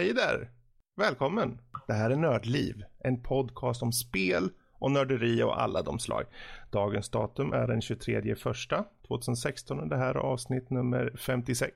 Hej 0.00 0.12
där! 0.14 0.50
Välkommen! 0.96 1.60
Det 1.86 1.92
här 1.92 2.10
är 2.10 2.16
Nördliv, 2.16 2.84
en 2.98 3.22
podcast 3.22 3.82
om 3.82 3.92
spel 3.92 4.50
och 4.72 4.90
nörderi 4.90 5.42
och 5.42 5.62
alla 5.62 5.82
de 5.82 5.98
slag. 5.98 6.24
Dagens 6.72 7.08
datum 7.08 7.52
är 7.52 7.66
den 7.66 7.80
23 7.80 8.36
första 8.36 8.84
2016 9.08 9.80
och 9.80 9.88
det 9.88 9.96
här 9.96 10.14
är 10.14 10.18
avsnitt 10.18 10.70
nummer 10.70 11.16
56. 11.18 11.74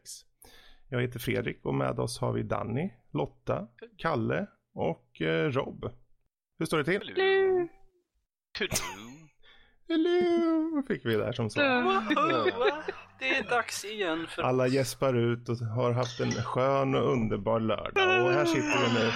Jag 0.89 1.03
heter 1.03 1.19
Fredrik 1.19 1.65
och 1.65 1.75
med 1.75 2.01
oss 2.01 2.19
har 2.19 2.33
vi 2.33 2.43
Danny, 2.43 2.91
Lotta, 3.13 3.69
Kalle 3.97 4.47
och 4.75 5.23
eh, 5.23 5.51
Rob. 5.51 5.91
Hur 6.59 6.67
står 6.67 6.79
det 6.79 6.85
till? 6.85 7.13
Hello. 8.59 9.24
Hello! 9.89 10.83
Fick 10.89 11.07
vi 11.07 11.17
där 11.17 11.33
som 11.33 11.51
så. 11.51 11.61
Det 13.19 13.29
är 13.29 13.51
dags 13.51 13.85
igen 13.85 14.27
för 14.29 14.43
Alla 14.43 14.67
gäspar 14.67 15.15
ut 15.15 15.49
och 15.49 15.57
har 15.57 15.93
haft 15.93 16.21
en 16.21 16.33
skön 16.33 16.95
och 16.95 17.13
underbar 17.13 17.61
lördag. 17.61 18.27
Och 18.27 18.33
här 18.33 18.45
sitter 18.45 18.89
vi 18.89 18.95
nu 19.05 19.11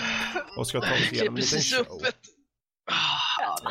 och 0.56 0.66
ska 0.66 0.80
ta 0.80 0.94
oss 0.94 1.12
igenom 1.12 1.34
en 1.34 1.40
liten 1.40 1.60
show. 1.60 2.00
Ja. 3.40 3.70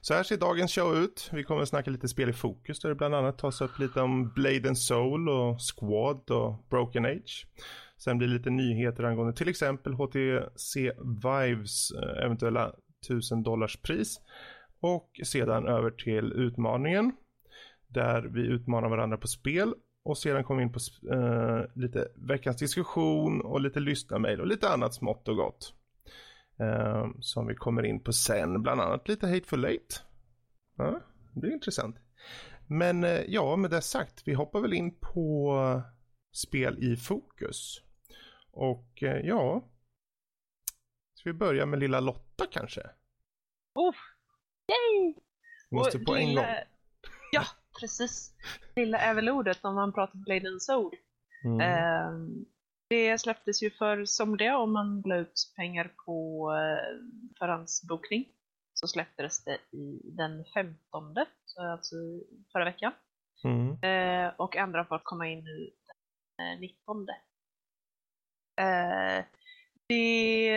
Så 0.00 0.14
här 0.14 0.22
ser 0.22 0.36
dagens 0.36 0.74
show 0.74 0.96
ut. 0.96 1.30
Vi 1.32 1.44
kommer 1.44 1.62
att 1.62 1.68
snacka 1.68 1.90
lite 1.90 2.08
spel 2.08 2.30
i 2.30 2.32
fokus 2.32 2.80
där 2.80 2.88
det 2.88 2.94
bland 2.94 3.14
annat 3.14 3.38
tas 3.38 3.60
upp 3.60 3.78
lite 3.78 4.00
om 4.00 4.32
Blade 4.34 4.68
and 4.68 4.78
Soul 4.78 5.28
och 5.28 5.58
Squad 5.60 6.30
och 6.30 6.66
Broken 6.70 7.04
Age. 7.04 7.46
Sen 7.98 8.18
blir 8.18 8.28
det 8.28 8.34
lite 8.34 8.50
nyheter 8.50 9.04
angående 9.04 9.36
till 9.36 9.48
exempel 9.48 9.92
HTC 9.94 10.92
Vives 11.24 11.90
eh, 11.90 12.24
eventuella 12.24 12.72
1000 13.06 13.42
dollars 13.42 13.76
pris. 13.76 14.20
Och 14.80 15.20
sedan 15.24 15.66
över 15.66 15.90
till 15.90 16.32
utmaningen. 16.32 17.12
Där 17.86 18.22
vi 18.22 18.40
utmanar 18.40 18.88
varandra 18.88 19.16
på 19.16 19.26
spel. 19.26 19.74
Och 20.04 20.18
sedan 20.18 20.44
kommer 20.44 20.60
vi 20.60 20.66
in 20.66 20.72
på 20.72 20.80
eh, 21.14 21.64
lite 21.74 22.08
veckans 22.16 22.56
diskussion 22.56 23.40
och 23.40 23.60
lite 23.60 23.80
lyssnarmail 23.80 24.40
och 24.40 24.46
lite 24.46 24.68
annat 24.68 24.94
smått 24.94 25.28
och 25.28 25.36
gott. 25.36 25.74
Eh, 26.58 27.06
som 27.20 27.46
vi 27.46 27.54
kommer 27.54 27.82
in 27.82 28.00
på 28.00 28.12
sen. 28.12 28.62
Bland 28.62 28.80
annat 28.80 29.08
lite 29.08 29.26
Hateful 29.26 29.60
Late. 29.60 29.94
Ja, 30.76 31.00
det 31.34 31.40
blir 31.40 31.52
intressant. 31.52 31.96
Men 32.66 33.04
eh, 33.04 33.20
ja, 33.28 33.56
med 33.56 33.70
det 33.70 33.82
sagt, 33.82 34.22
vi 34.24 34.34
hoppar 34.34 34.60
väl 34.60 34.72
in 34.72 34.98
på 35.00 35.82
spel 36.32 36.84
i 36.84 36.96
fokus. 36.96 37.82
Och 38.50 39.02
eh, 39.02 39.26
ja, 39.26 39.64
ska 41.14 41.30
vi 41.30 41.38
börja 41.38 41.66
med 41.66 41.78
lilla 41.78 42.00
Lotta 42.00 42.46
kanske? 42.50 42.80
Oh, 43.74 43.94
yay! 44.68 45.14
Måste 45.70 45.98
Och 45.98 46.04
på 46.04 46.14
en 46.16 46.28
lilla- 46.28 46.42
gång. 46.42 46.54
Ja, 47.32 47.44
precis. 47.80 48.34
Lilla 48.76 48.98
ävelordet 48.98 49.64
om 49.64 49.74
man 49.74 49.92
pratar 49.92 50.18
Blade 50.18 50.48
and 50.48 50.62
Soul. 50.62 50.96
Mm. 51.44 51.60
Ehm, 51.60 52.44
det 52.90 53.18
släpptes 53.18 53.62
ju 53.62 53.70
för 53.70 54.04
somliga 54.04 54.58
om 54.58 54.72
man 54.72 55.02
la 55.06 55.16
ut 55.16 55.52
pengar 55.56 55.92
på 56.06 56.48
uh, 56.52 57.38
förhandsbokning. 57.38 58.24
Så 58.74 58.86
släpptes 58.86 59.44
det 59.44 59.58
i 59.76 60.00
den 60.04 60.44
15, 60.54 60.78
så 61.44 61.62
alltså 61.62 61.96
förra 62.52 62.64
veckan. 62.64 62.92
Mm. 63.44 63.82
Eh, 63.82 64.32
och 64.36 64.56
andra 64.56 64.84
får 64.84 64.98
komma 65.04 65.28
in 65.28 65.44
nu 65.44 65.70
den 66.38 66.52
eh, 66.54 66.60
19. 66.60 67.06
Eh, 68.60 69.24
det, 69.88 70.50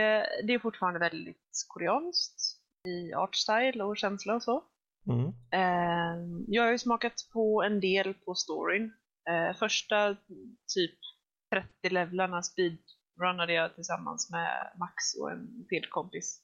det 0.47 0.53
är 0.53 0.59
fortfarande 0.59 0.99
väldigt 0.99 1.65
koreanskt 1.67 2.60
i 2.87 3.13
artstyle 3.13 3.83
och 3.83 3.97
känsla 3.97 4.35
och 4.35 4.43
så. 4.43 4.63
Mm. 5.07 5.27
Eh, 5.51 6.43
jag 6.47 6.63
har 6.63 6.71
ju 6.71 6.77
smakat 6.77 7.13
på 7.33 7.63
en 7.63 7.79
del 7.79 8.13
på 8.13 8.35
storyn. 8.35 8.93
Eh, 9.29 9.57
första 9.57 10.15
typ 10.75 10.99
30 11.53 11.89
levlarna 11.89 12.43
speedrunnade 12.43 13.53
jag 13.53 13.75
tillsammans 13.75 14.31
med 14.31 14.71
Max 14.79 14.93
och 15.21 15.31
en 15.31 15.65
till 15.69 15.89
kompis. 15.89 16.41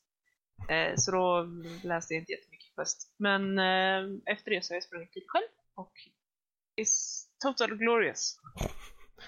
Eh, 0.69 0.95
så 0.95 1.11
då 1.11 1.47
läste 1.83 2.13
jag 2.13 2.21
inte 2.21 2.31
jättemycket 2.31 2.75
först. 2.75 2.97
Men 3.17 3.59
eh, 3.59 4.19
efter 4.25 4.51
det 4.51 4.65
så 4.65 4.73
har 4.73 4.75
jag 4.75 4.83
sprungit 4.83 5.15
lite 5.15 5.27
själv 5.27 5.47
och 5.75 5.93
is 6.75 7.25
total 7.43 7.77
glorious. 7.77 8.39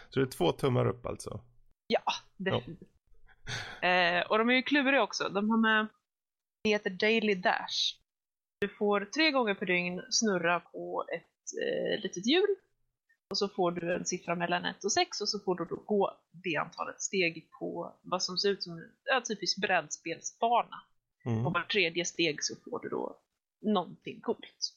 Så 0.10 0.20
det 0.20 0.26
är 0.26 0.30
två 0.30 0.52
tummar 0.52 0.88
upp 0.88 1.06
alltså. 1.06 1.42
Ja, 1.88 2.14
definitivt. 2.38 2.90
Eh, 3.82 4.22
och 4.30 4.38
de 4.38 4.50
är 4.50 4.54
ju 4.54 4.62
kluriga 4.62 5.04
också. 5.04 5.30
De 5.30 5.50
har 5.50 5.58
med, 5.58 5.88
heter 6.70 6.90
Daily 6.90 7.36
Dash. 7.36 7.96
Du 8.62 8.68
får 8.68 9.06
tre 9.06 9.32
gånger 9.32 9.54
per 9.54 9.66
dygn 9.66 10.02
snurra 10.10 10.60
på 10.60 11.06
ett 11.16 11.64
eh, 11.64 12.02
litet 12.02 12.26
hjul. 12.26 12.56
Och 13.30 13.38
så 13.38 13.50
får 13.50 13.72
du 13.72 13.96
en 13.96 14.06
siffra 14.06 14.36
mellan 14.36 14.66
1 14.66 14.84
och 14.84 14.92
6 14.92 15.22
och 15.22 15.30
så 15.30 15.40
får 15.40 15.56
du 15.56 15.66
då 15.66 15.76
gå 15.76 16.18
det 16.32 16.56
antalet 16.56 17.02
steg 17.02 17.50
på 17.60 18.00
vad 18.02 18.24
som 18.24 18.38
ser 18.38 18.50
ut 18.50 18.64
som 18.64 18.74
en 18.74 18.92
ja, 19.04 19.22
typisk 19.22 19.62
brädspelsbana. 19.62 20.76
På 21.24 21.30
Mm. 21.30 21.44
var 21.44 21.64
tredje 21.64 22.06
steg 22.06 22.44
så 22.44 22.56
får 22.56 22.80
du 22.80 22.90
då 22.90 23.22
någonting 23.62 24.22
coolt. 24.22 24.76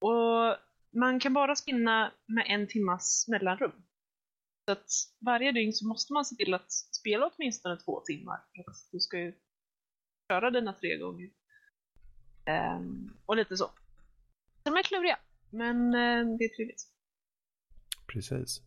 Och 0.00 0.56
man 0.98 1.20
kan 1.20 1.32
bara 1.32 1.56
spinna 1.56 2.12
med 2.26 2.44
en 2.48 2.68
timmas 2.68 3.28
mellanrum. 3.28 3.82
Så 4.64 4.72
att 4.72 4.88
varje 5.20 5.52
dygn 5.52 5.72
så 5.72 5.86
måste 5.86 6.12
man 6.12 6.24
se 6.24 6.36
till 6.36 6.54
att 6.54 6.72
spela 6.72 7.30
åtminstone 7.34 7.76
två 7.76 8.00
timmar. 8.00 8.40
Du 8.92 9.00
ska 9.00 9.18
ju 9.18 9.34
köra 10.30 10.50
dina 10.50 10.72
tre 10.72 10.96
gånger. 10.96 11.30
Ehm, 12.46 13.10
och 13.26 13.36
lite 13.36 13.56
så. 13.56 13.70
De 14.62 14.76
är 14.76 14.82
kluriga, 14.82 15.18
men 15.50 15.94
eh, 15.94 16.36
det 16.38 16.44
är 16.44 16.56
trevligt. 16.56 16.82
Precis. 18.12 18.62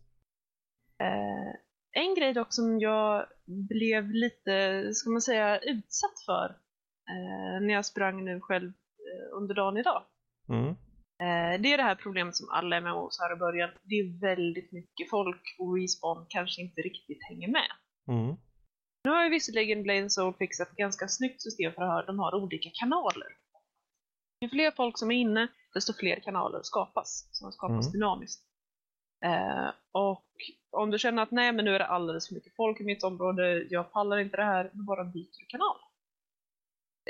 Eh, 0.98 1.52
en 1.92 2.14
grej 2.14 2.34
dock 2.34 2.52
som 2.54 2.80
jag 2.80 3.26
blev 3.44 4.10
lite, 4.10 4.88
ska 4.94 5.10
man 5.10 5.20
säga, 5.20 5.58
utsatt 5.58 6.24
för 6.26 6.46
eh, 7.10 7.60
när 7.66 7.74
jag 7.74 7.86
sprang 7.86 8.24
nu 8.24 8.40
själv 8.40 8.72
under 9.32 9.54
dagen 9.54 9.76
idag. 9.76 10.02
Mm. 10.48 10.74
Det 11.62 11.72
är 11.72 11.76
det 11.76 11.82
här 11.82 11.94
problemet 11.94 12.36
som 12.36 12.48
alla 12.50 12.80
MMOs 12.80 13.18
har 13.20 13.36
i 13.36 13.38
början. 13.38 13.70
Det 13.82 13.94
är 13.94 14.20
väldigt 14.20 14.72
mycket 14.72 15.10
folk 15.10 15.56
och 15.58 15.76
Respawn 15.76 16.26
kanske 16.28 16.62
inte 16.62 16.80
riktigt 16.80 17.22
hänger 17.28 17.48
med. 17.48 17.70
Mm. 18.08 18.36
Nu 19.04 19.10
har 19.10 19.24
ju 19.24 19.30
visserligen 19.30 19.82
Blade 19.82 20.10
Soul 20.10 20.34
fixat 20.34 20.70
ett 20.70 20.76
ganska 20.76 21.08
snyggt 21.08 21.42
system 21.42 21.72
för 21.72 21.82
att 21.82 22.06
de 22.06 22.18
har 22.18 22.34
olika 22.34 22.70
kanaler. 22.74 23.36
Ju 24.40 24.48
fler 24.48 24.70
folk 24.70 24.98
som 24.98 25.10
är 25.10 25.16
inne, 25.16 25.48
desto 25.74 25.92
fler 25.92 26.20
kanaler 26.20 26.60
skapas. 26.62 27.28
Som 27.32 27.52
skapas 27.52 27.86
Mm. 27.86 27.92
dynamiskt. 27.92 28.42
Eh, 29.24 29.68
och 29.92 30.26
om 30.70 30.90
du 30.90 30.98
känner 30.98 31.22
att 31.22 31.30
nej 31.30 31.52
men 31.52 31.64
nu 31.64 31.74
är 31.74 31.78
det 31.78 31.86
alldeles 31.86 32.28
för 32.28 32.34
mycket 32.34 32.56
folk 32.56 32.80
i 32.80 32.84
mitt 32.84 33.04
område, 33.04 33.66
jag 33.70 33.92
pallar 33.92 34.18
inte 34.18 34.36
det 34.36 34.44
här, 34.44 34.70
då 34.72 34.82
bara 34.82 35.04
byter 35.04 35.38
du 35.40 35.46
kanal. 35.46 35.76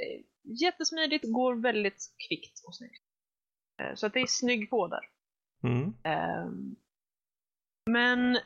Är 0.00 0.22
jättesmidigt, 0.62 1.25
går 1.33 1.54
väldigt 1.54 2.15
kvickt 2.28 2.65
och 2.66 2.75
snyggt. 2.77 3.03
Eh, 3.83 3.94
så 3.94 4.06
att 4.06 4.12
det 4.12 4.21
är 4.21 4.27
snygg 4.27 4.71
på 4.71 4.87
där. 4.88 5.09
Mm. 5.62 5.94
Ehm, 6.04 6.77
men 7.91 8.38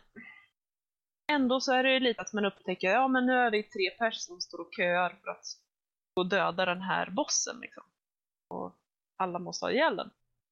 ändå 1.28 1.60
så 1.60 1.72
är 1.72 1.82
det 1.82 1.92
ju 1.92 2.00
lite 2.00 2.20
att 2.22 2.32
man 2.32 2.44
upptäcker, 2.44 2.90
ja 2.90 3.08
men 3.08 3.26
nu 3.26 3.32
är 3.32 3.50
vi 3.50 3.62
tre 3.62 3.90
pers 3.90 4.16
som 4.16 4.40
står 4.40 4.60
och 4.60 4.74
köar 4.76 5.10
för 5.10 5.30
att 5.30 5.44
gå 6.14 6.20
och 6.20 6.28
döda 6.28 6.64
den 6.64 6.82
här 6.82 7.10
bossen 7.10 7.60
liksom. 7.60 7.84
Och 8.48 8.76
alla 9.16 9.38
måste 9.38 9.64
ha 9.64 9.72
ihjäl 9.72 9.96
den. 9.96 10.10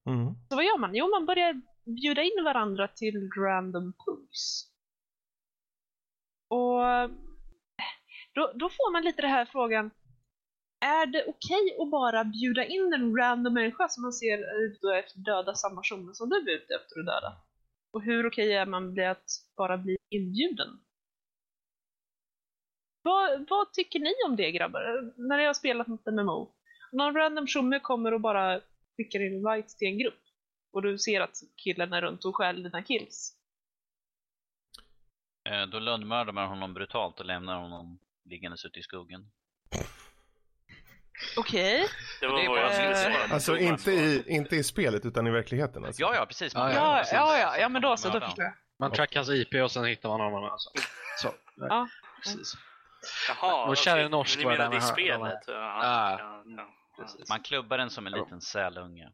Mm. 0.09 0.35
Så 0.49 0.57
vad 0.57 0.65
gör 0.65 0.79
man? 0.79 0.95
Jo, 0.95 1.11
man 1.11 1.27
börjar 1.27 1.61
bjuda 1.85 2.23
in 2.23 2.45
varandra 2.45 2.89
till 2.89 3.31
random 3.39 3.93
pools. 3.93 4.73
Och 6.49 7.11
då, 8.35 8.53
då 8.55 8.69
får 8.69 8.93
man 8.93 9.03
lite 9.03 9.23
det 9.23 9.29
här 9.29 9.45
frågan, 9.47 9.91
är 10.81 11.07
det 11.07 11.25
okej 11.27 11.77
att 11.81 11.91
bara 11.91 12.25
bjuda 12.25 12.65
in 12.65 12.93
en 12.93 13.17
random 13.17 13.55
människa 13.55 13.89
som 13.89 14.03
man 14.03 14.13
ser 14.13 14.39
är 14.39 14.67
ute 14.67 14.99
efter 14.99 15.19
döda 15.19 15.55
samma 15.55 15.81
personer 15.81 16.13
som 16.13 16.29
du 16.29 16.37
är 16.37 16.57
ute 16.57 16.75
efter 16.75 17.01
att 17.01 17.07
döda? 17.07 17.37
Och 17.93 18.03
hur 18.03 18.27
okej 18.27 18.53
är 18.53 18.67
man 18.67 18.93
bli 18.93 19.05
att 19.05 19.25
bara 19.57 19.79
bli 19.79 19.96
inbjuden? 20.11 20.81
Vad, 23.03 23.47
vad 23.51 23.73
tycker 23.73 23.99
ni 24.01 24.13
om 24.27 24.37
det 24.37 24.53
grabbar? 24.53 25.13
När 25.29 25.39
jag 25.39 25.47
har 25.49 25.55
spelat 25.55 25.87
mot 25.87 26.07
MMO. 26.07 26.53
Någon 26.93 27.15
random 27.15 27.47
tjomme 27.47 27.81
kommer 27.81 28.15
och 28.15 28.21
bara 28.21 28.61
skickar 28.97 29.21
in 29.21 29.33
invite 29.35 29.77
till 29.79 29.89
en 29.89 29.99
grupp. 29.99 30.21
Och 30.73 30.83
du 30.83 30.99
ser 30.99 31.21
att 31.21 31.37
killen 31.57 31.93
är 31.93 32.03
runt 32.03 32.25
och 32.25 32.37
stjäl 32.37 32.63
dina 32.63 32.83
kills. 32.83 33.33
Eh, 35.49 35.67
Då 35.67 35.79
lönnmördar 35.79 36.33
man 36.33 36.49
honom 36.49 36.75
brutalt 36.75 37.21
och 37.21 37.27
lämnar 37.27 37.61
honom 37.61 37.99
liggandes 38.25 38.65
ute 38.65 38.79
i 38.79 38.83
skogen. 38.83 39.31
Okej. 41.39 41.87
Det 42.21 42.27
Det 42.27 42.33
var 42.33 42.41
är 42.41 42.49
vad 42.49 42.59
jag 42.59 42.65
bara- 42.67 42.75
skulle 42.75 42.95
säga. 42.95 43.35
Alltså 43.35 43.57
inte 43.59 43.91
i, 43.93 44.25
inte 44.27 44.57
i 44.57 44.65
spelet 44.65 45.07
utan 45.07 45.27
i 45.27 45.31
verkligheten 45.31 45.85
alltså. 45.85 46.03
Ja, 46.03 46.15
ja, 46.15 46.27
precis. 46.27 46.55
Ja, 46.55 46.73
Ja, 46.75 46.95
precis. 46.99 47.13
ja, 47.13 47.39
ja, 47.39 47.57
ja, 47.59 47.69
men 47.69 47.83
då 47.83 47.97
så, 47.97 48.09
då 48.09 48.21
förstår 48.21 48.45
jag. 48.45 48.55
Man 48.79 48.93
trackar 48.93 49.21
hans 49.21 49.31
IP 49.31 49.55
och 49.63 49.71
sen 49.71 49.85
hittar 49.85 50.09
man 50.09 50.21
honom. 50.21 50.45
Alltså. 50.45 50.71
Så. 51.23 51.35
Ja. 51.57 51.89
Precis. 52.25 52.53
Jaha, 53.29 53.67
Vår 53.67 53.75
kära 53.75 53.95
okej. 54.01 54.09
norsk 54.11 54.45
var 54.45 54.51
menade 54.53 54.65
där 54.65 54.71
med- 54.71 54.83
spelet? 54.85 55.45
Ja, 55.47 55.55
Ah, 55.55 56.19
ja, 56.19 56.45
ja. 56.47 56.69
precis. 56.97 57.29
Man 57.29 57.41
klubbar 57.43 57.79
den 57.79 57.91
som 57.91 58.07
en 58.07 58.13
liten 58.13 58.41
sälunge. 58.41 59.13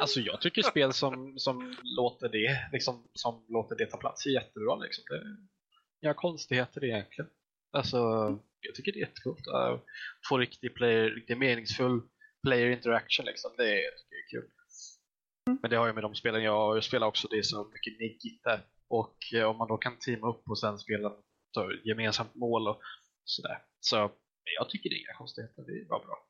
Alltså 0.00 0.20
jag 0.20 0.40
tycker 0.40 0.62
spel 0.62 0.92
som, 0.92 1.38
som, 1.38 1.76
låter 1.82 2.28
det, 2.28 2.68
liksom, 2.72 3.08
som 3.12 3.44
låter 3.48 3.76
det 3.76 3.86
ta 3.86 3.96
plats 3.96 4.26
är 4.26 4.30
jättebra. 4.30 4.76
Liksom. 4.76 5.04
Det, 5.08 5.22
inga 6.06 6.14
konstigheter 6.14 6.84
egentligen. 6.84 7.30
Alltså, 7.72 7.96
jag 8.60 8.74
tycker 8.74 8.92
det 8.92 8.98
är 8.98 9.06
jättekult. 9.06 9.46
Uh, 9.48 9.78
få 10.28 10.38
riktig, 10.38 10.74
player, 10.74 11.10
riktigt 11.10 11.38
meningsfull 11.38 12.00
player 12.46 12.66
interaction 12.70 13.26
liksom. 13.26 13.50
Det 13.56 13.64
är, 13.64 13.90
det 14.10 14.16
är 14.16 14.28
kul. 14.30 14.50
Men 15.46 15.70
det 15.70 15.76
har 15.76 15.86
ju 15.86 15.92
med 15.92 16.02
de 16.02 16.14
spelen 16.14 16.42
jag, 16.42 16.76
jag 16.76 16.84
spelar 16.84 17.06
också, 17.06 17.28
det 17.28 17.38
är 17.38 17.42
så 17.42 17.64
mycket 17.64 18.00
neggigt 18.00 18.44
där. 18.44 18.60
Och 18.88 19.16
eh, 19.34 19.44
om 19.44 19.56
man 19.56 19.68
då 19.68 19.76
kan 19.76 19.98
teama 19.98 20.28
upp 20.28 20.48
och 20.48 20.58
sen 20.58 20.78
spela 20.78 21.12
gemensamt 21.84 22.34
mål 22.34 22.68
och 22.68 22.80
sådär. 23.24 23.58
Så 23.80 23.96
jag 24.58 24.70
tycker 24.70 24.90
det 24.90 24.96
är 24.96 25.00
inga 25.00 25.18
konstigheter, 25.18 25.62
det 25.62 25.88
var 25.88 25.98
bra. 26.06 26.26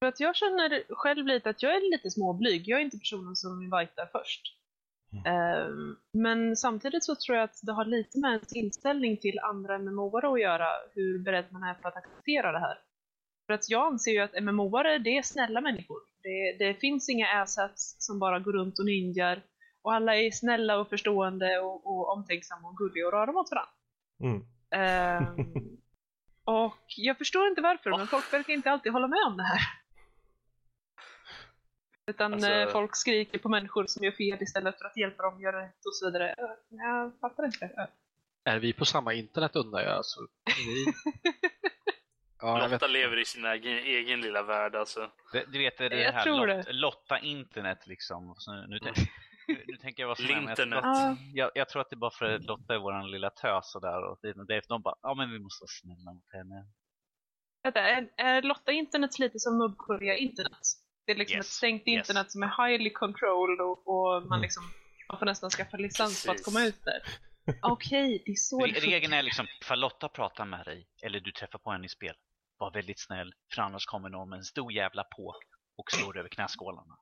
För 0.00 0.06
att 0.06 0.20
jag 0.20 0.36
känner 0.36 0.94
själv 0.94 1.26
lite 1.26 1.50
att 1.50 1.62
jag 1.62 1.76
är 1.76 1.90
lite 1.90 2.10
småblyg. 2.10 2.68
Jag 2.68 2.80
är 2.80 2.84
inte 2.84 2.98
personen 2.98 3.36
som 3.36 3.62
invitar 3.62 4.08
först. 4.12 4.42
Mm. 5.12 5.68
Um, 5.68 5.98
men 6.12 6.56
samtidigt 6.56 7.04
så 7.04 7.14
tror 7.14 7.36
jag 7.36 7.44
att 7.44 7.60
det 7.62 7.72
har 7.72 7.84
lite 7.84 8.18
med 8.18 8.30
ens 8.30 8.52
inställning 8.52 9.16
till 9.16 9.38
andra 9.38 9.78
MMO-are 9.78 10.32
att 10.32 10.40
göra, 10.40 10.68
hur 10.94 11.18
beredd 11.18 11.44
man 11.50 11.62
är 11.62 11.74
för 11.74 11.88
att 11.88 11.96
acceptera 11.96 12.52
det 12.52 12.58
här. 12.58 12.78
För 13.46 13.54
att 13.54 13.70
jag 13.70 13.86
anser 13.86 14.10
ju 14.10 14.18
att 14.18 14.34
MMO-are, 14.34 14.98
det 14.98 15.18
är 15.18 15.22
snälla 15.22 15.60
människor. 15.60 16.00
Det, 16.22 16.56
det 16.58 16.74
finns 16.74 17.08
inga 17.08 17.28
assets 17.42 17.96
som 17.98 18.18
bara 18.18 18.38
går 18.38 18.52
runt 18.52 18.78
och 18.78 18.84
ninjar. 18.84 19.42
Och 19.82 19.94
alla 19.94 20.16
är 20.16 20.30
snälla 20.30 20.78
och 20.78 20.88
förstående 20.88 21.58
och, 21.58 21.86
och 21.86 22.12
omtänksamma 22.12 22.68
och 22.68 22.76
gulliga 22.76 23.06
och 23.06 23.12
rara 23.12 23.32
mot 23.32 23.50
varandra. 23.50 23.72
Mm. 24.20 24.44
Um, 25.38 25.78
och 26.44 26.84
jag 26.96 27.18
förstår 27.18 27.48
inte 27.48 27.60
varför, 27.60 27.90
men 27.90 28.06
folk 28.06 28.32
verkar 28.32 28.52
inte 28.52 28.70
alltid 28.70 28.92
hålla 28.92 29.08
med 29.08 29.20
om 29.26 29.36
det 29.36 29.42
här. 29.42 29.60
Utan 32.06 32.34
alltså... 32.34 32.50
Eh, 32.50 32.68
folk 32.68 32.96
skriker 32.96 33.38
på 33.38 33.48
människor 33.48 33.86
som 33.86 34.04
gör 34.04 34.12
fel 34.12 34.42
istället 34.42 34.78
för 34.78 34.84
att 34.84 34.96
hjälpa 34.96 35.22
dem 35.22 35.40
göra 35.40 35.62
rätt 35.62 35.86
och 35.86 35.94
så 35.94 36.06
vidare. 36.06 36.34
Jag 36.68 37.12
fattar 37.20 37.44
inte. 37.44 37.88
Är 38.44 38.58
vi 38.58 38.72
på 38.72 38.84
samma 38.84 39.14
internet 39.14 39.56
undrar 39.56 39.80
jag? 39.80 39.96
Alltså, 39.96 40.20
vi... 40.46 40.86
ja, 42.40 42.66
Lotta 42.66 42.86
lever 42.86 43.18
i 43.18 43.24
sin 43.24 43.44
egen, 43.44 43.78
egen 43.78 44.20
lilla 44.20 44.42
värld 44.42 44.74
alltså. 44.74 45.10
Det, 45.32 45.44
du 45.52 45.58
vet 45.58 45.78
det, 45.78 45.88
det 45.88 46.02
jag 46.02 46.12
här 46.12 46.56
Lot, 46.56 46.66
Lotta 46.70 47.18
internet 47.18 47.86
liksom. 47.86 48.34
Så 48.38 48.52
nu, 48.52 48.66
nu, 48.68 48.78
nu, 49.48 49.64
nu 49.66 49.76
tänker 49.76 50.02
jag 50.02 50.08
vara 50.08 50.16
snäll. 50.16 50.70
Jag, 50.70 50.84
ah. 50.84 51.16
jag, 51.34 51.50
jag, 51.54 51.68
tror 51.68 51.82
att 51.82 51.90
det 51.90 51.94
är 51.94 51.98
bara 51.98 52.10
för 52.10 52.24
att 52.24 52.44
Lotta 52.44 52.74
är 52.74 52.78
vår 52.78 53.08
lilla 53.08 53.30
tös 53.30 53.74
och 53.74 53.80
där. 53.80 54.10
Och 54.10 54.18
det, 54.22 54.32
det, 54.48 54.68
de 54.68 54.82
bara, 54.82 54.94
ja 55.02 55.14
men 55.14 55.30
vi 55.32 55.38
måste 55.38 55.62
vara 55.62 55.68
snälla 55.68 56.12
mot 56.12 56.32
henne. 56.32 56.66
Vänta, 57.62 57.80
är, 57.80 58.08
är 58.16 58.42
Lotta 58.42 58.72
internet 58.72 59.18
lite 59.18 59.38
som 59.38 59.58
Nordkorea 59.58 60.16
internet? 60.16 60.58
Det 61.06 61.12
är 61.12 61.16
liksom 61.16 61.36
yes. 61.36 61.46
ett 61.46 61.52
stängt 61.52 61.86
internet 61.86 62.24
yes. 62.24 62.32
som 62.32 62.42
är 62.42 62.68
highly 62.68 62.90
controlled 62.90 63.60
och, 63.60 63.88
och 63.88 64.22
man, 64.22 64.32
mm. 64.32 64.40
liksom, 64.40 64.62
man 65.08 65.18
får 65.18 65.26
nästan 65.26 65.50
skaffa 65.50 65.76
licens 65.76 66.22
för 66.24 66.32
att 66.32 66.44
komma 66.44 66.64
ut 66.64 66.84
där. 66.84 67.02
Okej, 67.62 68.14
okay, 68.14 68.22
det 68.24 68.30
är 68.30 68.34
så 68.34 68.66
det 68.66 68.80
Regeln 68.80 69.12
är 69.12 69.22
liksom, 69.22 69.46
ifall 69.60 69.80
Lotta 69.80 70.08
pratar 70.08 70.44
med 70.44 70.64
dig 70.64 70.88
eller 71.02 71.20
du 71.20 71.32
träffar 71.32 71.58
på 71.58 71.70
henne 71.70 71.86
i 71.86 71.88
spel, 71.88 72.14
var 72.58 72.70
väldigt 72.70 73.00
snäll 73.00 73.32
för 73.54 73.62
annars 73.62 73.86
kommer 73.86 74.08
någon 74.08 74.28
med 74.28 74.36
en 74.36 74.44
stor 74.44 74.72
jävla 74.72 75.04
på 75.04 75.34
och 75.76 75.90
slår 75.92 76.18
över 76.18 76.28
knäskålarna. 76.28 76.98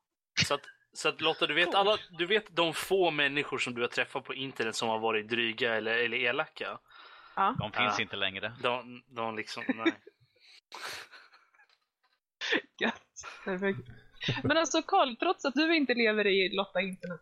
Så 0.46 0.54
att, 0.54 0.60
så 0.92 1.08
att 1.08 1.20
Lotta, 1.20 1.46
du 1.46 1.54
vet, 1.54 1.74
alla, 1.74 1.98
du 2.10 2.26
vet 2.26 2.56
de 2.56 2.74
få 2.74 3.10
människor 3.10 3.58
som 3.58 3.74
du 3.74 3.80
har 3.80 3.88
träffat 3.88 4.24
på 4.24 4.34
internet 4.34 4.76
som 4.76 4.88
har 4.88 4.98
varit 4.98 5.28
dryga 5.28 5.74
eller, 5.74 5.94
eller 5.98 6.16
elaka? 6.16 6.78
Ja. 7.36 7.56
De 7.58 7.72
finns 7.72 7.98
ja. 7.98 8.02
inte 8.02 8.16
längre. 8.16 8.56
De, 8.62 9.02
de 9.06 9.36
liksom, 9.36 9.64
nej. 9.68 9.92
Men 14.42 14.56
alltså 14.56 14.82
Karl, 14.82 15.16
trots 15.16 15.44
att 15.44 15.54
du 15.54 15.76
inte 15.76 15.94
lever 15.94 16.26
i 16.26 16.56
Lotta 16.56 16.80
internet 16.80 17.20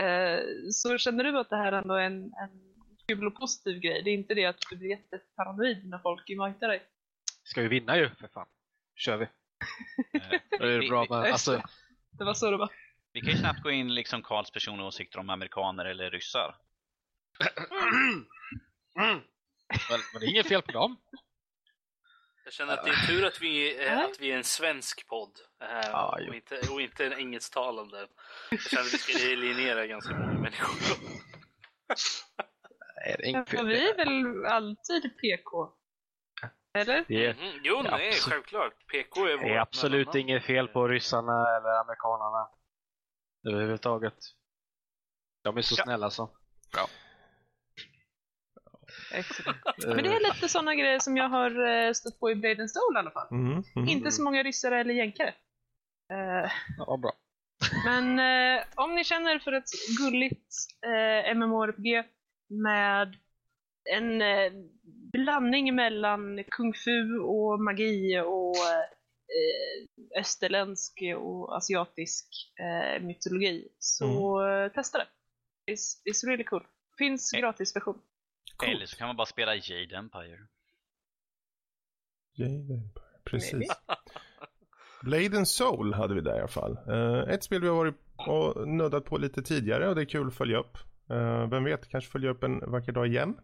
eh, 0.00 0.40
så 0.70 0.98
känner 0.98 1.24
du 1.24 1.38
att 1.38 1.50
det 1.50 1.56
här 1.56 1.72
ändå 1.72 1.94
är 1.94 2.02
en, 2.02 2.22
en 2.22 2.74
kul 3.08 3.26
och 3.26 3.40
positiv 3.40 3.80
grej? 3.80 4.02
Det 4.02 4.10
är 4.10 4.14
inte 4.14 4.34
det 4.34 4.44
att 4.44 4.60
du 4.70 4.76
blir 4.76 4.90
jätteparanoid 4.90 5.88
när 5.88 5.98
folk 5.98 6.30
invitar 6.30 6.68
dig? 6.68 6.82
Ska 7.44 7.62
vi 7.62 7.68
vinna 7.68 7.96
ju, 7.96 8.10
för 8.10 8.28
fan. 8.28 8.46
kör 8.96 9.16
vi. 9.16 9.28
det 10.58 10.74
är 10.74 10.88
bra 10.88 11.06
med, 11.10 11.32
alltså... 11.32 11.62
Det 12.18 12.24
var 12.24 12.34
så 12.34 12.50
det 12.50 12.56
var. 12.56 12.70
Vi 13.12 13.20
kan 13.20 13.30
ju 13.30 13.36
snabbt 13.36 13.62
gå 13.62 13.70
in 13.70 13.94
liksom 13.94 14.22
Karls 14.22 14.50
personliga 14.50 14.86
åsikter 14.86 15.18
om 15.18 15.30
amerikaner 15.30 15.84
eller 15.84 16.10
ryssar. 16.10 16.56
Men, 18.94 20.00
men 20.12 20.20
det 20.20 20.26
är 20.26 20.30
inget 20.30 20.48
fel 20.48 20.62
på 20.62 20.72
dem. 20.72 20.96
Jag 22.44 22.52
känner 22.52 22.72
att 22.72 22.84
det 22.84 22.90
är 22.90 23.06
tur 23.06 23.24
att 23.24 23.40
vi, 23.40 23.86
äh, 23.86 23.98
att 23.98 24.20
vi 24.20 24.32
är 24.32 24.36
en 24.36 24.44
svensk 24.44 25.06
podd 25.06 25.38
ja, 25.58 26.18
och, 26.28 26.34
inte, 26.34 26.60
och 26.70 26.80
inte 26.80 27.06
en 27.06 27.12
engelsktalande. 27.12 28.06
Jag 28.50 28.60
känner 28.60 28.82
att 28.82 28.94
vi 28.94 28.98
ska 28.98 29.32
eliminera 29.32 29.86
ganska 29.86 30.18
många 30.18 30.40
människor. 30.40 30.98
Nej, 32.96 33.16
det 33.18 33.24
är 33.24 33.28
inget 33.28 33.52
ja, 33.52 33.62
vi 33.62 33.88
är 33.88 33.96
väl 33.96 34.46
alltid 34.46 35.16
PK? 35.20 35.72
Eller? 36.74 37.04
Det 37.08 37.26
är, 37.26 37.30
mm, 37.30 37.60
jo, 37.62 37.82
nej, 37.82 38.08
absolut. 38.08 38.34
självklart. 38.34 38.86
PK 38.86 39.26
är. 39.26 39.38
Det 39.38 39.54
är 39.54 39.60
absolut 39.60 40.14
inget 40.14 40.44
fel 40.44 40.68
på 40.68 40.88
ryssarna 40.88 41.56
eller 41.56 41.80
amerikanerna. 41.80 42.48
Överhuvudtaget. 43.48 44.14
De 45.42 45.56
är 45.56 45.62
så 45.62 45.74
ja. 45.78 45.84
snälla 45.84 46.10
så. 46.10 46.30
Ja. 46.76 46.88
Men 49.86 50.04
det 50.04 50.10
är 50.10 50.34
lite 50.34 50.48
sådana 50.48 50.74
grejer 50.74 50.98
som 50.98 51.16
jag 51.16 51.28
har 51.28 51.68
eh, 51.68 51.92
stött 51.92 52.20
på 52.20 52.30
i 52.30 52.34
Blade 52.34 52.68
Soul 52.68 52.96
i 52.96 52.98
alla 52.98 53.10
fall. 53.10 53.28
Mm, 53.30 53.62
mm, 53.76 53.88
Inte 53.88 54.10
så 54.10 54.22
många 54.22 54.42
ryssare 54.42 54.80
eller 54.80 54.94
jänkare. 54.94 55.34
Uh, 56.12 56.50
ja, 56.78 56.96
bra. 56.96 57.12
Men 57.84 58.18
uh, 58.18 58.64
om 58.74 58.94
ni 58.94 59.04
känner 59.04 59.38
för 59.38 59.52
ett 59.52 59.70
gulligt 59.98 60.54
uh, 60.86 61.34
MMORPG 61.34 62.04
med 62.48 63.16
en 63.84 64.22
uh, 64.22 64.52
blandning 65.12 65.74
mellan 65.74 66.44
kung 66.44 66.74
fu 66.74 67.18
och 67.18 67.60
magi 67.60 68.20
och 68.20 68.54
uh, 68.56 70.20
österländsk 70.20 71.02
och 71.18 71.56
asiatisk 71.56 72.26
mytologi 73.00 73.68
så 73.78 74.40
mm. 74.40 74.70
testa 74.70 74.98
det. 74.98 75.06
It's, 75.72 76.02
it's 76.04 76.26
really 76.26 76.44
cool. 76.44 76.66
Finns 76.98 77.32
gratis 77.32 77.76
version. 77.76 77.98
Coolt. 78.56 78.72
Eller 78.72 78.86
så 78.86 78.96
kan 78.96 79.06
man 79.06 79.16
bara 79.16 79.26
spela 79.26 79.54
Jade 79.54 79.96
Empire. 79.96 80.38
Jade 82.34 82.74
Empire, 82.74 83.20
precis. 83.24 83.70
Blade 85.02 85.36
and 85.36 85.48
Soul 85.48 85.94
hade 85.94 86.14
vi 86.14 86.20
där 86.20 86.36
i 86.36 86.38
alla 86.38 86.48
fall. 86.48 86.78
Ett 87.28 87.44
spel 87.44 87.60
vi 87.60 87.68
har 87.68 87.76
varit 87.76 87.96
och 88.16 88.68
nuddat 88.68 89.04
på 89.04 89.18
lite 89.18 89.42
tidigare 89.42 89.88
och 89.88 89.94
det 89.94 90.02
är 90.02 90.06
kul 90.06 90.28
att 90.28 90.34
följa 90.34 90.58
upp. 90.58 90.78
Vem 91.50 91.64
vet, 91.64 91.88
kanske 91.88 92.10
följa 92.10 92.30
upp 92.30 92.42
en 92.42 92.70
vacker 92.70 92.92
dag 92.92 93.06
igen. 93.06 93.36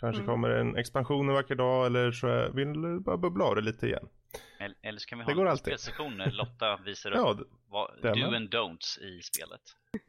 Kanske 0.00 0.22
mm. 0.22 0.26
kommer 0.26 0.50
en 0.50 0.76
expansion 0.76 1.28
en 1.28 1.34
vacker 1.34 1.54
dag 1.54 1.86
eller 1.86 2.12
så 2.12 2.50
vill 2.54 2.68
vi 2.68 3.00
bara 3.00 3.16
bubbla 3.16 3.44
av 3.44 3.54
det 3.54 3.60
lite 3.60 3.86
igen. 3.86 4.08
Eller 4.82 4.98
så 4.98 5.08
kan 5.08 5.18
vi 5.18 5.24
ha 5.24 5.44
det 5.44 5.50
en 5.50 5.56
spelsektion 5.56 6.16
när 6.16 6.30
Lotta 6.30 6.76
visar 6.84 7.10
upp 7.10 7.16
ja, 7.16 7.38
vad, 7.68 8.02
do 8.02 8.36
and 8.36 8.54
don'ts 8.54 8.98
i 9.00 9.22
spelet. 9.22 9.60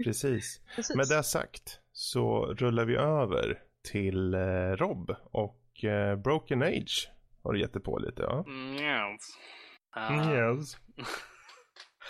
Precis. 0.03 0.61
Precis. 0.75 0.95
Med 0.95 1.07
det 1.07 1.23
sagt 1.23 1.79
så 1.91 2.45
rullar 2.45 2.85
vi 2.85 2.95
över 2.95 3.59
till 3.91 4.33
eh, 4.33 4.39
Rob 4.75 5.15
och 5.31 5.83
eh, 5.83 6.15
Broken 6.15 6.61
Age 6.61 7.09
har 7.43 7.53
du 7.53 7.59
gett 7.59 7.83
på 7.83 7.97
lite 7.97 8.21
ja. 8.21 8.43
Mm, 8.47 8.73
yes. 8.73 9.21
Uh, 9.97 10.33
yes. 10.33 10.77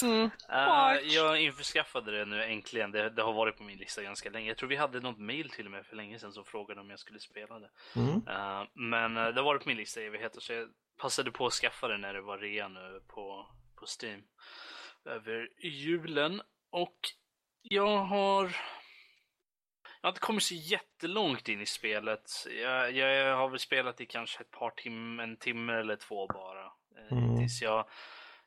mm. 0.02 0.24
uh, 0.24 1.14
jag 1.14 1.42
införskaffade 1.42 2.12
det 2.12 2.26
nu 2.26 2.44
äntligen. 2.44 2.92
Det, 2.92 3.10
det, 3.10 3.22
har 3.22 3.34
varit 3.34 3.58
på 3.58 3.64
min 3.64 3.78
lista 3.78 4.04
ganska 4.04 4.30
länge. 4.30 4.48
Jag 4.48 4.58
tror 4.58 4.70
vi 4.70 4.76
hade 4.76 5.00
något 5.00 5.20
mail 5.20 5.50
till 5.50 5.66
och 5.66 5.72
med 5.72 5.86
för 5.86 5.96
länge 5.96 6.20
sedan 6.20 6.34
som 6.34 6.46
frågade 6.46 6.82
om 6.82 6.90
jag 6.90 7.00
skulle 7.00 7.20
spela 7.20 7.60
det. 7.60 7.70
Mm. 7.96 8.16
Uh, 8.16 8.68
men 8.74 9.14
det 9.14 9.42
har 9.42 9.44
varit 9.44 9.64
på 9.64 9.70
min 9.70 9.78
lista 9.78 10.02
i 10.02 10.06
evigheter 10.06 10.40
så 10.40 10.54
jag 10.54 10.70
passade 10.98 11.32
på 11.32 11.46
att 11.46 11.54
skaffa 11.54 11.88
det 11.88 11.98
när 11.98 12.14
det 12.14 12.22
var 12.22 12.38
rea 12.38 12.68
nu 12.68 13.02
på, 13.08 13.48
på 13.76 13.86
Steam 13.86 14.24
över 15.06 15.50
julen. 15.60 16.42
Och 16.72 16.98
jag 17.62 17.98
har 17.98 18.56
jag 20.02 20.08
har 20.08 20.12
inte 20.12 20.20
kommit 20.20 20.44
så 20.44 20.56
jättelångt 20.56 21.50
in 21.50 21.62
i 21.62 21.66
spelet. 21.66 22.32
Jag, 22.62 22.92
jag 22.92 23.38
har 23.38 23.50
väl 23.50 23.60
spelat 23.60 24.02
i 24.02 24.06
kanske 24.06 24.42
ett 24.42 24.52
par 24.52 24.70
timmar, 24.70 25.24
en 25.24 25.38
timme 25.38 25.74
eller 25.74 25.96
två 25.96 26.28
bara. 26.28 26.72
Mm. 27.12 27.38
Tills 27.38 27.62
jag, 27.62 27.86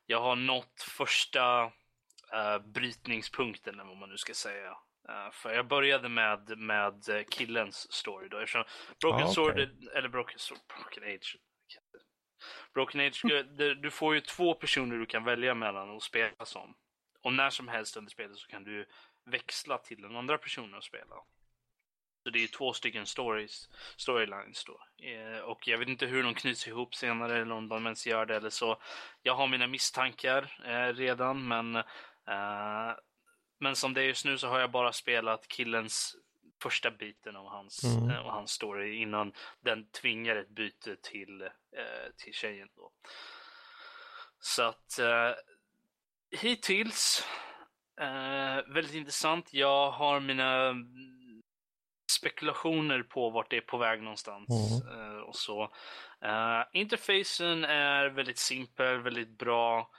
jag 0.07 0.21
har 0.21 0.37
nått 0.37 0.83
första 0.83 1.65
uh, 1.65 2.59
brytningspunkten, 2.65 3.75
eller 3.75 3.89
vad 3.89 3.97
man 3.97 4.09
nu 4.09 4.17
ska 4.17 4.35
säga. 4.35 4.71
Uh, 5.09 5.31
för 5.33 5.55
jag 5.55 5.67
började 5.67 6.09
med, 6.09 6.59
med 6.59 7.27
killens 7.31 7.93
story 7.93 8.29
då. 8.29 8.39
Eftersom 8.39 8.65
Broken 9.01 9.21
ah, 9.21 9.31
okay. 9.31 9.35
Sword, 9.35 9.59
eller 9.95 10.09
Broken 10.09 10.39
Sword, 10.39 10.59
Broken 10.69 11.15
Age. 11.15 11.37
Broken 12.75 13.01
Age, 13.01 13.23
du, 13.57 13.75
du 13.75 13.91
får 13.91 14.15
ju 14.15 14.21
två 14.21 14.55
personer 14.55 14.99
du 14.99 15.07
kan 15.07 15.25
välja 15.25 15.55
mellan 15.55 15.91
och 15.91 16.03
spela 16.03 16.45
som. 16.45 16.75
Och 17.23 17.33
när 17.33 17.51
som 17.51 17.69
helst 17.69 17.97
under 17.97 18.11
spelet 18.11 18.37
så 18.37 18.49
kan 18.49 18.65
du 18.65 18.87
växla 19.25 19.79
till 19.79 20.03
den 20.03 20.17
andra 20.17 20.39
personen 20.39 20.75
att 20.75 20.85
spela. 20.85 21.15
Så 22.23 22.31
det 22.31 22.45
är 22.45 22.49
två 22.49 22.73
stycken 22.73 23.07
stories, 23.07 23.69
storylines 23.97 24.65
då. 24.65 25.07
Eh, 25.07 25.39
och 25.39 25.69
jag 25.69 25.79
vet 25.79 25.89
inte 25.89 26.07
hur 26.07 26.23
de 26.23 26.35
knyts 26.35 26.69
ihop 26.69 26.95
senare 26.95 27.41
eller 27.41 27.55
om 27.55 27.69
de 27.69 27.87
ens 27.87 28.07
gör 28.07 28.27
det 28.27 28.37
eller 28.37 28.51
så. 28.51 28.83
Jag 29.23 29.35
har 29.35 29.47
mina 29.47 29.67
misstankar 29.67 30.59
eh, 30.67 30.95
redan 30.95 31.49
men 31.49 31.77
eh, 31.77 32.95
men 33.63 33.77
som 33.77 33.95
det 33.95 34.01
är 34.01 34.05
just 34.05 34.25
nu 34.25 34.39
så 34.39 34.49
har 34.49 34.61
jag 34.61 34.71
bara 34.71 34.93
spelat 34.93 35.49
killens 35.49 36.17
första 36.63 36.91
biten 36.91 37.37
av 37.37 37.47
hans, 37.47 37.85
mm. 37.85 38.19
av 38.19 38.31
hans 38.31 38.51
story 38.51 38.97
innan 38.97 39.33
den 39.61 39.87
tvingar 39.87 40.37
ett 40.37 40.49
byte 40.49 40.97
till, 40.97 41.43
eh, 41.43 42.13
till 42.17 42.35
tjejen. 42.35 42.69
Då. 42.77 42.91
Så 44.39 44.63
att 44.63 44.99
eh, 44.99 45.33
hittills 46.41 47.27
eh, 48.01 48.73
väldigt 48.75 48.95
intressant. 48.95 49.53
Jag 49.53 49.91
har 49.91 50.21
mina 50.21 50.75
spekulationer 52.23 53.03
på 53.03 53.31
vart 53.31 53.51
det 53.51 53.57
är 53.57 53.61
på 53.61 53.77
väg 53.77 54.03
någonstans. 54.03 54.49
Mm. 54.51 55.01
Uh, 55.01 55.21
och 55.21 55.37
så. 55.37 55.63
Uh, 56.25 56.65
interfacen 56.73 57.65
är 57.65 58.09
väldigt 58.09 58.39
simpel, 58.39 59.03
väldigt 59.03 59.39
bra. 59.39 59.91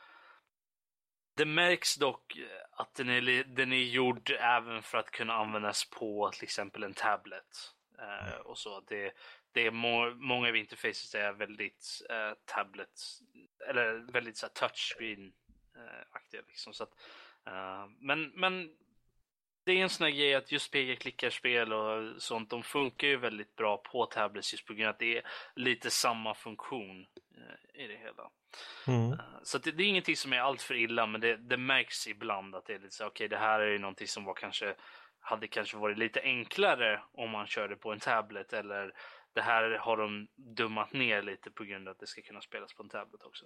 Det 1.35 1.45
märks 1.45 1.95
dock 1.95 2.37
att 2.71 2.95
den 2.95 3.09
är, 3.09 3.43
den 3.43 3.73
är 3.73 3.83
gjord 3.83 4.31
även 4.39 4.81
för 4.81 4.97
att 4.97 5.11
kunna 5.11 5.33
användas 5.33 5.89
på 5.89 6.29
till 6.33 6.43
exempel 6.43 6.83
en 6.83 6.93
tablet. 6.93 7.71
Uh, 7.99 8.37
och 8.45 8.57
så. 8.57 8.79
Det, 8.79 9.13
det 9.51 9.67
är 9.67 9.71
må, 9.71 10.13
många 10.15 10.49
av 10.49 10.55
interfaces 10.55 11.15
är 11.15 11.33
väldigt 11.33 12.01
uh, 12.11 12.33
tablet, 12.45 13.01
eller 13.69 14.11
väldigt 14.11 14.37
så 14.37 14.47
touchscreen-aktiga. 14.47 16.41
Liksom. 16.47 16.73
Så 16.73 16.83
att, 16.83 16.93
men, 17.99 18.31
men 18.35 18.69
det 19.65 19.71
är 19.71 19.83
en 19.83 19.89
sån 19.89 20.05
här 20.05 20.11
grej 20.11 20.35
att 20.35 20.51
just 20.51 20.71
peka-klickarspel 20.71 21.73
och 21.73 22.21
sånt, 22.21 22.49
de 22.49 22.63
funkar 22.63 23.07
ju 23.07 23.17
väldigt 23.17 23.55
bra 23.55 23.77
på 23.77 24.05
tablets 24.05 24.53
just 24.53 24.65
på 24.65 24.73
grund 24.73 24.87
av 24.87 24.93
att 24.93 24.99
det 24.99 25.17
är 25.17 25.23
lite 25.55 25.89
samma 25.89 26.33
funktion 26.33 27.05
eh, 27.37 27.83
i 27.83 27.87
det 27.87 27.97
hela. 27.97 28.29
Mm. 28.87 29.11
Uh, 29.11 29.19
så 29.43 29.57
det, 29.57 29.71
det, 29.71 29.83
är 29.83 29.87
ingenting 29.87 30.15
som 30.15 30.33
är 30.33 30.39
allt 30.39 30.61
för 30.61 30.75
illa, 30.75 31.05
men 31.05 31.21
det, 31.21 31.37
det 31.37 31.57
märks 31.57 32.07
ibland 32.07 32.55
att 32.55 32.65
det 32.65 32.73
är 32.73 32.79
lite 32.79 32.95
så, 32.95 33.05
okej, 33.05 33.25
okay, 33.25 33.27
det 33.27 33.43
här 33.43 33.59
är 33.59 33.71
ju 33.71 33.79
någonting 33.79 34.07
som 34.07 34.23
var 34.23 34.33
kanske, 34.33 34.75
hade 35.19 35.47
kanske 35.47 35.77
varit 35.77 35.97
lite 35.97 36.21
enklare 36.21 37.01
om 37.13 37.29
man 37.29 37.47
körde 37.47 37.75
på 37.75 37.91
en 37.91 37.99
tablet 37.99 38.53
eller 38.53 38.93
det 39.33 39.41
här 39.41 39.71
har 39.71 39.97
de 39.97 40.27
dummat 40.35 40.93
ner 40.93 41.21
lite 41.21 41.51
på 41.51 41.63
grund 41.63 41.87
av 41.87 41.91
att 41.91 41.99
det 41.99 42.07
ska 42.07 42.21
kunna 42.21 42.41
spelas 42.41 42.73
på 42.73 42.83
en 42.83 42.89
tablet 42.89 43.23
också. 43.23 43.45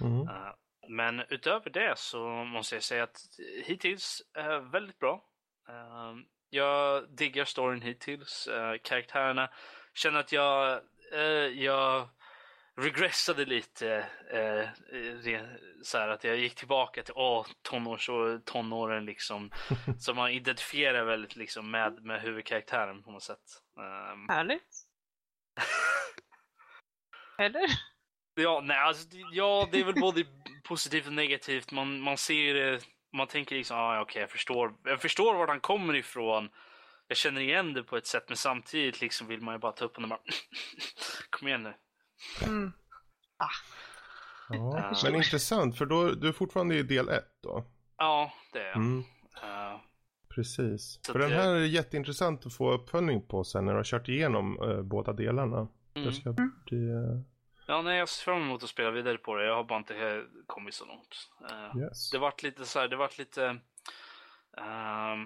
Mm. 0.00 0.20
Uh, 0.20 0.54
men 0.88 1.20
utöver 1.28 1.70
det 1.70 1.98
så 1.98 2.28
måste 2.28 2.76
jag 2.76 2.82
säga 2.82 3.02
att 3.02 3.16
hittills 3.64 4.22
är 4.34 4.58
väldigt 4.58 4.98
bra. 4.98 5.24
Ehm, 5.68 6.24
jag 6.50 7.08
diggar 7.16 7.44
storyn 7.44 7.82
hittills. 7.82 8.48
Uh, 8.48 8.74
karaktärerna. 8.82 9.50
Känner 9.94 10.20
att 10.20 10.32
jag, 10.32 10.80
uh, 11.14 11.62
jag 11.62 12.08
regressade 12.76 13.44
lite. 13.44 14.06
Uh, 14.34 14.68
så 15.82 15.98
här, 15.98 16.08
att 16.08 16.24
jag 16.24 16.36
gick 16.36 16.54
tillbaka 16.54 17.02
till 17.02 17.14
oh, 17.14 17.46
tonårs 17.62 18.08
och 18.08 18.44
tonåren 18.44 19.04
liksom. 19.04 19.50
så 19.98 20.14
man 20.14 20.30
identifierar 20.30 21.04
väldigt 21.04 21.36
liksom 21.36 21.70
med, 21.70 22.04
med 22.04 22.22
huvudkaraktären 22.22 23.02
på 23.02 23.10
något 23.10 23.22
sätt. 23.22 23.62
Um... 24.12 24.28
Härligt. 24.28 24.86
Eller? 27.38 27.66
Ja, 28.34 28.60
nej, 28.64 28.78
alltså, 28.78 29.08
ja, 29.32 29.68
det 29.72 29.80
är 29.80 29.84
väl 29.84 30.00
både 30.00 30.24
positivt 30.64 31.06
och 31.06 31.12
negativt. 31.12 31.72
Man, 31.72 32.00
man 32.00 32.16
ser 32.16 32.54
det 32.54 32.80
man 33.14 33.26
tänker 33.26 33.56
liksom, 33.56 33.76
ah, 33.76 34.00
okej, 34.00 34.02
okay, 34.02 34.20
jag 34.20 34.30
förstår. 34.30 34.74
Jag 34.84 35.00
förstår 35.00 35.34
var 35.34 35.46
han 35.46 35.60
kommer 35.60 35.94
ifrån. 35.94 36.48
Jag 37.08 37.16
känner 37.16 37.40
igen 37.40 37.72
det 37.72 37.82
på 37.82 37.96
ett 37.96 38.06
sätt, 38.06 38.24
men 38.28 38.36
samtidigt 38.36 39.00
liksom 39.00 39.26
vill 39.26 39.40
man 39.40 39.54
ju 39.54 39.58
bara 39.58 39.72
ta 39.72 39.84
upp 39.84 39.96
honom 39.96 40.12
och 40.12 40.18
bara, 40.18 40.34
kom 41.30 41.48
igen 41.48 41.62
nu. 41.62 41.74
Mm. 42.42 42.72
Ah. 43.36 43.48
Ja, 44.48 44.90
uh, 44.92 45.04
men 45.04 45.14
intressant, 45.14 45.78
för 45.78 45.86
då, 45.86 46.10
du 46.10 46.28
är 46.28 46.32
fortfarande 46.32 46.74
i 46.74 46.82
del 46.82 47.08
1 47.08 47.24
då? 47.42 47.64
Ja, 47.96 48.32
det 48.52 48.58
är 48.58 48.66
jag. 48.66 48.76
Mm. 48.76 48.98
Uh, 48.98 49.80
Precis. 50.28 51.00
För 51.06 51.18
det... 51.18 51.28
den 51.28 51.38
här 51.38 51.48
är 51.54 51.64
jätteintressant 51.64 52.46
att 52.46 52.54
få 52.54 52.72
uppföljning 52.72 53.26
på 53.26 53.44
sen 53.44 53.64
när 53.64 53.72
du 53.72 53.78
har 53.78 53.84
kört 53.84 54.08
igenom 54.08 54.62
uh, 54.62 54.82
båda 54.82 55.12
delarna. 55.12 55.68
Mm. 55.94 56.08
Det 56.08 56.12
ska 56.12 56.32
bli 56.32 56.88
Ja, 57.66 57.82
nej, 57.82 57.98
jag 57.98 58.08
ser 58.08 58.24
fram 58.24 58.42
emot 58.42 58.62
att 58.62 58.68
spela 58.68 58.90
vidare 58.90 59.18
på 59.18 59.34
det. 59.36 59.44
Jag 59.44 59.54
har 59.54 59.64
bara 59.64 59.78
inte 59.78 60.26
kommit 60.46 60.74
så 60.74 60.84
långt. 60.84 61.30
Uh, 61.50 61.82
yes. 61.82 62.10
Det 62.10 62.18
vart 62.18 62.42
lite 62.42 62.64
så 62.64 62.80
här, 62.80 62.88
det 62.88 62.96
vart 62.96 63.18
lite... 63.18 63.44
Uh, 64.58 65.16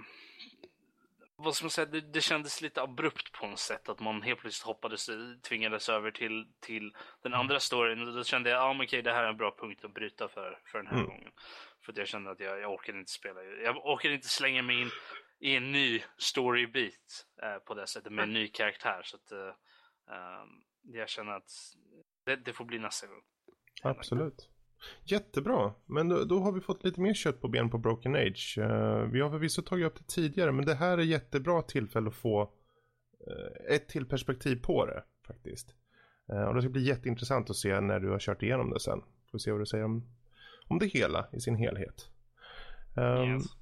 vad 1.40 1.54
ska 1.54 1.64
man 1.64 1.70
säga, 1.70 1.86
det, 1.86 2.00
det, 2.00 2.20
kändes 2.20 2.60
lite 2.60 2.82
abrupt 2.82 3.32
på 3.32 3.46
något 3.46 3.58
sätt 3.58 3.88
att 3.88 4.00
man 4.00 4.22
helt 4.22 4.40
plötsligt 4.40 4.66
hoppades, 4.66 5.10
tvingades 5.42 5.88
över 5.88 6.10
till, 6.10 6.46
till 6.60 6.92
den 7.22 7.32
mm. 7.32 7.40
andra 7.40 7.60
storyn. 7.60 8.08
Och 8.08 8.14
då 8.14 8.24
kände 8.24 8.50
jag, 8.50 8.58
ja 8.58 8.64
ah, 8.64 8.82
okej, 8.84 9.02
det 9.02 9.12
här 9.12 9.24
är 9.24 9.28
en 9.28 9.36
bra 9.36 9.56
punkt 9.58 9.84
att 9.84 9.94
bryta 9.94 10.28
för, 10.28 10.58
för 10.64 10.78
den 10.78 10.86
här 10.86 10.94
mm. 10.94 11.06
gången. 11.06 11.30
För 11.84 11.92
att 11.92 11.98
jag 11.98 12.08
kände 12.08 12.30
att 12.30 12.40
jag, 12.40 12.60
jag 12.60 12.72
orkade 12.72 12.98
inte 12.98 13.12
spela, 13.12 13.42
jag 13.42 13.86
orkade 13.86 14.14
inte 14.14 14.28
slänga 14.28 14.62
mig 14.62 14.80
in 14.80 14.90
i 15.40 15.56
en 15.56 15.72
ny 15.72 16.02
storybit 16.16 17.26
uh, 17.42 17.58
på 17.58 17.74
det 17.74 17.86
sättet 17.86 18.12
med 18.12 18.22
en 18.22 18.32
ny 18.32 18.48
karaktär. 18.48 19.00
Så 19.04 19.16
att 19.16 19.32
uh, 19.32 19.52
jag 20.92 21.08
känner 21.08 21.32
att 21.32 21.50
det, 22.24 22.36
det 22.36 22.52
får 22.52 22.64
bli 22.64 22.78
nästa 22.78 23.06
gång. 23.06 23.22
Absolut. 23.82 24.48
Jättebra, 25.04 25.74
men 25.86 26.08
då, 26.08 26.24
då, 26.24 26.38
har 26.38 26.52
vi 26.52 26.60
fått 26.60 26.84
lite 26.84 27.00
mer 27.00 27.14
kött 27.14 27.40
på 27.40 27.48
ben 27.48 27.70
på 27.70 27.78
Broken 27.78 28.14
Age. 28.14 28.58
Uh, 28.58 29.02
vi 29.02 29.20
har 29.20 29.30
förvisso 29.30 29.62
tagit 29.62 29.86
upp 29.86 29.98
det 29.98 30.06
tidigare, 30.06 30.52
men 30.52 30.64
det 30.64 30.74
här 30.74 30.98
är 30.98 31.02
jättebra 31.02 31.62
tillfälle 31.62 32.08
att 32.08 32.14
få 32.14 32.42
uh, 32.42 33.74
ett 33.74 33.88
till 33.88 34.06
perspektiv 34.06 34.62
på 34.62 34.86
det 34.86 35.02
faktiskt. 35.26 35.74
Uh, 36.32 36.42
och 36.42 36.54
det 36.54 36.62
ska 36.62 36.70
bli 36.70 36.82
jätteintressant 36.82 37.50
att 37.50 37.56
se 37.56 37.80
när 37.80 38.00
du 38.00 38.10
har 38.10 38.18
kört 38.18 38.42
igenom 38.42 38.70
det 38.70 38.80
sen. 38.80 39.02
Får 39.30 39.38
se 39.38 39.50
vad 39.52 39.60
du 39.60 39.66
säger 39.66 39.84
om, 39.84 40.08
om 40.66 40.78
det 40.78 40.86
hela 40.86 41.28
i 41.32 41.40
sin 41.40 41.56
helhet. 41.56 42.08
Um, 42.96 43.34
yes. 43.34 43.57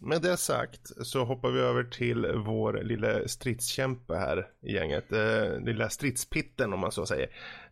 Med 0.00 0.22
det 0.22 0.36
sagt 0.36 1.06
så 1.06 1.24
hoppar 1.24 1.50
vi 1.50 1.60
över 1.60 1.84
till 1.84 2.26
vår 2.26 2.82
lilla 2.82 3.28
stridskämpe 3.28 4.14
här 4.14 4.48
i 4.60 4.72
gänget. 4.72 5.12
Eh, 5.12 5.60
lilla 5.60 5.90
stridspitten 5.90 6.72
om 6.72 6.80
man 6.80 6.92
så 6.92 7.06
säger. 7.06 7.28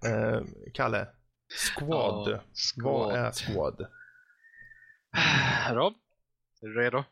Eh, 0.07 0.43
Kalle, 0.75 1.09
squad. 1.49 2.29
Oh, 2.29 2.41
squad. 2.53 3.07
Vad 3.07 3.17
är 3.17 3.33
squad? 3.33 3.87
Rob, 5.77 5.95
är 6.63 6.67
du 6.67 6.81
redo? 6.81 6.97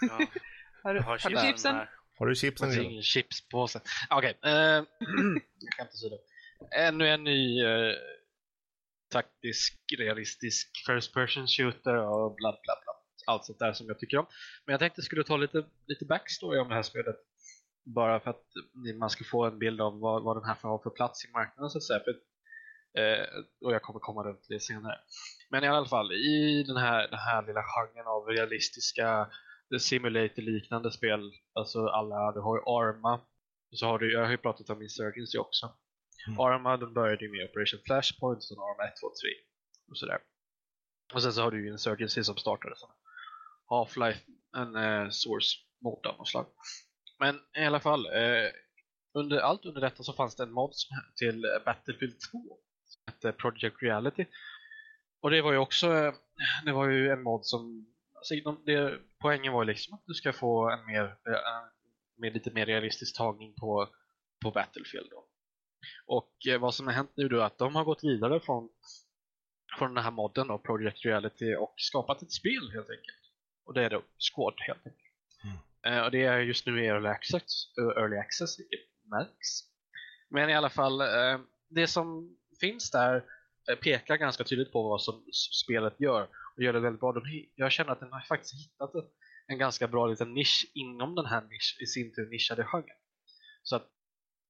ja. 0.00 0.26
har, 0.82 0.94
du, 0.94 1.00
har, 1.00 1.30
du 1.30 1.48
chipsen? 1.48 1.76
Har 2.18 2.26
du 2.26 2.34
chipsen? 2.34 2.68
Jag 2.68 2.76
har 2.76 2.82
ingen 2.82 3.02
chipspåse. 3.02 3.80
Okej, 4.10 4.38
okay. 4.38 4.52
eh. 4.52 4.84
Ännu 6.88 7.08
en 7.08 7.24
ny 7.24 7.64
eh, 7.64 7.92
taktisk, 9.10 9.78
realistisk 9.98 10.70
first 10.86 11.14
person 11.14 11.46
shooter 11.46 11.96
och 11.96 12.34
bla 12.34 12.52
bla 12.52 12.74
bla 12.84 12.95
allt 13.26 13.44
sånt 13.44 13.58
där 13.58 13.72
som 13.72 13.86
jag 13.86 13.98
tycker 13.98 14.18
om. 14.18 14.26
Men 14.64 14.72
jag 14.72 14.80
tänkte 14.80 15.02
skulle 15.02 15.24
ta 15.24 15.36
lite, 15.36 15.64
lite 15.86 16.04
backstory 16.04 16.58
om 16.58 16.68
det 16.68 16.74
här 16.74 16.82
spelet. 16.82 17.16
Bara 17.84 18.20
för 18.20 18.30
att 18.30 18.44
man 18.98 19.10
ska 19.10 19.24
få 19.24 19.44
en 19.44 19.58
bild 19.58 19.80
av 19.80 20.00
vad, 20.00 20.22
vad 20.22 20.36
den 20.36 20.44
här 20.44 20.54
får 20.54 20.68
ha 20.68 20.82
för 20.82 20.90
plats 20.90 21.24
i 21.24 21.32
marknaden 21.32 21.70
så 21.70 21.78
att 21.78 21.84
säga. 21.84 22.00
För, 22.00 22.10
eh, 23.00 23.26
och 23.64 23.72
jag 23.72 23.82
kommer 23.82 24.00
komma 24.00 24.22
runt 24.22 24.46
det 24.48 24.60
senare. 24.60 24.98
Men 25.50 25.64
i 25.64 25.68
alla 25.68 25.86
fall, 25.86 26.12
i 26.12 26.64
den 26.66 26.76
här, 26.76 27.08
den 27.08 27.18
här 27.18 27.46
lilla 27.46 27.62
genren 27.62 28.06
av 28.06 28.26
realistiska 28.26 29.28
simulator-liknande 29.78 30.90
spel, 30.90 31.32
alltså 31.52 31.86
alla, 31.86 32.32
du 32.32 32.40
har 32.40 32.56
ju 32.56 32.62
Arma, 32.62 33.20
så 33.70 33.86
har 33.86 33.98
du, 33.98 34.12
jag 34.12 34.24
har 34.24 34.30
ju 34.30 34.36
pratat 34.36 34.70
om 34.70 34.82
Insurgency 34.82 35.38
också. 35.38 35.74
Mm. 36.28 36.40
Arma, 36.40 36.76
den 36.76 36.94
började 36.94 37.24
ju 37.24 37.30
med 37.30 37.50
Operation 37.50 37.80
Flashpoint, 37.86 38.38
och 38.56 38.70
Arma 38.70 38.88
1, 38.88 38.94
2, 39.00 39.06
3 39.06 39.30
och 39.90 39.98
sådär. 39.98 40.18
Och 41.14 41.22
sen 41.22 41.32
så 41.32 41.42
har 41.42 41.50
du 41.50 41.64
ju 41.64 41.72
Insurgency 41.72 42.24
som 42.24 42.36
startade 42.36 42.76
som 42.76 42.90
Half-Life, 43.70 44.20
en 44.56 44.76
eh, 44.76 45.08
source 45.10 45.56
mode 45.84 46.08
av 46.08 46.18
något 46.18 46.28
slag. 46.28 46.46
Men 47.18 47.40
i 47.58 47.64
alla 47.64 47.80
fall, 47.80 48.06
eh, 48.06 48.50
under, 49.14 49.38
allt 49.38 49.64
under 49.64 49.80
detta 49.80 50.02
så 50.02 50.12
fanns 50.12 50.36
det 50.36 50.42
en 50.42 50.52
mod 50.52 50.72
till 51.16 51.44
Battlefield 51.64 52.20
2 52.32 52.58
som 52.84 53.02
hette 53.06 53.32
Project 53.32 53.82
Reality. 53.82 54.24
Och 55.22 55.30
det 55.30 55.42
var 55.42 55.52
ju 55.52 55.58
också 55.58 55.92
eh, 55.92 56.14
det 56.64 56.72
var 56.72 56.88
ju 56.88 57.10
en 57.10 57.22
mod 57.22 57.46
som 57.46 57.86
alltså, 58.14 58.34
det, 58.66 58.98
poängen 59.20 59.52
var 59.52 59.62
ju 59.62 59.66
liksom 59.66 59.94
att 59.94 60.02
du 60.06 60.14
ska 60.14 60.32
få 60.32 60.70
en 60.70 60.86
mer, 60.86 61.04
eh, 61.04 61.64
med 62.16 62.34
lite 62.34 62.50
mer 62.50 62.66
realistisk 62.66 63.16
tagning 63.16 63.54
på, 63.54 63.88
på 64.42 64.50
Battlefield. 64.50 65.10
Då. 65.10 65.26
Och 66.06 66.46
eh, 66.48 66.60
vad 66.60 66.74
som 66.74 66.86
har 66.86 66.94
hänt 66.94 67.12
nu 67.16 67.28
då 67.28 67.40
är 67.40 67.44
att 67.44 67.58
de 67.58 67.74
har 67.74 67.84
gått 67.84 68.04
vidare 68.04 68.40
från, 68.40 68.68
från 69.78 69.94
den 69.94 70.04
här 70.04 70.10
modden 70.10 70.48
då, 70.48 70.58
Project 70.58 71.04
Reality 71.04 71.54
och 71.54 71.74
skapat 71.76 72.22
ett 72.22 72.32
spel 72.32 72.70
helt 72.74 72.90
enkelt. 72.90 73.25
Och 73.66 73.74
det 73.74 73.84
är 73.84 73.90
då 73.90 74.02
Squad 74.18 74.54
helt 74.58 74.86
enkelt. 74.86 75.02
Mm. 75.44 75.98
Uh, 75.98 76.04
och 76.04 76.10
det 76.10 76.24
är 76.24 76.38
just 76.38 76.66
nu 76.66 76.84
i 76.84 76.86
Early 76.86 77.08
Access, 77.08 77.78
uh, 77.80 78.02
early 78.02 78.16
access 78.16 78.58
vilket 78.58 78.80
märks. 79.04 79.62
Men 80.28 80.50
i 80.50 80.54
alla 80.54 80.70
fall, 80.70 81.02
uh, 81.02 81.40
det 81.68 81.86
som 81.86 82.36
finns 82.60 82.90
där 82.90 83.24
pekar 83.82 84.16
ganska 84.16 84.44
tydligt 84.44 84.72
på 84.72 84.82
vad 84.82 85.02
som 85.02 85.24
spelet 85.64 86.00
gör 86.00 86.28
och 86.56 86.62
gör 86.62 86.72
det 86.72 86.80
väldigt 86.80 87.00
bra. 87.00 87.14
Jag 87.54 87.72
känner 87.72 87.92
att 87.92 88.00
den 88.00 88.12
har 88.12 88.20
faktiskt 88.20 88.54
hittat 88.54 88.92
en, 89.46 89.58
ganska 89.58 89.88
bra 89.88 90.06
liten 90.06 90.34
nisch 90.34 90.70
inom 90.74 91.14
den 91.14 91.26
här 91.26 91.42
nisch, 91.42 91.78
i 91.80 91.86
sin 91.86 92.14
tur 92.14 92.26
nischade 92.30 92.64
genren. 92.64 92.96
Så 93.62 93.76
att, 93.76 93.88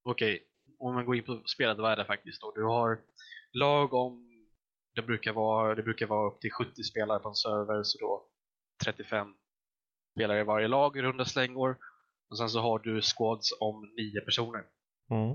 okej, 0.03 0.35
okay, 0.35 0.47
om 0.79 0.95
man 0.95 1.07
går 1.07 1.17
in 1.17 1.23
på 1.23 1.43
spelet, 1.47 1.79
vad 1.79 1.93
är 1.93 1.97
det 1.97 2.05
faktiskt 2.05 2.41
då? 2.41 2.53
Du 2.55 2.65
har 2.65 3.01
lag 3.53 3.95
om, 3.95 4.47
det 4.95 5.03
brukar 5.03 5.33
vara, 5.33 5.75
det 5.75 5.83
brukar 5.83 6.07
vara 6.07 6.31
upp 6.31 6.41
till 6.41 6.53
70 6.53 6.83
spelare 6.83 7.19
på 7.19 7.29
en 7.29 7.35
server, 7.35 7.83
så 7.83 7.99
då 7.99 8.29
35 8.87 9.35
spelare 10.15 10.41
i 10.41 10.45
varje 10.45 10.69
lag 10.69 10.97
i 10.97 11.03
runda 11.03 11.25
slängor. 11.25 11.77
Och 12.31 12.39
sen 12.39 12.49
så 12.49 12.61
har 12.61 12.79
du 12.79 13.03
squads 13.03 13.53
om 13.61 13.95
nio 13.97 14.21
personer. 14.21 14.65
Mm. 15.11 15.31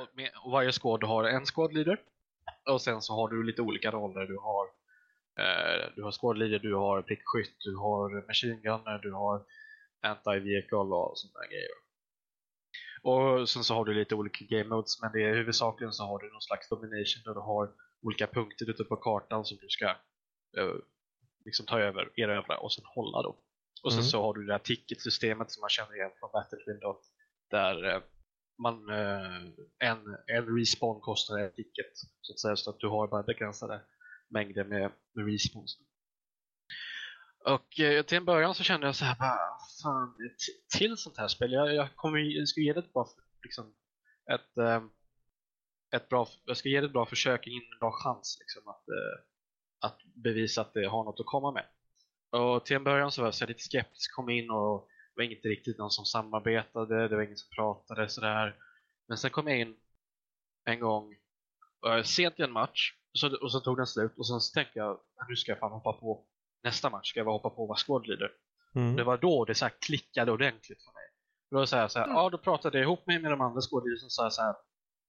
Och, 0.00 0.08
med, 0.14 0.30
och 0.44 0.52
varje 0.52 0.72
squad 0.72 1.04
har 1.04 1.24
en 1.24 1.46
squad 1.46 1.72
leader. 1.74 2.00
Och 2.70 2.82
sen 2.82 3.02
så 3.02 3.12
har 3.12 3.28
du 3.28 3.42
lite 3.42 3.62
olika 3.62 3.90
roller. 3.90 4.26
Du 4.26 4.36
har, 4.36 4.66
eh, 5.40 5.92
du 5.96 6.02
har 6.02 6.12
squad 6.12 6.38
leader, 6.38 6.58
du 6.58 6.74
har 6.74 7.02
prickskytt, 7.02 7.56
du 7.58 7.76
har 7.76 8.26
machine 8.26 8.60
gunner, 8.62 8.98
du 8.98 9.12
har 9.12 9.44
anti-vehicle 10.02 10.94
och 10.94 11.18
sådana 11.18 11.46
grejer. 11.46 11.76
Och 13.02 13.48
sen 13.48 13.64
så 13.64 13.74
har 13.74 13.84
du 13.84 13.94
lite 13.94 14.14
olika 14.14 14.44
game 14.44 14.68
modes, 14.68 15.02
men 15.02 15.12
det 15.12 15.22
är 15.22 15.34
huvudsakligen 15.34 15.92
så 15.92 16.04
har 16.04 16.18
du 16.18 16.32
någon 16.32 16.42
slags 16.42 16.68
domination 16.68 17.22
där 17.24 17.34
du 17.34 17.40
har 17.40 17.70
olika 18.02 18.26
punkter 18.26 18.70
ute 18.70 18.84
på 18.84 18.96
kartan 18.96 19.44
som 19.44 19.58
du 19.60 19.68
ska 19.68 19.86
uh, 20.60 20.80
liksom 21.46 21.66
ta 21.66 21.80
över, 21.80 22.20
erövra 22.20 22.58
och 22.58 22.72
sen 22.72 22.84
hålla 22.84 23.22
då. 23.22 23.38
Och 23.82 23.92
sen 23.92 24.00
mm. 24.00 24.10
så 24.10 24.22
har 24.22 24.34
du 24.34 24.46
det 24.46 24.52
här 24.52 24.58
ticketsystemet 24.58 25.50
som 25.50 25.60
man 25.60 25.70
känner 25.70 25.96
igen 25.96 26.10
från 26.20 26.30
Battlefield 26.32 26.80
då, 26.80 27.00
där 27.50 27.84
uh, 27.84 28.02
man, 28.62 28.90
uh, 28.90 29.48
en, 29.78 29.98
en 30.26 30.58
respawn 30.58 31.00
kostar 31.00 31.38
ett 31.38 31.54
ticket 31.54 31.92
så 32.20 32.32
att 32.32 32.40
säga, 32.40 32.56
så 32.56 32.70
att 32.70 32.80
du 32.80 32.88
har 32.88 33.08
bara 33.08 33.22
begränsade 33.22 33.80
mängder 34.28 34.64
med, 34.64 34.92
med 35.14 35.26
respawns. 35.26 35.78
Och 37.44 37.80
eh, 37.80 38.02
till 38.02 38.16
en 38.16 38.24
början 38.24 38.54
så 38.54 38.62
kände 38.62 38.86
jag 38.86 38.96
så 38.96 39.04
här, 39.04 39.16
bara, 39.18 39.38
fan, 39.82 40.14
till 40.78 40.96
sånt 40.96 41.18
här 41.18 41.28
spel. 41.28 41.52
Jag, 41.52 41.74
jag, 41.74 41.96
kommer, 41.96 42.18
jag 42.18 42.48
ska 42.48 42.60
ge 42.60 42.72
det 42.72 42.78
ett 42.78 42.92
bra, 42.92 43.08
liksom, 43.42 43.74
ett, 44.32 44.56
eh, 44.58 44.82
ett 45.96 46.08
bra, 46.08 46.28
jag 46.44 46.56
ska 46.56 46.68
ge 46.68 46.80
det 46.80 46.86
ett 46.86 46.92
bra 46.92 47.06
försök, 47.06 47.46
en 47.46 47.78
bra 47.80 47.92
chans 47.92 48.38
liksom, 48.40 48.68
att, 48.68 48.88
eh, 48.88 49.35
att 49.86 50.00
bevisa 50.14 50.60
att 50.60 50.74
det 50.74 50.86
har 50.86 51.04
något 51.04 51.20
att 51.20 51.26
komma 51.26 51.50
med. 51.50 51.64
Och 52.30 52.64
till 52.64 52.76
en 52.76 52.84
början 52.84 53.12
så 53.12 53.22
var 53.22 53.34
jag 53.40 53.48
lite 53.48 53.62
skeptisk, 53.62 54.14
kom 54.14 54.30
in 54.30 54.50
och 54.50 54.88
det 55.14 55.22
var 55.22 55.30
inte 55.30 55.48
riktigt 55.48 55.78
någon 55.78 55.90
som 55.90 56.04
samarbetade, 56.04 57.08
det 57.08 57.16
var 57.16 57.22
ingen 57.22 57.36
som 57.36 57.50
pratade 57.56 58.08
sådär. 58.08 58.56
Men 59.08 59.18
sen 59.18 59.30
kom 59.30 59.48
jag 59.48 59.58
in 59.58 59.76
en 60.64 60.80
gång, 60.80 61.16
sent 62.04 62.40
i 62.40 62.42
en 62.42 62.52
match, 62.52 62.92
och 63.12 63.18
så, 63.18 63.36
och 63.36 63.52
så 63.52 63.60
tog 63.60 63.76
den 63.76 63.86
slut 63.86 64.18
och 64.18 64.26
sen 64.26 64.40
så 64.40 64.54
tänkte 64.54 64.78
jag, 64.78 65.00
nu 65.28 65.36
ska 65.36 65.52
jag 65.52 65.58
fan 65.58 65.72
hoppa 65.72 65.92
på 65.92 66.24
nästa 66.62 66.90
match 66.90 67.10
ska 67.10 67.20
jag 67.20 67.24
hoppa 67.24 67.50
på 67.50 67.66
vad 67.66 67.78
squad 67.78 68.06
leader. 68.06 68.32
Mm. 68.74 68.96
Det 68.96 69.04
var 69.04 69.16
då 69.16 69.44
det 69.44 69.54
så 69.54 69.68
klickade 69.80 70.32
ordentligt 70.32 70.82
för 70.82 70.92
mig. 70.92 71.08
Då 71.50 71.66
sa 71.66 71.78
jag 71.78 71.90
så 71.90 71.98
här, 71.98 72.06
mm. 72.06 72.16
ja 72.16 72.30
då 72.30 72.38
pratade 72.38 72.78
jag 72.78 72.84
ihop 72.84 73.06
mig 73.06 73.18
med 73.18 73.30
de 73.30 73.40
andra 73.40 73.60
skådespelarna 73.60 74.06
och 74.06 74.12
sa 74.12 74.30
så 74.30 74.42
här, 74.42 74.54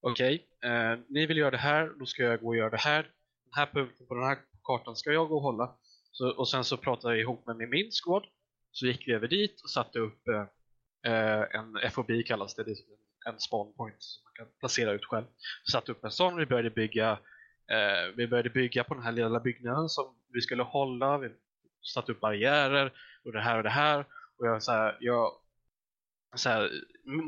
okej, 0.01 0.47
okay, 0.57 0.71
eh, 0.71 0.99
ni 1.09 1.25
vill 1.25 1.37
göra 1.37 1.51
det 1.51 1.57
här, 1.57 1.93
då 1.99 2.05
ska 2.05 2.23
jag 2.23 2.41
gå 2.41 2.47
och 2.47 2.55
göra 2.55 2.69
det 2.69 2.77
här. 2.77 3.03
Den 3.43 3.53
här 3.53 3.65
punkten 3.65 4.07
på 4.07 4.13
den 4.15 4.23
här 4.23 4.37
kartan 4.67 4.95
ska 4.95 5.11
jag 5.11 5.29
gå 5.29 5.35
och 5.35 5.41
hålla. 5.41 5.75
Så, 6.11 6.29
och 6.29 6.49
sen 6.49 6.63
så 6.63 6.77
pratade 6.77 7.13
jag 7.13 7.21
ihop 7.21 7.45
mig 7.45 7.55
med 7.55 7.69
min 7.69 7.91
squad. 7.91 8.25
Så 8.71 8.85
gick 8.85 9.07
vi 9.07 9.13
över 9.13 9.27
dit 9.27 9.61
och 9.63 9.69
satte 9.69 9.99
upp 9.99 10.27
eh, 10.27 10.45
eh 11.11 11.43
en 11.51 11.91
FOB 11.91 12.11
kallas 12.25 12.55
det, 12.55 12.63
det 12.63 12.71
är 12.71 13.33
en 13.33 13.39
spawn 13.39 13.73
point 13.73 13.95
som 13.99 14.23
man 14.23 14.33
kan 14.33 14.59
placera 14.59 14.91
ut 14.91 15.05
själv. 15.05 15.25
Satte 15.71 15.91
upp 15.91 16.03
en 16.03 16.11
sån, 16.11 16.37
vi 16.37 16.45
började 16.45 16.69
bygga 16.69 17.11
eh, 17.71 18.15
vi 18.15 18.27
började 18.27 18.49
bygga 18.49 18.83
på 18.83 18.93
den 18.93 19.03
här 19.03 19.11
lilla 19.11 19.39
byggnaden 19.39 19.89
som 19.89 20.15
vi 20.33 20.41
skulle 20.41 20.63
hålla. 20.63 21.17
Vi 21.17 21.29
satte 21.93 22.11
upp 22.11 22.19
barriärer 22.19 22.93
och 23.25 23.31
det 23.31 23.41
här 23.41 23.57
och 23.57 23.63
det 23.63 23.69
här. 23.69 24.05
Och 24.37 24.47
jag, 24.47 24.63
så 24.63 24.71
här, 24.71 24.97
jag 24.99 25.31
så 26.35 26.49
här, 26.49 26.71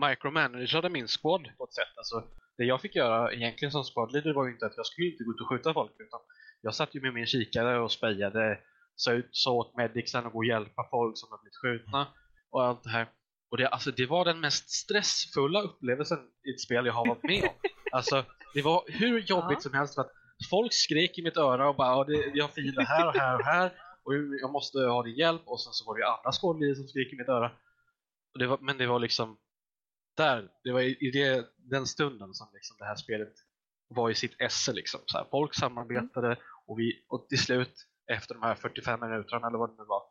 micromanagerade 0.10 0.90
min 0.90 1.08
squad 1.08 1.50
på 1.58 1.64
ett 1.64 1.74
sätt. 1.74 1.98
Alltså, 1.98 2.24
det 2.58 2.66
jag 2.66 2.82
fick 2.82 2.96
göra 2.96 3.34
egentligen 3.34 3.72
som 3.72 3.84
squad 3.84 4.12
leader 4.12 4.34
var 4.34 4.46
ju 4.46 4.52
inte 4.52 4.66
att 4.66 4.78
jag 4.78 4.86
skulle 4.86 5.08
inte 5.08 5.24
gå 5.24 5.32
ut 5.32 5.42
och 5.42 5.50
skjuta 5.50 5.74
folk. 5.74 5.92
Utan 6.00 6.20
jag 6.62 6.76
satt 6.76 6.96
ju 6.96 7.02
med 7.02 7.14
min 7.14 7.26
kikare 7.26 7.80
och 7.80 7.92
spejade, 7.92 8.60
sa 8.96 9.12
ut, 9.12 9.30
sa 9.32 9.52
åt 9.52 9.78
medicsen 9.78 10.26
och 10.26 10.32
gå 10.32 10.38
och 10.38 10.46
hjälpa 10.46 10.88
folk 10.92 11.18
som 11.18 11.32
har 11.32 11.38
blivit 11.38 11.56
skjutna 11.56 12.08
och 12.52 12.64
allt 12.64 12.84
det 12.84 12.90
här. 12.90 13.08
Och 13.52 13.58
det, 13.58 13.68
alltså, 13.68 13.92
det 13.92 14.06
var 14.06 14.26
den 14.26 14.40
mest 14.40 14.70
stressfulla 14.70 15.62
upplevelsen 15.62 16.20
i 16.48 16.50
ett 16.52 16.62
spel 16.62 16.86
jag 16.86 16.94
har 16.94 17.08
varit 17.08 17.24
med 17.24 17.44
om. 17.44 17.56
Alltså, 17.92 18.26
det 18.54 18.62
var 18.62 18.84
hur 18.88 19.20
jobbigt 19.20 19.62
som 19.62 19.74
helst 19.74 19.96
för 19.96 20.02
att 20.02 20.12
folk 20.50 20.74
skrek 20.74 21.18
i 21.18 21.24
mitt 21.24 21.38
öra 21.38 21.70
och 21.70 21.76
bara 21.76 22.04
det, 22.04 22.32
vi 22.34 22.40
har 22.40 22.48
fiender 22.48 22.86
här 22.86 23.08
och 23.08 23.16
här 23.16 23.36
och 23.36 23.46
här 23.46 23.72
och 24.04 24.14
jag 24.42 24.52
måste 24.52 24.80
ha 24.80 25.04
din 25.04 25.16
hjälp 25.16 25.42
och 25.46 25.62
sen 25.62 25.74
så 25.74 25.86
var 25.86 25.98
det 25.98 26.08
andra 26.08 26.32
skådespelare 26.32 26.76
som 26.76 26.88
skrek 26.88 27.14
i 27.14 27.16
mitt 27.16 27.30
öra. 27.30 27.52
Och 28.34 28.40
det 28.40 28.48
var, 28.48 28.58
men 28.62 28.78
det 28.78 28.88
var 28.88 29.00
liksom 29.00 29.38
där, 30.18 30.50
det 30.64 30.72
var 30.72 30.82
i 30.82 31.12
det, 31.14 31.48
den 31.58 31.86
stunden 31.86 32.34
som 32.34 32.48
liksom 32.54 32.78
det 32.80 32.86
här 32.86 32.96
spelet 32.96 33.34
var 33.90 34.10
i 34.10 34.16
sitt 34.16 34.42
esse 34.42 34.74
liksom. 34.74 35.02
Så 35.06 35.18
här, 35.18 35.26
folk 35.32 35.56
samarbetade 35.56 36.38
och, 36.66 36.80
vi, 36.80 37.06
och 37.10 37.30
till 37.30 37.40
slut 37.40 37.74
efter 38.12 38.34
de 38.34 38.44
här 38.44 38.56
45 38.56 39.00
minuterna 39.00 39.48
eller 39.48 39.58
vad 39.58 39.70
det 39.70 39.76
nu 39.78 39.86
var 39.88 40.04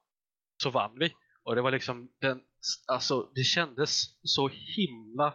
så 0.62 0.70
vann 0.70 0.98
vi. 0.98 1.14
Och 1.42 1.54
det 1.54 1.62
var 1.62 1.70
liksom 1.70 2.12
den, 2.20 2.42
alltså 2.86 3.30
det 3.34 3.42
kändes 3.42 4.02
så 4.22 4.48
himla, 4.48 5.34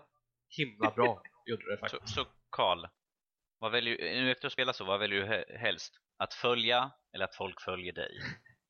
himla 0.58 0.92
bra. 0.92 1.22
gjorde 1.46 1.72
det 1.72 1.78
faktiskt. 1.78 2.16
Så 2.16 2.26
Karl, 2.50 2.88
vad 3.60 3.72
väljer, 3.72 3.98
nu 3.98 4.32
efter 4.32 4.48
att 4.48 4.54
spela 4.54 4.74
så, 4.74 4.84
vad 4.84 5.00
väljer 5.00 5.46
du 5.48 5.58
helst? 5.58 5.94
Att 6.18 6.34
följa 6.34 6.92
eller 7.14 7.26
att 7.26 7.36
folk 7.36 7.62
följer 7.62 7.94
dig? 7.94 8.12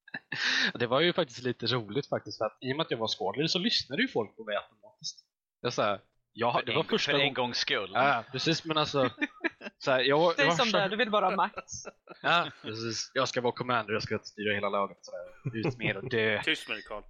det 0.73 0.87
var 0.87 1.01
ju 1.01 1.13
faktiskt 1.13 1.43
lite 1.43 1.65
roligt 1.67 2.09
faktiskt 2.09 2.37
för 2.37 2.45
att 2.45 2.57
i 2.61 2.73
och 2.73 2.77
med 2.77 2.83
att 2.83 2.91
jag 2.91 2.97
var 2.97 3.07
skådespelare 3.07 3.47
så 3.47 3.59
lyssnade 3.59 4.01
ju 4.01 4.07
folk 4.07 4.35
på 4.35 4.43
mig 4.43 4.55
automatiskt. 4.55 5.25
Jag 5.61 5.73
så 5.73 5.99
jag, 6.33 6.53
för 6.53 6.65
det 6.65 6.73
var 6.73 6.83
en, 6.83 6.89
första 6.89 7.11
för 7.11 7.19
en 7.19 7.33
gångs 7.33 7.57
skull. 7.57 7.91
Ja, 7.93 8.23
precis 8.31 8.65
men 8.65 8.77
alltså 8.77 9.09
så 9.83 9.91
här, 9.91 9.99
jag, 9.99 10.33
det 10.37 10.43
är 10.43 10.51
som 10.51 10.71
det, 10.71 10.87
du 10.87 10.95
vill 10.95 11.11
bara 11.11 11.25
ha 11.25 11.35
makt. 11.35 11.71
Ja, 12.21 12.51
precis. 12.61 13.11
Jag 13.13 13.27
ska 13.27 13.41
vara 13.41 13.53
commander, 13.53 13.93
jag 13.93 14.03
ska 14.03 14.19
styra 14.19 14.53
hela 14.53 14.69
laget. 14.69 14.97
Så 15.01 15.11
där. 15.11 15.57
Ut 15.57 15.77
med 15.77 15.97
och 15.97 16.09
dö. 16.09 16.41
Tyst 16.45 16.67
med 16.67 16.77
dig 16.77 16.83
Carl. 16.83 17.03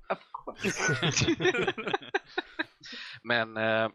men 3.23 3.57
äh, 3.57 3.89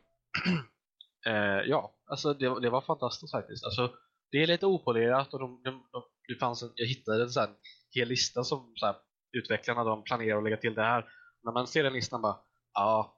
äh, 1.27 1.61
ja, 1.67 1.95
alltså 2.07 2.35
det, 2.35 2.61
det, 2.61 2.71
var 2.71 2.81
fantastiskt 2.81 3.33
faktiskt. 3.33 3.65
Alltså, 3.65 3.93
det 4.31 4.43
är 4.43 4.47
lite 4.47 4.67
opolerat 4.67 5.35
och 5.35 5.41
de, 5.41 5.61
de, 5.65 5.71
de, 5.93 6.03
det 6.29 6.39
fanns 6.41 6.63
en, 6.63 6.73
jag 6.75 6.87
hittade 6.87 7.23
en 7.23 7.31
sån 7.31 7.55
hel 7.91 8.09
lista 8.09 8.45
som 8.45 8.73
så 8.77 8.87
här, 8.87 8.97
utvecklarna 9.33 9.85
de 9.85 10.05
planerar 10.05 10.39
att 10.39 10.45
lägga 10.45 10.57
till 10.57 10.75
det 10.75 10.83
här. 10.83 11.05
När 11.43 11.53
man 11.53 11.67
ser 11.67 11.85
den 11.85 11.93
listan 11.93 12.23
bara, 12.23 12.37
ja, 12.75 13.15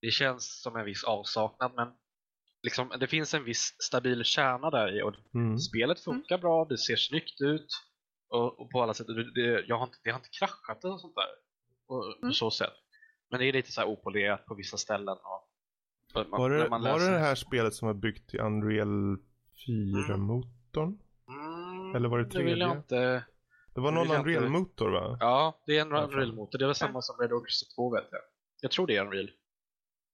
det 0.00 0.10
känns 0.10 0.62
som 0.62 0.76
en 0.76 0.84
viss 0.84 1.04
avsaknad 1.04 1.72
men 1.76 1.88
liksom, 2.62 2.92
det 3.00 3.06
finns 3.06 3.34
en 3.34 3.44
viss 3.44 3.76
stabil 3.78 4.24
kärna 4.24 4.70
där 4.70 4.98
i 4.98 5.02
och 5.02 5.14
mm. 5.34 5.58
spelet 5.58 6.00
funkar 6.00 6.34
mm. 6.34 6.40
bra, 6.40 6.64
det 6.64 6.78
ser 6.78 6.96
snyggt 6.96 7.40
ut 7.40 7.66
och, 8.28 8.60
och 8.60 8.70
på 8.70 8.82
alla 8.82 8.94
sätt, 8.94 9.06
det, 9.06 9.32
det, 9.32 9.64
jag 9.66 9.78
har 9.78 9.86
inte, 9.86 9.98
det 10.04 10.10
har 10.10 10.18
inte 10.18 10.30
kraschat 10.38 10.84
och 10.84 11.00
sånt 11.00 11.14
där 11.14 11.26
på, 11.86 12.14
mm. 12.22 12.32
så 12.32 12.50
sätt. 12.50 12.72
Men 13.30 13.40
det 13.40 13.46
är 13.46 13.52
lite 13.52 13.72
så 13.72 13.80
här 13.80 13.88
opolerat 13.88 14.46
på 14.46 14.54
vissa 14.54 14.76
ställen. 14.76 15.16
Och, 16.14 16.30
man, 16.30 16.40
var 16.40 16.50
det, 16.50 16.68
var 16.68 16.98
det 16.98 17.10
det 17.10 17.18
här 17.18 17.34
spelet 17.34 17.74
som 17.74 17.86
var 17.86 17.94
byggt 17.94 18.34
i 18.34 18.38
Unreal 18.38 19.18
4-motorn? 19.66 20.98
Mm. 21.28 21.96
Eller 21.96 22.08
var 22.08 22.18
det 22.18 22.24
tredje? 22.24 22.48
Det 22.48 22.54
vill 22.54 22.60
jag 22.60 22.76
inte... 22.76 23.24
Det 23.74 23.80
var 23.80 23.92
någon 23.92 24.10
Unreal-motor 24.10 24.90
va? 24.90 25.16
Ja, 25.20 25.62
det 25.66 25.78
är 25.78 25.80
en 25.80 25.92
Unreal-motor. 25.92 26.58
Det 26.58 26.66
väl 26.66 26.74
samma 26.74 27.02
som 27.02 27.16
Red 27.18 27.32
Orchestra 27.32 27.74
2 27.74 27.94
vet 27.94 28.08
jag. 28.10 28.20
Jag 28.60 28.70
tror 28.70 28.86
det 28.86 28.96
är 28.96 29.06
Unreal. 29.06 29.30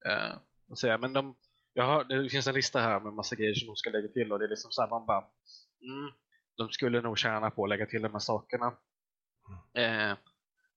Uh, 0.07 0.75
säga. 0.75 0.99
Men 0.99 1.13
de, 1.13 1.37
jag 1.77 1.85
har, 1.85 2.05
det 2.05 2.29
finns 2.29 2.47
en 2.47 2.55
lista 2.55 2.81
här 2.81 3.01
med 3.01 3.13
massa 3.13 3.37
grejer 3.37 3.55
som 3.55 3.67
de 3.67 3.77
ska 3.77 3.91
lägga 3.91 4.09
till 4.09 4.33
och 4.33 4.39
det 4.39 4.45
är 4.45 4.49
liksom 4.49 4.71
såhär 4.71 4.89
man 4.89 5.07
bara 5.07 5.25
mm, 5.83 6.11
de 6.57 6.71
skulle 6.71 7.01
nog 7.01 7.19
tjäna 7.19 7.51
på 7.51 7.65
att 7.65 7.69
lägga 7.69 7.87
till 7.87 8.03
de 8.03 8.13
här 8.13 8.19
sakerna. 8.19 8.77
Mm. 9.75 10.11
Uh, 10.11 10.17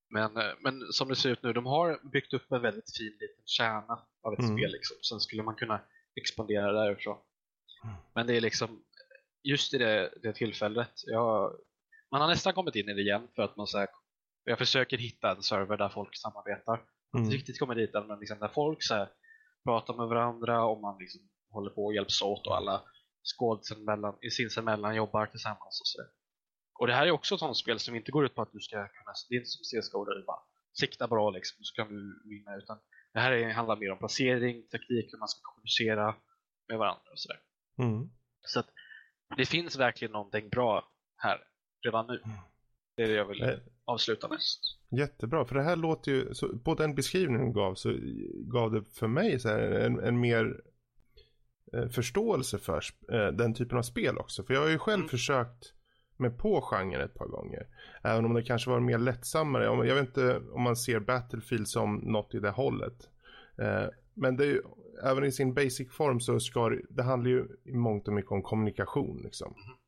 men, 0.10 0.38
uh, 0.38 0.54
men 0.60 0.94
som 0.94 1.08
det 1.08 1.16
ser 1.16 1.30
ut 1.30 1.44
nu, 1.44 1.54
de 1.54 1.66
har 1.66 2.10
byggt 2.12 2.34
upp 2.34 2.52
en 2.52 2.62
väldigt 2.62 2.98
fin 2.98 3.18
liten 3.20 3.46
kärna 3.46 4.00
av 4.22 4.34
ett 4.34 4.40
mm. 4.40 4.58
spel 4.58 4.72
liksom. 4.72 4.98
Sen 5.10 5.20
skulle 5.20 5.44
man 5.44 5.56
kunna 5.56 5.82
expandera 6.16 6.72
därifrån. 6.72 7.18
Mm. 7.84 7.96
Men 8.16 8.28
det 8.28 8.38
är 8.38 8.42
liksom 8.42 8.84
just 9.44 9.74
i 9.74 9.78
det, 9.78 10.14
det 10.22 10.34
tillfället, 10.34 10.92
jag 11.06 11.56
man 12.12 12.22
har 12.22 12.28
nästan 12.28 12.54
kommit 12.54 12.76
in 12.76 12.90
i 12.90 12.94
det 12.94 13.02
igen 13.02 13.28
för 13.36 13.44
att 13.44 13.58
man 13.58 13.68
så 13.68 13.78
här, 13.78 13.88
jag 14.44 14.58
försöker 14.58 14.98
hitta 14.98 15.32
en 15.32 15.44
server 15.44 15.78
där 15.78 15.90
folk 15.90 16.18
samarbetar. 16.18 16.82
Mm. 17.18 17.30
Riktigt 17.30 17.60
kommer 17.60 17.76
dit 17.76 17.96
än, 17.96 18.08
men 18.08 18.20
liksom 18.20 18.40
där 18.40 18.48
folk 18.48 18.84
så 18.84 18.94
här, 18.94 19.10
pratar 19.64 19.94
med 19.94 20.08
varandra 20.08 20.66
och 20.66 20.82
man 20.82 20.98
liksom 21.00 21.22
håller 21.52 21.70
på 21.70 21.86
och 21.86 21.94
hjälps 21.94 22.22
åt 22.22 22.48
och 22.48 22.58
alla 22.58 22.84
skådisen 23.38 23.86
mellan, 23.86 24.18
sinsemellan 24.38 24.96
jobbar 24.96 25.26
tillsammans 25.26 25.82
och 25.82 25.88
så. 25.88 26.00
Och 26.80 26.88
det 26.88 26.94
här 26.94 27.08
är 27.08 27.12
också 27.12 27.36
ett 27.36 27.40
sånt 27.40 27.58
spel 27.58 27.80
som 27.80 27.96
inte 27.96 28.12
går 28.12 28.26
ut 28.26 28.36
på 28.36 28.42
att 28.42 28.52
du 28.52 28.60
ska 28.60 28.76
kunna, 28.76 29.14
det 29.30 29.36
är 29.36 29.40
inte 29.40 29.50
som 29.50 29.82
CSGO 29.82 30.06
där 30.06 30.16
du 30.16 30.26
bara 30.26 30.40
sikta 30.80 31.08
bra 31.08 31.30
liksom, 31.30 31.58
så 31.64 31.76
kan 31.76 31.88
du 31.90 32.24
vinna 32.30 32.58
utan 32.58 32.80
det 33.14 33.20
här 33.20 33.32
är, 33.32 33.54
handlar 33.54 33.76
mer 33.76 33.92
om 33.92 33.98
placering, 33.98 34.68
taktik, 34.68 35.14
hur 35.14 35.20
man 35.20 35.28
ska 35.28 35.40
kommunicera 35.42 36.16
med 36.68 36.78
varandra 36.78 37.12
och 37.12 37.20
sådär. 37.20 37.40
Mm. 37.78 38.10
Så 38.42 38.60
att 38.60 38.70
det 39.38 39.46
finns 39.46 39.76
verkligen 39.76 40.12
någonting 40.12 40.50
bra 40.50 40.92
här 41.18 41.44
redan 41.86 42.08
nu. 42.08 42.22
Mm. 42.26 42.38
Det 42.96 43.04
är 43.04 43.08
det 43.08 43.14
jag 43.14 43.26
vill 43.26 43.44
eh, 43.44 43.60
avsluta 43.86 44.28
med. 44.28 44.40
Jättebra, 44.92 45.46
för 45.46 45.56
det 45.56 45.64
här 45.64 45.76
låter 45.76 46.12
ju, 46.12 46.34
så 46.34 46.58
på 46.60 46.76
den 46.76 46.96
beskrivningen 46.96 47.48
du 47.48 47.54
gav 47.54 47.76
så 47.76 47.94
gav 48.36 48.72
det 48.72 48.84
för 48.94 49.08
mig 49.08 49.40
så 49.40 49.50
en, 49.50 50.00
en 50.00 50.20
mer 50.20 50.62
eh, 51.74 51.88
förståelse 51.88 52.58
för 52.58 52.82
eh, 53.12 53.28
den 53.28 53.54
typen 53.54 53.78
av 53.78 53.82
spel 53.82 54.18
också. 54.18 54.44
För 54.44 54.54
jag 54.54 54.62
har 54.62 54.70
ju 54.70 54.78
själv 54.78 55.00
mm. 55.00 55.10
försökt 55.10 55.74
med 56.18 56.38
på 56.38 56.62
genren 56.62 57.02
ett 57.02 57.14
par 57.14 57.28
gånger. 57.28 57.68
Även 58.04 58.26
om 58.26 58.34
det 58.34 58.44
kanske 58.44 58.70
var 58.70 58.80
mer 58.80 58.98
lättsammare. 58.98 59.64
Jag 59.64 59.96
vet 59.96 60.08
inte 60.08 60.42
om 60.52 60.62
man 60.62 60.76
ser 60.76 61.00
Battlefield 61.00 61.68
som 61.68 61.96
något 61.96 62.36
i 62.36 62.40
det 62.40 62.50
hållet. 62.50 63.10
Eh, 63.58 63.86
men 64.14 64.38
det 64.38 64.44
är 64.44 64.48
ju, 64.48 64.62
även 65.04 65.24
i 65.24 65.32
sin 65.32 65.54
basic 65.54 65.92
form 65.92 66.20
så 66.20 66.40
ska 66.40 66.70
det, 66.70 66.82
det 66.90 67.04
handlar 67.04 67.30
ju 67.30 67.48
i 67.64 67.74
mångt 67.74 68.08
och 68.08 68.14
mycket 68.14 68.32
om 68.32 68.44
kommunikation 68.44 69.22
liksom. 69.24 69.54
Mm. 69.54 69.79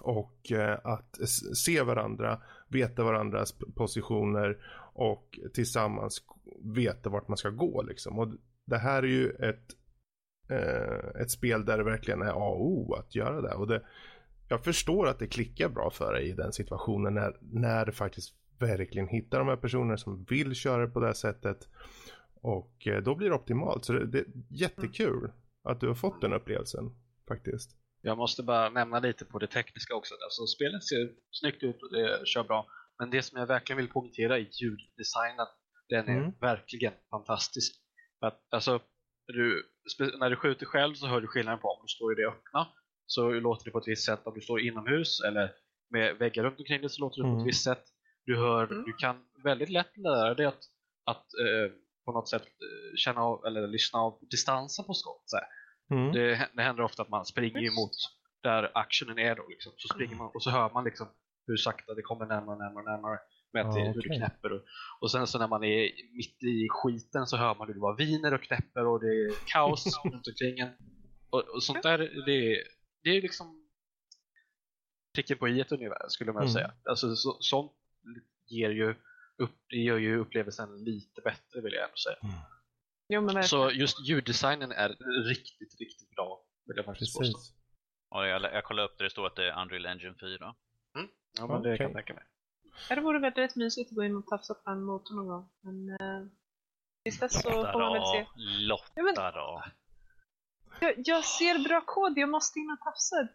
Och 0.00 0.52
eh, 0.52 0.78
att 0.84 1.18
se 1.56 1.82
varandra, 1.82 2.42
veta 2.68 3.04
varandras 3.04 3.54
positioner 3.74 4.58
och 4.94 5.38
tillsammans 5.54 6.22
veta 6.74 7.10
vart 7.10 7.28
man 7.28 7.36
ska 7.36 7.50
gå 7.50 7.82
liksom. 7.82 8.18
Och 8.18 8.28
det 8.66 8.78
här 8.78 9.02
är 9.02 9.06
ju 9.06 9.30
ett, 9.30 9.66
eh, 10.48 11.20
ett 11.22 11.30
spel 11.30 11.64
där 11.64 11.78
det 11.78 11.84
verkligen 11.84 12.22
är 12.22 12.30
A 12.30 12.48
och 12.48 12.66
O 12.66 12.94
att 12.94 13.14
göra 13.14 13.40
det. 13.40 13.54
Och 13.54 13.66
det, 13.66 13.82
jag 14.48 14.64
förstår 14.64 15.08
att 15.08 15.18
det 15.18 15.26
klickar 15.26 15.68
bra 15.68 15.90
för 15.90 16.12
dig 16.12 16.28
i 16.28 16.32
den 16.32 16.52
situationen 16.52 17.14
när, 17.14 17.36
när 17.40 17.86
du 17.86 17.92
faktiskt 17.92 18.34
verkligen 18.58 19.08
hittar 19.08 19.38
de 19.38 19.48
här 19.48 19.56
personerna 19.56 19.96
som 19.96 20.24
vill 20.24 20.54
köra 20.54 20.86
på 20.86 21.00
det 21.00 21.06
här 21.06 21.12
sättet. 21.12 21.68
Och 22.34 22.86
eh, 22.86 23.02
då 23.02 23.14
blir 23.14 23.28
det 23.28 23.34
optimalt. 23.34 23.84
Så 23.84 23.92
det, 23.92 24.06
det 24.06 24.18
är 24.18 24.26
jättekul 24.48 25.18
mm. 25.18 25.30
att 25.64 25.80
du 25.80 25.88
har 25.88 25.94
fått 25.94 26.20
den 26.20 26.32
upplevelsen 26.32 26.90
faktiskt. 27.28 27.76
Jag 28.08 28.18
måste 28.18 28.42
bara 28.42 28.70
nämna 28.70 29.00
lite 29.00 29.24
på 29.24 29.38
det 29.38 29.46
tekniska 29.46 29.94
också. 29.94 30.14
Alltså, 30.14 30.46
spelet 30.46 30.84
ser 30.84 31.10
snyggt 31.30 31.62
ut 31.62 31.82
och 31.82 31.92
det 31.92 32.26
kör 32.26 32.44
bra. 32.44 32.66
Men 32.98 33.10
det 33.10 33.22
som 33.22 33.38
jag 33.38 33.46
verkligen 33.46 33.76
vill 33.76 33.88
poängtera 33.88 34.38
är 34.38 34.48
ljuddesignen. 34.62 35.46
Den 35.88 36.08
är 36.08 36.16
mm. 36.16 36.32
verkligen 36.40 36.92
fantastisk. 37.10 37.72
Att, 38.20 38.40
alltså, 38.50 38.80
du, 39.26 39.64
när 40.18 40.30
du 40.30 40.36
skjuter 40.36 40.66
själv 40.66 40.94
så 40.94 41.06
hör 41.06 41.20
du 41.20 41.26
skillnaden 41.26 41.60
på 41.60 41.68
om 41.68 41.82
du 41.82 41.88
står 41.88 42.12
i 42.12 42.22
det 42.22 42.28
öppna 42.28 42.68
så 43.06 43.30
låter 43.30 43.64
det 43.64 43.70
på 43.70 43.78
ett 43.78 43.88
visst 43.88 44.06
sätt. 44.06 44.20
Om 44.24 44.34
du 44.34 44.40
står 44.40 44.60
inomhus 44.60 45.20
eller 45.20 45.52
med 45.90 46.16
väggar 46.16 46.44
runt 46.44 46.58
omkring 46.58 46.80
dig 46.80 46.90
så 46.90 47.00
låter 47.00 47.22
det 47.22 47.28
mm. 47.28 47.32
på 47.32 47.36
ett 47.36 47.42
mm. 47.42 47.46
visst 47.46 47.64
sätt. 47.64 47.84
Du, 48.24 48.36
hör, 48.36 48.64
mm. 48.64 48.84
du 48.84 48.92
kan 48.92 49.24
väldigt 49.44 49.68
lätt 49.68 49.96
lära 49.96 50.34
dig 50.34 50.46
att, 50.46 50.62
att 51.04 51.26
eh, 51.44 51.72
på 52.04 52.12
något 52.12 52.28
sätt 52.28 52.42
eh, 52.42 52.96
känna 52.96 53.20
av, 53.20 53.46
eller 53.46 53.66
lyssna 53.66 53.98
av 53.98 54.18
distansen 54.30 54.84
på 54.84 54.94
skott. 54.94 55.22
Så 55.26 55.36
mm. 55.90 56.12
det, 56.12 56.48
det 56.54 56.62
händer 56.62 56.82
ofta 56.82 57.02
att 57.02 57.08
man 57.08 57.24
springer 57.24 57.72
emot 57.72 57.92
där 58.42 58.70
actionen 58.74 59.18
är 59.18 59.36
då. 59.36 59.46
Liksom. 59.48 59.72
Så 59.76 59.88
springer 59.88 60.16
man 60.16 60.30
och 60.34 60.42
så 60.42 60.50
hör 60.50 60.70
man 60.70 60.84
liksom 60.84 61.08
hur 61.46 61.56
sakta 61.56 61.94
det 61.94 62.02
kommer 62.02 62.26
närmare 62.26 62.56
och 62.56 62.58
närmare, 62.58 62.84
närmare 62.84 63.18
med 63.52 63.66
ah, 63.66 63.70
hur 63.70 63.90
okay. 63.90 64.02
det 64.02 64.16
knäpper. 64.16 64.52
Och, 64.52 64.62
och 65.00 65.10
sen 65.10 65.26
så 65.26 65.38
när 65.38 65.48
man 65.48 65.64
är 65.64 65.90
mitt 66.16 66.42
i 66.42 66.68
skiten 66.70 67.26
så 67.26 67.36
hör 67.36 67.54
man 67.54 67.66
hur 67.66 67.74
det 67.74 67.80
bara 67.80 67.96
viner 67.96 68.34
och 68.34 68.42
knäpper 68.42 68.86
och 68.86 69.00
det 69.00 69.06
är 69.06 69.32
kaos 69.46 69.84
runt 70.04 70.26
omkring 70.28 70.58
en. 70.58 70.70
Och, 71.30 71.40
och 71.54 71.62
sånt 71.62 71.82
där, 71.82 71.98
det, 71.98 72.64
det 73.02 73.16
är 73.16 73.22
liksom 73.22 73.68
pricken 75.14 75.38
på 75.38 75.48
i 75.48 75.60
ett 75.60 75.72
ungefär 75.72 76.08
skulle 76.08 76.32
man 76.32 76.42
mm. 76.42 76.52
säga. 76.52 76.72
Alltså 76.84 77.16
så, 77.16 77.36
sånt 77.40 77.72
ger 78.46 78.70
ju 78.70 78.94
upp, 79.38 79.56
det 79.68 79.76
gör 79.76 79.98
ju 79.98 80.18
upplevelsen 80.18 80.84
lite 80.84 81.20
bättre 81.20 81.60
vill 81.60 81.72
jag 81.72 81.84
ändå 81.84 81.96
säga. 81.96 82.16
Mm. 82.22 82.34
Jo, 83.08 83.42
så 83.42 83.70
just 83.70 84.08
ljuddesignen 84.08 84.72
är 84.72 84.88
riktigt, 85.28 85.80
riktigt 85.80 86.10
bra 86.10 86.44
vill 86.66 86.76
jag 86.76 86.84
faktiskt 86.84 87.18
påstå. 87.18 87.38
Ja, 88.10 88.26
jag, 88.26 88.42
jag 88.42 88.64
kollade 88.64 88.88
upp 88.88 88.98
det, 88.98 89.04
det 89.04 89.10
står 89.10 89.26
att 89.26 89.36
det 89.36 89.48
är 89.48 89.62
Unreal 89.62 89.86
Engine 89.86 90.14
4. 90.20 90.54
Mm. 90.96 91.08
Ja, 91.38 91.46
men 91.46 91.62
det 91.62 91.68
okay. 91.68 91.76
kan 91.76 91.86
jag 91.86 91.94
tänka 91.94 92.14
mig. 92.14 92.24
Ja, 92.88 92.94
det 92.94 93.00
vore 93.00 93.18
väldigt 93.18 93.56
mysigt 93.56 93.90
att 93.90 93.96
gå 93.96 94.04
in 94.04 94.16
och 94.16 94.26
tafsa 94.26 94.54
på 94.54 94.70
den 94.70 94.82
motorn 94.82 95.16
någon 95.16 95.26
gång. 95.26 95.48
Men 95.60 95.90
eh, 95.90 96.26
tills 97.04 97.18
dess 97.18 97.42
så 97.42 97.50
får 97.50 97.80
man 97.80 97.92
väl 97.92 98.02
se. 98.06 98.26
Lotta 98.58 98.92
ja, 98.94 99.02
men, 99.02 99.14
då. 99.14 99.64
Jag, 100.80 100.94
jag, 100.96 101.24
ser 101.24 101.64
bra 101.68 101.80
kod, 101.80 102.18
jag 102.18 102.28
måste 102.28 102.58
in 102.58 102.70
och 102.70 102.80
tafsa. 102.80 103.28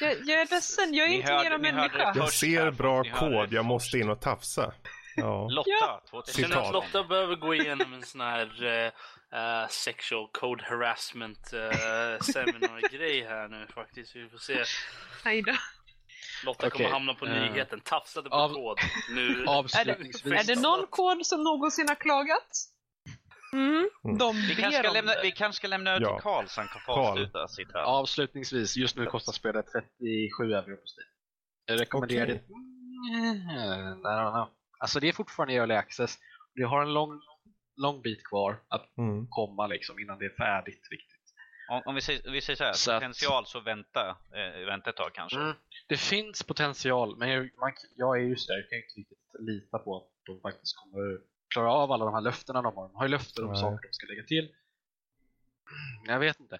Jag, 0.00 0.12
jag 0.24 0.40
är 0.40 0.50
ledsen, 0.50 0.94
jag 0.94 1.06
är 1.06 1.10
ni 1.10 1.16
inte 1.16 1.32
hörde, 1.32 1.58
mer 1.58 1.72
människa. 1.72 2.12
Jag 2.16 2.32
ser 2.32 2.70
bra 2.70 3.04
kod, 3.04 3.52
jag 3.52 3.64
måste 3.64 3.98
in 3.98 4.10
och 4.10 4.20
tafsa. 4.20 4.74
Ja. 5.16 5.48
Lotta, 5.50 5.70
ja. 5.80 6.02
jag 6.12 6.34
känner 6.34 6.56
att 6.56 6.72
Lotta 6.72 7.04
behöver 7.04 7.36
gå 7.36 7.54
igenom 7.54 7.92
en 7.92 8.02
sån 8.02 8.20
här 8.20 8.64
uh, 8.64 9.68
sexual 9.68 10.28
code 10.32 10.64
harassment 10.64 11.50
uh, 11.54 12.20
seminar-grej 12.20 13.24
här 13.24 13.48
nu 13.48 13.66
faktiskt. 13.74 14.16
Vi 14.16 14.28
får 14.28 14.38
se. 14.38 14.64
Hejdå. 15.24 15.52
Lotta 16.44 16.66
okay. 16.66 16.70
kommer 16.70 16.90
hamna 16.90 17.14
på 17.14 17.24
nyheten. 17.24 17.80
Tafsade 17.80 18.30
på 18.30 18.36
Av... 18.36 18.54
kod. 18.54 18.78
Nu. 19.10 19.44
Avslutningsvis. 19.46 20.26
Är 20.26 20.30
det, 20.30 20.52
är 20.52 20.56
det 20.56 20.62
någon 20.62 20.86
kod 20.86 21.26
som 21.26 21.44
någonsin 21.44 21.88
har 21.88 21.94
klagat? 21.94 22.48
Mm, 23.52 23.88
mm. 24.04 24.18
De 24.18 24.36
vi, 24.36 24.54
kanske 24.54 24.82
ska 24.82 24.92
lämna, 24.92 25.12
vi 25.22 25.32
kanske 25.32 25.56
ska 25.56 25.68
lämna 25.68 25.90
över 25.90 26.06
ja. 26.06 26.16
till 26.16 26.22
Karl 26.22 26.46
så 26.46 26.60
han 26.60 26.68
kan 26.68 26.80
få 26.80 26.92
avsluta 26.92 27.48
sitt 27.48 27.72
här. 27.74 27.82
Avslutningsvis, 27.82 28.76
just 28.76 28.96
nu 28.96 29.06
kostar 29.06 29.32
spelet 29.32 29.66
37 29.66 30.52
euro 30.52 30.76
på 30.76 30.86
Steam. 30.86 31.08
Jag 31.66 31.80
rekommenderar 31.80 32.24
okay. 32.24 32.34
det. 32.34 32.44
Mm, 33.14 34.02
alltså 34.84 35.00
det 35.00 35.08
är 35.08 35.12
fortfarande 35.12 35.54
early 35.54 35.74
access. 35.74 36.18
Det 36.54 36.62
har 36.62 36.82
en 36.82 36.92
lång, 36.92 37.20
lång 37.76 38.02
bit 38.02 38.24
kvar 38.24 38.62
att 38.68 38.98
mm. 38.98 39.26
komma 39.30 39.66
liksom 39.66 39.98
innan 39.98 40.18
det 40.18 40.24
är 40.24 40.36
färdigt 40.36 40.88
riktigt. 40.90 41.24
Om, 41.70 41.82
om 41.86 41.94
vi, 41.94 42.00
säger, 42.00 42.30
vi 42.30 42.40
säger 42.40 42.56
så 42.56 42.64
här, 42.64 42.72
så 42.72 42.92
potential 42.92 43.42
att, 43.42 43.48
så 43.48 43.60
vänta, 43.60 44.16
eh, 44.34 44.66
vänta 44.66 44.90
ett 44.90 44.96
tag 44.96 45.14
kanske. 45.14 45.38
Mm, 45.38 45.54
det 45.88 45.96
finns 45.96 46.42
potential, 46.42 47.16
men 47.16 47.28
jag, 47.28 47.50
man, 47.60 47.72
jag 47.96 48.16
är 48.20 48.22
just 48.22 48.48
där, 48.48 48.54
jag 48.54 48.68
kan 48.68 48.78
inte 48.78 48.94
riktigt 48.96 49.18
lita 49.40 49.78
på 49.78 49.96
att 49.96 50.08
de 50.26 50.40
faktiskt 50.40 50.76
kommer 50.76 51.20
klara 51.54 51.72
av 51.72 51.92
alla 51.92 52.04
de 52.04 52.14
här 52.14 52.20
löftena 52.20 52.62
de 52.62 52.76
har. 52.76 52.88
De 52.88 52.96
har 52.96 53.04
ju 53.04 53.10
löften 53.10 53.44
om 53.44 53.50
Nej. 53.50 53.60
saker 53.60 53.88
de 53.88 53.92
ska 53.92 54.06
lägga 54.06 54.22
till. 54.22 54.48
Jag 56.06 56.18
vet 56.18 56.40
inte. 56.40 56.58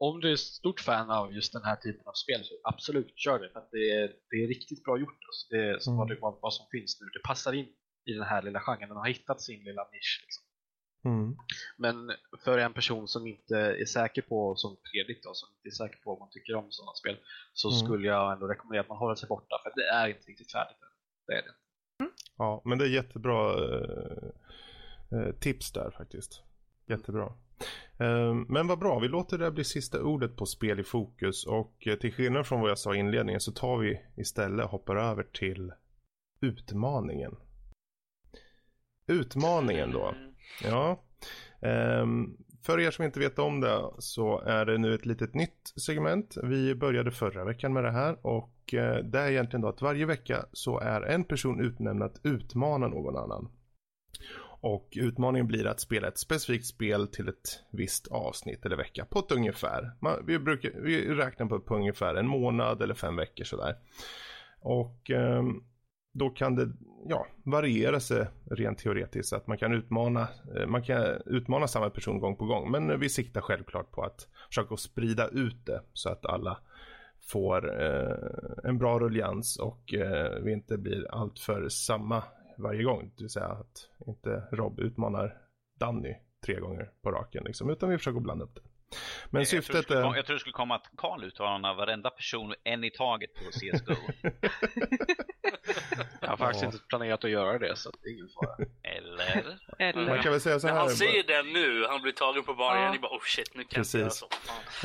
Om 0.00 0.20
du 0.20 0.32
är 0.32 0.36
stort 0.36 0.80
fan 0.80 1.10
av 1.10 1.34
just 1.34 1.52
den 1.52 1.64
här 1.64 1.76
typen 1.76 2.06
av 2.06 2.12
spel 2.12 2.44
så 2.44 2.54
absolut, 2.64 3.12
kör 3.16 3.38
det. 3.38 3.50
För 3.52 3.68
det, 3.72 3.90
är, 3.90 4.12
det 4.30 4.36
är 4.44 4.48
riktigt 4.48 4.84
bra 4.84 4.98
gjort. 4.98 5.20
Alltså. 5.28 5.46
Det 5.50 5.68
är 5.68 5.78
som 5.78 6.00
mm. 6.00 6.18
vad, 6.20 6.38
vad 6.42 6.54
som 6.54 6.66
finns 6.70 6.98
nu. 7.00 7.06
Det 7.06 7.28
passar 7.28 7.52
in 7.52 7.68
i 8.04 8.12
den 8.12 8.22
här 8.22 8.42
lilla 8.42 8.60
genren. 8.60 8.88
Den 8.88 8.96
har 8.96 9.08
hittat 9.08 9.40
sin 9.40 9.64
lilla 9.64 9.82
nisch. 9.92 10.24
Liksom. 10.24 10.44
Mm. 11.04 11.36
Men 11.76 12.12
för 12.44 12.58
en 12.58 12.72
person 12.72 13.08
som 13.08 13.26
inte 13.26 13.56
är 13.56 13.84
säker 13.84 14.22
på, 14.22 14.56
som 14.56 14.76
Fredrik 14.92 15.22
då, 15.22 15.34
som 15.34 15.48
inte 15.56 15.68
är 15.68 15.78
säker 15.84 16.00
på 16.04 16.10
vad 16.10 16.18
man 16.18 16.30
tycker 16.30 16.54
om 16.54 16.66
sådana 16.70 16.94
spel 16.94 17.16
så 17.52 17.68
mm. 17.68 17.78
skulle 17.78 18.08
jag 18.08 18.32
ändå 18.32 18.46
rekommendera 18.46 18.80
att 18.80 18.88
man 18.88 18.98
håller 18.98 19.14
sig 19.14 19.28
borta 19.28 19.56
för 19.62 19.72
det 19.74 19.88
är 19.88 20.08
inte 20.08 20.26
riktigt 20.30 20.52
färdigt 20.52 20.82
än. 20.82 20.88
Det 21.26 21.32
är 21.32 21.42
det 21.42 21.54
Ja, 22.38 22.62
men 22.64 22.78
det 22.78 22.84
är 22.84 22.88
jättebra 22.88 23.52
eh, 23.52 24.28
eh, 25.18 25.32
tips 25.34 25.72
där 25.72 25.90
faktiskt. 25.90 26.42
Jättebra. 26.86 27.32
Ehm, 27.98 28.46
men 28.48 28.66
vad 28.66 28.78
bra, 28.78 28.98
vi 28.98 29.08
låter 29.08 29.38
det 29.38 29.50
bli 29.50 29.64
sista 29.64 30.02
ordet 30.02 30.36
på 30.36 30.46
spel 30.46 30.80
i 30.80 30.84
fokus 30.84 31.46
och 31.46 31.86
eh, 31.86 31.94
till 31.94 32.12
skillnad 32.12 32.46
från 32.46 32.60
vad 32.60 32.70
jag 32.70 32.78
sa 32.78 32.94
i 32.94 32.98
inledningen 32.98 33.40
så 33.40 33.52
tar 33.52 33.78
vi 33.78 34.00
istället 34.16 34.64
och 34.64 34.70
hoppar 34.70 34.96
över 34.96 35.22
till 35.22 35.72
utmaningen. 36.40 37.36
Utmaningen 39.06 39.92
då. 39.92 40.14
Ja. 40.64 41.02
Ehm, 41.60 42.36
för 42.62 42.80
er 42.80 42.90
som 42.90 43.04
inte 43.04 43.20
vet 43.20 43.38
om 43.38 43.60
det 43.60 43.90
så 43.98 44.40
är 44.40 44.66
det 44.66 44.78
nu 44.78 44.94
ett 44.94 45.06
litet 45.06 45.34
nytt 45.34 45.72
segment. 45.76 46.36
Vi 46.42 46.74
började 46.74 47.10
förra 47.10 47.44
veckan 47.44 47.72
med 47.72 47.84
det 47.84 47.90
här 47.90 48.26
och 48.26 48.74
eh, 48.74 49.04
det 49.04 49.18
är 49.18 49.30
egentligen 49.30 49.60
då 49.60 49.68
att 49.68 49.82
varje 49.82 50.06
vecka 50.06 50.44
så 50.52 50.78
är 50.78 51.02
en 51.02 51.24
person 51.24 51.60
utnämnd 51.60 52.02
att 52.02 52.20
utmana 52.22 52.88
någon 52.88 53.16
annan. 53.16 53.48
Och 54.60 54.88
utmaningen 54.96 55.46
blir 55.46 55.66
att 55.66 55.80
spela 55.80 56.08
ett 56.08 56.18
specifikt 56.18 56.66
spel 56.66 57.08
till 57.08 57.28
ett 57.28 57.62
visst 57.70 58.08
avsnitt 58.08 58.66
eller 58.66 58.76
vecka 58.76 59.04
på 59.04 59.18
ett 59.18 59.32
ungefär. 59.32 59.92
Man, 60.00 60.26
vi, 60.26 60.38
brukar, 60.38 60.70
vi 60.70 61.14
räknar 61.14 61.46
på, 61.46 61.60
på 61.60 61.76
ungefär 61.76 62.14
en 62.14 62.26
månad 62.26 62.82
eller 62.82 62.94
fem 62.94 63.16
veckor 63.16 63.44
sådär. 63.44 63.76
Och 64.60 65.10
eh, 65.10 65.42
då 66.12 66.30
kan 66.30 66.54
det 66.54 66.72
ja, 67.08 67.26
variera 67.44 68.00
sig 68.00 68.26
rent 68.50 68.78
teoretiskt. 68.78 69.32
Att 69.32 69.46
man 69.46 69.58
kan, 69.58 69.72
utmana, 69.72 70.28
eh, 70.56 70.66
man 70.66 70.82
kan 70.82 71.04
utmana 71.26 71.68
samma 71.68 71.90
person 71.90 72.20
gång 72.20 72.36
på 72.36 72.44
gång. 72.44 72.70
Men 72.70 73.00
vi 73.00 73.08
siktar 73.08 73.40
självklart 73.40 73.90
på 73.90 74.02
att 74.02 74.28
försöka 74.48 74.76
sprida 74.76 75.28
ut 75.28 75.66
det 75.66 75.82
så 75.92 76.08
att 76.08 76.26
alla 76.26 76.58
får 77.22 77.82
eh, 77.82 78.16
en 78.64 78.78
bra 78.78 78.98
rullians 78.98 79.58
och 79.58 79.94
eh, 79.94 80.42
vi 80.42 80.52
inte 80.52 80.78
blir 80.78 81.14
allt 81.14 81.38
för 81.38 81.68
samma 81.68 82.22
varje 82.60 82.82
gång. 82.82 83.12
Det 83.16 83.22
vill 83.22 83.30
säga 83.30 83.46
att 83.46 83.88
inte 84.06 84.48
Rob 84.52 84.80
utmanar 84.80 85.38
Danny 85.74 86.14
tre 86.46 86.60
gånger 86.60 86.90
på 87.02 87.10
raken 87.10 87.44
liksom, 87.44 87.70
utan 87.70 87.88
vi 87.90 87.98
försöker 87.98 88.20
blanda 88.20 88.44
upp 88.44 88.54
det. 88.54 88.69
Men 89.30 89.40
jag 89.40 89.48
syftet 89.48 89.86
tror 89.86 89.98
är... 89.98 90.16
Jag 90.16 90.26
tror 90.26 90.34
det 90.34 90.40
skulle 90.40 90.52
komma 90.52 90.74
att 90.74 90.90
Karl 90.96 91.24
utmanar 91.24 91.74
varenda 91.74 92.10
person 92.10 92.54
en 92.64 92.84
i 92.84 92.90
taget 92.90 93.30
på 93.34 93.50
CSGO. 93.50 93.94
jag 96.20 96.28
har 96.28 96.36
faktiskt 96.36 96.64
inte 96.64 96.78
planerat 96.88 97.24
att 97.24 97.30
göra 97.30 97.58
det 97.58 97.76
så 97.76 97.90
det 98.02 98.08
är 98.08 98.12
ingen 98.12 98.28
fara. 98.28 98.56
Eller? 98.82 99.58
Eller? 99.78 100.08
Man 100.08 100.22
kan 100.22 100.32
väl 100.32 100.40
säga 100.40 100.60
så 100.60 100.66
här. 100.66 100.74
När 100.74 100.80
han 100.80 100.90
säger 100.90 101.22
det 101.26 101.42
nu, 101.42 101.86
han 101.88 102.02
blir 102.02 102.12
tagen 102.12 102.44
på 102.44 102.54
bar 102.54 102.76
igen, 102.76 102.92
ja. 102.94 103.00
bara 103.00 103.16
oh 103.16 103.22
shit, 103.24 103.54
nu 103.54 103.64
kan 103.64 103.80
Precis. 103.80 103.94
jag 103.94 104.00
göra 104.00 104.10
så. 104.10 104.28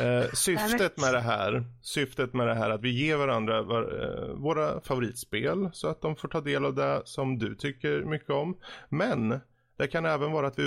Eh, 0.04 0.32
syftet 0.34 0.98
med 0.98 1.14
det 1.14 1.22
här, 1.22 1.64
syftet 1.82 2.34
med 2.34 2.48
det 2.48 2.56
här 2.56 2.70
att 2.70 2.82
vi 2.82 3.06
ger 3.06 3.16
varandra 3.16 3.62
var, 3.62 3.82
eh, 3.82 4.34
våra 4.36 4.82
favoritspel 4.82 5.70
så 5.74 5.88
att 5.88 6.02
de 6.02 6.16
får 6.16 6.28
ta 6.28 6.42
del 6.42 6.66
av 6.66 6.76
det 6.76 7.02
som 7.06 7.38
du 7.40 7.56
tycker 7.56 8.02
mycket 8.02 8.30
om. 8.30 8.58
Men 8.90 9.42
det 9.78 9.88
kan 9.88 10.06
även 10.06 10.32
vara 10.32 10.48
att 10.48 10.60
vi 10.60 10.64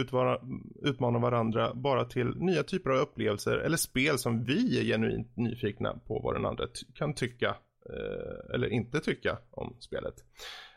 utmanar 0.82 1.20
varandra 1.20 1.74
bara 1.74 2.04
till 2.04 2.36
nya 2.36 2.62
typer 2.62 2.90
av 2.90 2.96
upplevelser 2.96 3.58
eller 3.58 3.76
spel 3.76 4.18
som 4.18 4.44
vi 4.44 4.80
är 4.80 4.84
genuint 4.84 5.36
nyfikna 5.36 5.98
på 6.06 6.20
vad 6.20 6.34
den 6.34 6.46
andra 6.46 6.64
kan 6.94 7.14
tycka 7.14 7.56
eh, 7.90 8.54
eller 8.54 8.68
inte 8.68 9.00
tycka 9.00 9.38
om 9.50 9.76
spelet. 9.80 10.14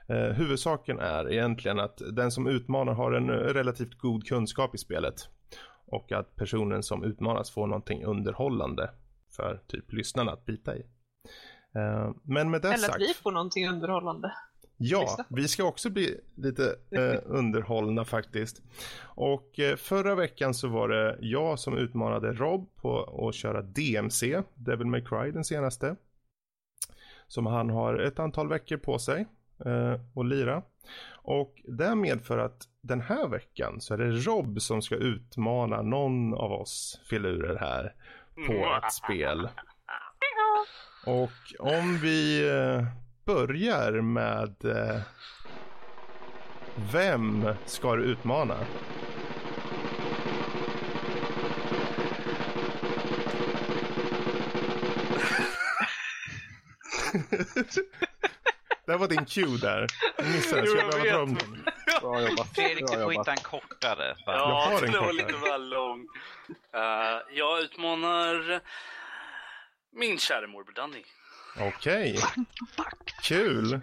Eh, 0.07 0.33
huvudsaken 0.33 0.99
är 0.99 1.31
egentligen 1.31 1.79
att 1.79 2.01
den 2.11 2.31
som 2.31 2.47
utmanar 2.47 2.93
har 2.93 3.11
en 3.11 3.29
relativt 3.29 3.97
god 3.97 4.27
kunskap 4.27 4.75
i 4.75 4.77
spelet. 4.77 5.15
Och 5.85 6.11
att 6.11 6.35
personen 6.35 6.83
som 6.83 7.03
utmanas 7.03 7.51
får 7.51 7.67
någonting 7.67 8.03
underhållande 8.05 8.89
för 9.35 9.61
typ 9.67 9.93
lyssnarna 9.93 10.31
att 10.31 10.45
bita 10.45 10.75
i. 10.75 10.79
Eh, 11.75 12.11
men 12.23 12.51
med 12.51 12.61
det 12.61 12.67
Eller 12.67 12.77
sagt. 12.77 12.95
att 12.95 13.01
vi 13.01 13.13
får 13.13 13.31
någonting 13.31 13.69
underhållande. 13.69 14.33
Ja, 14.83 15.25
vi 15.29 15.47
ska 15.47 15.63
också 15.63 15.89
bli 15.89 16.19
lite 16.35 16.75
eh, 16.91 17.19
underhållna 17.25 18.05
faktiskt. 18.05 18.61
Och 19.01 19.59
eh, 19.59 19.75
förra 19.75 20.15
veckan 20.15 20.53
så 20.53 20.67
var 20.67 20.89
det 20.89 21.17
jag 21.21 21.59
som 21.59 21.77
utmanade 21.77 22.33
Rob 22.33 22.69
på 22.75 23.27
att 23.27 23.35
köra 23.35 23.61
DMC, 23.61 24.41
Devil 24.53 24.87
May 24.87 25.01
Cry 25.01 25.31
den 25.31 25.43
senaste. 25.43 25.95
Som 27.27 27.45
han 27.45 27.69
har 27.69 27.95
ett 27.99 28.19
antal 28.19 28.49
veckor 28.49 28.77
på 28.77 28.99
sig 28.99 29.25
eh, 29.65 29.99
att 30.15 30.25
lira. 30.25 30.63
Och 31.23 31.61
det 31.63 31.95
medför 31.95 32.37
att 32.37 32.67
den 32.81 33.01
här 33.01 33.27
veckan 33.27 33.81
så 33.81 33.93
är 33.93 33.97
det 33.97 34.11
Rob 34.11 34.61
som 34.61 34.81
ska 34.81 34.95
utmana 34.95 35.81
någon 35.81 36.33
av 36.33 36.51
oss 36.51 37.01
filurer 37.09 37.57
här 37.59 37.93
på 38.47 38.53
ett 38.53 38.93
spel. 39.03 39.49
Och 41.05 41.31
om 41.59 41.97
vi 41.97 42.49
eh, 42.49 42.83
börjar 43.25 43.91
med 43.91 44.65
eh, 44.65 45.01
vem 46.91 47.53
ska 47.65 47.95
du 47.95 48.03
utmana? 48.03 48.57
det 58.85 58.97
var 58.97 59.07
din 59.07 59.25
cue 59.25 59.57
där. 59.57 59.87
Jag 60.17 60.27
missade, 60.27 60.67
så 60.67 60.77
jag 60.77 60.89
behöver 60.89 61.11
dra 61.11 61.21
om 61.21 61.33
den. 61.33 61.65
Bra 62.01 62.21
jobbat. 62.21 62.55
Fredrik, 62.55 62.87
du 62.91 63.03
får 63.03 63.11
hitta 63.11 63.31
en 63.31 63.37
kortare. 63.37 64.15
Ja, 64.25 64.33
jag 64.33 64.77
har 64.77 64.85
en 64.85 64.91
den 64.91 65.03
var 65.03 65.13
lite 65.13 65.33
väl 65.33 65.69
lång. 65.69 65.99
Uh, 66.75 67.21
jag 67.31 67.61
utmanar 67.61 68.61
min 69.91 70.17
kära 70.17 70.47
morbror 70.47 70.73
Danny. 70.73 71.03
Okej. 71.59 72.17
Okay. 72.17 72.45
Kul. 73.23 73.81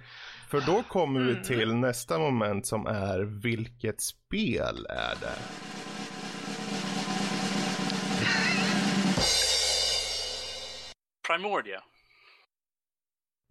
För 0.51 0.61
då 0.61 0.83
kommer 0.83 1.21
vi 1.21 1.45
till 1.45 1.75
nästa 1.75 2.19
moment 2.19 2.67
som 2.67 2.87
är 2.87 3.19
vilket 3.43 4.01
spel 4.01 4.87
är 4.89 5.15
det? 5.21 5.39
Primordia. 11.29 11.83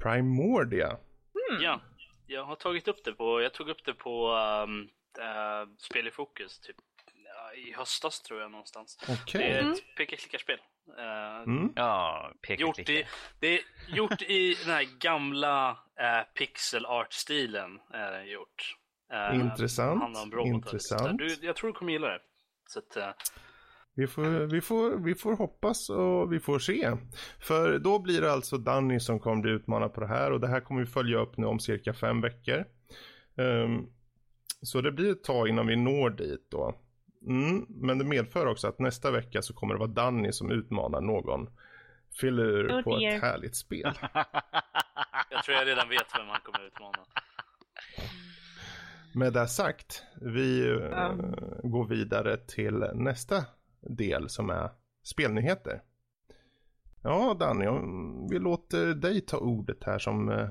Primordia? 0.04 0.88
Mm. 0.88 1.64
Ja, 1.64 1.82
jag 2.28 2.44
har 2.46 2.56
tagit 2.56 2.88
upp 2.88 3.04
det 3.04 3.14
på, 3.14 3.42
jag 3.42 3.54
tog 3.54 3.70
upp 3.70 3.86
det 3.86 3.94
på 3.94 4.32
um, 4.32 4.82
uh, 5.20 5.76
Spel 5.78 6.08
i 6.08 6.12
fokus 6.12 6.60
typ 6.60 6.76
i 7.58 7.74
höstas 7.78 8.22
tror 8.22 8.42
jag 8.42 8.52
någonstans. 8.52 8.98
Okay. 9.02 9.42
Det 9.42 9.48
är 9.48 9.58
ett 9.58 9.64
mm. 9.64 9.78
peka-klicka-spel. 9.98 10.60
Uh, 10.90 11.54
mm. 11.54 11.74
Ja, 11.76 12.32
peka-klicka. 12.48 12.94
Gjort 12.94 13.06
det 13.40 13.54
är 13.54 13.62
gjort 13.88 14.22
i 14.22 14.56
den 14.66 14.74
här 14.74 15.00
gamla 15.00 15.72
uh, 15.72 16.34
pixel 16.34 16.86
art-stilen. 16.86 17.72
Uh, 17.72 18.32
gjort. 18.32 18.76
Uh, 19.14 19.40
Intressant. 19.40 20.18
Intressant. 20.46 21.18
Du, 21.18 21.38
jag 21.42 21.56
tror 21.56 21.68
du 21.68 21.74
kommer 21.74 21.92
gilla 21.92 22.08
det. 22.08 22.20
Så 22.70 22.80
att, 22.80 22.98
vi 23.98 24.08
får, 24.08 24.46
vi, 24.46 24.62
får, 24.62 24.98
vi 24.98 25.16
får 25.16 25.36
hoppas 25.36 25.90
och 25.90 26.34
vi 26.34 26.40
får 26.40 26.60
se. 26.60 26.92
För 27.40 27.80
då 27.80 28.00
blir 28.00 28.22
det 28.22 28.32
alltså 28.32 28.58
Danny 28.58 29.00
som 29.00 29.20
kommer 29.20 29.42
bli 29.42 29.52
utmanad 29.52 29.94
på 29.94 30.02
det 30.02 30.08
här 30.08 30.32
och 30.32 30.40
det 30.40 30.48
här 30.48 30.60
kommer 30.60 30.82
vi 30.82 30.88
följa 30.88 31.18
upp 31.18 31.38
nu 31.38 31.46
om 31.46 31.60
cirka 31.60 31.94
fem 31.94 32.22
veckor. 32.22 32.66
Um, 33.36 33.90
så 34.62 34.82
det 34.82 34.92
blir 34.92 35.12
ett 35.12 35.24
tag 35.24 35.48
innan 35.48 35.68
vi 35.68 35.76
når 35.76 36.10
dit 36.10 36.48
då. 36.52 36.76
Mm, 37.22 37.66
men 37.70 37.98
det 37.98 38.06
medför 38.06 38.46
också 38.46 38.68
att 38.68 38.80
nästa 38.80 39.12
vecka 39.12 39.42
så 39.42 39.54
kommer 39.54 39.74
det 39.74 39.80
vara 39.80 39.90
Danny 39.90 40.32
som 40.32 40.52
utmanar 40.52 41.02
någon 41.02 41.50
filur 42.20 42.80
oh, 42.80 42.84
på 42.84 42.98
ett 42.98 43.22
härligt 43.22 43.56
spel. 43.56 43.94
jag 45.30 45.44
tror 45.44 45.58
jag 45.58 45.68
redan 45.68 45.90
vet 45.90 46.06
vem 46.18 46.28
han 46.28 46.42
kommer 46.44 46.68
utmana. 46.68 46.98
Med 49.14 49.34
det 49.34 49.48
sagt, 49.48 50.04
vi 50.22 50.70
um. 50.70 51.36
går 51.64 51.88
vidare 51.88 52.38
till 52.38 52.86
nästa 52.94 53.46
del 53.82 54.30
som 54.30 54.50
är 54.50 54.70
spelnyheter. 55.04 55.82
Ja, 57.04 57.34
Danny, 57.40 57.66
vi 58.32 58.40
låter 58.40 58.94
dig 58.94 59.22
ta 59.22 59.38
ordet 59.38 59.84
här 59.84 60.00
som 60.00 60.50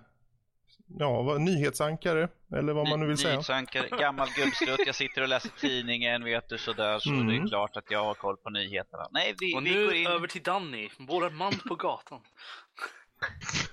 ja, 0.86 1.38
nyhetsankare 1.38 2.28
eller 2.56 2.72
vad 2.72 2.88
man 2.88 3.00
nu 3.00 3.06
vill 3.06 3.18
säga. 3.18 3.32
Nyhetsankare, 3.32 3.88
gammal 3.88 4.28
gubbstrutt, 4.36 4.80
jag 4.86 4.94
sitter 4.94 5.22
och 5.22 5.28
läser 5.28 5.50
tidningen, 5.60 6.24
vet 6.24 6.48
du 6.48 6.58
sådär, 6.58 6.98
så 6.98 7.10
mm. 7.10 7.26
det 7.26 7.36
är 7.36 7.48
klart 7.48 7.76
att 7.76 7.90
jag 7.90 8.04
har 8.04 8.14
koll 8.14 8.36
på 8.36 8.50
nyheterna. 8.50 9.08
Nej, 9.10 9.34
vi, 9.40 9.56
och 9.56 9.66
vi 9.66 9.70
nu 9.70 9.84
går 9.84 9.94
in... 9.94 10.06
över 10.06 10.26
till 10.26 10.42
Danny, 10.42 10.88
vår 10.98 11.30
man 11.30 11.52
på 11.68 11.74
gatan. 11.74 12.20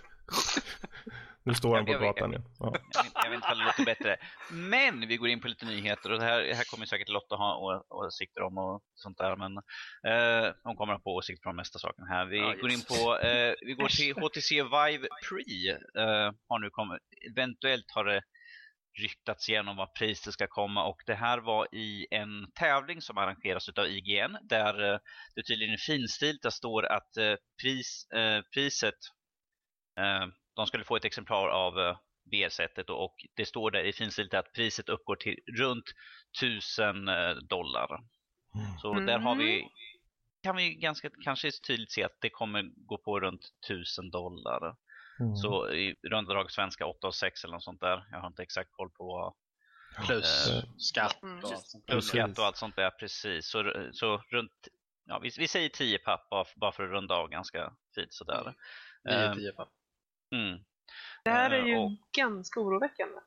Nu 1.46 1.54
står 1.54 1.76
han 1.76 1.86
på 1.86 1.92
gatan 1.92 2.30
igen. 2.30 2.44
Ja. 2.60 2.74
Jag, 3.14 3.30
vet 3.30 3.36
inte 3.36 3.48
om 3.52 3.60
det 3.60 3.66
låter 3.66 3.86
bättre. 3.86 4.18
Men 4.52 5.08
vi 5.08 5.18
går 5.18 5.30
in 5.30 5.42
på 5.42 5.48
lite 5.48 5.66
nyheter 5.66 6.12
och 6.12 6.20
det 6.20 6.26
här, 6.26 6.42
det 6.42 6.56
här 6.56 6.64
kommer 6.64 6.86
säkert 6.86 7.10
Lotta 7.10 7.36
ha 7.36 7.84
åsikter 7.90 8.42
om 8.42 8.58
och 8.58 8.82
sånt 8.96 9.18
där. 9.18 9.36
Men 9.36 9.58
eh, 10.12 10.54
hon 10.64 10.76
kommer 10.76 10.94
att 10.94 11.04
ha 11.04 11.12
åsikter 11.12 11.50
om 11.50 11.56
mesta 11.56 11.80
saken 11.80 12.06
här. 12.06 12.26
Vi 12.26 12.38
ja, 12.38 12.56
går 12.62 12.72
in 12.72 12.82
på, 12.82 13.18
eh, 13.18 13.54
vi 13.62 13.74
går 13.74 13.88
till 13.88 14.14
HTC 14.14 14.64
Vive 14.64 15.08
Pre. 15.28 15.72
Eh, 16.04 16.32
har 16.48 16.60
nu 16.60 16.70
kommit, 16.70 17.00
eventuellt 17.32 17.92
har 17.94 18.06
det 18.06 18.22
ryktats 19.02 19.50
igenom 19.50 19.78
vad 19.78 19.94
pris 19.94 20.22
det 20.22 20.32
ska 20.32 20.48
komma 20.48 20.86
och 20.86 21.02
det 21.06 21.16
här 21.16 21.38
var 21.38 21.76
i 21.76 22.08
en 22.12 22.52
tävling 22.60 23.02
som 23.02 23.18
arrangeras 23.18 23.70
av 23.70 23.88
IGN 23.88 24.38
där 24.44 24.94
eh, 24.94 25.00
det 25.36 25.44
tydligen 25.44 25.74
är 25.74 25.78
finstilt. 25.78 26.42
Det 26.42 26.52
står 26.52 26.86
att 26.86 27.18
eh, 27.18 27.36
pris, 27.62 28.08
eh, 28.12 28.42
priset 28.54 29.00
de 30.54 30.68
skulle 30.68 30.84
få 30.84 30.96
ett 30.96 31.06
exemplar 31.06 31.48
av 31.48 31.78
uh, 31.78 31.98
VR-sättet 32.32 32.90
och 32.90 33.16
det 33.36 33.46
står 33.46 33.72
där 33.72 33.84
i 33.84 33.94
finstilt 33.94 34.34
att 34.34 34.54
priset 34.54 34.90
uppgår 34.90 35.16
till 35.16 35.40
runt 35.58 35.86
1000 36.42 37.10
uh, 37.10 37.36
dollar. 37.36 37.88
Mm. 38.56 38.78
Så 38.82 38.94
där 38.94 39.20
har 39.20 39.36
vi 39.36 39.60
mm. 39.60 39.70
kan 40.44 40.56
vi 40.56 40.74
ganska 40.74 41.10
kanske 41.24 41.52
tydligt 41.68 41.92
se 41.92 42.04
att 42.04 42.18
det 42.22 42.30
kommer 42.30 42.64
gå 42.76 42.98
på 42.98 43.20
runt 43.20 43.42
1000 43.70 44.10
dollar. 44.10 44.76
Mm. 45.20 45.36
Så 45.36 45.72
i 45.72 45.96
runda 46.04 46.34
drag 46.34 46.52
svenska 46.52 46.86
8 46.86 47.08
och 47.08 47.16
6 47.16 47.44
eller 47.44 47.54
något 47.54 47.64
sånt 47.64 47.82
där. 47.82 48.08
Jag 48.12 48.20
har 48.20 48.28
inte 48.28 48.44
exakt 48.44 48.72
koll 48.72 48.90
på 48.90 49.06
vad 49.06 49.34
Plus 50.06 50.50
eh, 50.50 50.64
skatt 50.78 51.18
och, 51.22 51.28
mm. 51.28 51.42
plus 51.88 52.08
skatt 52.08 52.40
och 52.40 52.46
allt 52.46 52.58
sånt 52.58 52.76
där, 52.76 52.90
precis. 52.90 53.48
Så, 53.48 53.90
så 53.94 54.18
runt, 54.18 54.68
ja, 55.06 55.20
vi, 55.20 55.32
vi 55.38 55.48
säger 55.48 55.70
10 55.70 55.98
papp 55.98 56.30
bara, 56.30 56.46
bara 56.56 56.72
för 56.72 56.84
att 56.84 56.92
runda 56.92 57.16
av 57.16 57.30
ganska 57.30 57.74
fint 57.96 58.14
sådär. 58.14 58.54
Mm. 59.10 59.38
9-10 59.38 59.52
papp. 59.52 59.70
Mm. 60.34 60.60
Det 61.24 61.30
här 61.30 61.52
är 61.52 61.66
ju 61.66 61.78
och... 61.78 61.92
ganska 62.18 62.60
oroväckande. 62.60 63.20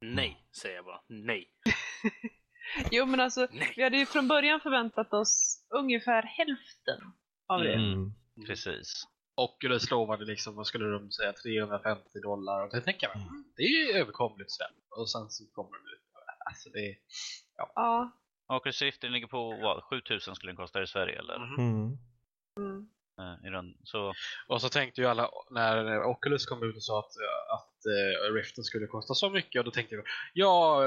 Nej, 0.00 0.46
säger 0.62 0.76
jag 0.76 0.84
bara. 0.84 1.00
Nej. 1.08 1.50
jo, 2.90 3.06
men 3.06 3.20
alltså, 3.20 3.48
Nej. 3.50 3.72
vi 3.76 3.82
hade 3.82 3.96
ju 3.96 4.06
från 4.06 4.28
början 4.28 4.60
förväntat 4.60 5.12
oss 5.12 5.64
ungefär 5.74 6.22
hälften 6.22 7.12
av 7.48 7.60
det. 7.60 7.74
Mm. 7.74 8.12
Precis. 8.46 9.02
Och 9.34 9.56
det 9.60 9.90
lovade 9.90 10.24
liksom, 10.24 10.54
vad 10.56 10.66
skulle 10.66 10.86
de 10.86 11.10
säga, 11.10 11.32
350 11.32 12.20
dollar. 12.22 12.64
Och 12.64 12.70
det 12.72 12.80
tänker 12.80 13.06
jag, 13.06 13.16
mm. 13.16 13.44
det 13.56 13.62
är 13.62 13.86
ju 13.86 13.92
överkomligt 14.00 14.50
sen. 14.50 14.74
Och 14.98 15.10
sen 15.10 15.30
så 15.30 15.44
kommer 15.52 15.70
det 15.70 15.96
ut. 15.96 16.02
Alltså 16.46 16.70
det 16.70 16.96
ja. 17.56 17.72
ja. 17.74 18.12
Oculus 18.56 18.82
Rift 18.82 19.02
ligger 19.02 19.26
på 19.26 19.50
vad, 19.62 19.84
7000 19.84 20.34
skulle 20.34 20.50
den 20.50 20.56
kosta 20.56 20.82
i 20.82 20.86
Sverige 20.86 21.18
eller? 21.18 21.36
Mm. 21.36 21.98
Eh, 23.18 23.46
i 23.46 23.50
den. 23.50 23.74
Så... 23.84 24.12
Och 24.48 24.60
så 24.60 24.68
tänkte 24.68 25.00
ju 25.00 25.06
alla, 25.06 25.30
när 25.50 26.04
Oculus 26.04 26.46
kom 26.46 26.62
ut 26.62 26.76
och 26.76 26.82
sa 26.82 26.98
att, 26.98 27.12
att 27.58 27.78
uh, 27.86 28.34
Riften 28.34 28.64
skulle 28.64 28.86
kosta 28.86 29.14
så 29.14 29.30
mycket, 29.30 29.58
och 29.58 29.64
då 29.64 29.70
tänkte 29.70 29.94
jag, 29.94 30.04
ja, 30.32 30.80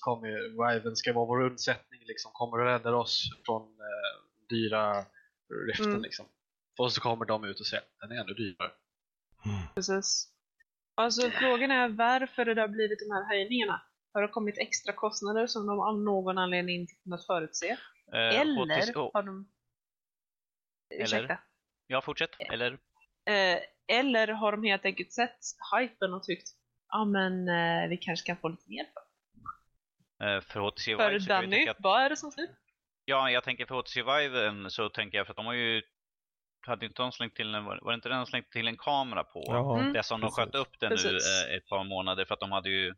kommer 0.00 0.28
Riven 0.68 0.96
ska 0.96 1.12
vara 1.12 1.26
vår 1.26 1.42
undsättning, 1.42 2.00
liksom, 2.06 2.30
kommer 2.34 2.58
att 2.58 2.80
rädda 2.80 2.96
oss 2.96 3.22
från 3.46 3.62
uh, 3.62 4.48
dyra 4.48 5.04
Riften. 5.68 5.86
Mm. 5.86 6.02
Liksom. 6.02 6.26
Och 6.78 6.92
så 6.92 7.00
kommer 7.00 7.24
de 7.24 7.44
ut 7.44 7.60
och 7.60 7.66
säger 7.66 7.82
att 7.82 7.88
den 8.00 8.18
är 8.18 8.20
ännu 8.20 8.34
dyrare. 8.34 8.70
Mm. 9.44 9.58
Precis. 9.74 10.32
Alltså 10.94 11.30
frågan 11.30 11.70
är 11.70 11.88
varför 11.88 12.44
det 12.44 12.60
har 12.60 12.68
blivit 12.68 12.98
de 12.98 13.14
här 13.14 13.28
höjningarna. 13.28 13.82
Har 14.12 14.22
det 14.22 14.28
kommit 14.28 14.58
extra 14.58 14.92
kostnader 14.92 15.46
som 15.46 15.66
de 15.66 15.80
av 15.80 15.98
någon 15.98 16.38
anledning 16.38 16.80
inte 16.80 16.94
kunnat 17.02 17.26
förutse? 17.26 17.68
Eh, 18.12 18.40
Eller 18.40 19.12
har 19.12 19.22
de... 19.22 19.48
Ursäkta? 20.90 21.24
Eller? 21.24 21.40
Ja, 21.86 22.02
fortsätt. 22.02 22.30
Eller? 22.38 22.72
Eh, 23.26 23.58
eller 23.88 24.28
har 24.28 24.52
de 24.52 24.64
helt 24.64 24.84
enkelt 24.84 25.12
sett 25.12 25.38
hypen 25.76 26.14
och 26.14 26.22
tyckt 26.22 26.48
ja 26.88 27.04
men 27.04 27.48
eh, 27.48 27.88
vi 27.88 27.96
kanske 27.96 28.26
kan 28.26 28.36
få 28.36 28.48
lite 28.48 28.64
mer 28.66 28.86
för 28.92 30.26
eh, 30.26 30.40
För 30.40 30.60
HTC 30.60 30.90
Vive 30.90 31.20
För 31.20 31.28
Danny, 31.28 31.68
att... 31.68 31.76
vad 31.80 32.02
är 32.02 32.10
det 32.10 32.16
som 32.16 32.30
styr? 32.30 32.48
Ja, 33.04 33.30
jag 33.30 33.44
tänker 33.44 33.66
för 33.66 33.74
HTC 33.74 34.02
Vive 34.02 34.70
så 34.70 34.88
tänker 34.88 35.18
jag 35.18 35.26
för 35.26 35.32
att 35.32 35.36
de 35.36 35.46
har 35.46 35.54
ju 35.54 35.82
hade 36.60 36.86
inte 36.86 37.02
de 37.02 37.12
slängt 37.12 37.34
till 37.34 37.54
en, 37.54 37.64
var 37.64 37.90
det 37.90 37.94
inte 37.94 38.08
den 38.08 38.26
slängt 38.26 38.50
till 38.50 38.68
en 38.68 38.76
kamera 38.76 39.24
på? 39.24 39.44
Ja. 39.46 39.78
Mm. 39.78 39.92
Det 39.92 40.02
som 40.02 40.20
de 40.20 40.30
sköt 40.30 40.54
upp 40.54 40.80
den 40.80 40.92
nu 41.04 41.08
eh, 41.08 41.56
ett 41.56 41.66
par 41.68 41.84
månader 41.84 42.24
för 42.24 42.34
att 42.34 42.40
de 42.40 42.52
hade 42.52 42.70
ju 42.70 42.88
eh, 42.88 42.94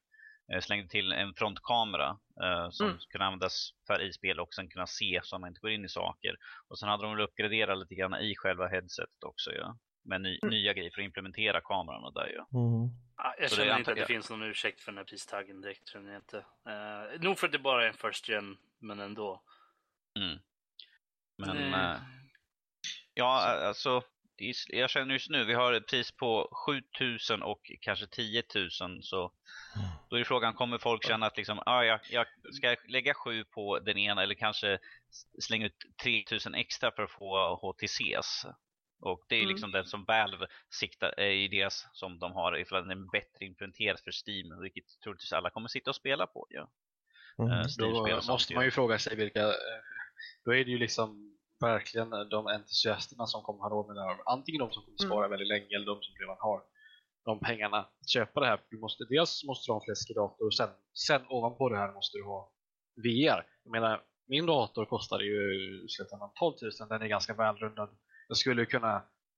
slängde 0.60 0.88
till 0.88 1.12
en 1.12 1.34
frontkamera 1.34 2.18
eh, 2.42 2.70
som 2.70 2.86
mm. 2.86 2.98
kunde 3.08 3.24
användas 3.24 3.74
för 3.86 4.02
i 4.02 4.12
spel 4.12 4.40
och 4.40 4.54
sen 4.54 4.68
kunna 4.68 4.86
se 4.86 5.20
så 5.24 5.36
att 5.36 5.40
man 5.40 5.48
inte 5.48 5.60
går 5.60 5.70
in 5.70 5.84
i 5.84 5.88
saker. 5.88 6.36
Och 6.68 6.78
sen 6.78 6.88
hade 6.88 7.02
de 7.02 7.16
väl 7.16 7.24
uppgraderat 7.24 7.78
lite 7.78 7.94
grann 7.94 8.14
i 8.14 8.36
själva 8.36 8.68
headsetet 8.68 9.24
också 9.24 9.52
ja. 9.52 9.78
Med 10.02 10.20
ny, 10.20 10.38
mm. 10.42 10.50
nya 10.50 10.72
grejer 10.72 10.90
för 10.90 11.00
att 11.00 11.04
implementera 11.04 11.60
kameran 11.60 12.04
och 12.04 12.14
där 12.14 12.32
ja. 12.34 12.48
Mm. 12.58 12.88
Ja, 13.16 13.34
jag 13.38 13.50
känner 13.50 13.78
inte 13.78 13.90
att 13.90 13.96
det 13.96 14.06
finns 14.06 14.30
någon 14.30 14.42
ursäkt 14.42 14.80
för 14.80 14.92
den 14.92 14.98
här 14.98 15.04
pristaggen 15.04 15.60
direkt. 15.60 15.86
Tror 15.86 16.08
jag 16.08 16.16
inte. 16.16 16.36
Uh, 16.36 17.22
nog 17.22 17.38
för 17.38 17.46
att 17.46 17.52
det 17.52 17.58
bara 17.58 17.84
är 17.84 17.88
en 17.88 17.94
first 17.94 18.28
gen, 18.28 18.56
men 18.78 19.00
ändå. 19.00 19.42
Mm. 20.18 20.38
Men, 21.36 21.74
uh, 21.74 21.96
ja 23.14 23.40
alltså 23.66 24.02
jag 24.68 24.90
känner 24.90 25.12
just 25.12 25.30
nu, 25.30 25.44
vi 25.44 25.54
har 25.54 25.72
ett 25.72 25.86
pris 25.86 26.12
på 26.12 26.48
7000 26.66 27.42
och 27.42 27.72
kanske 27.80 28.06
10 28.06 28.42
000 28.54 29.02
så 29.02 29.32
då 30.10 30.16
är 30.16 30.24
frågan, 30.24 30.54
kommer 30.54 30.78
folk 30.78 31.06
känna 31.06 31.26
att 31.26 31.36
liksom, 31.36 31.62
ah, 31.66 31.82
jag, 31.82 32.00
jag 32.10 32.26
ska 32.52 32.76
lägga 32.88 33.14
7 33.14 33.44
på 33.44 33.78
den 33.78 33.98
ena 33.98 34.22
eller 34.22 34.34
kanske 34.34 34.78
slänga 35.38 35.66
ut 35.66 35.76
3000 36.02 36.54
extra 36.54 36.90
för 36.90 37.02
att 37.02 37.10
få 37.10 37.56
HTCs? 37.62 38.46
Och 39.00 39.24
det 39.28 39.34
är 39.34 39.42
mm. 39.42 39.52
liksom 39.52 39.70
den 39.70 39.84
som 39.84 40.04
Valve 40.04 40.46
siktar 40.70 41.20
i 41.20 41.48
deras 41.48 41.86
som 41.92 42.18
de 42.18 42.32
har 42.32 42.58
ifall 42.58 42.88
den 42.88 42.90
är 42.90 43.10
bättre 43.12 43.44
implementerad 43.44 44.00
för 44.00 44.10
Steam, 44.10 44.62
vilket 44.62 44.84
troligtvis 45.04 45.32
alla 45.32 45.50
kommer 45.50 45.68
sitta 45.68 45.90
och 45.90 45.96
spela 45.96 46.26
på. 46.26 46.46
Ja. 46.50 46.70
Mm. 47.38 47.52
Uh, 47.52 47.66
då 47.78 48.22
måste 48.28 48.54
man 48.54 48.64
ju 48.64 48.70
fråga 48.70 48.98
sig 48.98 49.16
vilka, 49.16 49.42
eh, 49.42 49.54
då 50.44 50.54
är 50.54 50.64
det 50.64 50.70
ju 50.70 50.78
liksom 50.78 51.38
verkligen 51.60 52.10
de 52.10 52.46
entusiasterna 52.46 53.26
som 53.26 53.42
kommer 53.42 53.60
ha 53.60 53.70
råd 53.70 53.86
med 53.86 53.96
det 53.96 54.02
här. 54.02 54.18
Antingen 54.26 54.58
de 54.58 54.72
som 54.72 54.84
kommer 54.84 54.98
spara 54.98 55.26
mm. 55.26 55.30
väldigt 55.30 55.48
länge 55.48 55.76
eller 55.76 55.86
de 55.86 56.02
som 56.02 56.14
redan 56.20 56.36
har 56.40 56.62
de 57.28 57.40
pengarna 57.40 57.78
att 57.78 58.08
köpa 58.08 58.40
det 58.40 58.46
här. 58.46 58.60
Du 58.70 58.78
måste, 58.78 59.04
dels 59.04 59.44
måste 59.44 59.68
du 59.68 59.72
ha 59.72 59.80
en 59.80 59.84
fläskig 59.84 60.16
dator 60.16 60.46
och 60.46 60.54
sen, 60.54 60.68
sen 61.06 61.22
ovanpå 61.28 61.68
det 61.68 61.76
här 61.76 61.92
måste 61.92 62.18
du 62.18 62.24
ha 62.24 62.52
VR. 62.96 63.46
Jag 63.64 63.70
menar, 63.70 64.04
min 64.26 64.46
dator 64.46 64.84
kostade 64.84 65.24
ju 65.24 65.40
i 65.84 65.88
slutändan 65.88 66.30
12 66.34 66.54
000, 66.62 66.88
den 66.88 67.02
är 67.02 67.06
ganska 67.06 67.34
välrundad. 67.34 67.90
Jag 68.28 68.36
skulle 68.36 68.66
kunna 68.66 68.94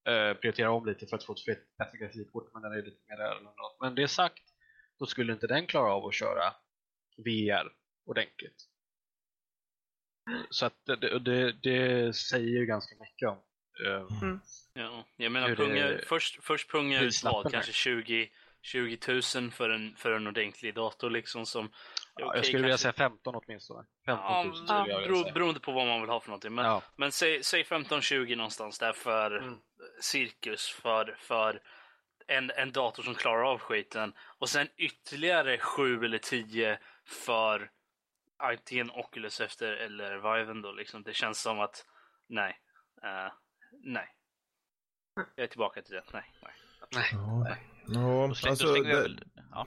eh, 0.09 0.35
prioritera 0.41 0.71
om 0.71 0.87
lite 0.87 1.07
för 1.07 1.17
att 1.17 1.25
få 1.25 1.33
ett 1.33 1.77
bättre 1.79 1.99
grafikkort, 1.99 2.51
men 2.53 2.63
den 2.63 2.73
är 2.73 2.83
lite 2.83 3.01
mer 3.09 3.19
välrundad. 3.19 3.73
Men 3.81 3.95
det 3.95 4.09
sagt, 4.09 4.45
då 4.99 5.07
skulle 5.07 5.33
inte 5.33 5.47
den 5.47 5.67
klara 5.67 5.93
av 5.93 6.07
att 6.07 6.15
köra 6.15 6.55
VR 7.17 7.73
ordentligt. 8.07 8.67
Så 10.51 10.67
att 10.67 10.87
det, 10.87 11.19
det, 11.19 11.53
det 11.53 12.17
säger 12.17 12.49
ju 12.49 12.67
ganska 12.67 12.97
mycket 13.01 13.29
om 13.29 13.39
uh, 13.87 14.23
mm. 14.23 14.41
Ja, 14.75 15.05
jag 15.17 15.33
menar 15.33 15.55
punga, 15.55 15.99
först, 16.07 16.45
först 16.45 16.71
punga 16.71 17.01
ut 17.01 17.25
vad, 17.25 17.53
kanske 17.53 17.73
20, 17.73 18.31
20 18.63 18.99
000 19.37 19.51
för 19.51 19.71
en, 19.71 19.97
för 19.97 20.13
en 20.13 20.27
ordentlig 20.27 20.75
dator 20.75 21.11
liksom 21.11 21.47
som 21.47 21.71
ja, 22.17 22.27
okay, 22.27 22.39
Jag 22.39 22.45
skulle 22.45 22.59
kanske... 22.59 22.63
vilja 22.63 22.79
säga 22.79 22.93
15 22.93 23.35
åtminstone. 23.35 23.87
15 24.07 24.47
000 24.47 24.57
ja, 24.69 24.87
ja, 24.89 24.99
bero, 24.99 25.33
beroende 25.33 25.61
på 25.61 25.73
vad 25.73 25.87
man 25.87 26.01
vill 26.01 26.11
ha 26.11 26.21
för 26.21 26.29
någonting. 26.29 26.55
Men, 26.55 26.65
ja. 26.65 26.83
men 26.97 27.13
säg, 27.13 27.43
säg 27.43 27.63
15-20 27.63 28.37
någonstans 28.37 28.79
där 28.79 28.93
för 28.93 29.37
mm. 29.37 29.59
cirkus 30.01 30.69
för, 30.69 31.17
för 31.19 31.61
en, 32.27 32.51
en 32.51 32.73
dator 32.73 33.03
som 33.03 33.15
klarar 33.15 33.43
av 33.43 33.59
skiten 33.59 34.13
och 34.39 34.49
sen 34.49 34.69
ytterligare 34.77 35.59
7 35.59 36.05
eller 36.05 36.19
10 36.19 36.79
för 37.07 37.71
antingen 38.37 38.91
Oculus 38.91 39.41
efter 39.41 39.73
eller 39.73 40.39
Viven 40.39 40.63
då 40.63 40.73
liksom. 40.73 41.03
Det 41.03 41.15
känns 41.15 41.43
som 41.43 41.61
att 41.61 41.87
nej, 42.29 42.61
uh, 43.05 43.33
nej. 43.85 44.09
Jag 45.37 45.45
är 45.45 45.49
tillbaka 45.49 45.83
till 45.83 45.95
det. 45.95 46.03
Nej, 46.13 46.23
nej. 46.43 46.53
Nej. 46.93 47.07
Ja, 47.13 47.57
ja 47.87 48.25
alltså 48.49 48.73
det, 48.73 49.09
ja. 49.51 49.67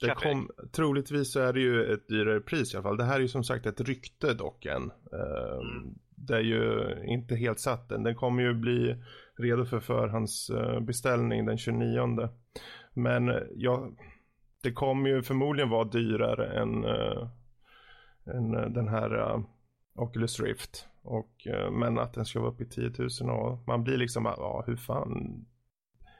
det 0.00 0.14
kom, 0.14 0.50
troligtvis 0.72 1.32
så 1.32 1.40
är 1.40 1.52
det 1.52 1.60
ju 1.60 1.92
ett 1.92 2.08
dyrare 2.08 2.40
pris 2.40 2.74
i 2.74 2.76
alla 2.76 2.82
fall. 2.82 2.96
Det 2.96 3.04
här 3.04 3.16
är 3.16 3.20
ju 3.20 3.28
som 3.28 3.44
sagt 3.44 3.66
ett 3.66 3.80
rykte 3.80 4.34
dock 4.34 4.66
än. 4.66 4.82
Uh, 5.12 5.60
mm. 5.60 5.94
Det 6.14 6.36
är 6.36 6.40
ju 6.40 6.94
inte 7.04 7.36
helt 7.36 7.60
satt 7.60 7.92
än. 7.92 8.02
Den 8.02 8.14
kommer 8.14 8.42
ju 8.42 8.54
bli 8.54 8.96
redo 9.36 9.64
för 9.64 9.80
förhandsbeställning 9.80 11.46
den 11.46 11.58
29. 11.58 12.28
Men 12.94 13.48
ja, 13.54 13.90
det 14.62 14.72
kommer 14.72 15.10
ju 15.10 15.22
förmodligen 15.22 15.68
vara 15.68 15.84
dyrare 15.84 16.60
än 16.60 16.84
uh, 16.84 17.28
en, 18.24 18.54
eh, 18.54 18.66
den 18.66 18.88
här 18.88 19.14
uh, 19.14 19.44
Oculus 19.94 20.40
Rift. 20.40 20.86
Och, 21.02 21.46
uh, 21.46 21.70
men 21.70 21.98
att 21.98 22.14
den 22.14 22.24
ska 22.24 22.40
vara 22.40 22.50
uppe 22.50 22.62
i 22.62 22.68
10 22.68 22.92
000 23.22 23.30
och 23.30 23.58
man 23.66 23.84
blir 23.84 23.96
liksom, 23.96 24.24
ja 24.24 24.64
hur 24.66 24.76
fan, 24.76 25.44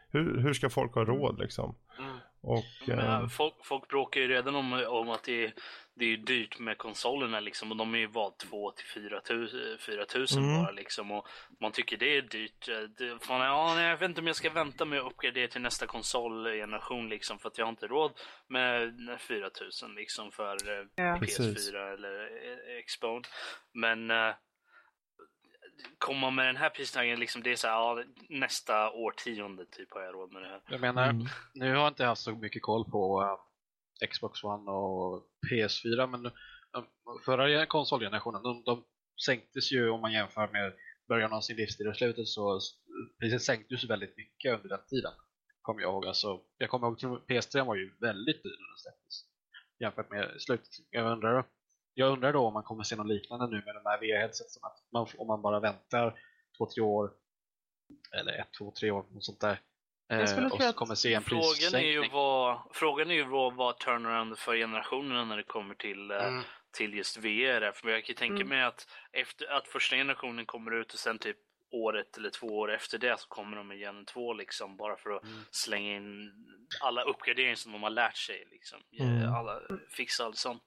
hur, 0.09 0.38
hur 0.38 0.53
ska 0.53 0.71
folk 0.71 0.95
ha 0.95 1.05
råd 1.05 1.38
liksom? 1.38 1.77
Mm. 1.99 2.16
Och, 2.43 2.64
men, 2.87 3.29
folk, 3.29 3.55
folk 3.62 3.88
bråkar 3.88 4.21
ju 4.21 4.29
redan 4.29 4.55
om, 4.55 4.85
om 4.88 5.11
att 5.11 5.25
det, 5.25 5.53
det 5.95 6.05
är 6.05 6.16
dyrt 6.16 6.59
med 6.59 6.79
konsolerna 6.79 7.40
liksom 7.40 7.71
och 7.71 7.77
de 7.77 7.95
är 7.95 7.99
ju 7.99 8.07
vad 8.07 8.38
2 8.38 8.71
till 8.71 8.87
4 9.79 10.05
tusen 10.07 10.45
mm. 10.45 10.62
bara 10.62 10.71
liksom 10.71 11.11
och 11.11 11.27
man 11.61 11.73
tycker 11.73 11.97
det 11.97 12.16
är 12.16 12.23
dyrt. 12.23 12.69
Det, 12.99 13.19
fan, 13.25 13.40
ja, 13.40 13.83
jag 13.83 13.97
vet 13.97 14.09
inte 14.09 14.21
om 14.21 14.27
jag 14.27 14.37
ska 14.37 14.51
vänta 14.51 14.85
med 14.85 15.01
att 15.01 15.12
uppgradera 15.12 15.49
till 15.49 15.61
nästa 15.61 15.87
konsolgeneration 15.87 17.09
liksom 17.09 17.38
för 17.38 17.49
att 17.49 17.59
jag 17.59 17.66
har 17.66 17.71
inte 17.71 17.87
råd 17.87 18.12
med 18.49 18.95
4 19.21 19.51
tusen 19.51 19.95
liksom 19.95 20.33
för 20.33 20.69
eh, 20.69 20.87
ja. 20.95 21.03
PS4 21.03 21.19
Precis. 21.19 21.69
eller 21.69 22.23
eh, 22.23 22.83
Xbone. 22.87 23.23
Men 23.73 24.11
komma 25.99 26.31
med 26.31 26.47
den 26.47 26.57
här 26.57 26.71
pristagningen, 26.71 27.21
liksom, 27.21 27.43
det 27.43 27.53
är 27.53 27.57
så 27.57 27.66
här, 27.66 27.75
ja, 27.75 28.05
nästa 28.29 28.90
årtionde 28.90 29.64
typ 29.66 29.93
har 29.93 30.01
jag 30.03 30.14
råd 30.14 30.33
med 30.33 30.43
det 30.43 30.49
här. 30.49 30.61
Jag 30.69 30.81
menar, 30.81 31.11
mm. 31.11 31.27
nu 31.55 31.69
har 31.69 31.77
jag 31.77 31.88
inte 31.88 32.05
haft 32.05 32.23
så 32.23 32.33
mycket 32.33 32.62
koll 32.62 32.90
på 32.90 33.23
uh, 33.23 34.07
Xbox 34.09 34.45
One 34.45 34.71
och 34.71 35.27
PS4, 35.51 36.07
men 36.07 36.27
uh, 36.27 36.83
förra 37.25 37.66
konsolgenerationen, 37.66 38.43
de, 38.43 38.62
de 38.64 38.85
sänktes 39.27 39.73
ju 39.73 39.90
om 39.90 40.01
man 40.01 40.12
jämför 40.12 40.49
med 40.49 40.73
början 41.09 41.33
av 41.33 41.40
sin 41.40 41.57
livstid 41.57 41.88
och 41.88 41.97
slutet 41.97 42.29
så 42.29 42.61
priset 43.21 43.43
sänktes 43.43 43.85
väldigt 43.85 44.16
mycket 44.16 44.55
under 44.55 44.69
den 44.69 44.87
tiden. 44.87 45.12
Kommer 45.62 45.81
jag 45.81 45.93
ihåg. 45.93 46.07
Alltså, 46.07 46.40
jag 46.59 46.71
kommer 46.71 46.87
ihåg 46.87 46.95
att 46.95 47.29
PS3 47.29 47.66
var 47.66 47.75
ju 47.75 47.93
väldigt 48.01 48.43
dyr 48.43 48.57
när 48.59 48.69
den 48.69 48.79
släpptes 48.79 49.31
jämfört 49.81 50.11
med 50.11 50.35
slutet. 50.38 50.69
Jag 50.90 51.12
undrar 51.12 51.45
jag 51.94 52.12
undrar 52.12 52.33
då 52.33 52.46
om 52.46 52.55
man 52.55 52.62
kommer 52.62 52.85
se 52.85 52.96
något 52.96 53.07
liknande 53.07 53.46
nu 53.46 53.62
med 53.66 53.74
de 53.74 53.87
här 53.87 54.31
man, 54.92 55.07
om 55.18 55.26
man 55.26 55.42
bara 55.42 55.61
väntar 55.61 56.20
två, 56.59 56.66
tre 56.66 56.83
år 56.83 57.11
eller 58.12 58.33
ett, 58.33 58.48
två, 58.59 58.72
tre 58.81 58.90
år, 58.90 59.05
något 59.11 59.24
sånt 59.24 59.40
där. 59.40 59.61
Eh, 60.11 60.20
och 60.20 60.62
så 60.62 60.72
kommer 60.72 60.94
se 60.94 61.14
en 61.14 61.22
frågan 61.22 61.74
är 61.74 61.81
ju 61.81 62.09
vad, 62.09 62.61
Frågan 62.72 63.11
är 63.11 63.14
ju 63.14 63.24
vad, 63.24 63.55
vad 63.55 63.79
turnaround 63.79 64.38
för 64.38 64.57
generationerna 64.57 65.24
när 65.24 65.37
det 65.37 65.42
kommer 65.42 65.74
till, 65.74 66.11
eh, 66.11 66.26
mm. 66.26 66.42
till 66.72 66.94
just 66.94 67.16
VR. 67.16 67.72
För 67.72 67.88
jag 67.88 68.05
kan 68.05 68.16
tänka 68.16 68.35
mm. 68.35 68.48
mig 68.48 68.62
att, 68.62 68.88
efter, 69.12 69.46
att 69.46 69.68
första 69.68 69.96
generationen 69.96 70.46
kommer 70.46 70.70
ut 70.81 70.92
och 70.92 70.98
sen 70.98 71.18
typ 71.18 71.37
året 71.70 72.16
eller 72.16 72.31
två 72.31 72.46
år 72.46 72.72
efter 72.72 72.98
det 72.98 73.20
så 73.20 73.29
kommer 73.29 73.57
de 73.57 73.68
med 73.68 73.79
Gen 73.79 74.05
2 74.05 74.33
liksom 74.33 74.76
bara 74.76 74.96
för 74.96 75.11
att 75.11 75.22
mm. 75.22 75.38
slänga 75.50 75.96
in 75.96 76.33
alla 76.81 77.03
uppgraderingar 77.03 77.55
som 77.55 77.72
de 77.72 77.83
har 77.83 77.90
lärt 77.90 78.16
sig 78.16 78.48
liksom. 78.50 78.81
Mm. 79.00 79.35
Alla, 79.35 79.61
fixa 79.88 80.24
allt 80.24 80.37
sånt. 80.37 80.62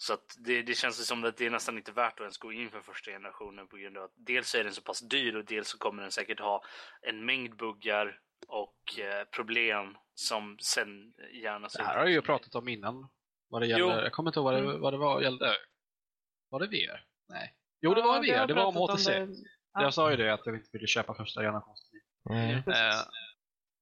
Så 0.00 0.12
att 0.12 0.36
det, 0.38 0.62
det 0.62 0.74
känns 0.74 1.06
som 1.06 1.24
att 1.24 1.36
det 1.36 1.46
är 1.46 1.50
nästan 1.50 1.76
inte 1.76 1.92
värt 1.92 2.12
att 2.12 2.20
ens 2.20 2.38
gå 2.38 2.52
in 2.52 2.70
för 2.70 2.80
första 2.80 3.10
generationen 3.10 3.68
på 3.68 3.76
grund 3.76 3.96
av 3.96 4.04
att 4.04 4.14
dels 4.16 4.54
är 4.54 4.64
den 4.64 4.72
så 4.72 4.82
pass 4.82 5.00
dyr 5.00 5.36
och 5.36 5.44
dels 5.44 5.68
så 5.68 5.78
kommer 5.78 6.02
den 6.02 6.12
säkert 6.12 6.40
ha 6.40 6.62
en 7.02 7.24
mängd 7.24 7.56
buggar 7.56 8.20
och 8.48 8.98
eh, 8.98 9.24
problem 9.24 9.96
som 10.14 10.58
sen 10.60 11.14
gärna... 11.42 11.68
Det 11.68 11.82
här 11.82 11.96
har 11.96 12.04
jag 12.04 12.12
ju 12.12 12.22
pratat 12.22 12.54
om 12.54 12.68
innan. 12.68 13.08
Vad 13.48 13.62
det 13.62 13.66
gäller, 13.66 13.84
jo. 13.84 13.90
jag 13.90 14.12
kommer 14.12 14.30
inte 14.30 14.38
ihåg 14.38 14.44
vad 14.44 14.54
det, 14.54 14.60
mm. 14.60 14.80
vad 14.80 14.92
det 14.92 14.98
var, 14.98 15.20
gällde. 15.20 15.56
Var 16.48 16.60
det 16.60 16.66
VR? 16.66 17.04
Nej. 17.28 17.54
Jo, 17.80 17.94
det 17.94 18.02
var 18.02 18.20
VR. 18.20 18.46
Det, 18.46 18.54
var 18.54 18.64
om 18.64 18.76
HTC. 18.76 19.10
Det. 19.10 19.28
Ja. 19.72 19.82
Jag 19.82 19.94
sa 19.94 20.10
ju 20.10 20.16
det 20.16 20.34
att 20.34 20.46
jag 20.46 20.54
inte 20.54 20.70
ville 20.72 20.86
köpa 20.86 21.14
första 21.14 21.40
generationen. 21.40 21.76
Mm. 22.30 22.56
Eh, 22.56 22.64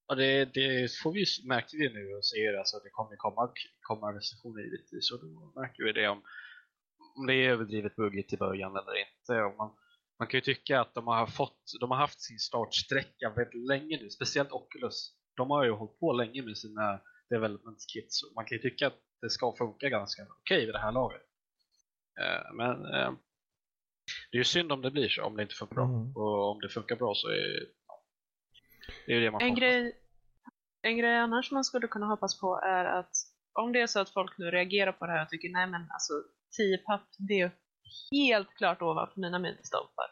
och 0.09 0.15
det, 0.15 0.45
det 0.45 0.91
får 1.03 1.11
vi 1.13 1.25
märkte 1.47 1.77
vi 1.77 1.89
nu 1.93 2.15
och 2.15 2.25
ser 2.25 2.53
alltså 2.53 2.79
det 2.83 2.89
kommer 2.89 3.15
komma, 3.15 3.53
komma 3.81 4.17
recensioner 4.17 4.61
givetvis 4.63 5.11
och 5.11 5.19
då 5.21 5.61
märker 5.61 5.83
vi 5.83 5.91
det 5.91 6.07
om, 6.07 6.21
om 7.17 7.27
det 7.27 7.33
är 7.33 7.49
överdrivet 7.49 7.95
buggigt 7.95 8.33
i 8.33 8.37
början 8.37 8.71
eller 8.71 8.95
inte. 9.05 9.43
Och 9.43 9.57
man, 9.57 9.71
man 10.19 10.27
kan 10.27 10.37
ju 10.37 10.41
tycka 10.41 10.81
att 10.81 10.93
de 10.93 11.07
har, 11.07 11.27
fått, 11.27 11.61
de 11.79 11.91
har 11.91 11.97
haft 11.97 12.21
sin 12.21 12.39
startsträcka 12.39 13.29
väldigt 13.29 13.67
länge 13.67 13.97
nu, 14.01 14.09
speciellt 14.09 14.51
Oculus. 14.51 15.15
De 15.35 15.49
har 15.49 15.63
ju 15.63 15.71
hållit 15.71 15.99
på 15.99 16.13
länge 16.13 16.41
med 16.41 16.57
sina 16.57 17.01
development 17.29 17.79
kits 17.93 18.23
och 18.23 18.31
man 18.35 18.45
kan 18.45 18.57
ju 18.57 18.61
tycka 18.61 18.87
att 18.87 18.99
det 19.21 19.29
ska 19.29 19.55
funka 19.57 19.89
ganska 19.89 20.23
okej 20.23 20.55
okay 20.57 20.65
vid 20.65 20.75
det 20.75 20.79
här 20.79 20.91
laget. 20.91 21.21
Uh, 22.21 22.55
men 22.55 22.85
uh, 22.85 23.11
det 24.31 24.37
är 24.37 24.39
ju 24.39 24.43
synd 24.43 24.71
om 24.71 24.81
det 24.81 24.91
blir 24.91 25.09
så, 25.09 25.23
om 25.23 25.35
det 25.35 25.43
inte 25.43 25.55
funkar 25.55 25.75
bra. 25.75 25.85
Mm. 25.85 26.15
Och 26.15 26.51
om 26.51 26.59
det 26.61 26.69
funkar 26.69 26.95
bra 26.95 27.13
så 27.15 27.27
är 27.27 27.78
det 29.05 29.13
är 29.13 29.21
det 29.21 29.31
man 29.31 29.41
en, 29.41 29.55
grej, 29.55 29.97
en 30.81 30.97
grej 30.97 31.15
annars 31.17 31.51
man 31.51 31.63
skulle 31.63 31.87
kunna 31.87 32.05
hoppas 32.05 32.39
på 32.39 32.59
är 32.63 32.85
att 32.85 33.11
om 33.53 33.73
det 33.73 33.81
är 33.81 33.87
så 33.87 33.99
att 33.99 34.09
folk 34.09 34.37
nu 34.37 34.51
reagerar 34.51 34.91
på 34.91 35.05
det 35.05 35.11
här 35.11 35.23
och 35.23 35.29
tycker 35.29 35.49
nej 35.49 35.67
men 35.67 35.81
alltså 35.91 36.13
10 36.57 36.77
papp 36.77 37.07
det 37.17 37.41
är 37.41 37.51
helt 38.11 38.55
klart 38.55 38.81
ovanför 38.81 39.21
mina 39.21 39.39
milstolpar. 39.39 40.05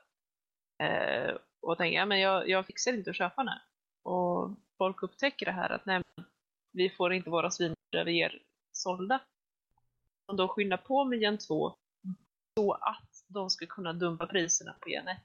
Eh, 0.84 1.36
och 1.61 1.78
tänker 1.78 1.97
ja, 1.97 2.05
men 2.05 2.19
jag, 2.19 2.49
jag 2.49 2.65
fixar 2.65 2.93
inte 2.93 3.09
att 3.09 3.15
köpa 3.15 3.41
här. 3.41 3.61
Och 4.03 4.57
folk 4.78 5.03
upptäcker 5.03 5.45
det 5.45 5.51
här 5.51 5.69
att 5.69 5.86
nej 5.86 6.01
men, 6.15 6.25
vi 6.71 6.89
får 6.89 7.13
inte 7.13 7.30
våra 7.30 7.51
svin 7.51 7.73
vi 8.05 8.11
ger 8.11 8.41
sålda 8.71 9.19
de 10.28 10.38
då 10.38 10.47
skyndar 10.47 10.78
på 10.78 11.05
med 11.05 11.19
Gen 11.19 11.38
2 11.38 11.75
så 12.57 12.73
att 12.73 13.25
de 13.28 13.49
ska 13.49 13.65
kunna 13.65 13.93
dumpa 13.93 14.28
priserna 14.28 14.75
på 14.80 14.89
Gen 14.89 15.07
1. 15.07 15.17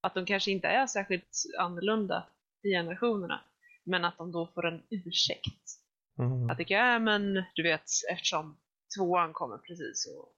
Att 0.00 0.14
de 0.14 0.26
kanske 0.26 0.50
inte 0.50 0.68
är 0.68 0.86
särskilt 0.86 1.42
annorlunda 1.58 2.26
i 2.66 2.70
generationerna, 2.70 3.40
men 3.84 4.04
att 4.04 4.18
de 4.18 4.32
då 4.32 4.46
får 4.46 4.66
en 4.66 4.82
ursäkt. 4.90 5.80
Mm. 6.18 6.50
Att 6.50 6.58
det 6.58 6.72
är, 6.72 6.98
men 6.98 7.44
du 7.54 7.62
vet, 7.62 7.90
eftersom 8.12 8.56
tvåan 8.96 9.32
kommer 9.32 9.58
precis 9.58 10.02
så, 10.02 10.28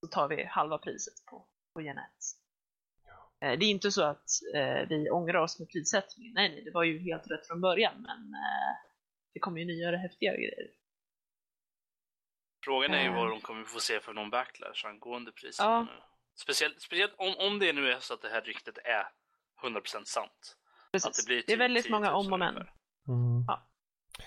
så 0.00 0.06
tar 0.06 0.28
vi 0.28 0.44
halva 0.44 0.78
priset 0.78 1.14
på, 1.26 1.46
på 1.74 1.80
Gen 1.80 1.98
1. 1.98 2.04
Eh, 3.40 3.58
det 3.58 3.64
är 3.64 3.70
inte 3.70 3.90
så 3.90 4.02
att 4.02 4.28
eh, 4.54 4.88
vi 4.88 5.10
ångrar 5.10 5.40
oss 5.40 5.58
med 5.58 5.68
prissättningen. 5.68 6.34
Nej, 6.34 6.48
nej, 6.48 6.64
det 6.64 6.70
var 6.70 6.82
ju 6.82 6.98
helt 6.98 7.30
rätt 7.30 7.46
från 7.46 7.60
början, 7.60 7.94
men 8.02 8.34
eh, 8.34 8.76
det 9.34 9.40
kommer 9.40 9.60
ju 9.60 9.66
nyare, 9.66 9.96
häftigare 9.96 10.36
grejer. 10.36 10.70
Frågan 12.64 12.94
är 12.94 13.02
ju 13.02 13.10
vad 13.10 13.30
de 13.30 13.40
kommer 13.40 13.64
få 13.64 13.80
se 13.80 14.00
för 14.00 14.12
någon 14.12 14.30
backlash 14.30 14.86
angående 14.86 15.32
priserna 15.32 15.70
ja. 15.70 15.82
nu. 15.82 16.02
Speciellt, 16.34 16.80
speciellt 16.80 17.14
om, 17.16 17.34
om 17.38 17.58
det 17.58 17.72
nu 17.72 17.92
är 17.92 18.00
så 18.00 18.14
att 18.14 18.22
det 18.22 18.28
här 18.28 18.40
ryktet 18.40 18.78
är 18.78 19.06
100% 19.62 20.04
sant. 20.04 20.56
Precis. 20.92 21.26
Det, 21.26 21.34
det, 21.34 21.38
är 21.38 21.42
typ 21.42 21.60
väldigt 21.60 21.90
många 21.90 22.12
om 22.12 22.32
och 22.32 22.38
men. 22.38 22.56
Mm. 22.56 23.44
Ja. 23.46 23.68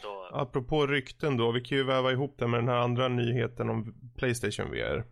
Då... 0.01 0.30
Apropå 0.34 0.88
rykten 0.88 1.38
då, 1.38 1.51
vi 1.51 1.62
kan 1.62 1.78
ju 1.78 1.84
väva 1.84 2.12
ihop 2.12 2.36
det 2.39 2.47
med 2.47 2.59
den 2.59 2.70
här 2.70 2.76
andra 2.76 3.07
nyheten 3.07 3.70
om 3.70 3.93
Playstation 4.18 4.72
VR. 4.72 5.05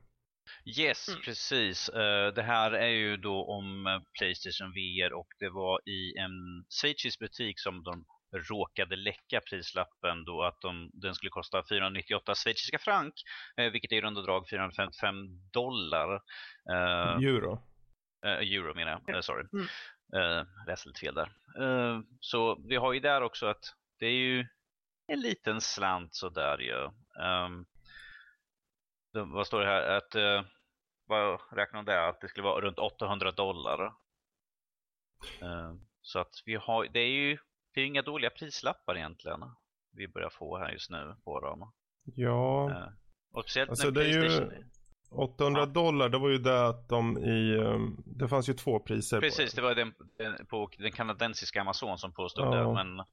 Yes, 0.77 1.07
mm. 1.07 1.21
precis. 1.21 1.89
Uh, 1.89 2.33
det 2.35 2.43
här 2.43 2.71
är 2.71 2.87
ju 2.87 3.17
då 3.17 3.45
om 3.45 3.87
eh, 3.87 4.01
Playstation 4.19 4.71
VR 4.71 5.13
och 5.13 5.27
det 5.39 5.49
var 5.49 5.89
i 5.89 6.17
en 6.17 6.65
schweizisk 6.81 7.19
butik 7.19 7.59
som 7.59 7.83
de 7.83 8.05
råkade 8.49 8.95
läcka 8.95 9.41
prislappen 9.49 10.25
då 10.25 10.43
att 10.43 10.61
de, 10.61 10.89
den 10.93 11.15
skulle 11.15 11.29
kosta 11.29 11.63
498 11.69 12.35
schweiziska 12.35 12.79
frank, 12.79 13.13
uh, 13.61 13.71
vilket 13.71 13.91
är 13.91 13.95
i 13.95 14.01
runda 14.01 14.21
drag 14.21 14.49
455 14.49 15.15
dollar. 15.53 16.15
Uh, 16.71 17.23
euro. 17.27 17.63
euro 18.25 18.75
menar 18.75 19.01
jag, 19.05 19.23
sorry. 19.23 19.45
Mm. 19.53 19.67
Uh, 20.15 20.43
läste 20.67 20.89
lite 20.89 20.99
fel 20.99 21.15
där. 21.15 21.31
så 22.19 22.61
vi 22.67 22.75
har 22.75 22.93
ju 22.93 22.99
där 22.99 23.21
också 23.21 23.45
att 23.45 23.75
det 23.99 24.05
är 24.05 24.11
ju 24.11 24.45
en 25.07 25.21
liten 25.21 25.61
slant 25.61 26.15
sådär 26.15 26.57
ju. 26.57 26.89
Um, 27.23 27.65
vad 29.33 29.47
står 29.47 29.59
det 29.59 29.65
här? 29.65 29.97
Att, 29.97 30.15
uh, 30.15 30.49
vad 31.05 31.39
räknar 31.51 31.83
de 31.83 31.91
det? 31.91 32.07
Att 32.07 32.21
det 32.21 32.27
skulle 32.27 32.43
vara 32.43 32.61
runt 32.61 32.79
800 32.79 33.31
dollar. 33.31 33.85
Uh, 35.43 35.75
så 36.01 36.19
att 36.19 36.43
vi 36.45 36.55
har, 36.55 36.87
det 36.93 36.99
är 36.99 37.11
ju 37.11 37.37
det 37.73 37.81
är 37.81 37.85
inga 37.85 38.01
dåliga 38.01 38.29
prislappar 38.29 38.97
egentligen. 38.97 39.39
Vi 39.91 40.07
börjar 40.07 40.29
få 40.29 40.57
här 40.57 40.71
just 40.71 40.89
nu 40.89 41.15
på 41.23 41.39
dem. 41.39 41.73
Ja. 42.03 42.69
Uh, 42.71 42.93
och 43.31 43.43
speciellt 43.43 43.69
alltså 43.69 43.91
det 43.91 44.05
är 44.05 44.23
ju 44.23 44.63
800 45.11 45.61
ja. 45.61 45.65
dollar, 45.65 46.09
det 46.09 46.17
var 46.17 46.29
ju 46.29 46.37
det 46.37 46.67
att 46.67 46.89
de 46.89 47.17
i, 47.17 47.55
um, 47.55 48.03
det 48.05 48.27
fanns 48.27 48.49
ju 48.49 48.53
två 48.53 48.79
priser 48.79 49.19
Precis, 49.19 49.53
det. 49.53 49.61
var 49.61 49.75
den, 49.75 49.93
på 50.47 50.69
den 50.77 50.91
kanadensiska 50.91 51.61
Amazon 51.61 51.97
som 51.97 52.11
påstod 52.11 52.45
ja. 52.45 52.55
det, 52.55 52.73
men 52.73 53.05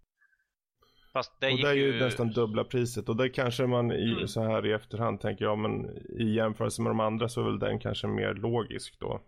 Fast 1.12 1.40
det 1.40 1.52
och 1.52 1.58
det 1.58 1.68
är 1.68 1.74
ju, 1.74 1.92
ju 1.92 2.00
nästan 2.00 2.32
dubbla 2.32 2.64
priset 2.64 3.08
och 3.08 3.16
det 3.16 3.28
kanske 3.28 3.66
man 3.66 3.92
i, 3.92 4.12
mm. 4.12 4.28
så 4.28 4.42
här 4.42 4.66
i 4.66 4.72
efterhand 4.72 5.20
tänker, 5.20 5.44
ja 5.44 5.56
men 5.56 5.90
i 6.20 6.34
jämförelse 6.34 6.82
med 6.82 6.90
de 6.90 7.00
andra 7.00 7.28
så 7.28 7.40
är 7.40 7.44
väl 7.44 7.58
den 7.58 7.78
kanske 7.78 8.06
mer 8.06 8.34
logisk 8.34 9.00
då. 9.00 9.20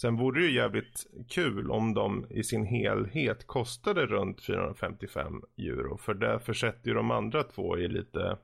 Sen 0.00 0.16
vore 0.16 0.40
det 0.40 0.46
ju 0.46 0.54
jävligt 0.54 1.06
kul 1.28 1.70
om 1.70 1.94
de 1.94 2.26
i 2.30 2.42
sin 2.42 2.66
helhet 2.66 3.46
kostade 3.46 4.06
runt 4.06 4.44
455 4.44 5.42
euro. 5.58 5.98
För 5.98 6.14
det 6.14 6.40
försätter 6.40 6.88
ju 6.88 6.94
de 6.94 7.10
andra 7.10 7.42
två 7.42 7.78
i 7.78 7.88
lite, 7.88 8.38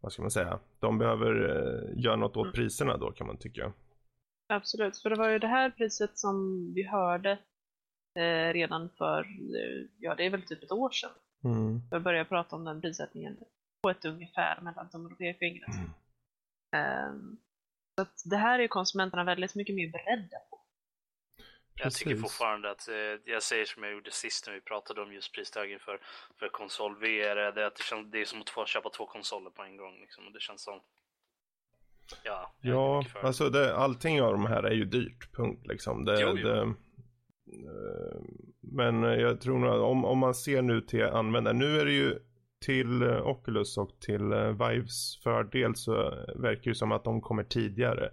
vad 0.00 0.12
ska 0.12 0.22
man 0.22 0.30
säga, 0.30 0.58
de 0.78 0.98
behöver 0.98 1.48
eh, 1.48 2.02
göra 2.04 2.16
något 2.16 2.36
åt 2.36 2.44
mm. 2.44 2.52
priserna 2.52 2.96
då 2.96 3.12
kan 3.12 3.26
man 3.26 3.36
tycka. 3.36 3.72
Absolut, 4.48 4.98
för 4.98 5.10
det 5.10 5.16
var 5.16 5.28
ju 5.28 5.38
det 5.38 5.46
här 5.46 5.70
priset 5.70 6.18
som 6.18 6.66
vi 6.74 6.82
hörde 6.82 7.30
eh, 8.18 8.52
redan 8.52 8.90
för, 8.98 9.20
eh, 9.20 9.86
ja 9.98 10.14
det 10.14 10.26
är 10.26 10.30
väl 10.30 10.42
typ 10.42 10.62
ett 10.62 10.72
år 10.72 10.90
sedan. 10.90 11.10
Mm. 11.44 11.80
Jag 11.90 12.02
började 12.02 12.28
prata 12.28 12.56
om 12.56 12.64
den 12.64 12.80
prissättningen 12.80 13.36
på 13.82 13.90
ett 13.90 14.04
ungefär 14.04 14.60
mellan 14.60 14.90
tummen 14.90 15.12
och 15.12 15.18
pekfingret. 15.18 15.74
Mm. 15.74 15.90
Eh, 16.76 17.12
så 17.98 18.02
att 18.02 18.22
det 18.24 18.36
här 18.36 18.58
är 18.58 18.68
konsumenterna 18.68 19.24
väldigt 19.24 19.54
mycket 19.54 19.74
mer 19.74 19.92
beredda 19.92 20.38
på. 20.50 20.57
Jag 21.78 21.92
tycker 21.92 22.16
fortfarande 22.16 22.70
att, 22.70 22.88
eh, 22.88 22.94
jag 23.24 23.42
säger 23.42 23.64
som 23.64 23.82
jag 23.82 23.92
gjorde 23.92 24.10
sist 24.10 24.46
när 24.46 24.54
vi 24.54 24.60
pratade 24.60 25.02
om 25.02 25.12
just 25.12 25.32
prisstegringen 25.32 25.80
för, 25.80 26.00
för 26.38 26.48
konsol 26.48 26.96
VR, 26.96 27.52
det 27.52 27.66
att 27.66 27.76
det, 27.76 27.82
känns, 27.82 28.10
det 28.12 28.20
är 28.20 28.24
som 28.24 28.42
att 28.56 28.68
köpa 28.68 28.90
två 28.90 29.06
konsoler 29.06 29.50
på 29.50 29.62
en 29.62 29.76
gång. 29.76 30.00
Liksom, 30.00 30.26
och 30.26 30.32
det 30.32 30.40
känns 30.40 30.62
som 30.62 30.80
Ja, 32.24 32.54
ja 32.60 33.04
alltså 33.22 33.48
det, 33.48 33.76
allting 33.76 34.22
av 34.22 34.32
de 34.32 34.46
här 34.46 34.62
är 34.62 34.74
ju 34.74 34.84
dyrt, 34.84 35.32
punkt 35.32 35.66
liksom. 35.66 36.04
Det, 36.04 36.20
jo, 36.20 36.28
jo. 36.36 36.48
Det, 36.48 36.74
Eh, 37.52 38.20
men 38.60 39.02
jag 39.02 39.40
tror 39.40 39.58
nog 39.58 39.82
om, 39.82 40.04
om 40.04 40.18
man 40.18 40.34
ser 40.34 40.62
nu 40.62 40.80
till 40.80 41.04
användare, 41.04 41.54
nu 41.54 41.80
är 41.80 41.84
det 41.84 41.92
ju 41.92 42.18
till 42.66 43.02
eh, 43.02 43.26
Oculus 43.26 43.78
och 43.78 44.00
till 44.00 44.22
Vives 44.58 45.22
fördel 45.22 45.76
så 45.76 45.92
verkar 46.36 46.70
det 46.70 46.74
som 46.74 46.92
att 46.92 47.04
de 47.04 47.20
kommer 47.20 47.44
tidigare. 47.44 48.10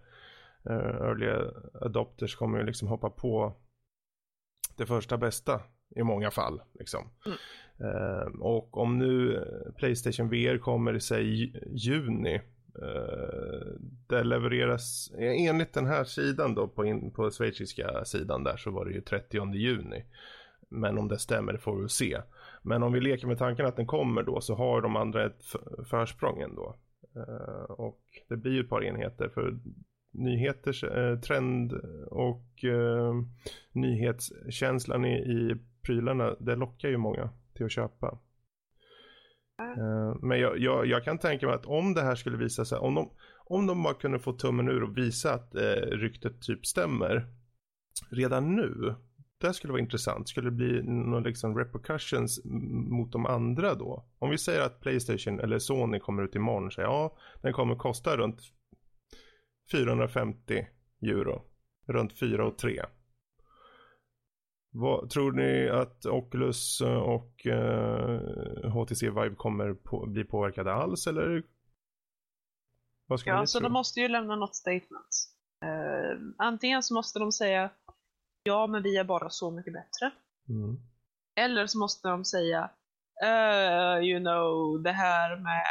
Early 0.70 1.28
adopters 1.82 2.36
kommer 2.36 2.60
ju 2.60 2.66
liksom 2.66 2.88
hoppa 2.88 3.10
på 3.10 3.54
det 4.78 4.86
första 4.86 5.18
bästa 5.18 5.62
i 5.96 6.04
många 6.04 6.32
fall. 6.32 6.62
Liksom. 6.74 7.10
Mm. 7.26 8.42
Och 8.42 8.78
om 8.78 8.98
nu 8.98 9.44
Playstation 9.78 10.30
VR 10.30 10.58
kommer 10.58 10.94
i 10.94 11.02
sig 11.02 11.54
juni 11.68 12.42
Uh, 12.82 13.74
det 14.08 14.24
levereras, 14.24 15.12
enligt 15.18 15.74
den 15.74 15.86
här 15.86 16.04
sidan 16.04 16.56
då 16.56 16.68
på, 16.68 16.86
in, 16.86 17.12
på 17.12 17.32
schweiziska 17.32 18.06
sidan 18.06 18.44
där 18.44 18.58
så 18.58 18.72
var 18.72 18.86
det 18.86 18.92
ju 18.92 19.02
30 19.02 19.54
juni. 19.56 20.04
Men 20.70 20.98
om 20.98 21.08
det 21.08 21.20
stämmer 21.20 21.54
det 21.54 21.60
får 21.60 21.82
vi 21.82 21.90
se. 21.90 22.22
Men 22.62 22.84
om 22.84 22.94
vi 22.94 23.02
leker 23.02 23.28
med 23.28 23.38
tanken 23.38 23.66
att 23.66 23.76
den 23.76 23.88
kommer 23.88 24.24
då 24.24 24.42
så 24.42 24.56
har 24.56 24.82
de 24.82 24.96
andra 24.96 25.26
ett 25.26 25.44
försprång 25.90 26.42
ändå. 26.42 26.76
Uh, 27.18 27.72
och 27.72 28.02
det 28.30 28.38
blir 28.38 28.52
ju 28.52 28.60
ett 28.60 28.70
par 28.70 28.84
enheter 28.84 29.30
för 29.30 29.60
nyheters 30.18 30.84
eh, 30.84 31.20
trend 31.20 31.74
och 32.12 32.64
eh, 32.64 33.14
nyhetskänslan 33.72 35.06
i, 35.06 35.16
i 35.16 35.56
prylarna 35.86 36.36
det 36.40 36.56
lockar 36.56 36.90
ju 36.90 36.98
många 36.98 37.30
till 37.56 37.66
att 37.66 37.72
köpa. 37.72 38.20
Uh, 39.62 40.16
men 40.22 40.40
jag, 40.40 40.60
jag, 40.60 40.86
jag, 40.86 41.04
kan 41.04 41.18
tänka 41.18 41.46
mig 41.46 41.56
att 41.56 41.66
om 41.66 41.94
det 41.94 42.02
här 42.02 42.16
skulle 42.16 42.38
visa 42.38 42.66
sig, 42.66 42.78
om 42.78 42.96
de, 42.96 43.10
om 43.46 43.68
de 43.68 43.84
bara 43.84 43.94
kunde 43.94 44.20
få 44.20 44.34
tummen 44.34 44.70
ur 44.70 44.84
och 44.84 44.98
visa 44.98 45.34
att 45.34 45.56
eh, 45.56 45.62
ryktet 45.92 46.42
typ 46.42 46.66
stämmer 46.66 47.28
redan 48.10 48.56
nu. 48.56 48.96
Det 49.42 49.54
skulle 49.54 49.74
vara 49.74 49.82
intressant. 49.82 50.30
Skulle 50.30 50.50
det 50.50 50.56
bli 50.56 50.84
någon 50.84 51.24
liksom 51.24 51.58
repercussions 51.58 52.42
mot 52.90 53.12
de 53.12 53.26
andra 53.26 53.74
då? 53.74 54.06
Om 54.20 54.30
vi 54.30 54.38
säger 54.38 54.62
att 54.62 54.80
Playstation 54.82 55.40
eller 55.40 55.60
Sony 55.60 56.00
kommer 56.00 56.24
ut 56.24 56.36
imorgon 56.36 56.66
och 56.66 56.74
säger 56.74 56.88
ja, 56.88 57.18
den 57.42 57.54
kommer 57.54 57.76
kosta 57.76 58.18
runt 58.18 58.42
450 59.72 60.68
euro. 61.02 61.42
Runt 61.88 62.20
4 62.20 62.48
och 62.48 62.58
3. 62.58 62.82
Vad, 64.78 65.10
tror 65.10 65.32
ni 65.32 65.70
att 65.70 66.06
Oculus 66.06 66.82
och 66.82 67.46
uh, 67.46 68.70
HTC 68.70 69.10
Vive 69.10 69.36
kommer 69.36 69.74
på, 69.74 70.06
bli 70.06 70.24
påverkade 70.24 70.74
alls 70.74 71.08
eller? 71.08 71.44
Vad 73.08 73.20
ska 73.20 73.30
ja, 73.30 73.46
så 73.46 73.60
tro? 73.60 73.68
de 73.68 73.74
måste 73.74 74.00
ju 74.00 74.08
lämna 74.08 74.36
något 74.36 74.56
statement. 74.56 75.32
Uh, 75.66 76.34
antingen 76.38 76.84
så 76.84 76.94
måste 76.94 77.20
de 77.20 77.32
säga 77.32 77.70
ja, 78.44 78.68
men 78.68 78.84
vi 78.84 78.98
är 78.98 79.04
bara 79.04 79.30
så 79.30 79.52
mycket 79.52 79.74
bättre. 79.74 80.12
Mm. 80.50 80.78
Eller 81.36 81.68
så 81.68 81.80
måste 81.80 82.08
de 82.08 82.26
säga 82.26 82.70
uh, 83.26 84.04
you 84.04 84.20
know, 84.20 84.84
det 84.84 84.92
här 84.92 85.38
med 85.38 85.66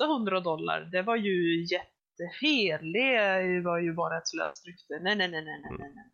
800 0.00 0.40
dollar, 0.40 0.80
det 0.80 1.02
var 1.02 1.16
ju 1.16 1.62
jättefel. 1.62 1.97
Det 2.18 3.60
var 3.60 3.78
ju 3.78 3.92
bara 3.92 4.18
ett 4.18 4.28
slöst 4.28 4.66
rykte. 4.66 4.98
Nej, 5.00 5.16
nej, 5.16 5.28
nej, 5.28 5.44
nej, 5.44 5.60
nej, 5.62 5.78
nej. 5.78 5.90
Mm 5.90 6.10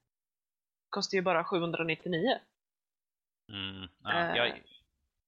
kostar 0.94 1.16
ju 1.18 1.22
bara 1.22 1.44
799. 1.44 2.38
Mm, 3.52 3.88
ja, 4.04 4.36
jag, 4.36 4.62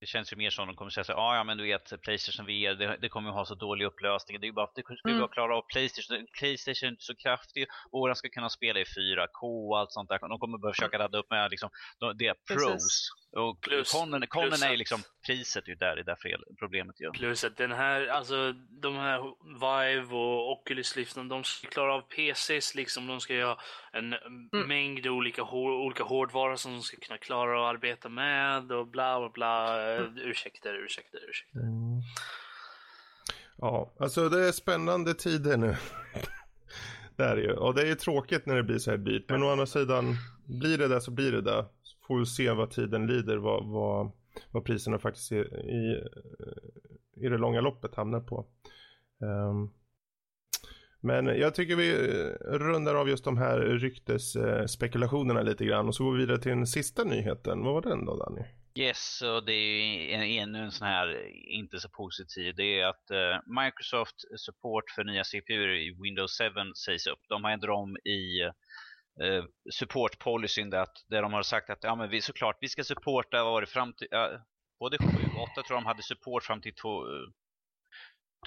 det 0.01 0.07
känns 0.07 0.33
ju 0.33 0.37
mer 0.37 0.51
som 0.51 0.67
de 0.67 0.77
kommer 0.77 0.91
säga 0.91 1.05
så 1.05 1.13
ah, 1.13 1.37
ja 1.37 1.45
men 1.45 1.59
du 1.59 1.65
vet 1.65 2.03
Playstation 2.03 2.47
VR 2.47 2.75
det, 2.75 2.97
det 3.01 3.09
kommer 3.09 3.31
ju 3.31 3.35
ha 3.35 3.45
så 3.47 3.55
dålig 3.55 3.85
upplösning. 3.85 4.41
Det 4.41 4.45
är 4.45 4.49
ju 4.49 4.53
bara 4.53 4.71
det 4.75 4.83
ska 4.83 5.09
mm. 5.09 5.21
bara 5.21 5.29
klara 5.29 5.57
av 5.57 5.63
Playstation. 5.73 6.27
Playstation 6.39 6.91
är 6.91 6.97
så 6.99 7.15
kraftig 7.15 7.67
den 7.93 8.17
ska 8.17 8.29
kunna 8.29 8.51
spela 8.51 8.81
i 8.81 8.85
4K 8.85 9.69
och 9.69 9.79
allt 9.79 9.93
sånt 9.93 10.09
där. 10.09 10.29
De 10.29 10.39
kommer 10.39 10.59
börja 10.59 10.73
försöka 10.73 10.99
ladda 10.99 11.19
upp 11.19 11.31
med 11.31 11.51
liksom 11.51 11.71
det 12.19 12.27
är 12.27 12.35
pros. 12.49 13.11
Och 13.37 13.61
plus, 13.61 13.93
konen, 13.93 14.27
konen 14.27 14.49
plus 14.49 14.63
är 14.63 14.77
liksom 14.77 15.01
priset 15.27 15.69
ju 15.69 15.75
där, 15.75 15.97
det 15.97 16.03
är 16.03 16.05
där 16.05 16.57
problemet 16.59 17.01
gör. 17.01 17.11
Plus 17.11 17.45
att 17.45 17.57
den 17.57 17.73
här, 17.73 18.07
alltså 18.07 18.53
de 18.83 18.97
här 18.97 19.21
Vive 19.45 20.15
och 20.15 20.53
Oculus 20.53 20.97
Rift, 20.97 21.15
de 21.15 21.45
ska 21.45 21.69
klara 21.69 21.95
av 21.95 22.01
PCs 22.01 22.75
liksom. 22.75 23.07
De 23.07 23.21
ska 23.21 23.35
göra 23.35 23.59
en 23.93 24.13
mm. 24.13 24.69
mängd 24.69 25.07
olika, 25.07 25.43
olika 25.43 26.05
hårdvaror 26.05 26.57
som 26.57 26.73
de 26.73 26.83
ska 26.83 26.97
kunna 26.97 27.19
klara 27.19 27.69
att 27.69 27.75
arbeta 27.75 28.09
med 28.09 28.73
och 28.73 28.87
bla 28.87 29.21
bla 29.21 29.29
bla. 29.29 29.83
Mm. 29.83 30.19
Ursäkter, 30.19 30.75
ursäkter, 30.75 31.21
ursäkter. 31.29 31.61
Mm. 31.61 32.03
Ja, 33.59 33.95
alltså 33.99 34.29
det 34.29 34.49
är 34.49 34.53
spännande 34.53 35.15
tider 35.15 35.57
nu. 35.57 35.77
det 37.17 37.25
är 37.25 37.37
ju. 37.37 37.53
Och 37.53 37.75
det 37.75 37.89
är 37.89 37.95
tråkigt 37.95 38.47
när 38.47 38.57
det 38.57 38.63
blir 38.63 38.79
så 38.79 38.91
här 38.91 38.99
dyrt. 38.99 39.25
Men 39.29 39.43
å 39.43 39.51
andra 39.51 39.67
sidan, 39.67 40.17
blir 40.45 40.79
det 40.79 40.89
där 40.89 41.01
så 41.01 41.11
blir 41.11 41.33
det 41.33 41.43
där. 41.43 41.65
Får 42.07 42.19
vi 42.19 42.27
se 42.27 42.51
vad 42.51 42.71
tiden 42.71 43.07
lider, 43.07 43.37
vad, 43.37 43.67
vad, 43.67 44.13
vad 44.51 44.65
priserna 44.65 44.99
faktiskt 44.99 45.33
i, 45.33 45.37
i, 45.37 46.03
i 47.17 47.29
det 47.29 47.39
långa 47.39 47.61
loppet 47.61 47.95
hamnar 47.95 48.21
på. 48.21 48.47
Um, 49.21 49.73
men 51.01 51.27
jag 51.27 51.55
tycker 51.55 51.77
vi 51.77 51.91
eh, 51.91 52.59
rundar 52.59 52.95
av 52.95 53.09
just 53.09 53.25
de 53.25 53.39
här 53.39 53.59
ryktesspekulationerna 53.59 55.41
eh, 55.41 55.47
lite 55.47 55.65
grann 55.65 55.89
och 55.89 55.95
så 55.95 56.05
går 56.05 56.13
vi 56.13 56.19
vidare 56.19 56.39
till 56.39 56.51
den 56.51 56.67
sista 56.67 57.05
nyheten. 57.05 57.63
Vad 57.65 57.75
var 57.75 57.83
den 57.83 58.05
då 58.05 58.17
Danny? 58.17 58.43
Yes, 58.79 59.23
och 59.23 59.45
det 59.45 59.53
är 59.53 60.43
ännu 60.43 60.59
en 60.59 60.71
sån 60.71 60.87
här 60.87 61.09
eh, 61.09 61.59
inte 61.59 61.81
så 61.81 61.89
positiv. 61.89 62.55
Det 62.57 62.81
är 62.81 62.87
att 62.87 63.11
eh, 63.11 63.63
Microsoft 63.63 64.17
support 64.37 64.91
för 64.95 65.05
nya 65.05 65.25
CPUer 65.25 65.69
i 65.69 65.97
Windows 66.03 66.39
7 66.39 66.45
sägs 66.85 67.07
upp. 67.07 67.21
De 67.29 67.45
har 67.45 67.51
ändrat 67.51 67.77
om 67.77 67.97
i 67.97 68.51
Eh, 69.21 69.45
supportpolicyn 69.73 70.71
där, 70.71 70.87
där 71.09 71.23
de 71.23 71.33
har 71.33 71.43
sagt 71.43 71.71
att 71.71 71.85
ja, 71.85 71.95
men 71.95 72.11
vi, 72.11 72.21
såklart 72.21 72.57
vi 72.61 72.69
ska 72.69 72.85
supporta 72.85 73.45
vad 73.45 73.53
var 73.53 73.61
det, 73.61 73.67
fram 73.67 73.93
till, 73.93 74.09
uh, 74.15 74.41
både 74.81 74.99
7 74.99 75.05
och 75.07 75.43
8 75.43 75.53
tror 75.55 75.77
jag 75.77 75.83
de 75.83 75.87
hade 75.87 76.03
support 76.03 76.45
fram 76.45 76.61
till 76.61 76.73
eh, 76.85 77.33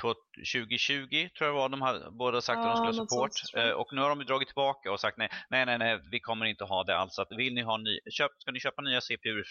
2020 0.02 1.30
tror 1.38 1.48
jag 1.48 1.54
var 1.54 1.70
de 1.70 1.82
hade 1.82 2.12
båda 2.12 2.42
sagt 2.42 2.58
ja, 2.58 2.70
att 2.70 2.76
de 2.76 2.78
skulle 2.78 3.02
ha 3.02 3.08
support. 3.08 3.32
Eh, 3.58 3.72
och 3.72 3.94
nu 3.94 4.02
har 4.02 4.10
de 4.10 4.26
dragit 4.26 4.48
tillbaka 4.48 4.92
och 4.92 5.00
sagt 5.00 5.18
nej, 5.18 5.30
nej, 5.50 5.66
nej, 5.66 5.78
nej 5.78 6.00
vi 6.12 6.20
kommer 6.20 6.46
inte 6.46 6.64
ha 6.64 6.84
det 6.84 6.98
alls. 6.98 7.20
Att 7.20 7.32
vill 7.38 7.54
ni 7.54 7.62
ha 7.62 7.78
ny, 7.78 8.00
köp, 8.12 8.32
ska 8.38 8.52
ni 8.52 8.60
köpa 8.60 8.82
nya 8.82 9.02
CPUer 9.02 9.44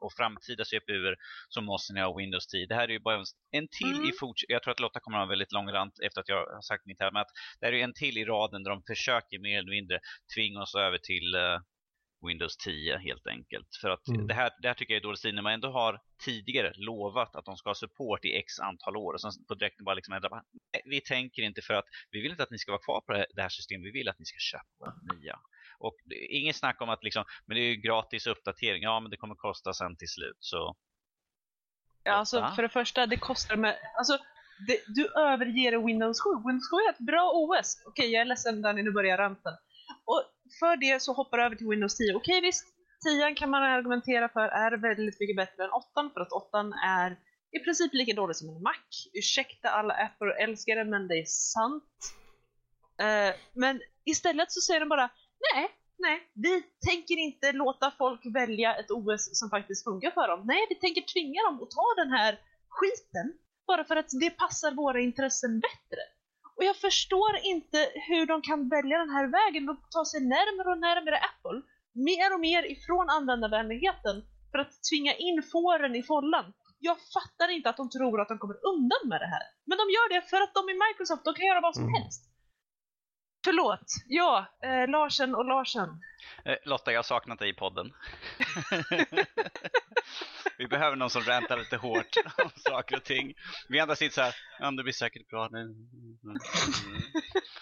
och 0.00 0.12
framtida 0.12 0.64
CPUer 0.64 1.14
så 1.48 1.60
måste 1.60 1.92
ni 1.92 2.00
ha 2.00 2.16
Windows 2.16 2.46
10. 2.46 2.66
Det 2.66 2.74
här 2.74 2.88
är 2.88 2.92
ju 2.92 3.00
bara 3.00 3.24
en 3.50 3.68
till 3.78 3.96
mm. 3.96 4.08
i 4.08 4.12
fortsättning. 4.20 4.54
Jag 4.54 4.62
tror 4.62 4.72
att 4.72 4.80
Lotta 4.80 5.00
kommer 5.00 5.18
att 5.18 5.24
ha 5.24 5.28
väldigt 5.28 5.52
lång 5.52 5.68
rant 5.68 5.94
efter 6.06 6.20
att 6.20 6.28
jag 6.28 6.36
har 6.36 6.62
sagt 6.62 6.86
mitt 6.86 7.00
här. 7.00 7.12
Men 7.12 7.20
att 7.20 7.32
det 7.60 7.66
här 7.66 7.72
är 7.72 7.84
en 7.84 7.94
till 7.94 8.18
i 8.18 8.24
raden 8.24 8.62
där 8.62 8.70
de 8.70 8.82
försöker 8.82 9.38
mer 9.38 9.58
eller 9.58 9.70
mindre 9.78 10.00
tvinga 10.34 10.60
oss 10.62 10.74
över 10.74 10.98
till 10.98 11.34
uh, 11.34 11.58
Windows 12.26 12.56
10 12.56 12.98
helt 12.98 13.26
enkelt. 13.26 13.68
För 13.80 13.90
att 13.90 14.08
mm. 14.08 14.26
det, 14.26 14.34
här, 14.34 14.50
det 14.62 14.68
här 14.68 14.74
tycker 14.74 14.94
jag 14.94 15.00
är 15.00 15.02
dåligt 15.02 15.18
stil 15.18 15.34
när 15.34 15.42
man 15.42 15.52
ändå 15.52 15.68
har 15.68 16.00
tidigare 16.24 16.72
lovat 16.74 17.36
att 17.36 17.44
de 17.44 17.56
ska 17.56 17.70
ha 17.70 17.74
support 17.74 18.24
i 18.24 18.36
x 18.36 18.60
antal 18.60 18.96
år 18.96 19.12
och 19.14 19.20
sen 19.20 19.30
på 19.48 19.54
direkten 19.54 19.84
bara 19.84 19.94
liksom 19.94 20.14
ändra. 20.14 20.42
Vi 20.84 21.00
tänker 21.00 21.42
inte 21.42 21.62
för 21.62 21.74
att 21.74 21.84
vi 22.10 22.20
vill 22.20 22.30
inte 22.30 22.42
att 22.42 22.50
ni 22.50 22.58
ska 22.58 22.72
vara 22.72 22.82
kvar 22.82 23.00
på 23.00 23.12
det 23.34 23.42
här 23.42 23.48
systemet, 23.48 23.86
vi 23.86 23.90
vill 23.90 24.08
att 24.08 24.18
ni 24.18 24.24
ska 24.24 24.38
köpa 24.38 24.94
nya. 25.14 25.38
Och 25.78 25.96
inget 26.30 26.56
snack 26.56 26.82
om 26.82 26.88
att 26.88 27.04
liksom, 27.04 27.24
men 27.46 27.56
det 27.56 27.62
är 27.62 27.70
ju 27.70 27.76
gratis 27.76 28.26
uppdatering, 28.26 28.82
ja 28.82 29.00
men 29.00 29.10
det 29.10 29.16
kommer 29.16 29.34
kosta 29.34 29.72
sen 29.72 29.96
till 29.96 30.08
slut 30.08 30.36
så. 30.38 30.76
Ja, 32.02 32.12
alltså 32.12 32.52
för 32.56 32.62
det 32.62 32.68
första, 32.68 33.06
det 33.06 33.16
kostar 33.16 33.56
med, 33.56 33.78
alltså 33.98 34.18
det, 34.66 34.78
du 34.86 35.06
överger 35.06 35.86
Windows 35.86 36.20
7. 36.20 36.30
Windows 36.30 36.70
7 36.70 36.76
är 36.76 36.92
ett 36.92 37.06
bra 37.06 37.30
OS. 37.34 37.82
Okej, 37.86 38.12
jag 38.12 38.20
är 38.20 38.24
ledsen 38.24 38.62
Danny, 38.62 38.82
nu 38.82 38.90
börjar 38.90 39.18
ranten. 39.18 39.52
Och 40.04 40.22
för 40.60 40.76
det 40.76 41.02
så 41.02 41.12
hoppar 41.12 41.38
du 41.38 41.44
över 41.44 41.56
till 41.56 41.68
Windows 41.68 41.96
10. 41.96 42.14
Okej 42.14 42.40
visst, 42.40 42.66
10 43.04 43.34
kan 43.34 43.50
man 43.50 43.62
argumentera 43.62 44.28
för 44.28 44.40
är 44.40 44.76
väldigt 44.76 45.20
mycket 45.20 45.36
bättre 45.36 45.64
än 45.64 45.70
8 45.70 46.10
för 46.14 46.20
att 46.20 46.32
8 46.32 46.72
är 46.84 47.16
i 47.52 47.58
princip 47.58 47.94
lika 47.94 48.12
dålig 48.12 48.36
som 48.36 48.48
en 48.48 48.62
Mac. 48.62 49.08
Ursäkta 49.12 49.68
alla 49.68 49.94
Apple-älskare 49.94 50.84
men 50.84 51.08
det 51.08 51.14
är 51.14 51.24
sant. 51.24 51.92
Uh, 53.02 53.34
men 53.52 53.80
istället 54.04 54.52
så 54.52 54.60
säger 54.60 54.80
de 54.80 54.88
bara 54.88 55.10
nej, 55.54 55.70
nej, 55.98 56.30
vi 56.34 56.62
tänker 56.88 57.16
inte 57.18 57.52
låta 57.52 57.90
folk 57.90 58.20
välja 58.34 58.74
ett 58.76 58.90
OS 58.90 59.38
som 59.38 59.50
faktiskt 59.50 59.84
funkar 59.84 60.10
för 60.10 60.28
dem. 60.28 60.42
Nej, 60.44 60.66
vi 60.68 60.74
tänker 60.74 61.02
tvinga 61.02 61.42
dem 61.42 61.62
att 61.62 61.70
ta 61.70 61.86
den 61.96 62.10
här 62.10 62.38
skiten 62.68 63.32
bara 63.66 63.84
för 63.84 63.96
att 63.96 64.10
det 64.20 64.30
passar 64.30 64.72
våra 64.72 65.00
intressen 65.00 65.60
bättre. 65.60 66.02
Och 66.56 66.64
jag 66.64 66.76
förstår 66.76 67.32
inte 67.42 67.78
hur 68.08 68.26
de 68.26 68.42
kan 68.42 68.68
välja 68.68 68.98
den 68.98 69.10
här 69.16 69.26
vägen 69.38 69.68
och 69.68 69.78
ta 69.90 70.04
sig 70.04 70.20
närmare 70.20 70.68
och 70.72 70.80
närmare 70.88 71.18
Apple. 71.30 71.58
Mer 72.08 72.28
och 72.34 72.40
mer 72.40 72.62
ifrån 72.74 73.06
användarvänligheten 73.10 74.16
för 74.50 74.58
att 74.58 74.72
tvinga 74.90 75.14
in 75.14 75.42
fåren 75.52 75.94
i 75.94 76.02
follan. 76.02 76.46
Jag 76.78 76.96
fattar 77.16 77.48
inte 77.56 77.68
att 77.70 77.76
de 77.76 77.90
tror 77.90 78.20
att 78.20 78.28
de 78.28 78.38
kommer 78.38 78.58
undan 78.72 79.04
med 79.12 79.20
det 79.20 79.30
här. 79.34 79.44
Men 79.68 79.78
de 79.78 79.84
gör 79.96 80.08
det 80.14 80.22
för 80.30 80.40
att 80.44 80.54
de 80.54 80.62
är 80.72 80.76
Microsoft, 80.86 81.24
de 81.24 81.34
kan 81.34 81.46
göra 81.46 81.60
vad 81.60 81.74
som 81.74 81.88
mm. 81.88 81.94
helst. 81.94 82.33
Förlåt, 83.44 83.94
ja, 84.06 84.46
eh, 84.62 84.88
Larsen 84.88 85.34
och 85.34 85.44
Larsen. 85.44 85.88
Eh, 86.44 86.56
Lotta, 86.64 86.92
jag 86.92 86.98
har 86.98 87.02
saknat 87.02 87.38
dig 87.38 87.48
i 87.48 87.54
podden. 87.54 87.92
Vi 90.58 90.66
behöver 90.66 90.96
någon 90.96 91.10
som 91.10 91.22
räntar 91.22 91.58
lite 91.58 91.76
hårt 91.76 92.16
om 92.44 92.50
saker 92.56 92.96
och 92.96 93.04
ting. 93.04 93.34
Vi 93.68 93.80
andra 93.80 93.96
sitter 93.96 94.14
så 94.14 94.20
här, 94.20 94.34
ja 94.58 94.70
det 94.70 94.82
blir 94.82 94.92
säkert 94.92 95.28
bra. 95.28 95.46
Mm. 95.46 95.88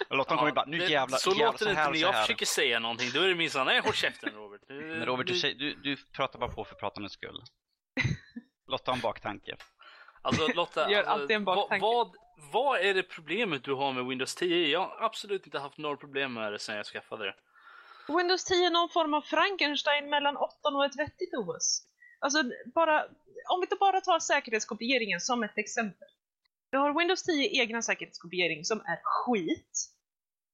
Och 0.08 0.16
Lotta 0.16 0.34
ja, 0.34 0.38
kommer 0.38 0.52
bara, 0.52 0.66
nu 0.66 0.90
jävlar. 0.90 1.18
Så 1.18 1.30
jävlar, 1.30 1.46
låter 1.46 1.64
det 1.64 1.70
inte 1.70 1.90
när 1.90 1.98
jag 1.98 2.20
försöker 2.20 2.46
säga 2.46 2.78
någonting. 2.78 3.10
Då 3.14 3.20
är 3.20 3.28
det 3.28 3.34
minsann, 3.34 3.66
nej 3.66 3.80
håll 3.80 3.94
käften 3.94 4.30
Robert. 4.30 4.60
Du, 4.68 4.74
Men 4.74 5.06
Robert, 5.06 5.26
du, 5.26 5.34
du, 5.34 5.54
du, 5.54 5.74
du 5.74 5.96
pratar 5.96 6.38
bara 6.38 6.50
på 6.50 6.64
för 6.64 6.74
pratandets 6.74 7.14
skull. 7.14 7.42
Lotta 8.66 8.90
har 8.90 8.96
en 8.96 9.00
baktanke. 9.00 9.56
Alltså 10.22 10.46
Lotta, 10.54 10.90
Gör 10.90 11.04
alltså, 11.04 11.32
en. 11.32 11.44
Vad, 11.44 11.80
vad, 11.80 12.16
vad 12.52 12.80
är 12.80 12.94
det 12.94 13.02
problemet 13.02 13.64
du 13.64 13.74
har 13.74 13.92
med 13.92 14.06
Windows 14.06 14.34
10? 14.34 14.68
Jag 14.68 14.80
har 14.80 14.96
absolut 15.00 15.46
inte 15.46 15.58
haft 15.58 15.78
några 15.78 15.96
problem 15.96 16.34
med 16.34 16.52
det 16.52 16.58
sedan 16.58 16.76
jag 16.76 16.86
skaffade 16.86 17.24
det. 17.24 17.34
Windows 18.16 18.44
10 18.44 18.66
är 18.66 18.70
någon 18.70 18.88
form 18.88 19.14
av 19.14 19.22
Frankenstein 19.22 20.10
mellan 20.10 20.36
8 20.36 20.68
och 20.74 20.84
ett 20.84 20.98
vettigt 20.98 21.34
OS. 21.34 21.86
Alltså, 22.18 22.42
bara, 22.74 23.04
om 23.48 23.60
vi 23.60 23.76
bara 23.80 24.00
tar 24.00 24.18
säkerhetskopieringen 24.18 25.20
som 25.20 25.42
ett 25.42 25.58
exempel. 25.58 26.08
Vi 26.70 26.78
har 26.78 26.98
Windows 26.98 27.22
10 27.22 27.62
egna 27.62 27.82
säkerhetskopiering 27.82 28.64
som 28.64 28.80
är 28.80 29.00
skit. 29.02 29.88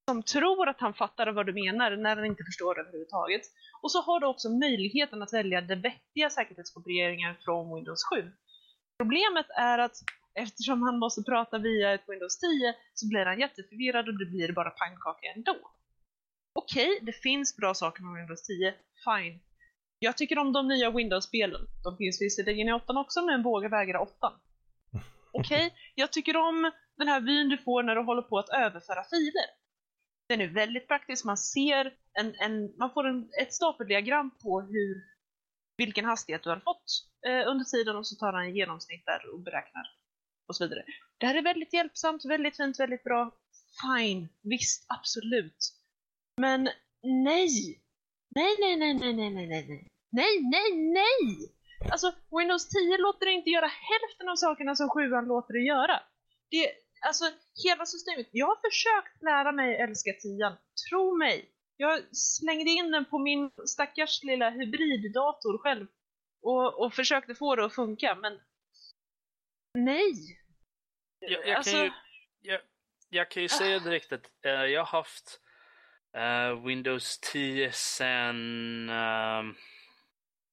Som 0.08 0.22
tror 0.22 0.68
att 0.68 0.80
han 0.80 0.94
fattar 0.94 1.32
vad 1.32 1.46
du 1.46 1.52
menar 1.52 1.96
när 1.96 2.16
han 2.16 2.24
inte 2.24 2.44
förstår 2.44 2.74
det 2.74 2.80
överhuvudtaget. 2.80 3.42
Och 3.82 3.92
så 3.92 4.02
har 4.02 4.20
du 4.20 4.26
också 4.26 4.48
möjligheten 4.48 5.22
att 5.22 5.32
välja 5.32 5.60
det 5.60 5.74
vettiga 5.74 6.30
säkerhetskopieringar 6.30 7.38
från 7.44 7.74
Windows 7.74 8.04
7. 8.14 8.32
Problemet 8.98 9.46
är 9.56 9.78
att 9.78 9.96
eftersom 10.34 10.82
han 10.82 10.98
måste 10.98 11.22
prata 11.22 11.58
via 11.58 11.94
ett 11.94 12.08
Windows 12.08 12.38
10 12.38 12.74
så 12.94 13.08
blir 13.08 13.24
han 13.26 13.40
jätteförvirrad 13.40 14.08
och 14.08 14.18
det 14.18 14.26
blir 14.26 14.52
bara 14.52 14.70
pannkaka 14.70 15.26
ändå. 15.36 15.56
Okej, 16.52 16.90
okay, 16.92 17.06
det 17.06 17.12
finns 17.12 17.56
bra 17.56 17.74
saker 17.74 18.02
med 18.02 18.14
Windows 18.20 18.42
10, 18.42 18.74
fine. 19.04 19.40
Jag 19.98 20.16
tycker 20.16 20.38
om 20.38 20.52
de 20.52 20.68
nya 20.68 20.90
Windows-spelen. 20.90 21.60
De 21.84 21.96
finns 21.96 22.22
visserligen 22.22 22.68
i 22.68 22.72
8 22.72 22.92
också, 23.00 23.22
men 23.22 23.42
vågar 23.42 23.68
vägra 23.68 24.00
8. 24.00 24.12
Okej, 25.32 25.66
okay? 25.66 25.70
jag 25.94 26.12
tycker 26.12 26.36
om 26.36 26.70
den 26.96 27.08
här 27.08 27.20
vyn 27.20 27.48
du 27.48 27.58
får 27.58 27.82
när 27.82 27.94
du 27.94 28.02
håller 28.02 28.22
på 28.22 28.38
att 28.38 28.48
överföra 28.48 29.04
filer. 29.04 29.48
Den 30.28 30.40
är 30.40 30.48
väldigt 30.48 30.88
praktisk, 30.88 31.24
man 31.24 31.36
ser 31.36 31.94
en, 32.12 32.34
en 32.34 32.76
man 32.78 32.90
får 32.90 33.08
en, 33.08 33.30
ett 33.40 33.54
stapeldiagram 33.54 34.30
på 34.42 34.60
hur, 34.60 35.02
vilken 35.78 36.04
hastighet 36.04 36.42
du 36.42 36.50
har 36.50 36.60
fått 36.60 36.88
eh, 37.26 37.50
under 37.50 37.64
tiden 37.64 37.96
och 37.96 38.06
så 38.06 38.16
tar 38.16 38.32
han 38.32 38.44
en 38.44 38.56
genomsnitt 38.56 39.06
där 39.06 39.20
och 39.32 39.40
beräknar 39.40 39.86
och 40.48 40.56
så 40.56 40.64
vidare. 40.64 40.84
Det 41.18 41.26
här 41.26 41.34
är 41.34 41.42
väldigt 41.42 41.72
hjälpsamt, 41.72 42.24
väldigt 42.24 42.56
fint, 42.56 42.80
väldigt 42.80 43.04
bra. 43.04 43.34
Fine, 43.82 44.28
visst, 44.42 44.86
absolut. 44.88 45.58
Men 46.36 46.68
nej! 47.02 47.82
Nej, 48.34 48.56
nej, 48.60 48.76
nej, 48.76 48.94
nej, 48.94 49.12
nej, 49.12 49.30
nej, 49.30 49.46
nej, 49.46 49.66
nej. 49.68 49.88
Nej, 50.10 50.40
nej, 50.42 50.70
nej! 51.00 51.54
Alltså, 51.90 52.12
Windows 52.38 52.68
10 52.68 52.98
låter 52.98 53.26
det 53.26 53.32
inte 53.32 53.50
göra 53.50 53.70
hälften 53.90 54.28
av 54.28 54.36
sakerna 54.36 54.76
som 54.76 54.88
7 54.88 55.00
låter 55.08 55.52
det 55.54 55.64
göra. 55.74 56.00
Det, 56.50 56.72
alltså, 57.06 57.24
hela 57.64 57.86
systemet. 57.86 58.28
Jag 58.32 58.46
har 58.46 58.70
försökt 58.70 59.22
lära 59.22 59.52
mig 59.52 59.76
älska 59.76 60.12
10 60.12 60.52
Tro 60.88 61.16
mig. 61.16 61.57
Jag 61.80 62.16
slängde 62.16 62.70
in 62.70 62.90
den 62.90 63.04
på 63.04 63.18
min 63.18 63.50
stackars 63.66 64.22
lilla 64.22 64.50
hybriddator 64.50 65.58
själv. 65.58 65.86
Och, 66.42 66.84
och 66.84 66.94
försökte 66.94 67.34
få 67.34 67.56
det 67.56 67.64
att 67.64 67.74
funka, 67.74 68.14
men... 68.14 68.40
Nej! 69.74 70.38
Jag, 71.18 71.48
jag 71.48 71.56
alltså... 71.56 71.72
kan 71.72 71.84
ju, 71.84 71.92
jag, 72.40 72.60
jag 73.08 73.30
kan 73.30 73.42
ju 73.42 73.48
säga 73.48 73.78
direkt 73.78 74.12
att 74.12 74.30
uh, 74.46 74.50
jag 74.50 74.80
har 74.84 74.98
haft 74.98 75.40
Uh, 76.16 76.66
Windows 76.66 77.18
10 77.18 77.72
sen 77.72 78.90
uh, 78.90 79.44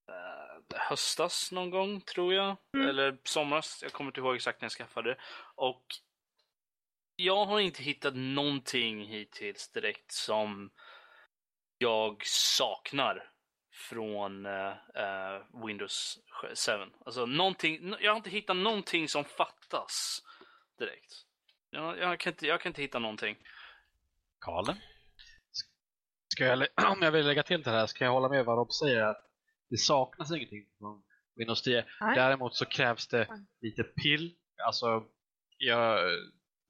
uh, 0.10 0.80
höstas 0.80 1.52
någon 1.52 1.70
gång 1.70 2.02
tror 2.02 2.34
jag. 2.34 2.58
Mm. 2.74 2.88
Eller 2.88 3.18
somras. 3.24 3.80
Jag 3.84 3.92
kommer 3.92 4.10
inte 4.10 4.20
ihåg 4.20 4.36
exakt 4.36 4.62
när 4.62 4.66
jag 4.66 4.72
skaffade 4.72 5.10
det. 5.10 5.18
Och 5.56 5.86
jag 7.16 7.46
har 7.46 7.60
inte 7.60 7.84
hittat 7.84 8.16
någonting 8.16 9.06
hittills 9.06 9.72
direkt 9.72 10.12
som 10.12 10.72
jag 11.78 12.26
saknar 12.26 13.32
från 13.90 14.46
uh, 14.46 15.66
Windows 15.68 16.20
7. 16.42 16.48
Alltså 17.06 17.26
någonting, 17.26 17.96
jag 18.00 18.12
har 18.12 18.18
inte 18.18 18.30
hittat 18.30 18.56
någonting 18.56 19.08
som 19.10 19.24
fattas 19.24 20.22
direkt. 20.78 21.14
Jag, 21.70 22.00
jag, 22.00 22.20
kan, 22.20 22.34
inte, 22.34 22.48
jag 22.48 22.62
kan 22.62 22.70
inte 22.70 22.82
hitta 22.82 23.00
någonting. 23.00 23.38
Karlen? 24.40 24.76
Ska 26.28 26.46
jag, 26.46 26.68
om 26.92 27.02
jag 27.02 27.12
vill 27.12 27.26
lägga 27.26 27.44
till 27.44 27.62
det 27.62 27.72
här 27.72 27.88
ska 27.88 28.06
jag 28.06 28.12
hålla 28.12 28.30
med 28.30 28.46
vad 28.46 28.58
Rob 28.58 28.74
säger. 28.74 29.02
Att 29.02 29.26
det 29.70 29.78
saknas 29.78 30.32
ingenting 30.32 30.66
från 30.80 31.04
Windows 31.36 31.62
10. 31.62 31.86
Nej. 32.02 32.16
Däremot 32.16 32.56
så 32.56 32.66
krävs 32.66 33.08
det 33.08 33.28
lite 33.62 33.84
pill. 33.84 34.36
Alltså, 34.66 35.04
jag, 35.58 36.00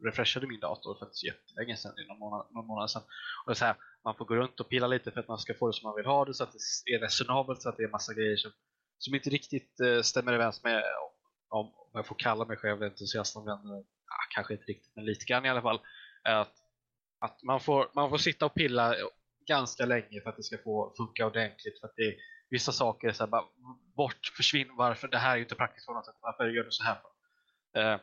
refreshade 0.03 0.47
min 0.47 0.59
dator 0.59 0.95
för 0.99 1.05
inte 1.05 1.25
jättelänge 1.25 1.77
sedan, 1.77 1.93
någon 2.07 2.19
månad, 2.19 2.47
någon 2.51 2.67
månad 2.67 2.91
sedan. 2.91 3.01
Och 3.01 3.47
det 3.47 3.53
är 3.53 3.55
så 3.55 3.65
här, 3.65 3.75
man 4.05 4.15
får 4.15 4.25
gå 4.25 4.35
runt 4.35 4.59
och 4.59 4.69
pilla 4.69 4.87
lite 4.87 5.11
för 5.11 5.19
att 5.19 5.27
man 5.27 5.37
ska 5.37 5.53
få 5.53 5.67
det 5.67 5.73
som 5.73 5.87
man 5.87 5.95
vill 5.95 6.05
ha 6.05 6.25
det 6.25 6.33
så 6.33 6.43
att 6.43 6.53
det 6.85 6.91
är 6.91 6.99
resonabelt 6.99 7.61
så 7.61 7.69
att 7.69 7.77
det 7.77 7.83
är 7.83 7.87
massa 7.87 8.13
grejer 8.13 8.37
som, 8.37 8.51
som 8.97 9.15
inte 9.15 9.29
riktigt 9.29 9.79
eh, 9.79 10.01
stämmer 10.01 10.33
överens 10.33 10.63
med 10.63 10.83
om, 11.49 11.65
om 11.65 11.91
jag 11.93 12.07
får 12.07 12.15
kalla 12.19 12.45
mig 12.45 12.57
själv 12.57 12.83
entusiast 12.83 13.37
om 13.37 13.45
vänner, 13.45 13.77
eh, 13.77 13.83
ja, 14.07 14.15
kanske 14.35 14.53
inte 14.53 14.65
riktigt 14.65 14.95
men 14.95 15.05
lite 15.05 15.25
grann 15.25 15.45
i 15.45 15.49
alla 15.49 15.61
fall. 15.61 15.79
Att, 16.23 16.53
att 17.19 17.43
man, 17.43 17.59
får, 17.59 17.91
man 17.95 18.09
får 18.09 18.17
sitta 18.17 18.45
och 18.45 18.53
pilla 18.53 18.95
ganska 19.47 19.85
länge 19.85 20.21
för 20.21 20.29
att 20.29 20.37
det 20.37 20.43
ska 20.43 20.57
få 20.57 20.93
funka 20.97 21.25
ordentligt 21.25 21.79
för 21.79 21.87
att 21.87 21.95
det 21.95 22.15
vissa 22.49 22.71
saker 22.71 23.07
är 23.07 23.11
så 23.11 23.23
här, 23.23 23.31
bara, 23.31 23.45
bort, 23.95 24.31
försvinn, 24.37 24.75
varför, 24.77 25.07
det 25.07 25.17
här 25.17 25.31
är 25.31 25.35
ju 25.35 25.43
inte 25.43 25.55
praktiskt 25.55 25.87
på 25.87 25.93
något 25.93 26.05
sätt, 26.05 26.15
varför 26.21 26.47
gör 26.47 26.63
du 26.63 26.71
så 26.71 26.83
här 26.83 26.97
för? 27.01 27.81
Eh, 27.81 27.99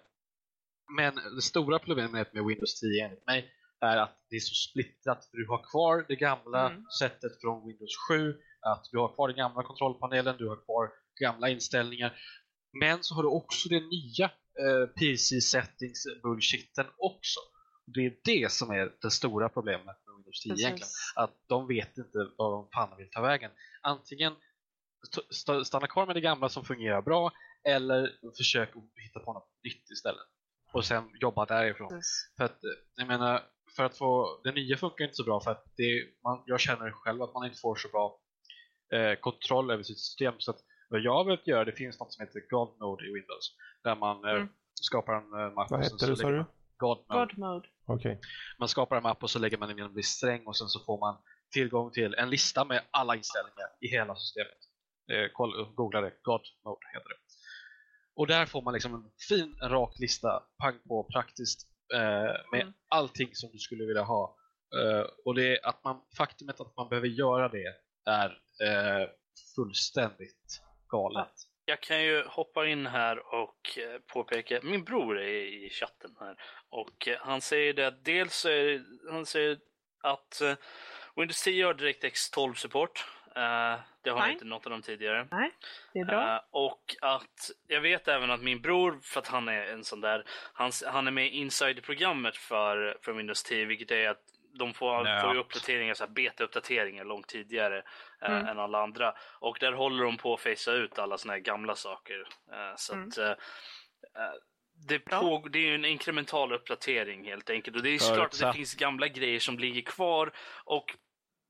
men 0.97 1.15
det 1.15 1.43
stora 1.43 1.79
problemet 1.79 2.33
med 2.33 2.45
Windows 2.45 2.81
10 2.81 3.05
enligt 3.05 3.27
mig 3.27 3.53
är 3.83 3.97
att 3.97 4.17
det 4.31 4.37
är 4.37 4.41
så 4.41 4.55
splittrat. 4.55 5.29
Du 5.33 5.47
har 5.49 5.71
kvar 5.71 6.05
det 6.09 6.17
gamla 6.17 6.71
mm. 6.71 6.85
sättet 6.99 7.41
från 7.41 7.67
Windows 7.67 7.97
7, 8.09 8.35
att 8.61 8.85
du 8.93 8.99
har 8.99 9.15
kvar 9.15 9.29
den 9.29 9.37
gamla 9.37 9.63
kontrollpanelen, 9.63 10.37
du 10.39 10.49
har 10.49 10.65
kvar 10.65 10.91
gamla 11.21 11.49
inställningar. 11.49 12.19
Men 12.81 12.99
så 13.03 13.15
har 13.15 13.23
du 13.23 13.29
också 13.29 13.69
den 13.69 13.89
nya 13.89 14.25
eh, 14.65 14.87
PC 14.99 15.41
settings 15.41 16.05
bullshitten 16.23 16.87
också. 16.99 17.41
Det 17.87 18.07
är 18.07 18.15
det 18.25 18.53
som 18.53 18.71
är 18.71 18.93
det 19.03 19.11
stora 19.11 19.49
problemet 19.49 19.87
med 19.87 20.15
Windows 20.17 20.41
10 20.43 20.51
Precis. 20.51 20.65
egentligen. 20.65 20.91
Att 21.17 21.35
de 21.49 21.69
vet 21.69 21.99
inte 21.99 22.19
vad 22.37 22.53
de 22.53 22.69
fan 22.75 22.97
vill 22.97 23.11
ta 23.11 23.23
vägen. 23.23 23.51
Antingen 23.83 24.33
stanna 25.65 25.87
kvar 25.87 26.07
med 26.07 26.17
det 26.17 26.21
gamla 26.21 26.49
som 26.49 26.65
fungerar 26.65 27.03
bra 27.03 27.33
eller 27.65 28.11
försök 28.37 28.69
hitta 28.97 29.21
på 29.21 29.33
något 29.33 29.51
nytt 29.65 29.91
istället 29.91 30.27
och 30.73 30.85
sen 30.85 31.11
jobba 31.21 31.47
därifrån. 31.47 31.95
Yes. 31.95 32.07
För 32.37 32.45
att, 32.45 32.59
jag 32.97 33.09
menar, 33.09 33.43
för 33.77 33.85
att 33.85 33.99
få, 33.99 34.41
det 34.45 34.53
nya 34.53 34.77
funkar 34.77 35.05
inte 35.05 35.15
så 35.15 35.25
bra 35.25 35.41
för 35.41 35.51
att 35.51 35.65
det, 35.77 36.05
man, 36.25 36.43
jag 36.47 36.61
känner 36.61 36.91
själv 36.91 37.23
att 37.23 37.35
man 37.35 37.45
inte 37.45 37.59
får 37.59 37.77
så 37.77 37.89
bra 37.89 38.19
eh, 38.93 39.15
kontroll 39.15 39.71
över 39.71 39.83
sitt 39.83 39.99
system. 39.99 40.35
Så 40.39 40.51
att 40.51 40.59
vad 40.89 41.01
jag 41.01 41.13
har 41.13 41.25
velat 41.25 41.47
göra, 41.47 41.65
det 41.65 41.73
finns 41.73 42.01
något 42.01 42.13
som 42.13 42.27
heter 42.27 42.41
God 42.51 42.81
Mode 42.81 43.05
i 43.05 43.13
Windows. 43.13 43.57
Där 43.85 43.97
man 43.97 44.25
eh, 44.25 44.31
mm. 44.31 44.49
skapar 44.75 45.15
en 45.15 45.47
eh, 45.47 45.55
mapp. 45.55 45.71
Vad 45.71 45.85
heter 45.85 46.07
det 46.07 46.17
sa 46.17 46.31
du? 46.31 46.45
God 46.77 46.99
Mode. 47.09 47.27
God 47.27 47.39
mode. 47.39 47.69
Okay. 47.87 48.17
Man 48.59 48.69
skapar 48.69 48.97
en 48.97 49.03
mapp 49.03 49.23
och 49.23 49.31
så 49.31 49.39
lägger 49.39 49.59
man 49.59 49.71
in 49.71 49.79
en 49.79 49.95
viss 49.95 50.09
sträng 50.09 50.47
och 50.47 50.57
sen 50.57 50.69
så 50.69 50.81
får 50.81 50.99
man 50.99 51.17
tillgång 51.53 51.91
till 51.91 52.15
en 52.15 52.31
lista 52.31 52.65
med 52.65 52.83
alla 52.91 53.17
inställningar 53.17 53.69
i 53.81 53.89
hela 53.89 54.15
systemet. 54.15 54.59
Eh, 55.13 55.31
kolla, 55.33 55.69
googla 55.75 56.01
det, 56.01 56.13
God 56.23 56.41
Mode 56.65 56.87
heter 56.93 57.09
det. 57.09 57.17
Och 58.15 58.27
där 58.27 58.47
får 58.47 58.63
man 58.63 58.75
liksom 58.75 58.95
en 58.95 59.11
fin, 59.29 59.59
en 59.63 59.69
rak 59.69 59.99
lista, 59.99 60.43
pang 60.59 60.79
på, 60.89 61.05
praktiskt, 61.05 61.61
eh, 61.63 61.72
med 62.51 62.61
mm. 62.63 62.73
allting 62.89 63.29
som 63.33 63.51
du 63.53 63.59
skulle 63.59 63.85
vilja 63.85 64.03
ha. 64.03 64.37
Eh, 64.77 65.07
och 65.25 65.35
det 65.35 65.57
är 65.57 65.67
att 65.67 65.85
man, 65.85 66.01
faktumet 66.17 66.61
att 66.61 66.77
man 66.77 66.89
behöver 66.89 67.09
göra 67.09 67.49
det 67.49 67.75
är 68.07 68.31
eh, 68.63 69.09
fullständigt 69.57 70.63
galet. 70.89 71.33
Jag 71.65 71.81
kan 71.81 72.03
ju 72.03 72.25
hoppa 72.27 72.67
in 72.67 72.87
här 72.87 73.35
och 73.35 73.79
eh, 73.79 73.99
påpeka, 73.99 74.61
min 74.63 74.85
bror 74.85 75.19
är 75.19 75.65
i 75.65 75.71
chatten 75.71 76.17
här 76.21 76.37
och 76.71 77.09
eh, 77.09 77.19
han 77.21 77.41
säger 77.41 77.75
det 77.75 77.87
att 77.87 78.05
dels 78.05 78.45
är, 78.45 78.85
han 79.11 79.27
säger 79.27 79.59
att 80.03 80.41
eh, 80.41 80.55
Windows 81.17 81.43
10 81.43 81.67
har 81.67 81.75
DirectX 81.75 82.31
12 82.31 82.55
support 82.55 83.07
Uh, 83.37 83.81
det 84.03 84.11
har 84.11 84.23
Fine. 84.23 84.33
inte 84.33 84.45
något 84.45 84.67
av 84.67 84.71
dem 84.71 84.83
tidigare. 84.83 85.29
Nej, 85.31 85.51
det 85.93 85.99
är 85.99 86.05
bra. 86.05 86.35
Uh, 86.35 86.41
och 86.51 86.97
att 87.01 87.51
jag 87.67 87.81
vet 87.81 88.09
även 88.09 88.31
att 88.31 88.43
min 88.43 88.61
bror, 88.61 89.01
för 89.03 89.21
att 89.21 89.29
han 89.29 89.49
är 89.49 89.67
en 89.67 89.85
sån 89.85 90.01
där, 90.01 90.25
han, 90.53 90.73
han 90.87 91.07
är 91.07 91.11
med 91.11 91.27
i 91.27 91.29
insider-programmet 91.29 92.37
för, 92.37 92.99
för 93.03 93.13
Windows 93.13 93.43
10, 93.43 93.65
vilket 93.65 93.91
är 93.91 94.09
att 94.09 94.23
de 94.55 94.75
får, 94.75 95.21
får 95.21 95.35
uppdateringar, 95.35 95.95
så 95.95 96.05
här 96.05 96.11
beta-uppdateringar 96.11 97.05
långt 97.05 97.27
tidigare 97.29 97.79
uh, 97.79 98.31
mm. 98.31 98.47
än 98.47 98.59
alla 98.59 98.83
andra. 98.83 99.15
Och 99.39 99.57
där 99.61 99.73
håller 99.73 100.05
de 100.05 100.17
på 100.17 100.35
att 100.35 100.41
facea 100.41 100.75
ut 100.75 100.99
alla 100.99 101.19
såna 101.19 101.33
här 101.33 101.41
gamla 101.41 101.75
saker. 101.75 102.27
så 102.77 102.95
mm. 102.95 103.09
att 103.09 103.39
det, 104.89 104.99
på, 104.99 105.49
det 105.51 105.59
är 105.71 105.75
en 105.75 105.85
inkremental 105.85 106.53
uppdatering 106.53 107.25
helt 107.25 107.51
enkelt. 107.51 107.77
Och 107.77 107.83
det 107.83 107.91
är 107.91 108.15
klart 108.15 108.33
att 108.33 108.39
det 108.39 108.53
finns 108.53 108.75
gamla 108.75 109.09
grejer 109.09 109.41
som 109.41 109.59
ligger 109.59 109.83
kvar 109.83 110.33
och 110.65 110.97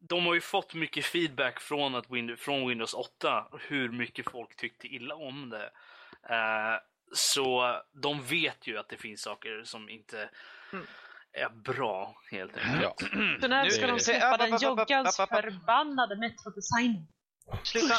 de 0.08 0.26
har 0.26 0.34
ju 0.34 0.40
fått 0.40 0.74
mycket 0.74 1.04
feedback 1.04 1.60
från, 1.60 1.94
att 1.94 2.10
Windows, 2.10 2.40
från 2.40 2.68
Windows 2.68 2.94
8 2.94 3.46
hur 3.60 3.88
mycket 3.88 4.30
folk 4.30 4.56
tyckte 4.56 4.86
illa 4.86 5.14
om 5.14 5.50
det. 5.50 5.70
Uh, 6.30 6.78
så 7.14 7.76
de 7.92 8.22
vet 8.22 8.66
ju 8.66 8.78
att 8.78 8.88
det 8.88 8.96
finns 8.96 9.22
saker 9.22 9.62
som 9.64 9.88
inte 9.88 10.30
mm. 10.72 10.86
är 11.32 11.48
bra 11.48 12.14
helt 12.30 12.56
enkelt. 12.56 12.82
Ja. 12.82 12.94
Så 13.40 13.48
när 13.48 13.68
ska 13.68 13.86
de 13.86 14.00
släppa 14.00 14.36
den 14.36 14.58
joggans 14.60 15.16
förbannade 15.16 16.16
Metro-designen? 16.16 17.06
Sluta, 17.62 17.94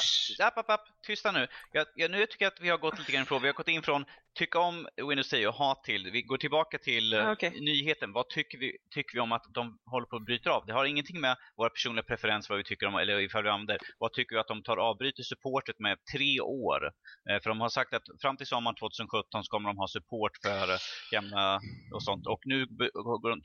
app, 0.47 0.57
app, 0.57 0.69
app, 0.69 0.81
tysta 1.07 1.31
nu. 1.31 1.47
Jag, 1.71 1.87
jag, 1.95 2.11
nu 2.11 2.25
tycker 2.25 2.45
jag 2.45 2.53
att 2.53 2.61
vi 2.61 2.69
har 2.69 2.77
gått 2.77 2.99
lite 2.99 3.11
grann 3.11 3.23
ifrån. 3.23 3.41
Vi 3.41 3.47
har 3.47 3.53
gått 3.53 3.67
in 3.67 3.81
från 3.81 4.05
tycka 4.39 4.59
om 4.59 4.87
Windows 5.09 5.29
10 5.29 5.47
och 5.47 5.53
ha 5.53 5.81
till. 5.85 6.11
Vi 6.11 6.21
går 6.21 6.37
tillbaka 6.37 6.77
till 6.77 7.13
ah, 7.13 7.31
okay. 7.31 7.49
nyheten. 7.49 8.13
Vad 8.13 8.29
tycker 8.29 8.57
vi, 8.57 8.77
tycker 8.95 9.13
vi 9.13 9.19
om 9.19 9.31
att 9.31 9.43
de 9.53 9.79
håller 9.85 10.07
på 10.07 10.15
att 10.15 10.25
bryta 10.25 10.51
av? 10.51 10.65
Det 10.65 10.73
har 10.73 10.85
ingenting 10.85 11.21
med 11.21 11.37
våra 11.57 11.69
personliga 11.69 12.03
preferenser, 12.03 12.49
vad 12.49 12.57
vi 12.57 12.63
tycker 12.63 12.85
om, 12.85 12.95
eller 12.95 13.19
ifall 13.19 13.43
vi 13.43 13.49
använder. 13.49 13.77
Vad 13.97 14.13
tycker 14.13 14.35
vi 14.35 14.39
att 14.39 14.47
de 14.47 14.63
tar 14.63 14.77
avbryter 14.77 15.23
supportet 15.23 15.79
med 15.79 15.97
tre 16.13 16.39
år? 16.41 16.85
Eh, 17.29 17.41
för 17.43 17.49
de 17.49 17.61
har 17.61 17.69
sagt 17.69 17.93
att 17.93 18.03
fram 18.21 18.37
till 18.37 18.47
sommaren 18.47 18.75
2017 18.75 19.43
så 19.43 19.49
kommer 19.49 19.69
de 19.69 19.77
ha 19.77 19.87
support 19.87 20.31
för 20.45 20.79
gamla 21.11 21.59
och 21.93 22.03
sånt. 22.03 22.27
Och 22.27 22.41
nu 22.45 22.65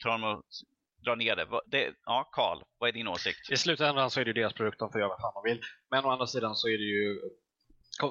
tar 0.03 0.11
de 0.11 0.25
och 0.25 0.43
dra 1.05 1.15
ner 1.15 1.37
det. 1.37 1.47
det 1.67 1.95
ja, 2.05 2.29
Karl, 2.33 2.63
vad 2.79 2.89
är 2.89 2.93
din 2.93 3.09
åsikt? 3.09 3.51
I 3.51 3.57
slutändan 3.57 4.11
så 4.11 4.21
är 4.21 4.25
det 4.25 4.29
ju 4.29 4.35
deras 4.35 4.53
produkt, 4.53 4.79
de 4.79 4.93
får 4.93 5.01
göra 5.01 5.09
vad 5.09 5.21
fan 5.21 5.33
de 5.35 5.51
vill. 5.51 5.61
Men 5.91 6.05
å 6.05 6.11
andra 6.11 6.27
sidan 6.27 6.57
så 6.57 6.69
är 6.69 6.79
det 6.79 6.85
ju 6.85 7.21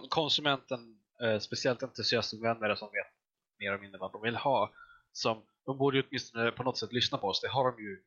konsumenten, 0.09 0.99
eh, 1.21 1.39
speciellt 1.39 1.83
entusiastanvändare 1.83 2.75
som 2.75 2.87
vet 2.87 3.13
mer 3.59 3.67
eller 3.67 3.81
mindre 3.81 3.99
vad 3.99 4.11
de 4.11 4.21
vill 4.21 4.35
ha. 4.35 4.73
Som, 5.11 5.45
de 5.65 5.77
borde 5.77 5.97
ju 5.97 6.03
åtminstone 6.07 6.51
på 6.51 6.63
något 6.63 6.77
sätt 6.77 6.93
lyssna 6.93 7.17
på 7.17 7.27
oss. 7.27 7.41
Det 7.41 7.47
har 7.47 7.71
de 7.71 7.83
ju 7.83 8.03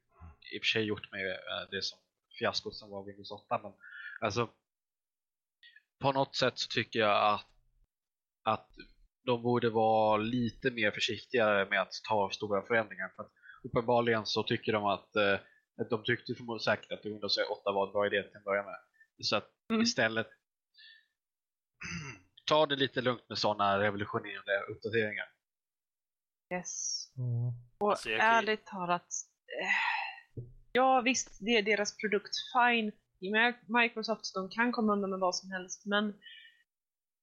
i 0.55 0.59
och 0.59 0.63
för 0.63 0.67
sig 0.67 0.83
gjort 0.85 1.13
med 1.13 1.31
eh, 1.31 1.71
det 1.71 1.83
som 1.83 1.99
fiaskot 2.39 2.75
som 2.75 2.91
var 2.91 3.05
Windows 3.05 3.31
8. 3.31 3.61
Men 3.63 3.73
alltså, 4.21 4.51
på 5.99 6.13
något 6.13 6.37
sätt 6.37 6.59
så 6.59 6.69
tycker 6.69 6.99
jag 6.99 7.35
att, 7.35 7.47
att 8.43 8.69
de 9.25 9.43
borde 9.43 9.71
vara 9.71 10.17
lite 10.17 10.71
mer 10.71 10.91
försiktigare 10.91 11.71
med 11.71 11.83
att 11.83 11.93
ta 12.09 12.31
stora 12.31 12.63
förändringar. 12.63 13.13
För 13.17 13.23
att 13.23 13.33
uppenbarligen 13.63 14.27
så 14.27 14.43
tycker 14.43 14.73
de 14.73 14.85
att 14.85 15.17
eh, 15.17 15.39
de 15.91 16.03
tyckte 16.05 16.35
förmodligen 16.35 16.65
säkert 16.65 16.93
att 16.93 17.07
Windows 17.07 17.39
8 17.39 17.73
var 17.73 17.87
en 17.87 17.93
bra 17.93 18.07
idé 18.07 18.23
till 18.23 18.37
att 18.37 18.45
börja 18.45 18.63
med. 18.63 18.79
Så 19.23 19.37
att 19.37 19.51
mm. 19.73 19.83
istället 19.83 20.27
ta 22.47 22.67
det 22.67 22.77
lite 22.77 23.01
lugnt 23.01 23.29
med 23.29 23.39
sådana 23.39 23.79
revolutionerande 23.79 24.61
uppdateringar. 24.71 25.27
Yes. 26.55 27.05
Mm. 27.19 27.53
Och 27.79 27.91
alltså, 27.91 28.11
ärligt 28.11 28.67
talat, 28.67 29.07
eh, 29.63 30.43
ja 30.73 31.01
visst, 31.01 31.39
det 31.41 31.51
är 31.51 31.63
deras 31.63 31.97
produkt, 31.97 32.35
fine. 32.53 32.93
Microsoft, 33.67 34.35
de 34.35 34.49
kan 34.49 34.73
komma 34.73 34.93
undan 34.93 35.11
med 35.11 35.19
vad 35.19 35.37
som 35.37 35.51
helst, 35.51 35.87
men 35.87 36.15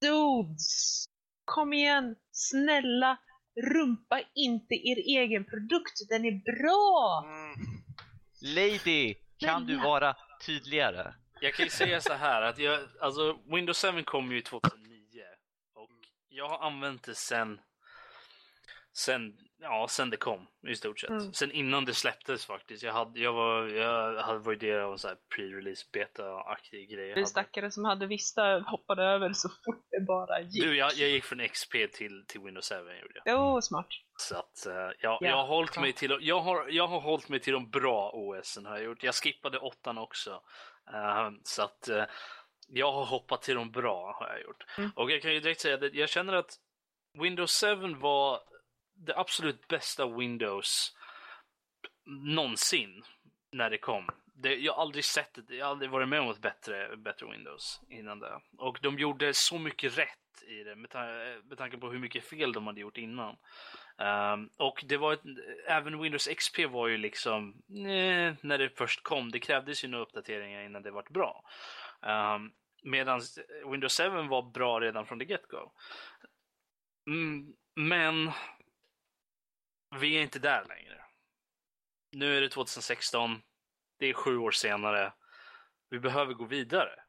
dudes, 0.01 1.05
kom 1.45 1.73
igen, 1.73 2.15
snälla, 2.31 3.17
rumpa 3.57 4.21
inte 4.35 4.75
er 4.75 4.97
egen 4.97 5.45
produkt, 5.45 6.09
den 6.09 6.25
är 6.25 6.31
bra! 6.31 7.23
Mm. 7.25 7.83
Lady, 8.41 9.15
kan 9.37 9.65
du 9.65 9.77
vara 9.77 10.15
tydligare? 10.45 11.13
Jag 11.41 11.53
kan 11.53 11.65
ju 11.65 11.69
säga 11.69 12.01
så 12.01 12.13
här 12.13 12.41
att 12.41 12.57
jag, 12.57 12.79
alltså 13.01 13.39
Windows 13.45 13.81
7 13.81 14.03
kom 14.03 14.31
ju 14.31 14.41
2009 14.41 14.81
och 15.73 15.89
jag 16.29 16.49
har 16.49 16.67
använt 16.67 17.03
det 17.03 17.15
sen 17.15 17.59
sen, 18.97 19.37
ja, 19.59 19.87
sen 19.89 20.09
det 20.09 20.17
kom 20.17 20.47
i 20.67 20.75
stort 20.75 20.99
sett. 20.99 21.09
Mm. 21.09 21.33
Sen 21.33 21.51
innan 21.51 21.85
det 21.85 21.93
släpptes 21.93 22.45
faktiskt. 22.45 22.83
Jag 22.83 22.93
hade, 22.93 23.19
jag 23.19 23.33
var, 23.33 23.67
jag 23.67 24.21
hade 24.23 24.39
varit 24.39 24.59
del 24.59 24.79
av 24.79 24.91
en 24.91 24.97
sån 24.97 25.09
här 25.09 25.17
pre-release 25.35 25.91
beta-aktig 25.93 26.89
grej. 26.89 27.13
Vi 27.15 27.25
stackare 27.25 27.71
som 27.71 27.85
hade 27.85 28.07
Vista 28.07 28.59
hoppade 28.59 29.03
över 29.03 29.33
så 29.33 29.49
fort 29.49 29.85
det 29.91 30.01
bara 30.01 30.41
gick. 30.41 30.63
Du, 30.63 30.77
jag, 30.77 30.93
jag 30.93 31.09
gick 31.09 31.23
från 31.23 31.47
XP 31.47 31.71
till, 31.71 32.25
till 32.27 32.41
Windows 32.41 32.69
7 32.69 32.75
gjorde 32.75 33.21
jag. 33.25 33.39
Oh, 33.39 33.59
smart. 33.59 33.87
Så 34.17 34.35
att, 34.35 34.67
uh, 34.67 34.73
ja, 34.73 34.91
yeah. 35.01 35.17
jag, 35.21 35.35
har 35.35 35.47
hållit 35.47 35.79
mig 35.79 35.93
till, 35.93 36.17
jag, 36.21 36.39
har, 36.39 36.67
jag 36.69 36.87
har 36.87 36.99
hållit 36.99 37.29
mig 37.29 37.39
till 37.39 37.53
de 37.53 37.69
bra 37.69 38.11
OSen 38.13 38.65
har 38.65 38.75
jag 38.75 38.85
gjort. 38.85 39.03
Jag 39.03 39.15
skippade 39.15 39.59
åttan 39.59 39.97
också. 39.97 40.31
Uh, 40.93 41.29
så 41.43 41.61
att 41.63 41.89
uh, 41.91 42.03
jag 42.67 42.91
har 42.91 43.05
hoppat 43.05 43.41
till 43.41 43.55
de 43.55 43.71
bra 43.71 44.17
har 44.19 44.27
jag 44.27 44.41
gjort. 44.41 44.65
Mm. 44.77 44.91
Och 44.95 45.11
jag 45.11 45.21
kan 45.21 45.33
ju 45.33 45.39
direkt 45.39 45.61
säga 45.61 45.75
att 45.75 45.93
jag 45.93 46.09
känner 46.09 46.33
att 46.33 46.55
Windows 47.21 47.63
7 47.63 47.93
var 47.93 48.39
det 48.97 49.17
absolut 49.17 49.67
bästa 49.67 50.07
Windows 50.07 50.97
någonsin 52.05 53.03
när 53.51 53.69
det 53.69 53.77
kom. 53.77 54.09
det, 54.33 54.55
jag 54.55 54.73
har 54.73 54.81
aldrig 54.81 55.05
sett 55.05 55.39
det, 55.47 55.55
jag 55.55 55.65
har 55.65 55.71
aldrig 55.71 55.91
varit 55.91 56.09
med 56.09 56.19
om 56.19 56.29
ett 56.29 56.41
bättre, 56.41 56.97
bättre 56.97 57.31
Windows 57.31 57.81
innan 57.89 58.19
det. 58.19 58.41
Och 58.57 58.79
de 58.81 58.99
gjorde 58.99 59.33
så 59.33 59.57
mycket 59.57 59.97
rätt 59.97 60.43
i 60.47 60.63
det 60.63 60.75
med, 60.75 60.89
ta 60.89 61.03
med 61.43 61.57
tanke 61.57 61.77
på 61.77 61.89
hur 61.89 61.99
mycket 61.99 62.23
fel 62.23 62.53
de 62.53 62.67
hade 62.67 62.81
gjort 62.81 62.97
innan. 62.97 63.37
Um, 63.97 64.49
och 64.57 64.83
det 64.87 64.97
var 64.97 65.13
ett, 65.13 65.21
även 65.67 66.01
Windows 66.01 66.27
XP 66.27 66.59
var 66.65 66.87
ju 66.87 66.97
liksom 66.97 67.61
nej, 67.67 68.35
när 68.41 68.57
det 68.57 68.77
först 68.77 69.03
kom. 69.03 69.31
Det 69.31 69.39
krävdes 69.39 69.83
ju 69.83 69.87
några 69.87 70.03
uppdateringar 70.03 70.61
innan 70.61 70.81
det 70.81 70.91
vart 70.91 71.09
bra. 71.09 71.43
Um, 72.01 72.51
Medan 72.83 73.21
Windows 73.71 73.97
7 73.97 74.09
var 74.09 74.51
bra 74.51 74.79
redan 74.79 75.05
från 75.05 75.19
the 75.19 75.25
get-go. 75.25 75.71
Mm, 77.07 77.53
men 77.75 78.31
vi 79.95 80.17
är 80.17 80.21
inte 80.21 80.39
där 80.39 80.65
längre. 80.69 81.01
Nu 82.11 82.37
är 82.37 82.41
det 82.41 82.49
2016. 82.49 83.41
Det 83.99 84.05
är 84.05 84.13
sju 84.13 84.37
år 84.37 84.51
senare. 84.51 85.13
Vi 85.89 85.99
behöver 85.99 86.33
gå 86.33 86.45
vidare. 86.45 87.03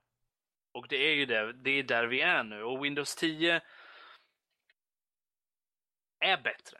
Och 0.73 0.89
det 0.89 0.97
är 0.97 1.15
ju 1.15 1.27
det, 1.27 1.53
det 1.53 1.71
är 1.71 1.83
där 1.83 2.07
vi 2.07 2.21
är 2.21 2.43
nu. 2.43 2.63
Och 2.63 2.85
Windows 2.85 3.17
10 3.17 3.61
är 6.21 6.37
bättre. 6.37 6.79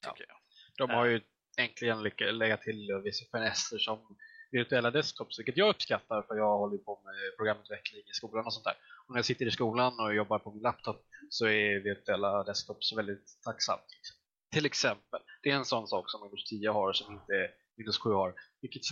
Ja. 0.00 0.14
jag. 0.18 0.36
De 0.76 0.90
har 0.90 1.04
ju 1.04 1.20
äntligen 1.56 2.02
legat 2.38 2.62
till 2.62 3.00
vissa 3.04 3.24
finesser 3.32 3.78
som 3.78 4.16
virtuella 4.50 4.90
desktops, 4.90 5.38
vilket 5.38 5.56
jag 5.56 5.68
uppskattar 5.68 6.22
för 6.22 6.36
jag 6.36 6.58
håller 6.58 6.78
på 6.78 7.00
med 7.04 7.14
programutveckling 7.36 8.02
i 8.02 8.12
skolan 8.12 8.44
och 8.44 8.52
sånt 8.52 8.64
där. 8.64 8.76
Och 9.06 9.14
när 9.14 9.18
jag 9.18 9.24
sitter 9.24 9.46
i 9.46 9.50
skolan 9.50 10.00
och 10.00 10.14
jobbar 10.14 10.38
på 10.38 10.50
min 10.50 10.62
laptop 10.62 11.06
så 11.30 11.46
är 11.46 11.80
virtuella 11.80 12.44
desktops 12.44 12.96
väldigt 12.96 13.42
tacksamt. 13.44 13.86
Liksom. 13.96 14.16
Till 14.54 14.66
exempel, 14.66 15.20
det 15.42 15.50
är 15.50 15.54
en 15.54 15.64
sån 15.64 15.86
sak 15.86 16.10
som 16.10 16.22
Windows 16.22 16.44
10 16.44 16.70
har 16.70 16.92
som 16.92 17.12
inte 17.14 17.50
Windows 17.76 17.98
7 17.98 18.10
har. 18.10 18.34
Vilket 18.60 18.82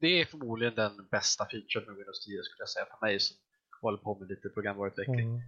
det 0.00 0.20
är 0.20 0.24
förmodligen 0.24 0.74
den 0.74 1.08
bästa 1.10 1.44
featuren 1.44 1.86
med 1.86 1.96
Windows 1.96 2.26
10 2.26 2.42
skulle 2.42 2.62
jag 2.62 2.68
säga 2.68 2.86
för 2.86 3.06
mig 3.06 3.20
som 3.20 3.36
håller 3.82 3.98
på 3.98 4.18
med 4.18 4.28
lite 4.28 4.48
programvaruutveckling. 4.48 5.28
Mm. 5.28 5.40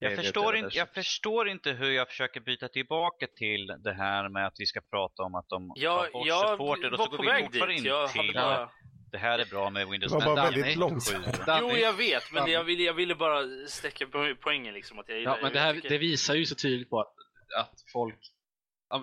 Jag 0.00 0.16
förstår, 0.16 0.56
inte, 0.56 0.76
jag 0.76 0.94
förstår 0.94 1.48
inte 1.48 1.70
hur 1.70 1.90
jag 1.90 2.08
försöker 2.08 2.40
byta 2.40 2.68
tillbaka 2.68 3.26
till 3.36 3.66
det 3.66 3.92
här 3.92 4.28
med 4.28 4.46
att 4.46 4.54
vi 4.58 4.66
ska 4.66 4.80
prata 4.80 5.22
om 5.22 5.34
att 5.34 5.48
de 5.48 5.72
ja, 5.74 6.06
tar 6.12 6.12
bort 6.12 6.50
supporter 6.50 6.92
och 6.92 6.98
så 6.98 7.16
går 7.16 7.18
vi 7.18 7.44
fortfarande 7.44 7.74
in 7.74 7.82
till 8.12 8.34
bara... 8.34 8.70
det 9.10 9.18
här 9.18 9.38
är 9.38 9.44
bra 9.44 9.70
med 9.70 9.88
Windows 9.88 10.12
Det 10.12 10.18
var 10.18 10.36
bara 10.36 10.50
väldigt 10.50 10.76
långsamt. 10.76 11.40
Jo, 11.60 11.70
jag 11.70 11.92
vet, 11.92 12.32
men 12.32 12.50
jag 12.50 12.64
ville, 12.64 12.82
jag 12.82 12.94
ville 12.94 13.14
bara 13.14 13.66
sträcka 13.66 14.06
poängen 14.40 14.74
liksom. 14.74 14.98
Att 14.98 15.08
jag 15.08 15.22
ja, 15.22 15.38
men 15.42 15.52
det, 15.52 15.60
här, 15.60 15.80
det 15.88 15.98
visar 15.98 16.34
ju 16.34 16.46
så 16.46 16.54
tydligt 16.54 16.90
på 16.90 17.00
att, 17.00 17.14
att 17.58 17.74
folk 17.92 18.32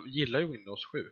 gillar 0.08 0.40
ju 0.40 0.48
Windows 0.48 0.86
7. 0.86 1.10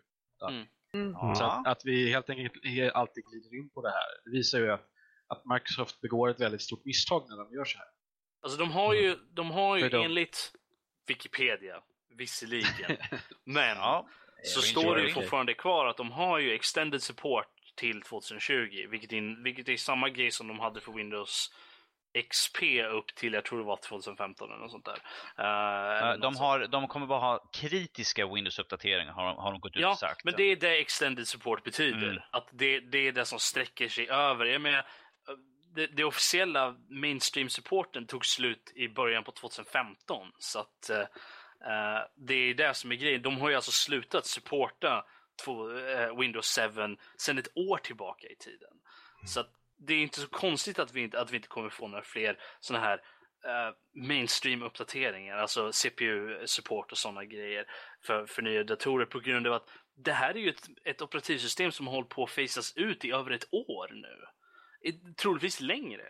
Mm. 0.50 0.66
Mm. 0.94 1.36
Så 1.36 1.44
att, 1.44 1.68
att, 1.68 1.86
vi 1.86 2.10
helt 2.10 2.30
enkelt 2.30 2.54
alltid 2.94 3.24
glider 3.26 3.58
in 3.58 3.70
på 3.70 3.82
det 3.82 3.90
här. 3.90 4.08
Det 4.26 4.32
visar 4.32 4.60
ju 4.60 4.72
att, 4.72 4.88
att 5.28 5.42
Microsoft 5.46 6.02
begår 6.02 6.30
ett 6.30 6.40
väldigt 6.40 6.62
stort 6.62 6.86
misstag 6.86 7.26
när 7.30 7.38
de 7.38 7.54
gör 7.54 7.66
så 7.66 7.78
här. 7.78 7.88
Alltså 8.42 8.60
de 8.60 8.72
har 8.72 8.94
ju, 8.94 9.16
de 9.32 9.52
har 9.52 9.78
ju 9.78 9.90
enligt 9.90 10.52
Wikipedia, 11.08 11.84
visserligen, 12.18 12.98
men 13.44 13.78
ja, 13.78 14.08
så 14.44 14.62
står 14.62 14.96
det 14.96 15.02
ju 15.02 15.10
fortfarande 15.10 15.54
kvar 15.54 15.86
att 15.86 15.98
de 15.98 16.12
har 16.12 16.40
ju 16.40 16.54
extended 16.54 17.02
support 17.02 17.48
till 17.76 18.02
2020, 18.02 18.88
vilket, 18.90 19.12
in, 19.12 19.44
vilket 19.44 19.70
är 19.70 19.78
samma 19.78 20.10
grej 20.10 20.32
som 20.32 20.48
de 20.48 20.60
hade 20.60 20.82
för 20.82 20.92
Windows 20.92 21.54
XP 22.14 22.64
upp 22.92 23.16
till, 23.16 23.34
jag 23.34 23.46
tror 23.46 23.60
det 23.60 23.66
var 23.66 23.78
2015 23.78 24.50
eller 24.52 24.60
något 24.60 24.72
sånt 24.72 24.86
där. 24.86 25.00
Uh, 26.14 26.20
de, 26.20 26.36
har, 26.36 26.68
de 26.68 26.88
kommer 26.88 27.08
bara 27.08 27.20
ha 27.20 27.50
kritiska 27.54 28.26
Windows-uppdateringar 28.26 29.12
har, 29.12 29.34
har 29.36 29.52
de 29.52 29.60
gått 29.60 29.76
ut 29.76 29.86
och 29.86 29.98
sagt. 29.98 30.22
Ja, 30.24 30.32
men 30.32 30.34
det 30.38 30.44
är 30.44 30.56
det 30.56 30.78
extended 30.78 31.28
support 31.28 31.64
betyder. 31.64 32.10
Mm. 32.10 32.24
Att 32.32 32.48
det, 32.52 32.80
det 32.80 33.08
är 33.08 33.12
det 33.12 33.26
som 33.26 33.40
sträcker 33.40 33.88
sig 33.88 34.10
över. 34.10 34.46
Jag 34.46 34.62
menar, 34.62 34.86
det, 35.76 35.88
det, 35.88 36.04
officiella 36.04 36.76
mainstream-supporten 36.90 38.08
tog 38.08 38.26
slut 38.26 38.72
i 38.76 38.90
början 38.90 39.24
på 39.24 39.32
2015. 39.32 40.28
Så 40.38 40.60
att 40.60 40.90
uh, 40.92 41.06
det 42.16 42.34
är 42.34 42.54
det 42.54 42.74
som 42.74 42.92
är 42.92 42.96
grejen. 42.96 43.22
De 43.22 43.42
har 43.42 43.50
ju 43.50 43.56
alltså 43.56 43.72
slutat 43.72 44.26
supporta 44.26 45.06
två, 45.46 45.70
uh, 45.70 46.20
Windows 46.20 46.60
7 46.60 46.98
sedan 47.18 47.38
ett 47.38 47.58
år 47.58 47.78
tillbaka 47.78 48.28
i 48.28 48.36
tiden. 48.36 48.70
Så 49.26 49.40
att 49.40 49.50
det 49.88 49.94
är 49.94 50.02
inte 50.02 50.20
så 50.20 50.28
konstigt 50.28 50.80
att 50.80 50.94
vi 50.94 51.02
inte, 51.02 51.20
att 51.20 51.32
vi 51.32 51.36
inte 51.36 51.48
kommer 51.48 51.70
få 51.70 51.88
några 51.88 52.04
fler 52.04 52.40
sådana 52.60 52.86
här 52.86 52.98
uh, 52.98 53.76
mainstream-uppdateringar, 54.08 55.38
alltså 55.38 55.72
CPU-support 55.72 56.92
och 56.92 56.98
sådana 56.98 57.26
grejer 57.26 57.66
för, 58.06 58.26
för 58.26 58.42
nya 58.42 58.64
datorer 58.64 59.06
på 59.06 59.20
grund 59.20 59.48
av 59.48 59.54
att 59.54 59.70
det 59.96 60.14
här 60.14 60.34
är 60.34 60.40
ju 60.40 60.50
ett, 60.50 60.68
ett 60.86 61.02
operativsystem 61.02 61.72
som 61.72 61.88
hållit 61.88 62.10
på 62.10 62.24
att 62.24 62.32
fasas 62.32 62.74
ut 62.76 63.06
i 63.06 63.12
över 63.12 63.32
ett 63.32 63.54
år 63.54 63.90
nu 63.94 64.26
troligtvis 65.18 65.62
längre. 65.62 66.04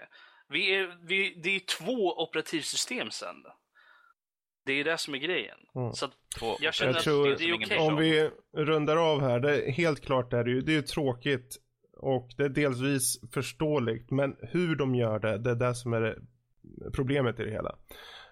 Vi 0.49 0.75
är, 0.75 0.97
vi, 1.07 1.41
det 1.43 1.49
är 1.49 1.59
två 1.59 2.23
operativsystem 2.23 3.11
sen. 3.11 3.35
Det 4.65 4.73
är 4.73 4.83
det 4.83 4.97
som 4.97 5.13
är 5.13 5.17
grejen. 5.17 5.57
Mm. 5.75 5.93
Så 5.93 6.09
jag 6.59 6.73
känner 6.73 6.91
jag 6.91 6.97
att 6.97 7.03
tror, 7.03 7.27
det, 7.27 7.35
det 7.35 7.43
är 7.43 7.55
okej. 7.55 7.65
Okay. 7.65 7.77
Om 7.77 7.95
vi 7.95 8.29
rundar 8.53 8.97
av 8.97 9.21
här, 9.21 9.39
det, 9.39 9.71
helt 9.71 10.05
klart 10.05 10.33
är 10.33 10.43
det 10.43 10.51
ju, 10.51 10.61
det 10.61 10.71
är 10.71 10.75
ju 10.75 10.81
tråkigt 10.81 11.57
och 11.97 12.29
det 12.37 12.43
är 12.43 12.49
delvis 12.49 13.19
förståeligt, 13.33 14.11
men 14.11 14.35
hur 14.41 14.75
de 14.75 14.95
gör 14.95 15.19
det, 15.19 15.37
det 15.37 15.51
är 15.51 15.55
det 15.55 15.75
som 15.75 15.93
är 15.93 16.17
problemet 16.93 17.39
i 17.39 17.43
det 17.43 17.51
hela. 17.51 17.75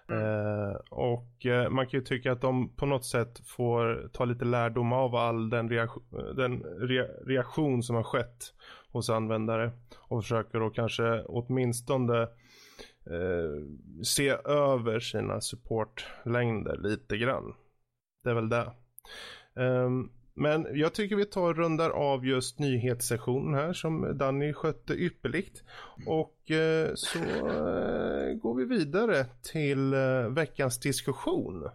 Mm. 0.08 0.22
Eh, 0.22 0.74
och 0.90 1.46
eh, 1.46 1.70
man 1.70 1.86
kan 1.86 2.00
ju 2.00 2.04
tycka 2.04 2.32
att 2.32 2.40
de 2.40 2.76
på 2.76 2.86
något 2.86 3.06
sätt 3.06 3.40
får 3.46 4.10
ta 4.12 4.24
lite 4.24 4.44
lärdom 4.44 4.92
av 4.92 5.14
all 5.14 5.50
den, 5.50 5.68
reaktion, 5.68 6.02
den 6.36 6.62
re 6.62 7.02
reaktion 7.26 7.82
som 7.82 7.96
har 7.96 8.02
skett 8.02 8.54
hos 8.92 9.10
användare 9.10 9.72
och 9.98 10.22
försöker 10.22 10.60
då 10.60 10.70
kanske 10.70 11.22
åtminstone 11.22 12.22
eh, 13.06 13.64
se 14.04 14.28
över 14.44 15.00
sina 15.00 15.40
supportlängder 15.40 16.76
lite 16.78 17.16
grann. 17.16 17.54
Det 18.24 18.30
är 18.30 18.34
väl 18.34 18.48
det. 18.48 18.72
Um, 19.54 20.10
men 20.34 20.66
jag 20.72 20.94
tycker 20.94 21.16
vi 21.16 21.24
tar 21.24 21.42
och 21.42 21.56
rundar 21.56 21.90
av 21.90 22.26
just 22.26 22.58
nyhetssessionen 22.58 23.54
här 23.54 23.72
som 23.72 24.18
Danny 24.18 24.52
skötte 24.52 24.94
ypperligt. 24.94 25.62
Och 26.06 26.50
eh, 26.50 26.90
så 26.94 27.18
eh, 27.18 28.34
går 28.34 28.54
vi 28.54 28.64
vidare 28.64 29.26
till 29.52 29.94
eh, 29.94 30.28
veckans 30.28 30.80
diskussion. 30.80 31.68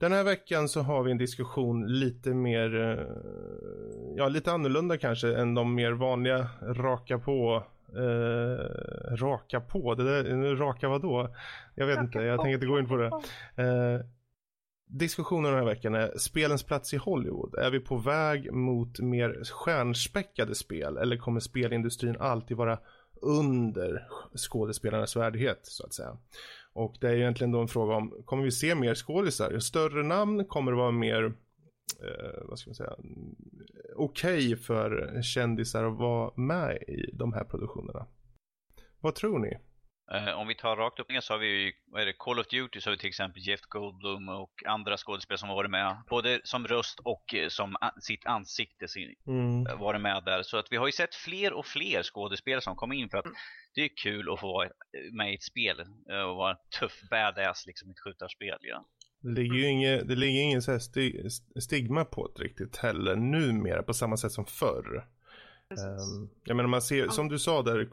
Den 0.00 0.12
här 0.12 0.24
veckan 0.24 0.68
så 0.68 0.80
har 0.80 1.02
vi 1.02 1.10
en 1.10 1.18
diskussion 1.18 1.86
lite 1.86 2.34
mer, 2.34 2.70
ja 4.16 4.28
lite 4.28 4.52
annorlunda 4.52 4.98
kanske 4.98 5.36
än 5.36 5.54
de 5.54 5.74
mer 5.74 5.92
vanliga 5.92 6.48
raka 6.62 7.18
på 7.18 7.64
raka 9.20 9.60
på, 9.60 9.94
det 9.94 10.04
där, 10.04 10.56
raka 10.56 10.88
vadå? 10.88 11.34
Jag 11.74 11.86
vet 11.86 11.98
raka 11.98 12.04
inte, 12.04 12.18
jag 12.18 12.38
tänker 12.38 12.54
inte 12.54 12.66
gå 12.66 12.78
in 12.78 12.88
på 12.88 12.96
det. 12.96 13.10
Diskussionen 14.90 15.50
den 15.50 15.60
här 15.60 15.66
veckan 15.66 15.94
är 15.94 16.18
spelens 16.18 16.62
plats 16.62 16.94
i 16.94 16.96
Hollywood. 16.96 17.54
Är 17.54 17.70
vi 17.70 17.80
på 17.80 17.96
väg 17.96 18.52
mot 18.52 19.00
mer 19.00 19.44
stjärnspäckade 19.44 20.54
spel 20.54 20.96
eller 20.96 21.16
kommer 21.16 21.40
spelindustrin 21.40 22.16
alltid 22.20 22.56
vara 22.56 22.78
under 23.22 24.08
skådespelarnas 24.36 25.16
värdighet 25.16 25.60
så 25.62 25.86
att 25.86 25.94
säga? 25.94 26.16
Och 26.72 26.96
det 27.00 27.08
är 27.08 27.14
egentligen 27.14 27.52
då 27.52 27.60
en 27.60 27.68
fråga 27.68 27.94
om, 27.94 28.22
kommer 28.24 28.44
vi 28.44 28.50
se 28.50 28.74
mer 28.74 28.94
skådisar? 28.94 29.58
Större 29.58 30.02
namn 30.02 30.44
kommer 30.44 30.72
det 30.72 30.78
vara 30.78 30.90
mer, 30.90 31.24
eh, 32.02 32.42
vad 32.48 32.58
ska 32.58 32.70
man 32.70 32.74
säga, 32.74 32.94
okej 33.96 34.46
okay 34.46 34.56
för 34.56 35.22
kändisar 35.22 35.84
att 35.84 35.98
vara 35.98 36.32
med 36.36 36.76
i 36.76 37.10
de 37.12 37.32
här 37.32 37.44
produktionerna. 37.44 38.06
Vad 39.00 39.14
tror 39.14 39.38
ni? 39.38 39.58
Uh, 40.14 40.40
om 40.40 40.48
vi 40.48 40.54
tar 40.54 40.76
rakt 40.76 41.00
upp 41.00 41.10
ner 41.10 41.20
så 41.20 41.32
har 41.32 41.38
vi 41.38 41.46
ju, 41.46 41.72
vad 41.86 42.02
är 42.02 42.06
det, 42.06 42.12
Call 42.12 42.38
of 42.38 42.46
Duty 42.46 42.80
så 42.80 42.90
har 42.90 42.92
vi 42.92 42.98
till 42.98 43.08
exempel 43.08 43.42
Jeff 43.42 43.60
Goldblum 43.60 44.28
och 44.28 44.52
andra 44.66 44.96
skådespelare 44.96 45.38
som 45.38 45.48
har 45.48 45.56
varit 45.56 45.70
med. 45.70 45.96
Både 46.08 46.40
som 46.44 46.66
röst 46.66 47.00
och 47.04 47.34
uh, 47.34 47.48
som 47.48 47.76
sitt 48.00 48.26
ansikte 48.26 48.88
sin, 48.88 49.14
mm. 49.26 49.66
uh, 49.66 49.80
varit 49.80 50.00
med 50.00 50.22
där. 50.24 50.42
Så 50.42 50.56
att 50.56 50.66
vi 50.70 50.76
har 50.76 50.86
ju 50.86 50.92
sett 50.92 51.14
fler 51.14 51.52
och 51.52 51.66
fler 51.66 52.02
skådespelare 52.02 52.60
som 52.60 52.76
kommer 52.76 52.94
in 52.94 53.08
för 53.08 53.18
att 53.18 53.26
det 53.74 53.80
är 53.80 53.90
kul 54.02 54.32
att 54.32 54.40
få 54.40 54.46
vara 54.46 54.68
med 55.12 55.32
i 55.32 55.34
ett 55.34 55.42
spel 55.42 55.80
och 55.80 56.36
vara 56.36 56.50
en 56.50 56.56
tuff 56.80 57.00
badass 57.10 57.66
liksom 57.66 57.88
i 57.88 57.92
ett 57.92 58.00
skjutarspel. 58.00 58.58
Ja. 58.60 58.86
Det 59.20 59.30
ligger 59.30 59.54
ju 59.54 59.66
ingen, 59.66 60.06
det 60.06 60.14
ligger 60.14 60.40
ingen 60.40 60.62
så 60.62 60.78
stigma 61.60 62.04
på 62.04 62.32
det 62.36 62.42
riktigt 62.42 62.76
heller 62.76 63.16
numera 63.16 63.82
på 63.82 63.94
samma 63.94 64.16
sätt 64.16 64.32
som 64.32 64.46
förr. 64.46 65.06
Um, 65.70 66.30
jag 66.44 66.56
menar 66.56 66.68
man 66.68 66.82
ser, 66.82 67.08
som 67.08 67.28
du 67.28 67.38
sa 67.38 67.62
där, 67.62 67.88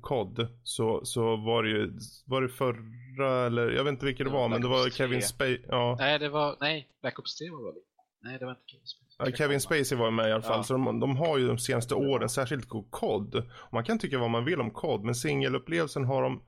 kod 0.00 0.48
så, 0.62 1.04
så 1.04 1.36
var 1.36 1.62
det 1.62 1.68
ju, 1.68 1.92
var 2.24 2.42
det 2.42 2.48
förra 2.48 3.46
eller 3.46 3.70
jag 3.70 3.84
vet 3.84 3.92
inte 3.92 4.06
vilket 4.06 4.26
det 4.26 4.32
var, 4.32 4.48
men 4.48 4.62
det 4.62 4.68
var 4.68 4.90
Kevin 4.90 5.22
Spacey. 5.22 5.60
Ja. 5.68 5.96
Nej, 5.98 6.18
det 6.18 6.28
var, 6.28 6.56
nej, 6.60 6.88
Black 7.02 7.18
Ops 7.18 7.36
3 7.36 7.50
var 7.50 7.72
det. 7.72 7.80
Nej, 8.22 8.38
det 8.38 8.44
var 8.44 8.52
inte 8.52 8.64
Kevin 8.66 8.86
Spacey. 8.86 9.30
Ja, 9.30 9.36
Kevin 9.36 9.60
Spacey 9.60 9.98
var 9.98 10.10
med 10.10 10.28
i 10.28 10.32
alla 10.32 10.42
fall, 10.42 10.58
ja. 10.58 10.62
så 10.62 10.72
de, 10.72 11.00
de, 11.00 11.16
har 11.16 11.38
ju 11.38 11.46
de 11.46 11.58
senaste 11.58 11.94
åren, 11.94 12.28
särskilt 12.28 12.68
kod. 12.90 13.42
Man 13.72 13.84
kan 13.84 13.98
tycka 13.98 14.18
vad 14.18 14.30
man 14.30 14.44
vill 14.44 14.60
om 14.60 14.70
kod, 14.70 15.04
men 15.04 15.14
singelupplevelsen 15.14 16.04
har 16.04 16.22
de 16.22 16.42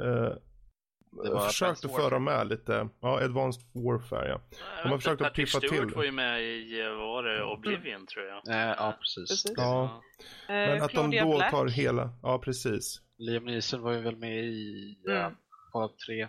eh, 0.00 0.32
försökt 1.46 1.84
att 1.84 1.96
föra 1.96 2.18
med 2.18 2.48
lite, 2.48 2.88
ja, 3.00 3.20
Advanced 3.24 3.62
Warfare 3.72 4.28
ja. 4.28 4.40
De 4.82 4.88
har 4.88 4.98
försökt 4.98 5.22
att 5.22 5.34
piffa 5.34 5.60
till. 5.60 5.68
Stewart 5.68 5.96
var 5.96 6.04
ju 6.04 6.12
med 6.12 6.42
i, 6.42 6.82
vad 6.82 6.98
var 6.98 7.22
det, 7.22 7.44
Oblivion 7.44 8.06
tror 8.06 8.24
jag. 8.24 8.42
ja, 8.78 8.94
precis. 9.00 9.28
precis. 9.28 9.52
Ja. 9.56 10.02
Men 10.48 10.82
att 10.82 10.92
de 10.92 11.10
då 11.10 11.40
tar 11.50 11.66
hela, 11.66 12.10
ja 12.22 12.38
precis. 12.38 13.00
Liam 13.18 13.44
Neeson 13.44 13.82
var 13.82 13.92
ju 13.92 14.00
väl 14.00 14.16
med 14.16 14.44
i 14.44 14.96
mm. 15.08 15.32
Fallout 15.72 15.98
3. 15.98 16.28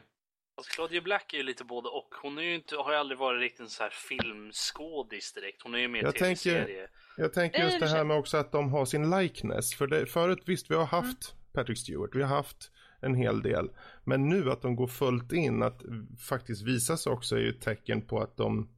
Alltså 0.57 0.73
Claudia 0.75 1.01
Black 1.01 1.33
är 1.33 1.37
ju 1.37 1.43
lite 1.43 1.63
både 1.63 1.89
och. 1.89 2.09
Hon 2.21 2.37
är 2.37 2.41
ju 2.41 2.55
inte, 2.55 2.75
har 2.75 2.91
ju 2.91 2.97
aldrig 2.97 3.17
varit 3.17 3.41
riktigt 3.41 3.59
en 3.59 3.69
så 3.69 3.83
här 3.83 3.89
filmskådis 3.89 5.33
direkt. 5.33 5.61
Hon 5.63 5.75
är 5.75 5.79
ju 5.79 5.87
mer 5.87 6.11
tv-serie. 6.11 6.87
Jag 7.17 7.33
tänker 7.33 7.63
just 7.63 7.79
det 7.79 7.87
här 7.87 8.03
med 8.03 8.17
också 8.17 8.37
att 8.37 8.51
de 8.51 8.71
har 8.71 8.85
sin 8.85 9.09
likeness. 9.09 9.75
För 9.75 9.87
det, 9.87 10.05
förut 10.05 10.43
visst, 10.45 10.71
vi 10.71 10.75
har 10.75 10.85
haft 10.85 11.33
mm. 11.33 11.43
Patrick 11.53 11.77
Stewart, 11.77 12.09
vi 12.13 12.21
har 12.21 12.35
haft 12.35 12.71
en 13.03 13.15
hel 13.15 13.41
del. 13.41 13.69
Men 14.03 14.29
nu 14.29 14.51
att 14.51 14.61
de 14.61 14.75
går 14.75 14.87
fullt 14.87 15.31
in, 15.31 15.63
att 15.63 15.81
faktiskt 16.29 16.67
visa 16.67 16.97
sig 16.97 17.11
också 17.11 17.35
är 17.35 17.39
ju 17.39 17.49
ett 17.49 17.61
tecken 17.61 18.01
på 18.01 18.19
att 18.19 18.37
de 18.37 18.69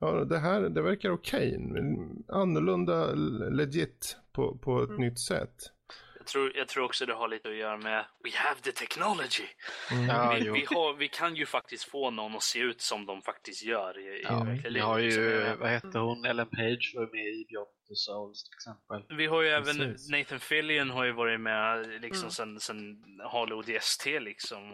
Ja, 0.00 0.24
det 0.24 0.38
här, 0.38 0.60
det 0.60 0.82
verkar 0.82 1.10
okej. 1.10 1.56
Okay. 1.56 1.82
Annorlunda 2.28 3.12
legit 3.50 4.16
på, 4.32 4.58
på 4.58 4.82
ett 4.82 4.88
mm. 4.88 5.00
nytt 5.00 5.20
sätt. 5.20 5.56
Jag 6.18 6.26
tror, 6.26 6.52
jag 6.56 6.68
tror 6.68 6.84
också 6.84 7.06
det 7.06 7.14
har 7.14 7.28
lite 7.28 7.48
att 7.48 7.56
göra 7.56 7.76
med 7.76 8.04
We 8.24 8.30
have 8.34 8.60
the 8.60 8.72
technology. 8.72 9.44
Mm. 9.92 10.04
Ja, 10.04 10.36
vi, 10.38 10.50
vi, 10.50 10.66
har, 10.70 10.96
vi, 10.96 11.08
kan 11.08 11.36
ju 11.36 11.46
faktiskt 11.46 11.84
få 11.84 12.10
någon 12.10 12.36
att 12.36 12.42
se 12.42 12.58
ut 12.58 12.80
som 12.80 13.06
de 13.06 13.22
faktiskt 13.22 13.64
gör 13.64 13.98
i, 13.98 14.22
ja, 14.22 14.46
i 14.52 14.72
Vi 14.72 14.80
har 14.80 14.98
ju, 14.98 15.42
vad 15.60 15.68
hette 15.70 15.98
hon, 15.98 16.24
Ellen 16.24 16.48
Page 16.48 16.92
var 16.96 17.08
med 17.12 17.26
i 17.26 17.46
Beyond 17.48 17.68
the 17.90 17.96
Souls 17.96 18.44
till 18.44 18.54
exempel. 18.54 19.16
Vi 19.16 19.26
har 19.26 19.42
ju 19.42 19.62
Precis. 19.62 19.80
även 19.80 20.20
Nathan 20.20 20.40
Fillion 20.40 20.90
har 20.90 21.04
ju 21.04 21.12
varit 21.12 21.40
med 21.40 21.88
liksom 22.00 22.22
mm. 22.22 22.30
sen, 22.30 22.60
sen 22.60 23.04
Hollywood 23.24 23.68
ST 23.68 24.20
liksom. 24.20 24.70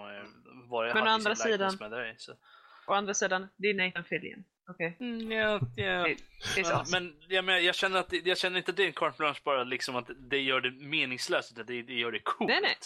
Var, 0.71 0.95
Men 0.95 1.03
å 1.03 1.11
andra 1.11 1.35
sidan, 1.35 1.77
med 1.81 1.91
dig, 1.91 2.15
så. 2.19 2.33
å 2.87 2.93
andra 2.93 3.15
sidan, 3.15 3.49
det 3.57 3.69
är 3.71 3.75
Nathan 3.75 4.05
Fillion. 4.05 4.45
Okej. 4.69 4.95
Okay. 4.97 5.09
Mm, 5.09 5.33
ja, 5.33 5.61
ja. 5.77 6.09
ja, 6.57 6.85
men 6.93 7.17
jag, 7.29 7.45
men 7.45 7.65
jag, 7.65 7.75
känner 7.75 7.99
att, 7.99 8.13
jag 8.25 8.39
känner 8.39 8.59
inte 8.59 8.73
det 8.73 8.93
carte 8.93 9.19
blanche 9.19 9.41
bara 9.45 9.65
liksom 9.65 9.97
att 9.97 10.11
det 10.31 10.39
gör 10.39 10.61
det 10.61 10.71
meningslöst, 10.71 11.53
utan 11.53 11.67
det, 11.67 11.83
det 11.83 11.95
gör 11.95 12.13
det 12.13 12.21
coolt. 12.25 12.49
Nej, 12.49 12.61
nej. 12.63 12.77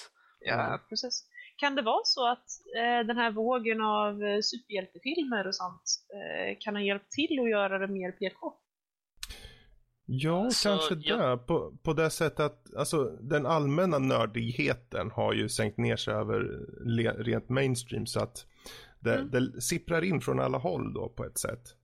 Ja, 0.41 0.67
mm. 0.67 0.81
precis. 0.89 1.27
Kan 1.57 1.75
det 1.75 1.83
vara 1.83 2.05
så 2.05 2.29
att 2.33 2.47
eh, 2.77 3.07
den 3.07 3.17
här 3.17 3.31
vågen 3.31 3.81
av 3.81 4.23
eh, 4.23 4.41
superhjältefilmer 4.41 5.47
och 5.47 5.55
sånt 5.55 5.83
eh, 6.15 6.57
kan 6.61 6.77
ha 6.77 6.83
hjälpt 6.83 7.11
till 7.11 7.41
att 7.41 7.51
göra 7.51 7.79
det 7.79 7.87
mer 7.87 8.13
PK? 8.13 8.57
Ja, 10.13 10.51
så 10.51 10.69
kanske 10.69 10.95
det. 10.95 11.39
På, 11.47 11.73
på 11.83 11.93
det 11.93 12.11
sättet 12.11 12.41
att 12.41 12.75
alltså, 12.77 13.05
den 13.05 13.47
allmänna 13.47 13.99
nördigheten 13.99 15.11
har 15.11 15.33
ju 15.33 15.49
sänkt 15.49 15.79
ner 15.79 15.97
sig 15.97 16.15
över 16.15 16.41
rent 17.25 17.49
mainstream 17.49 18.07
så 18.07 18.21
att 18.21 18.47
det, 19.01 19.15
mm. 19.15 19.31
det 19.31 19.61
sipprar 19.61 20.05
in 20.05 20.21
från 20.21 20.41
alla 20.41 20.59
håll 20.59 20.93
då 20.93 21.09
på 21.09 21.25
ett 21.25 21.39
sätt. 21.39 21.77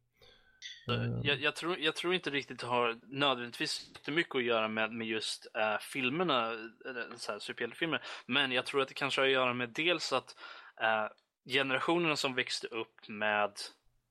Mm. 0.89 1.22
Jag, 1.22 1.41
jag, 1.41 1.57
tror, 1.57 1.79
jag 1.79 1.97
tror 1.97 2.14
inte 2.14 2.31
riktigt 2.31 2.59
det 2.59 2.66
har 2.66 2.99
nödvändigtvis 3.03 3.91
mycket 4.07 4.35
att 4.35 4.45
göra 4.45 4.68
med, 4.68 4.93
med 4.93 5.07
just 5.07 5.47
äh, 5.55 5.79
filmerna, 5.81 6.53
äh, 6.53 7.39
superhjältefilmer, 7.39 8.03
men 8.27 8.53
jag 8.53 8.66
tror 8.66 8.83
att 8.83 8.89
det 8.89 8.95
kanske 8.95 9.20
har 9.20 9.27
att 9.27 9.33
göra 9.33 9.55
med 9.55 9.68
dels 9.68 10.12
att 10.12 10.37
äh, 10.81 11.07
generationerna 11.53 12.16
som 12.16 12.35
växte 12.35 12.66
upp 12.66 13.09
med 13.09 13.53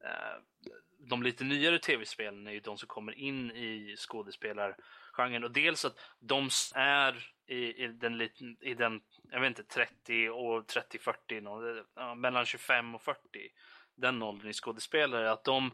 äh, 0.03 0.71
de 1.07 1.23
lite 1.23 1.43
nyare 1.43 1.79
tv-spelen 1.79 2.47
är 2.47 2.51
ju 2.51 2.59
de 2.59 2.77
som 2.77 2.87
kommer 2.87 3.19
in 3.19 3.51
i 3.51 3.95
skådespelargenren 3.97 5.43
och 5.43 5.51
dels 5.51 5.85
att 5.85 5.99
de 6.19 6.49
är 6.75 7.31
i, 7.47 7.83
i, 7.83 7.87
den, 7.87 8.17
liten, 8.17 8.57
i 8.61 8.73
den, 8.73 9.01
jag 9.31 9.39
vet 9.39 9.47
inte, 9.47 9.63
30 9.63 10.29
och 10.29 10.65
30-40, 10.65 12.15
mellan 12.15 12.45
25 12.45 12.95
och 12.95 13.01
40, 13.01 13.19
den 13.95 14.23
åldern 14.23 14.49
i 14.49 14.53
skådespelare, 14.53 15.31
att 15.31 15.43
de, 15.43 15.71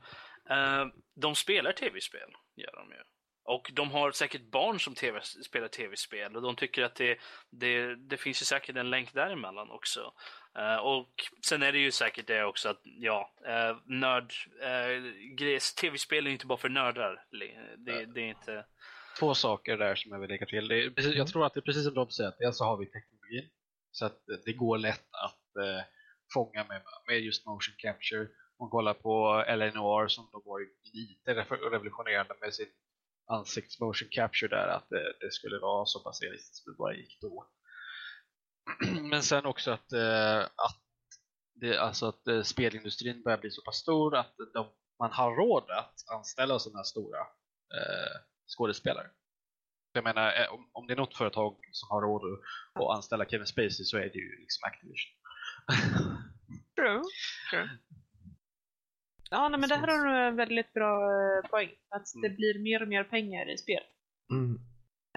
eh, 0.50 0.86
de 1.14 1.36
spelar 1.36 1.72
tv-spel, 1.72 2.32
gör 2.56 2.76
de 2.76 2.92
ju. 2.92 3.04
Och 3.44 3.72
de 3.74 3.92
har 3.92 4.12
säkert 4.12 4.42
barn 4.42 4.80
som 4.80 4.96
TV, 4.96 5.22
spelar 5.22 5.68
tv-spel 5.68 6.36
och 6.36 6.42
de 6.42 6.56
tycker 6.56 6.84
att 6.84 6.96
det, 6.96 7.20
det, 7.50 7.96
det 7.96 8.18
finns 8.18 8.42
ju 8.42 8.46
säkert 8.46 8.76
en 8.76 8.89
länk 8.89 9.14
däremellan 9.14 9.72
också. 9.72 10.14
Uh, 10.60 10.76
och 10.76 11.10
sen 11.46 11.64
är 11.64 11.72
det 11.72 11.80
ju 11.80 11.92
säkert 11.92 12.28
det 12.28 12.44
också 12.44 12.70
att, 12.70 12.82
ja, 12.84 13.32
uh, 13.48 13.78
nörd, 13.86 14.34
uh, 14.64 15.60
tv-spel 15.82 16.28
är 16.28 16.32
inte 16.32 16.46
bara 16.46 16.58
för 16.58 16.70
nördar. 16.70 17.26
Det, 17.78 18.06
det 18.06 18.22
är 18.22 18.30
inte 18.30 18.66
två 19.20 19.34
saker 19.34 19.78
där 19.78 19.96
som 19.96 20.12
jag 20.12 20.20
vill 20.20 20.30
lägga 20.30 20.46
till. 20.46 20.72
Är, 20.72 20.89
precis, 20.89 21.12
jag 21.12 21.16
mm. 21.16 21.28
tror 21.28 21.46
att 21.46 21.54
det 21.54 21.60
är 21.60 21.62
precis 21.62 21.84
som 21.84 21.94
de 21.94 22.10
säger, 22.10 22.30
att 22.30 22.38
dels 22.38 22.58
så 22.58 22.66
har 22.66 22.78
vi 22.78 22.86
teknologin 22.86 23.50
så 23.92 24.06
att 24.06 24.22
det 24.46 24.54
går 24.54 24.78
lätt 24.78 25.08
att 25.12 25.56
eh, 25.56 25.84
fånga 26.34 26.66
med, 26.68 26.82
med 27.08 27.20
just 27.20 27.46
motion 27.46 27.76
capture. 27.78 28.22
Om 28.22 28.66
man 28.66 28.70
kollar 28.70 28.94
på 28.94 29.44
LA 29.48 30.10
som 30.10 30.30
de 30.32 30.42
var 30.46 30.60
lite 30.94 31.34
revolutionerande 31.72 32.34
med 32.42 32.54
sin 32.54 32.68
ansikts 33.32 33.80
motion 33.80 34.10
capture 34.12 34.56
där, 34.56 34.68
att 34.68 34.90
det, 34.90 35.14
det 35.20 35.32
skulle 35.32 35.60
vara 35.60 35.86
så 35.86 36.00
pass 36.00 36.22
realistiskt 36.22 36.64
som 36.64 36.74
det 36.74 36.78
bara 36.78 36.96
gick 36.96 37.18
då. 37.22 37.48
Men 39.10 39.24
sen 39.24 39.46
också 39.46 39.72
att, 39.72 39.92
eh, 39.94 40.40
att, 40.40 40.82
det, 41.54 41.78
alltså 41.78 42.06
att 42.06 42.28
eh, 42.28 42.42
spelindustrin 42.42 43.24
börjar 43.24 43.38
bli 43.38 43.52
så 43.52 43.62
pass 43.62 43.78
stor 43.78 44.16
att 44.16 44.36
de, 44.54 44.68
man 45.00 45.12
har 45.12 45.36
råd 45.36 45.72
att 45.72 45.96
anställa 46.18 46.60
sådana 46.60 46.80
här 46.80 46.84
stora 46.84 47.20
eh, 47.78 48.22
skådespelare. 48.58 49.08
Jag 49.94 50.04
menar, 50.04 50.42
eh, 50.42 50.54
om, 50.54 50.70
om, 50.74 50.88
det 50.88 50.94
är 50.94 50.98
något 50.98 51.18
företag 51.18 51.58
som 51.72 51.90
har 51.90 52.02
råd 52.02 52.40
att 52.74 52.96
anställa 52.96 53.26
Kevin 53.26 53.48
Spacey 53.48 53.86
så 53.86 53.98
är 53.98 54.10
det 54.10 54.20
ju 54.20 54.40
liksom 54.40 54.64
Activision. 54.68 55.12
True. 56.76 57.02
True. 57.52 57.70
Ja, 59.34 59.50
nej, 59.50 59.60
men 59.60 59.70
det 59.70 59.76
här 59.76 59.88
har 59.88 60.06
du 60.06 60.28
en 60.28 60.36
väldigt 60.36 60.74
bra 60.74 60.94
eh, 60.94 61.50
poäng. 61.50 61.70
Att 61.90 62.16
mm. 62.16 62.22
det 62.22 62.36
blir 62.36 62.60
mer 62.60 62.82
och 62.82 62.88
mer 62.88 63.04
pengar 63.04 63.54
i 63.54 63.58
spel. 63.58 63.84
Mm. 64.32 64.60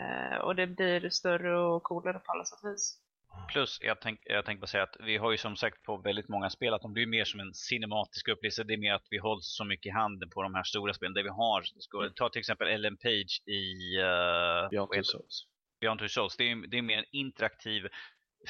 Uh, 0.00 0.38
och 0.38 0.56
det 0.56 0.66
blir 0.66 1.10
större 1.10 1.58
och 1.58 1.82
coolare 1.82 2.18
på 2.18 2.32
alla 2.32 2.44
sätt 2.44 2.64
och 2.64 2.72
vis. 2.72 3.00
Plus, 3.48 3.78
jag 3.82 4.00
tänkte 4.00 4.32
jag 4.32 4.44
tänk 4.44 4.60
bara 4.60 4.66
säga 4.66 4.82
att 4.82 4.96
vi 5.00 5.16
har 5.16 5.30
ju 5.30 5.38
som 5.38 5.56
sagt 5.56 5.82
på 5.82 5.96
väldigt 5.96 6.28
många 6.28 6.50
spel 6.50 6.74
att 6.74 6.82
de 6.82 6.92
blir 6.92 7.06
mer 7.06 7.24
som 7.24 7.40
en 7.40 7.54
cinematisk 7.54 8.28
upplevelse. 8.28 8.64
Det 8.64 8.74
är 8.74 8.78
mer 8.78 8.92
att 8.92 9.06
vi 9.10 9.18
hålls 9.18 9.56
så 9.56 9.64
mycket 9.64 9.86
i 9.86 9.90
handen 9.90 10.30
på 10.30 10.42
de 10.42 10.54
här 10.54 10.62
stora 10.62 10.94
spelen. 10.94 11.14
Där 11.14 11.22
vi 11.22 11.28
har, 11.28 11.62
mm. 11.94 12.12
ta 12.14 12.28
till 12.28 12.40
exempel 12.40 12.68
Ellen 12.68 12.96
Page 12.96 13.42
i 13.46 13.98
uh, 13.98 14.70
Beyond 14.70 14.90
Two 14.90 15.02
Souls. 15.02 15.46
Beyond 15.80 16.00
Two 16.00 16.08
Souls. 16.08 16.36
Det 16.36 16.50
är, 16.50 16.66
det 16.66 16.78
är 16.78 16.82
mer 16.82 16.98
en 16.98 17.04
interaktiv 17.12 17.88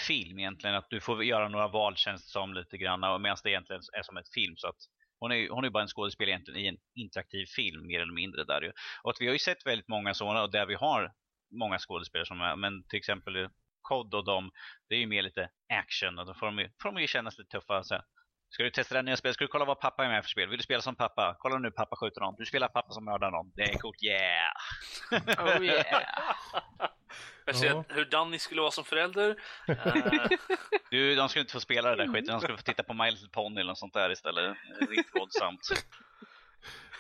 film 0.07 0.39
egentligen. 0.39 0.77
Att 0.77 0.91
du 0.91 1.01
får 1.01 1.25
göra 1.25 1.49
några 1.49 1.69
val 1.69 1.97
känns 1.97 2.31
som 2.31 2.55
lite 2.55 2.77
grann. 2.77 3.01
Medan 3.01 3.37
det 3.43 3.51
egentligen 3.51 3.83
är 3.93 4.03
som 4.03 4.17
ett 4.17 4.29
film. 4.35 4.57
Så 4.57 4.69
att 4.69 4.79
hon 5.21 5.33
är, 5.33 5.49
hon 5.49 5.65
är 5.65 5.71
bara 5.71 5.83
en 5.83 5.89
skådespelare 5.89 6.31
egentligen 6.31 6.61
i 6.61 6.69
en 6.69 6.77
interaktiv 6.95 7.47
film 7.47 7.87
mer 7.87 8.01
eller 8.01 8.13
mindre 8.13 8.45
där 8.45 8.63
ju. 8.63 8.73
Och 9.03 9.11
att 9.11 9.21
vi 9.21 9.27
har 9.27 9.33
ju 9.33 9.39
sett 9.39 9.67
väldigt 9.67 9.89
många 9.89 10.15
sådana 10.15 10.43
och 10.43 10.51
där 10.51 10.67
vi 10.67 10.75
har 10.75 11.13
många 11.59 11.79
skådespelare 11.79 12.27
som 12.27 12.41
är, 12.41 12.57
men 12.57 12.85
till 12.89 12.99
exempel 12.99 13.49
kod 13.83 14.15
och 14.15 14.25
dem, 14.25 14.51
det 14.89 14.95
är 14.95 14.99
ju 14.99 15.07
mer 15.07 15.23
lite 15.23 15.49
action 15.73 16.19
och 16.19 16.27
då 16.27 16.35
får 16.35 16.47
de 16.47 16.59
ju, 16.59 16.71
får 16.83 16.93
de 16.93 17.01
ju 17.01 17.07
kännas 17.07 17.39
lite 17.39 17.51
tuffa. 17.51 17.83
Så. 17.85 18.01
Ska 18.55 18.63
du 18.63 18.71
testa 18.71 18.95
det 18.95 19.03
nya 19.03 19.17
spelet? 19.17 19.35
Ska 19.35 19.45
du 19.45 19.49
kolla 19.49 19.65
vad 19.65 19.81
pappa 19.81 20.05
är 20.05 20.09
med 20.09 20.25
för 20.25 20.29
spel? 20.29 20.49
Vill 20.49 20.59
du 20.59 20.63
spela 20.63 20.83
som 20.83 20.95
pappa? 20.95 21.37
Kolla 21.39 21.59
nu 21.59 21.71
pappa 21.71 21.97
skjuter 21.97 22.21
någon. 22.21 22.35
Du 22.39 22.45
spelar 22.45 22.69
pappa 22.69 22.93
som 22.93 23.05
mördar 23.05 23.31
någon. 23.31 23.53
Det 23.55 23.63
är 23.63 23.79
coolt, 23.79 24.03
yeah! 24.03 25.57
Oh 25.57 25.65
yeah! 25.65 25.85
Jag 27.45 27.57
ser 27.57 27.67
ja. 27.67 27.85
hur 27.89 28.05
Danny 28.05 28.39
skulle 28.39 28.61
vara 28.61 28.71
som 28.71 28.85
förälder. 28.85 29.31
Uh... 29.69 30.27
Du, 30.91 31.15
de 31.15 31.29
skulle 31.29 31.41
inte 31.41 31.53
få 31.53 31.61
spela 31.61 31.91
det 31.91 31.97
där 31.97 32.13
skiten. 32.13 32.27
De 32.27 32.41
skulle 32.41 32.57
få 32.57 32.63
titta 32.63 32.83
på 32.83 32.95
My 32.95 33.11
Little 33.11 33.29
Pony 33.29 33.61
eller 33.61 33.71
något 33.71 33.79
sånt 33.79 33.95
där 33.95 34.13
istället. 34.13 34.57
Riktigt 34.81 35.21
våldsamt. 35.21 35.61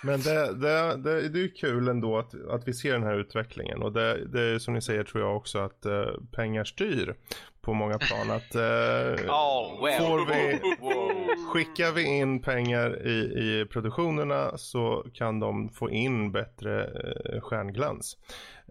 Men 0.02 0.20
det, 0.20 0.54
det, 0.54 0.96
det, 0.96 1.28
det 1.28 1.44
är 1.44 1.56
kul 1.56 1.88
ändå 1.88 2.18
att, 2.18 2.34
att 2.50 2.68
vi 2.68 2.72
ser 2.72 2.92
den 2.92 3.02
här 3.02 3.14
utvecklingen 3.14 3.82
och 3.82 3.92
det, 3.92 4.26
det 4.26 4.40
är 4.40 4.58
som 4.58 4.74
ni 4.74 4.82
säger 4.82 5.04
tror 5.04 5.22
jag 5.22 5.36
också 5.36 5.58
att 5.58 5.86
uh, 5.86 6.06
pengar 6.32 6.64
styr 6.64 7.14
på 7.64 7.74
många 7.74 7.98
plan. 7.98 8.30
Att, 8.30 8.54
uh, 8.56 9.30
oh, 9.30 9.84
well. 9.84 9.98
får 9.98 10.26
vi, 10.26 10.60
skickar 11.54 11.92
vi 11.92 12.02
in 12.02 12.42
pengar 12.42 13.06
i, 13.06 13.18
i 13.20 13.66
produktionerna 13.70 14.58
så 14.58 15.06
kan 15.14 15.40
de 15.40 15.68
få 15.68 15.90
in 15.90 16.32
bättre 16.32 16.86
uh, 16.86 17.40
stjärnglans. 17.40 18.16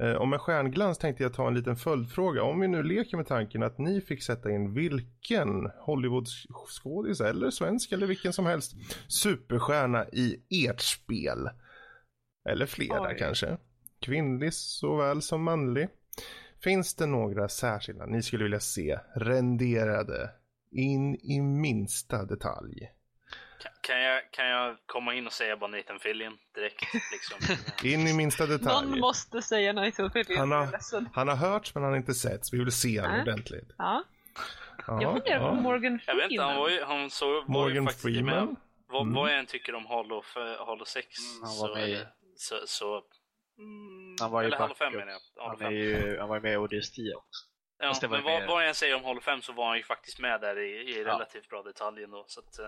Uh, 0.01 0.13
och 0.13 0.27
med 0.27 0.41
stjärnglans 0.41 0.97
tänkte 0.97 1.23
jag 1.23 1.33
ta 1.33 1.47
en 1.47 1.53
liten 1.53 1.75
följdfråga. 1.75 2.43
Om 2.43 2.59
vi 2.59 2.67
nu 2.67 2.83
leker 2.83 3.17
med 3.17 3.27
tanken 3.27 3.63
att 3.63 3.77
ni 3.77 4.01
fick 4.01 4.23
sätta 4.23 4.51
in 4.51 4.73
vilken 4.73 5.71
Hollywoodskådis 5.79 7.21
eller 7.21 7.49
svensk 7.49 7.91
eller 7.91 8.07
vilken 8.07 8.33
som 8.33 8.45
helst 8.45 8.75
superstjärna 9.07 10.05
i 10.07 10.37
ert 10.67 10.81
spel. 10.81 11.49
Eller 12.49 12.65
flera 12.65 13.01
Oj. 13.01 13.15
kanske. 13.19 13.57
Kvinnlig 14.01 14.53
såväl 14.53 15.21
som 15.21 15.43
manlig. 15.43 15.87
Finns 16.63 16.95
det 16.95 17.05
några 17.05 17.49
särskilda 17.49 18.05
ni 18.05 18.23
skulle 18.23 18.43
vilja 18.43 18.59
se 18.59 18.99
renderade 19.15 20.29
in 20.73 21.15
i 21.15 21.41
minsta 21.41 22.25
detalj? 22.25 22.89
Kan 23.81 24.01
jag, 24.01 24.31
kan 24.31 24.47
jag 24.47 24.77
komma 24.85 25.13
in 25.13 25.27
och 25.27 25.33
säga 25.33 25.57
bara 25.57 25.71
Nathan 25.71 25.99
Fillion 25.99 26.37
direkt? 26.55 26.93
Liksom? 27.11 27.55
in 27.89 28.07
i 28.07 28.13
minsta 28.13 28.45
detalj. 28.45 28.89
Någon 28.89 28.99
måste 28.99 29.41
säga 29.41 29.73
Nathan 29.73 30.11
Fillion. 30.11 30.37
Han 30.39 30.51
har, 30.51 30.67
han 31.13 31.27
har 31.27 31.35
hört 31.35 31.75
men 31.75 31.83
han 31.83 31.91
har 31.91 31.97
inte 31.97 32.13
sett 32.13 32.45
så 32.45 32.55
vi 32.55 32.63
vill 32.63 32.71
se 32.71 33.01
honom 33.01 33.21
ordentligt. 33.21 33.75
Ja. 33.77 34.03
jag 34.87 35.13
funderar 35.13 35.49
på 35.49 35.55
Morgan 35.55 35.99
Freeman. 35.99 36.01
Jag 36.05 36.15
vet 36.15 36.31
inte, 36.31 36.43
han 36.43 36.55
var 36.55 36.69
ju, 36.69 36.83
han 36.83 37.09
så, 37.09 37.43
Morgan 37.47 37.85
var 37.85 37.91
Freeman? 37.91 38.45
Med, 38.45 38.55
vad, 38.87 39.01
mm. 39.01 39.13
vad 39.13 39.31
jag 39.31 39.39
än 39.39 39.45
tycker 39.45 39.75
om 39.75 39.85
Halo, 39.85 40.23
Halo 40.65 40.85
6 40.85 41.07
mm, 41.19 41.43
han 41.43 41.57
var 41.57 41.75
med 41.75 41.89
i... 41.89 42.05
så, 42.35 42.55
så 42.65 43.03
mm, 43.57 44.15
han 44.19 44.31
var 44.31 44.41
ju 44.41 44.47
eller 44.47 44.57
Halo 44.57 44.75
5 44.75 44.93
menar 44.93 45.11
jag. 45.11 45.43
Han, 45.49 45.61
är 45.61 45.71
ju, 45.71 46.17
han 46.19 46.29
var 46.29 46.35
ju 46.35 46.41
med 46.41 46.73
i 46.73 46.81
10 46.81 47.15
också. 47.15 47.52
Ja, 47.79 47.93
men 48.09 48.23
vad, 48.23 48.47
vad 48.47 48.67
jag 48.67 48.75
säger 48.75 48.95
om 48.95 49.03
Halo 49.03 49.21
5 49.21 49.41
så 49.41 49.53
var 49.53 49.67
han 49.67 49.77
ju 49.77 49.83
faktiskt 49.83 50.19
med 50.19 50.41
där 50.41 50.59
i, 50.59 50.69
i 50.69 51.03
relativt 51.03 51.43
ja. 51.43 51.49
bra 51.49 51.63
detalj 51.63 52.03
ändå. 52.03 52.25
Så 52.27 52.39
att, 52.39 52.59
uh, 52.59 52.65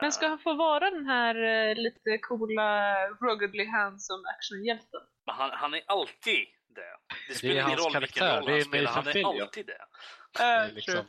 men 0.00 0.12
ska 0.12 0.28
han 0.28 0.38
få 0.38 0.54
vara 0.54 0.90
den 0.90 1.06
här 1.06 1.34
uh, 1.36 1.76
lite 1.76 2.18
coola, 2.18 2.94
ruggedly 3.08 3.66
handsome 3.66 4.22
actionhjälten? 4.36 5.00
Men 5.26 5.34
han, 5.34 5.50
han 5.50 5.74
är 5.74 5.82
alltid 5.86 6.46
det. 6.68 6.96
Det 7.28 7.34
spelar 7.34 7.54
ingen 7.54 7.78
roll 7.78 8.00
vilken 8.00 8.26
roll 8.26 8.50
han 8.50 8.62
spelar, 8.62 8.90
han 8.90 9.08
är 9.08 9.42
alltid 9.42 9.66
det. 9.66 9.82
Uh, 10.40 10.74
liksom... 10.74 11.04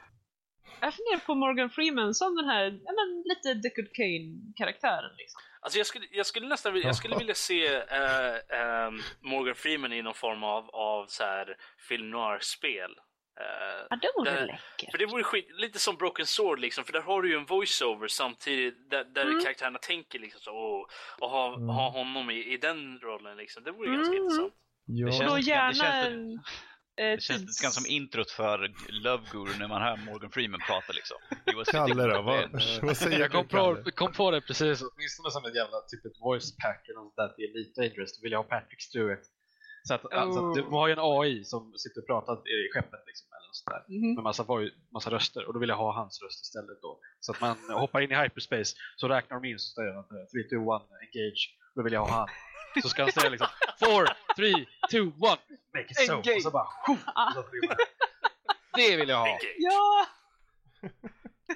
Jag 0.82 0.94
funderar 0.94 1.26
på 1.26 1.36
Morgan 1.36 1.70
Freeman 1.70 2.14
som 2.14 2.36
den 2.36 2.46
här 2.46 2.64
ja, 2.64 2.94
men, 2.94 3.24
lite 3.26 3.54
Deckard 3.54 3.94
Kane-karaktären. 3.94 5.16
Liksom. 5.18 5.42
Alltså 5.60 5.78
jag 5.80 5.88
skulle, 5.88 6.06
jag 6.12 6.26
skulle 6.26 6.48
nästan 6.48 6.82
jag 6.82 6.96
skulle 6.96 7.18
vilja 7.18 7.36
se 7.36 7.78
uh, 7.78 8.88
um, 8.88 9.02
Morgan 9.22 9.56
Freeman 9.56 9.94
i 9.94 10.02
någon 10.02 10.14
form 10.14 10.44
av, 10.44 10.70
av 10.70 11.06
så 11.08 11.24
här 11.24 11.58
film 11.90 12.10
noir-spel. 12.10 12.96
Uh, 13.42 13.88
ja, 13.90 13.96
det 14.02 14.12
vore 14.18 14.32
där, 14.32 14.46
läckert. 14.46 14.92
För 14.92 14.98
det 14.98 15.06
vore 15.06 15.24
skit, 15.24 15.48
lite 15.50 15.80
som 15.80 15.96
Broken 15.96 16.26
Sword 16.26 16.60
liksom, 16.60 16.84
för 16.84 16.94
där 16.94 17.02
har 17.02 17.22
du 17.22 17.30
ju 17.30 17.38
en 17.38 17.46
voiceover 17.46 18.08
samtidigt 18.08 18.90
där, 18.90 19.04
där 19.04 19.26
mm. 19.26 19.44
karaktärerna 19.44 19.80
tänker 19.80 20.20
liksom 20.20 20.42
så, 20.42 20.52
och, 20.52 20.90
och 21.20 21.30
ha, 21.30 21.56
mm. 21.56 21.70
ha 21.70 21.90
honom 21.90 22.30
i, 22.30 22.54
i 22.54 22.58
den 22.58 23.00
rollen 23.00 23.38
liksom. 23.38 23.64
Det 23.64 23.72
vore 23.72 23.88
mm. 23.88 23.98
ganska 23.98 24.16
intressant. 24.16 24.54
Ja. 24.86 25.06
Det 25.06 25.12
känns, 25.12 25.32
då 25.32 25.40
gärna 25.40 25.70
det 25.70 25.76
känns, 25.76 26.42
Eh, 26.98 27.12
det 27.16 27.22
känns 27.22 27.42
lite 27.42 27.64
grann 27.64 27.72
som 27.72 27.86
introt 27.86 28.32
för 28.32 28.58
Love 28.90 29.24
Guru 29.32 29.54
när 29.60 29.68
man 29.68 29.82
hör 29.82 29.98
Morgan 29.98 30.32
Freeman 30.32 30.60
prata 30.68 30.94
liksom. 30.94 31.18
Kalle 31.72 32.04
då? 32.08 32.22
Vad, 32.22 32.44
vad 32.82 32.98
säger 32.98 33.20
jag 33.20 33.32
kom 33.32 33.48
på, 33.48 33.92
kom 33.96 34.12
på 34.14 34.32
det 34.32 34.42
precis, 34.42 34.82
åtminstone 34.82 35.32
som 35.32 35.46
ett 35.46 35.56
jävla 35.56 35.80
typ 35.90 36.06
ett 36.06 36.20
voice 36.22 36.52
pack 36.64 36.82
eller 36.90 37.00
något 37.00 37.16
där 37.16 37.30
till 37.36 37.46
Elite 37.46 37.82
Dangerous. 37.82 38.18
Då 38.18 38.24
vill 38.24 38.32
jag 38.32 38.40
ha 38.40 38.50
Patrick 38.56 38.82
Stewart. 38.82 39.26
Så 39.88 39.94
att, 39.94 40.06
oh. 40.06 40.22
alltså, 40.22 40.54
du 40.54 40.62
har 40.62 40.88
ju 40.88 40.94
en 40.94 41.00
AI 41.02 41.44
som 41.44 41.74
sitter 41.78 42.02
och 42.02 42.08
pratar 42.08 42.34
i 42.34 42.70
skeppet 42.74 43.04
liksom, 43.08 43.28
eller 43.32 43.50
sånt 43.52 43.76
där, 43.76 43.96
mm 43.96 44.04
-hmm. 44.04 44.16
med 44.16 44.24
massa, 44.24 44.46
massa 44.94 45.10
röster 45.12 45.48
och 45.48 45.54
då 45.54 45.60
vill 45.60 45.70
jag 45.70 45.78
ha 45.78 45.94
hans 45.94 46.22
röst 46.22 46.42
istället 46.42 46.82
då. 46.82 47.00
Så 47.20 47.32
att 47.32 47.42
man 47.42 47.58
hoppar 47.70 48.02
in 48.02 48.12
i 48.12 48.16
hyperspace 48.16 48.76
så 48.96 49.08
räknar 49.08 49.40
de 49.40 49.48
in 49.48 49.60
så 49.60 49.74
säger 49.74 49.94
de 49.94 50.04
3, 50.50 50.58
2, 50.58 50.76
1, 50.76 50.82
engage. 51.02 51.58
Då 51.76 51.84
vill 51.84 51.94
jag 51.94 52.06
ha 52.06 52.12
han. 52.18 52.28
Så 52.82 52.90
ska 52.90 53.02
han 53.02 53.12
säga 53.12 53.30
liksom 53.30 53.48
4, 53.80 54.06
3, 54.36 54.52
2, 54.92 54.98
1 54.98 55.40
make 55.74 55.86
it 55.90 55.98
so. 56.08 56.18
Och 56.18 56.42
så 56.42 56.52
bara 56.52 56.68
Det 58.76 58.98
vill 58.98 59.10
jag 59.10 59.18
ha. 59.18 59.40
Ja! 59.58 60.06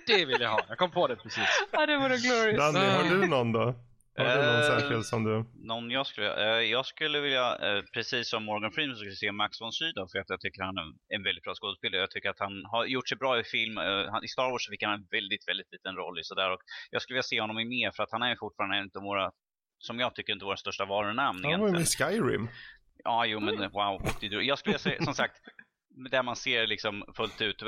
Det 0.07 0.25
vill 0.25 0.41
jag 0.41 0.49
ha. 0.49 0.59
Jag 0.69 0.77
kom 0.77 0.91
på 0.91 1.07
det 1.07 1.15
precis. 1.15 1.67
Ja, 1.71 1.86
det 1.86 1.97
vore 1.97 2.17
glorious. 2.17 2.57
Danny, 2.57 2.86
har 2.89 3.03
du 3.03 3.27
någon 3.27 3.51
då? 3.51 3.75
Har 4.18 4.26
du 4.26 4.45
någon 4.45 4.55
uh, 4.55 4.62
särskild 4.62 5.05
som 5.05 5.24
du? 5.24 5.45
Någon 5.53 5.91
jag 5.91 6.07
skulle, 6.07 6.60
uh, 6.60 6.64
jag 6.64 6.86
skulle 6.86 7.20
vilja, 7.20 7.47
uh, 7.55 7.84
precis 7.93 8.30
som 8.30 8.43
Morgan 8.43 8.72
Freeman, 8.72 8.95
skulle 8.95 9.12
se 9.12 9.32
Max 9.32 9.62
von 9.62 9.72
Sydow 9.72 10.07
för 10.12 10.20
att 10.20 10.30
jag 10.30 10.41
tycker 10.41 10.64
han 10.64 10.78
är 10.78 11.16
en 11.16 11.24
väldigt 11.24 11.43
bra 11.43 11.53
skådespelare. 11.55 12.01
Jag 12.01 12.12
tycker 12.12 12.30
att 12.30 12.39
han 12.39 12.66
har 12.66 12.86
gjort 12.86 13.10
sig 13.10 13.18
bra 13.18 13.39
i 13.39 13.43
film. 13.43 13.74
I 14.24 14.28
Star 14.28 14.51
Wars 14.51 14.70
fick 14.70 14.84
han 14.84 14.93
en 14.93 15.07
väldigt, 15.12 15.47
väldigt 15.47 15.72
liten 15.72 15.95
roll 15.95 16.20
i 16.20 16.24
sådär. 16.24 16.51
Och 16.51 16.62
jag 16.91 17.01
skulle 17.01 17.16
vilja 17.16 17.24
se 17.24 17.41
honom 17.41 17.60
i 17.60 17.66
mer 17.66 17.91
för 17.91 18.03
att 18.03 18.12
han 18.12 18.22
är 18.22 18.36
fortfarande 18.36 18.78
en 18.78 18.89
av 18.95 19.03
våra, 19.03 19.32
som 19.80 19.99
jag 19.99 20.16
tycker, 20.16 20.34
inte 20.34 20.45
våra 20.45 20.57
största 20.57 20.86
varunamn. 20.86 21.43
Han 21.43 21.60
var 21.60 21.68
ju 21.68 21.74
med 21.74 21.88
Skyrim. 21.88 22.49
Ja, 23.03 23.26
jo 23.26 23.39
men 23.39 23.72
wow. 23.72 24.01
Jag 24.22 24.60
skulle 24.60 24.80
säga, 24.80 25.03
som 25.03 25.14
sagt, 25.14 25.36
där 26.12 26.24
man 26.24 26.36
ser 26.36 26.68
liksom 26.68 27.04
fullt 27.16 27.41
ut. 27.41 27.62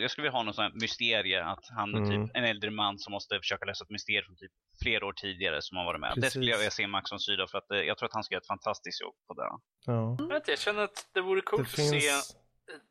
Jag 0.00 0.10
skulle 0.10 0.22
vilja 0.22 0.38
ha 0.38 0.42
någon 0.42 0.54
sån 0.54 0.64
här 0.64 0.72
mysterie 0.74 1.44
att 1.44 1.64
han 1.76 1.94
är 1.94 1.98
typ 1.98 2.14
mm. 2.14 2.26
typ 2.26 2.36
en 2.36 2.44
äldre 2.44 2.70
man 2.70 2.98
som 2.98 3.12
måste 3.12 3.38
försöka 3.38 3.64
lösa 3.64 3.84
ett 3.84 3.90
mysterium 3.90 4.26
från 4.26 4.36
typ 4.36 4.52
flera 4.82 5.06
år 5.06 5.12
tidigare 5.12 5.62
som 5.62 5.76
har 5.76 5.84
varit 5.84 6.00
med. 6.00 6.08
Precis. 6.14 6.24
Det 6.24 6.30
skulle 6.30 6.50
jag 6.50 6.58
vilja 6.58 6.70
se 6.70 6.86
Max 6.86 7.12
von 7.12 7.20
Sydow 7.20 7.46
för 7.46 7.58
att 7.58 7.70
eh, 7.70 7.78
jag 7.78 7.98
tror 7.98 8.06
att 8.06 8.14
han 8.14 8.24
ska 8.24 8.34
göra 8.34 8.40
ett 8.40 8.46
fantastiskt 8.46 9.00
jobb 9.00 9.14
på 9.26 9.34
det. 9.34 9.48
Ja. 9.86 10.40
Jag 10.46 10.58
känner 10.58 10.82
att 10.82 11.08
det 11.14 11.20
vore 11.20 11.40
coolt 11.40 11.76
det 11.76 11.82
att 11.82 11.90
finns... 11.90 12.04
se 12.04 12.36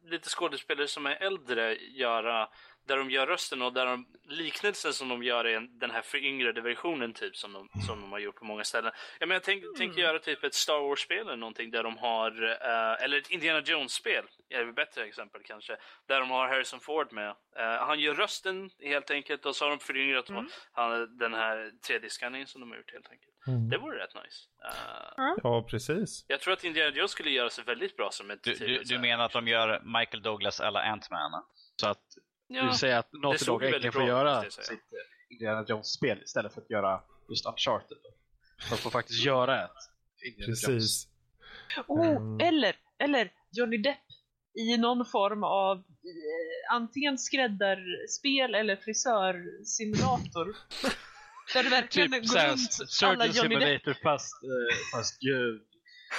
lite 0.04 0.30
skådespelare 0.30 0.88
som 0.88 1.06
är 1.06 1.16
äldre 1.16 1.76
göra 1.76 2.50
där 2.88 2.98
de 2.98 3.12
gör 3.12 3.28
rösten 3.28 3.62
och 3.62 3.74
där 3.74 3.86
de 3.86 4.06
liknelsen 4.24 4.94
som 4.94 5.10
de 5.10 5.24
gör 5.24 5.48
i 5.48 5.68
den 5.72 5.92
här 5.92 6.02
föryngrade 6.02 6.62
versionen 6.62 7.14
typ 7.14 7.36
som 7.36 7.54
de, 7.54 7.70
som 7.88 8.02
de 8.02 8.12
har 8.12 8.20
gjort 8.20 8.36
på 8.36 8.46
många 8.46 8.64
ställen. 8.64 8.92
Ja, 9.20 9.26
men 9.26 9.36
jag 9.36 9.44
tänker 9.44 9.68
mm. 9.68 9.76
tänk 9.78 9.98
göra 9.98 10.20
typ 10.20 10.44
ett 10.44 10.54
Star 10.54 10.80
Wars-spel 10.80 11.28
eller 11.28 11.36
någonting 11.36 11.72
där 11.72 11.84
de 11.84 11.98
har, 11.98 12.44
uh, 12.44 13.04
eller 13.04 13.18
ett 13.18 13.30
Indiana 13.30 13.62
Jones-spel, 13.66 14.26
är 14.50 14.70
ett 14.70 14.76
bättre 14.76 15.06
exempel 15.06 15.42
kanske, 15.46 15.78
där 16.08 16.20
de 16.20 16.32
har 16.32 16.48
Harrison 16.48 16.80
Ford 16.80 17.14
med. 17.14 17.30
Uh, 17.30 17.36
han 17.60 18.00
gör 18.00 18.14
rösten 18.14 18.70
helt 18.80 19.12
enkelt 19.12 19.46
och 19.46 19.56
så 19.56 19.66
har 19.66 19.70
de 19.70 19.80
föryngrat 19.80 20.30
mm. 20.30 20.46
han, 20.72 21.18
den 21.18 21.34
här 21.34 21.72
3D-scanningen 21.90 22.46
som 22.46 22.62
de 22.62 22.70
har 22.70 22.78
gjort 22.78 22.94
helt 22.94 23.10
enkelt. 23.10 23.32
Mm. 23.48 23.70
Det 23.70 23.78
vore 23.78 24.04
rätt 24.04 24.16
nice. 24.16 24.48
Uh, 25.20 25.36
ja, 25.44 25.66
precis. 25.70 26.26
Jag 26.28 26.40
tror 26.40 26.54
att 26.54 26.64
Indiana 26.64 26.96
Jones 26.96 27.12
skulle 27.12 27.30
göra 27.30 27.50
sig 27.50 27.64
väldigt 27.64 27.98
bra 27.98 28.10
som 28.12 28.32
ett 28.32 28.44
Du, 28.44 28.54
du, 28.54 28.84
du 28.84 29.00
menar 29.00 29.26
att 29.26 29.32
de 29.32 29.48
gör 29.48 29.82
Michael 30.00 30.24
Douglas 30.24 30.60
eller 30.60 30.80
Ant-Man? 30.80 31.44
Så 31.76 31.88
att 31.88 32.04
Ja, 32.48 32.64
du 32.66 32.78
säger 32.78 32.98
att 32.98 33.14
Naughty 33.14 33.46
Dog 33.46 33.64
äntligen 33.64 33.92
får 33.92 34.04
göra 34.04 34.50
sitt 34.50 34.72
eh, 34.72 34.76
Indiana 35.30 35.66
Jones-spel 35.68 36.22
istället 36.24 36.54
för 36.54 36.62
att 36.62 36.70
göra 36.70 37.02
just 37.30 37.46
Uncharted. 37.46 37.98
De 38.70 38.78
får 38.78 38.90
faktiskt 38.90 39.26
göra 39.26 39.64
ett 39.64 39.72
Indiana 40.26 40.52
Precis. 40.52 40.68
Jones. 40.68 41.08
Oh, 41.88 42.08
mm. 42.08 42.48
eller, 42.48 42.76
eller 43.00 43.32
Johnny 43.52 43.78
Depp 43.78 43.98
i 44.56 44.78
någon 44.78 45.06
form 45.06 45.44
av 45.44 45.78
eh, 45.78 46.76
antingen 46.76 47.18
skräddarspel 47.18 48.56
eller 48.56 48.76
frisörsimulator. 48.76 50.56
Där 51.54 51.64
du 51.64 51.70
verkligen 51.70 52.12
typ, 52.12 52.30
går 52.30 52.48
runt 52.48 53.04
alla 53.04 53.26
Johnny 53.26 53.34
Simulator 53.34 53.92
Depp. 53.92 54.02
fast, 54.04 54.44
eh, 54.44 54.98
fast 54.98 55.24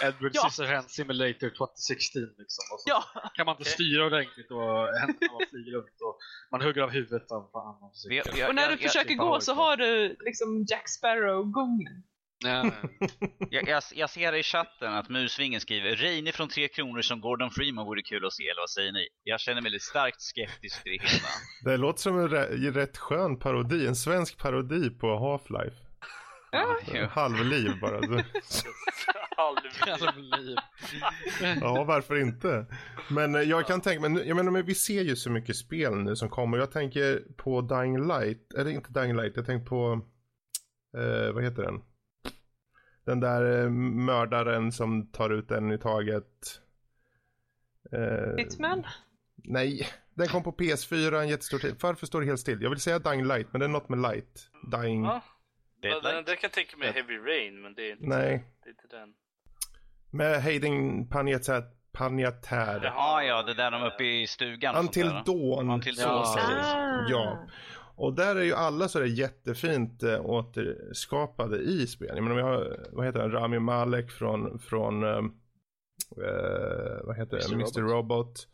Edward 0.02 0.30
ja. 0.34 0.48
Scissorhands 0.48 0.94
Simulator 0.94 1.50
2016 1.50 2.22
liksom. 2.22 2.64
Och 2.72 2.80
så 2.80 2.86
ja. 2.86 3.04
kan 3.34 3.46
man 3.46 3.56
inte 3.58 3.70
styra 3.70 4.06
ordentligt 4.06 4.50
och 4.50 4.98
händerna 5.00 5.32
man 5.32 5.46
flyger 5.50 5.72
runt 5.72 6.00
och 6.00 6.18
man 6.50 6.62
hugger 6.62 6.82
av 6.82 6.90
huvudet 6.90 7.32
av 7.32 7.50
annan 7.56 7.90
Och 8.48 8.54
när 8.54 8.70
du 8.70 8.76
försöker 8.76 9.14
gå 9.14 9.40
så 9.40 9.54
har 9.54 9.76
du 9.76 10.16
liksom 10.20 10.64
Jack 10.68 10.88
Sparrow-gången. 10.88 12.02
Ja. 12.44 12.70
jag, 13.50 13.68
jag, 13.68 13.82
jag, 13.94 14.10
ser 14.10 14.34
i 14.34 14.42
chatten 14.42 14.94
att 14.94 15.08
Musvingen 15.08 15.60
skriver 15.60 15.96
Reine 15.96 16.32
från 16.32 16.48
Tre 16.48 16.68
Kronor 16.68 17.02
som 17.02 17.20
Gordon 17.20 17.50
Freeman 17.50 17.86
vore 17.86 18.02
kul 18.02 18.26
att 18.26 18.32
se, 18.32 18.42
eller 18.42 18.62
vad 18.62 18.70
säger 18.70 18.92
ni? 18.92 19.08
Jag 19.24 19.40
känner 19.40 19.62
mig 19.62 19.70
lite 19.70 19.84
starkt 19.84 20.20
skeptisk 20.20 20.82
till 20.82 20.92
det 20.92 21.08
hela. 21.08 21.28
Det 21.64 21.76
låter 21.76 22.00
som 22.00 22.18
en 22.18 22.28
rätt 22.74 22.96
skön 22.98 23.38
parodi, 23.38 23.86
en 23.86 23.96
svensk 23.96 24.38
parodi 24.38 24.90
på 24.90 25.06
Half-Life. 25.06 25.85
Ja. 26.92 27.06
Halvliv 27.10 27.80
bara. 27.80 27.94
Halvliv. 29.36 30.56
ja, 31.60 31.84
varför 31.84 32.20
inte? 32.20 32.66
Men 33.10 33.34
eh, 33.34 33.40
jag 33.40 33.66
kan 33.66 33.80
tänka 33.80 34.08
mig, 34.08 34.28
jag 34.28 34.36
menar 34.36 34.50
men 34.50 34.66
vi 34.66 34.74
ser 34.74 35.02
ju 35.02 35.16
så 35.16 35.30
mycket 35.30 35.56
spel 35.56 35.94
nu 35.96 36.16
som 36.16 36.28
kommer. 36.28 36.58
Jag 36.58 36.72
tänker 36.72 37.22
på 37.36 37.60
Dying 37.60 38.06
Light, 38.08 38.54
eller 38.54 38.70
inte 38.70 38.92
Dying 38.92 39.16
Light, 39.16 39.32
jag 39.36 39.46
tänker 39.46 39.66
på, 39.66 40.00
eh, 40.96 41.32
vad 41.32 41.44
heter 41.44 41.62
den? 41.62 41.82
Den 43.04 43.20
där 43.20 43.64
eh, 43.64 43.70
mördaren 43.70 44.72
som 44.72 45.06
tar 45.06 45.30
ut 45.30 45.50
en 45.50 45.72
i 45.72 45.78
taget. 45.78 46.60
Eh, 47.92 48.36
Hitman? 48.36 48.86
Nej, 49.36 49.88
den 50.14 50.28
kom 50.28 50.42
på 50.42 50.52
PS4 50.52 51.20
en 51.20 51.28
jättestor 51.28 51.58
tid. 51.58 51.76
Varför 51.80 52.06
står 52.06 52.20
det 52.20 52.26
helt 52.26 52.40
still? 52.40 52.62
Jag 52.62 52.70
vill 52.70 52.80
säga 52.80 52.98
Dying 52.98 53.26
Light, 53.26 53.46
men 53.50 53.60
det 53.60 53.66
är 53.66 53.68
något 53.68 53.88
med 53.88 54.02
light. 54.02 54.50
Dying... 54.72 55.04
Ja. 55.04 55.22
Ja, 55.80 56.22
det 56.26 56.36
kan 56.36 56.38
jag 56.42 56.52
tänka 56.52 56.76
mig 56.76 56.92
Heavy 56.92 57.18
Rain, 57.18 57.62
men 57.62 57.74
det 57.74 57.88
är 57.88 57.92
inte, 57.92 58.06
Nej. 58.06 58.44
Det 58.64 58.68
är 58.68 58.70
inte 58.70 58.96
den. 58.96 59.14
Med 60.10 60.42
Hayden 60.42 61.08
Panettiere. 61.92 62.80
Jaha, 62.84 63.24
ja, 63.24 63.42
det 63.42 63.54
där 63.54 63.70
de 63.70 63.82
uppe 63.82 64.04
i 64.04 64.26
stugan. 64.26 64.76
Until 64.76 65.08
Dawn. 65.26 65.70
Until 65.70 65.96
Dawn. 65.96 66.24
Ja. 66.36 67.06
ja. 67.08 67.46
Och 67.96 68.14
där 68.14 68.36
är 68.36 68.42
ju 68.42 68.54
alla 68.54 68.88
så 68.88 68.98
där 68.98 69.06
jättefint 69.06 70.02
äh, 70.02 70.26
återskapade 70.26 71.58
i 71.58 71.86
spel. 71.86 72.12
Jag 72.14 72.22
menar, 72.22 72.36
vi 72.36 72.42
har, 72.42 72.86
vad 72.92 73.06
heter 73.06 73.20
han, 73.20 73.32
Rami 73.32 73.58
Malek 73.58 74.10
från, 74.10 74.58
från 74.58 75.04
äh, 75.04 75.22
vad 77.02 77.16
heter 77.16 77.36
Mr. 77.36 77.54
Mr. 77.54 77.80
Robot. 77.80 77.92
Robot. 77.92 78.48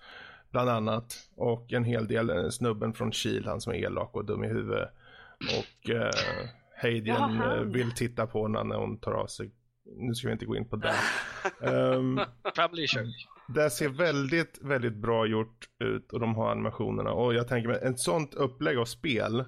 Bland 0.51 0.71
annat. 0.71 1.15
Och 1.37 1.73
en 1.73 1.85
hel 1.85 2.07
del, 2.07 2.53
snubben 2.53 2.93
från 2.95 3.13
Kiel, 3.13 3.47
han 3.47 3.61
som 3.61 3.73
är 3.73 3.77
elak 3.77 4.15
och 4.15 4.25
dum 4.25 4.45
i 4.45 4.49
huvudet. 4.49 4.91
Och 5.59 5.91
äh, 5.91 6.11
Eh, 7.45 7.61
vill 7.61 7.93
titta 7.93 8.27
på 8.27 8.49
när 8.49 8.77
hon 8.77 8.99
tar 8.99 9.13
av 9.13 9.27
sig. 9.27 9.51
Nu 9.97 10.15
ska 10.15 10.29
vi 10.29 10.33
inte 10.33 10.47
gå 10.47 10.57
in 10.57 10.69
på 10.69 10.77
det. 10.77 10.95
um, 11.71 12.21
det 13.49 13.71
ser 13.71 13.89
väldigt, 13.89 14.59
väldigt 14.63 14.97
bra 14.97 15.27
gjort 15.27 15.69
ut 15.85 16.13
och 16.13 16.21
de 16.21 16.35
har 16.35 16.51
animationerna. 16.51 17.13
Och 17.13 17.35
jag 17.35 17.49
tänker 17.49 17.69
mig, 17.69 17.79
ett 17.83 18.01
sånt 18.01 18.35
upplägg 18.35 18.79
av 18.79 18.85
spel 18.85 19.45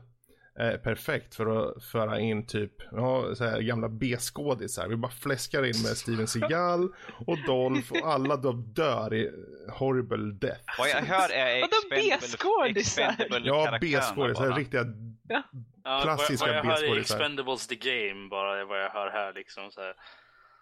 är 0.56 0.78
perfekt 0.78 1.34
för 1.34 1.46
att 1.46 1.84
föra 1.84 2.20
in 2.20 2.46
typ, 2.46 2.72
ja, 2.92 3.34
så 3.34 3.44
här 3.44 3.60
gamla 3.60 3.88
B-skådisar. 3.88 4.88
Vi 4.88 4.96
bara 4.96 5.12
fläskar 5.12 5.62
in 5.62 5.82
med 5.82 5.96
Steven 5.96 6.26
Seagal 6.26 6.88
och 7.26 7.38
Dolph 7.46 7.92
och 7.92 8.08
alla 8.08 8.36
då 8.36 8.52
dör 8.52 9.14
i 9.14 9.30
horrible 9.78 10.32
death. 10.32 10.60
Vad 10.78 10.88
jag 10.88 11.02
hör 11.02 11.32
är 11.32 11.66
B-skådisar. 11.90 13.16
Ja, 13.44 13.78
B-skådisar. 13.80 14.52
Riktiga 14.52 14.84
ja. 15.28 15.42
klassiska 16.02 16.52
ja, 16.52 16.62
B-skådisar. 16.62 16.86
Jag 16.86 16.94
hör 16.94 17.00
Expendables 17.00 17.66
the 17.66 17.74
game 17.74 18.28
bara 18.28 18.64
vad 18.64 18.82
jag 18.82 18.90
hör 18.90 19.10
här 19.10 19.32
liksom. 19.32 19.70
Så 19.70 19.80
här. 19.80 19.94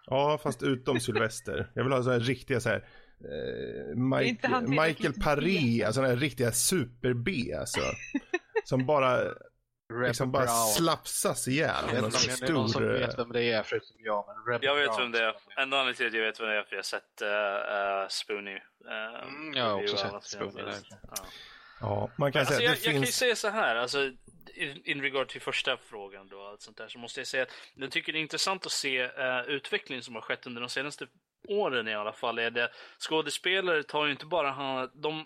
Ja, 0.05 0.39
fast 0.43 0.63
utom 0.63 0.99
Sylvester. 0.99 1.71
Jag 1.73 1.83
vill 1.83 1.93
ha 1.93 2.03
så 2.03 2.11
här 2.11 2.19
riktiga 2.19 2.59
så 2.59 2.69
här. 2.69 2.87
Eh, 3.19 3.95
Mike, 3.95 4.61
Michael 4.61 5.13
Paré, 5.13 5.83
alltså 5.83 6.01
den 6.01 6.19
riktiga 6.19 6.51
super-B 6.51 7.53
alltså. 7.59 7.81
som 8.63 8.85
bara 8.85 9.19
liksom 10.01 10.31
bara 10.31 10.47
slapsas 10.47 11.47
ihjäl. 11.47 11.85
Jag 11.93 12.01
vet 12.01 12.05
inte 12.05 12.17
om 12.17 12.37
det 12.39 12.47
är 12.47 12.53
någon 12.53 12.69
som 12.69 12.87
vet 12.87 13.19
vem 13.19 13.31
det 13.31 13.43
är 13.43 13.63
förutom 13.63 13.95
jag. 13.99 14.25
Men 14.47 14.59
jag 14.61 14.75
vet 14.75 14.99
vem 14.99 15.11
det 15.11 15.23
är. 15.23 15.35
En 15.57 15.73
anledning 15.73 15.95
till 15.95 16.07
att 16.07 16.13
jag 16.13 16.21
vet 16.21 16.39
vem 16.39 16.47
det 16.47 16.55
är 16.55 16.63
för 16.63 16.75
jag 16.75 16.77
har 16.77 16.83
sett 16.83 17.21
uh, 17.21 17.27
uh, 17.27 18.07
Spoonie. 18.09 18.61
Uh, 18.85 19.27
mm, 19.27 19.53
jag 19.53 19.63
har 19.63 19.83
också 19.83 19.97
sett 19.97 20.23
Spoonie. 20.23 20.63
Ja. 20.89 21.15
ja, 21.81 22.09
man 22.15 22.31
kan 22.31 22.39
alltså, 22.39 22.55
säga 22.55 22.69
jag, 22.69 22.77
det 22.77 22.85
jag 22.85 22.93
finns... 22.93 22.93
kan 22.93 23.01
ju 23.01 23.11
säga 23.11 23.35
så 23.35 23.49
här, 23.49 23.75
alltså 23.75 24.11
in, 24.53 24.81
in 24.85 25.01
regard 25.01 25.27
till 25.27 25.41
första 25.41 25.77
frågan 25.77 26.27
då, 26.27 26.41
allt 26.41 26.61
sånt 26.61 26.77
där, 26.77 26.87
så 26.87 26.99
måste 26.99 27.19
jag 27.19 27.27
säga 27.27 27.43
att 27.43 27.53
jag 27.75 27.91
tycker 27.91 28.13
det 28.13 28.19
är 28.19 28.21
intressant 28.21 28.65
att 28.65 28.71
se 28.71 29.03
uh, 29.07 29.41
utvecklingen 29.47 30.03
som 30.03 30.15
har 30.15 30.21
skett 30.21 30.47
under 30.47 30.61
de 30.61 30.69
senaste 30.69 31.07
åren 31.47 31.87
i 31.87 31.95
alla 31.95 32.13
fall. 32.13 32.39
Är 32.39 32.51
det, 32.51 32.71
skådespelare 32.99 33.83
tar 33.83 34.05
ju 34.05 34.11
inte 34.11 34.25
bara 34.25 34.51
hand 34.51 34.91
de 34.93 35.25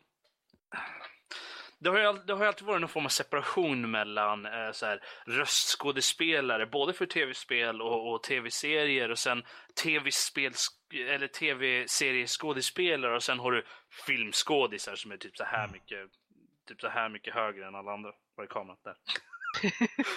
det 1.79 1.89
har, 1.89 1.99
ju, 1.99 2.13
det 2.13 2.33
har 2.33 2.41
ju 2.41 2.47
alltid 2.47 2.67
varit 2.67 2.81
någon 2.81 2.89
form 2.89 3.05
av 3.05 3.09
separation 3.09 3.91
mellan 3.91 4.45
eh, 4.45 4.71
så 4.71 4.85
här, 4.85 5.03
röstskådespelare, 5.25 6.65
både 6.65 6.93
för 6.93 7.05
tv-spel 7.05 7.81
och, 7.81 8.13
och 8.13 8.23
tv-serier 8.23 9.11
och 9.11 9.19
sen 9.19 9.43
tv-spel 9.83 10.53
eller 10.93 11.27
tv-serieskådespelare 11.27 13.15
och 13.15 13.23
sen 13.23 13.39
har 13.39 13.51
du 13.51 13.65
filmskådisar 14.07 14.95
som 14.95 15.11
är 15.11 15.17
typ 15.17 15.37
så 15.37 15.43
här 15.43 15.63
mm. 15.63 15.71
mycket, 15.71 15.99
typ 16.67 16.81
så 16.81 16.87
här 16.87 17.09
mycket 17.09 17.33
högre 17.33 17.67
än 17.67 17.75
alla 17.75 17.93
andra. 17.93 18.11
Var 18.37 18.43
är 18.43 18.47
kameran? 18.47 18.77
Där. 18.83 18.95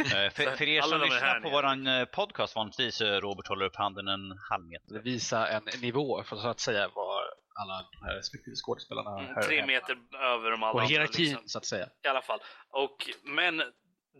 Eh, 0.00 0.30
för, 0.30 0.56
för, 0.56 0.68
er 0.68 0.82
som 0.82 1.00
lyssnar 1.00 1.40
på 1.40 1.50
våran 1.50 1.86
eh, 1.86 2.04
podcast 2.04 2.56
vanligtvis, 2.56 3.00
Robert 3.00 3.48
håller 3.48 3.66
upp 3.66 3.76
handen 3.76 4.08
en 4.08 4.38
halv 4.50 4.64
meter. 4.64 4.94
Det 4.94 5.00
visar 5.00 5.46
en 5.46 5.62
nivå 5.82 6.22
för 6.22 6.50
att 6.50 6.60
säga 6.60 6.88
var 6.94 7.22
alla 7.54 7.86
de 7.92 8.06
här 8.06 8.14
respektive 8.14 8.56
skådespelarna 8.56 9.18
mm, 9.20 9.42
Tre 9.42 9.66
meter 9.66 9.98
över 10.22 10.50
de 10.50 10.62
alla 10.62 10.82
Och 10.82 10.88
hierarkin 10.88 11.24
liksom. 11.24 11.48
så 11.48 11.58
att 11.58 11.64
säga. 11.64 11.88
I 12.04 12.08
alla 12.08 12.22
fall. 12.22 12.40
Och, 12.70 13.10
men 13.24 13.62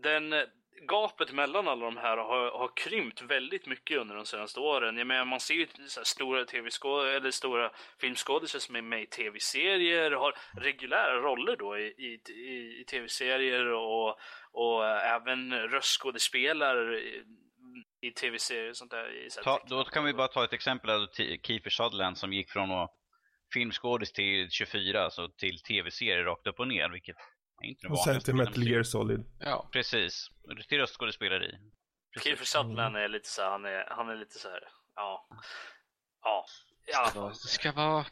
den 0.03 0.33
gapet 0.87 1.31
mellan 1.33 1.67
alla 1.67 1.85
de 1.85 1.97
här 1.97 2.17
har, 2.17 2.51
har 2.51 2.71
krympt 2.75 3.21
väldigt 3.21 3.65
mycket 3.65 3.97
under 3.97 4.15
de 4.15 4.25
senaste 4.25 4.59
åren. 4.59 4.97
Jag 4.97 5.07
menar, 5.07 5.25
man 5.25 5.39
ser 5.39 5.53
ju 5.53 5.67
stora 6.03 6.45
tv 6.45 6.69
eller 7.17 7.31
stora 7.31 7.71
filmskådisar 7.99 8.59
som 8.59 8.75
är 8.75 8.81
med 8.81 9.01
i 9.01 9.05
tv-serier, 9.05 10.11
har 10.11 10.33
reguljära 10.61 11.21
roller 11.21 11.55
då 11.55 11.77
i, 11.77 11.83
i, 11.83 12.31
i, 12.31 12.81
i 12.81 12.83
tv-serier 12.91 13.65
och, 13.65 14.19
och 14.51 14.87
även 14.87 15.53
röstskådespelare 15.53 16.99
i, 16.99 17.23
i 18.01 18.11
tv-serier 18.11 18.69
och 18.69 18.77
sånt 18.77 18.91
där. 18.91 19.27
Ta, 19.43 19.63
då 19.67 19.83
kan 19.83 20.05
vi 20.05 20.13
bara 20.13 20.27
ta 20.27 20.43
ett 20.43 20.53
exempel 20.53 20.89
av 20.89 21.07
Kiefer 21.47 21.69
Sutherland 21.69 22.17
som 22.17 22.33
gick 22.33 22.49
från 22.49 22.71
att 22.71 22.91
filmskådis 23.53 24.11
till 24.11 24.49
24, 24.49 25.03
alltså 25.03 25.29
till 25.29 25.61
tv-serier 25.61 26.23
rakt 26.23 26.47
upp 26.47 26.59
och 26.59 26.67
ner, 26.67 26.89
vilket 26.89 27.15
är 27.63 27.69
inte 27.69 27.87
Och 27.87 27.99
sen 27.99 28.21
till 28.21 28.35
Metal 28.35 28.63
Gear 28.67 28.83
Solid. 28.83 29.25
Ja, 29.39 29.69
precis. 29.71 30.27
Till 30.69 30.79
röstskådespelare 30.79 31.59
Kiefer 32.23 32.45
Sutherland 32.45 32.97
är 32.97 33.07
lite 33.07 33.29
så 33.29 33.41
här, 33.41 33.49
han 33.49 33.65
är, 33.65 33.87
han 33.89 34.09
är 34.09 34.15
lite 34.15 34.39
så 34.39 34.49
här, 34.49 34.63
ja. 34.95 35.27
Ja, 36.21 36.45
alla 36.95 37.11
fall. 37.11 37.29
Det 37.29 37.35
ska 37.35 37.71
vara, 37.71 38.05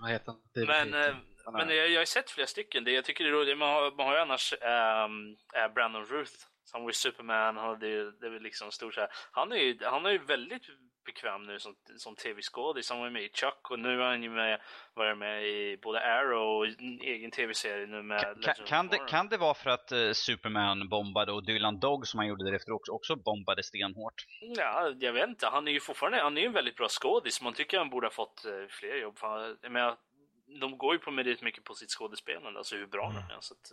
vad 0.00 0.10
heter 0.10 0.26
han? 0.26 0.40
Men, 0.54 0.94
äh, 0.94 1.16
men 1.52 1.68
jag, 1.68 1.88
jag 1.90 2.00
har 2.00 2.04
sett 2.04 2.30
flera 2.30 2.46
stycken. 2.46 2.84
Det, 2.84 2.92
jag 2.92 3.04
tycker 3.04 3.24
det 3.24 3.30
är 3.30 3.34
roligt. 3.34 3.58
Man 3.58 3.68
har, 3.68 3.96
man 3.96 4.06
har 4.06 4.14
ju 4.14 4.20
annars 4.20 4.52
uh, 4.52 5.74
Brandon 5.74 6.04
Ruth 6.04 6.32
som 6.64 6.82
var 6.82 6.92
Superman. 6.92 7.56
Han, 7.56 7.78
det, 7.78 8.20
det 8.20 8.26
är 8.26 8.40
liksom 8.40 8.70
stort 8.70 8.94
så 8.94 9.00
här. 9.00 9.10
Han 9.32 9.52
är 9.52 9.56
ju, 9.56 9.78
han 9.82 10.06
är 10.06 10.10
ju 10.10 10.18
väldigt 10.18 10.62
bekväm 11.08 11.42
nu 11.42 11.58
som, 11.58 11.74
som 11.96 12.16
tv-skådis. 12.16 12.90
Han 12.90 13.00
var 13.00 13.10
med 13.10 13.22
i 13.22 13.28
Chuck 13.28 13.70
och 13.70 13.78
nu 13.78 13.98
har 13.98 14.08
han 14.08 14.22
ju 14.22 14.30
med, 14.30 14.60
varit 14.94 15.18
med 15.18 15.46
i 15.46 15.78
både 15.82 16.00
Arrow 16.00 16.56
och 16.56 16.66
en 16.66 17.00
egen 17.00 17.30
tv-serie 17.30 17.86
nu 17.86 18.02
med 18.02 18.42
kan, 18.42 18.54
kan, 18.66 18.88
det, 18.88 18.98
kan 18.98 19.28
det 19.28 19.36
vara 19.36 19.54
för 19.54 19.70
att 19.70 19.92
uh, 19.92 20.12
Superman 20.12 20.88
bombade 20.88 21.32
och 21.32 21.44
Dylan 21.44 21.80
Dog 21.80 22.06
som 22.06 22.18
han 22.18 22.28
gjorde 22.28 22.44
därefter 22.44 22.72
också, 22.72 22.92
också 22.92 23.16
bombade 23.16 23.62
stenhårt? 23.62 24.26
Ja, 24.40 24.92
jag 24.98 25.12
vet 25.12 25.28
inte. 25.28 25.46
Han 25.46 25.68
är 25.68 25.72
ju 25.72 25.80
fortfarande 25.80 26.22
han 26.22 26.38
är 26.38 26.46
en 26.46 26.52
väldigt 26.52 26.76
bra 26.76 26.88
skådis. 26.88 27.42
Man 27.42 27.52
tycker 27.52 27.78
han 27.78 27.90
borde 27.90 28.06
ha 28.06 28.12
fått 28.12 28.44
uh, 28.46 28.66
fler 28.68 28.96
jobb. 28.96 29.18
För, 29.18 29.56
jag 29.62 29.72
menar, 29.72 29.96
de 30.60 30.78
går 30.78 30.92
ju 30.94 30.98
på 30.98 31.10
merit 31.10 31.42
mycket 31.42 31.64
på 31.64 31.74
sitt 31.74 31.90
skådespelande, 31.90 32.58
alltså 32.58 32.76
hur 32.76 32.86
bra 32.86 33.10
mm. 33.10 33.22
de 33.28 33.34
är. 33.34 33.40
Så 33.40 33.54
att, 33.54 33.72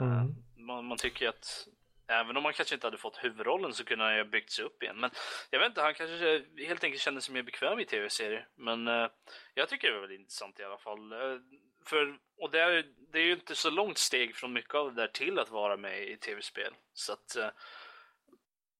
uh, 0.00 0.12
mm. 0.12 0.34
man, 0.56 0.84
man 0.84 0.98
tycker 0.98 1.28
att 1.28 1.68
Även 2.10 2.36
om 2.36 2.44
han 2.44 2.54
kanske 2.54 2.74
inte 2.74 2.86
hade 2.86 2.98
fått 2.98 3.24
huvudrollen 3.24 3.72
så 3.72 3.84
kunde 3.84 4.04
han 4.04 4.14
ju 4.14 4.22
ha 4.22 4.28
byggt 4.28 4.50
sig 4.50 4.64
upp 4.64 4.82
igen. 4.82 5.00
Men 5.00 5.10
jag 5.50 5.58
vet 5.58 5.68
inte, 5.68 5.82
han 5.82 5.94
kanske 5.94 6.44
helt 6.66 6.84
enkelt 6.84 7.02
kände 7.02 7.20
sig 7.20 7.34
mer 7.34 7.42
bekväm 7.42 7.80
i 7.80 7.84
tv-serier. 7.84 8.48
Men 8.56 8.88
uh, 8.88 9.10
jag 9.54 9.68
tycker 9.68 9.88
det 9.88 9.94
var 9.94 10.00
väldigt 10.00 10.20
intressant 10.20 10.60
i 10.60 10.64
alla 10.64 10.78
fall. 10.78 11.12
Uh, 11.12 11.40
för, 11.86 12.18
och 12.38 12.50
det 12.50 12.60
är, 12.60 12.84
det 13.12 13.18
är 13.18 13.22
ju 13.22 13.32
inte 13.32 13.54
så 13.54 13.70
långt 13.70 13.98
steg 13.98 14.36
från 14.36 14.52
mycket 14.52 14.74
av 14.74 14.94
det 14.94 15.00
där 15.02 15.08
till 15.08 15.38
att 15.38 15.50
vara 15.50 15.76
med 15.76 16.08
i 16.08 16.16
tv-spel. 16.16 16.74
Så 16.92 17.12
att 17.12 17.36
uh, 17.38 17.48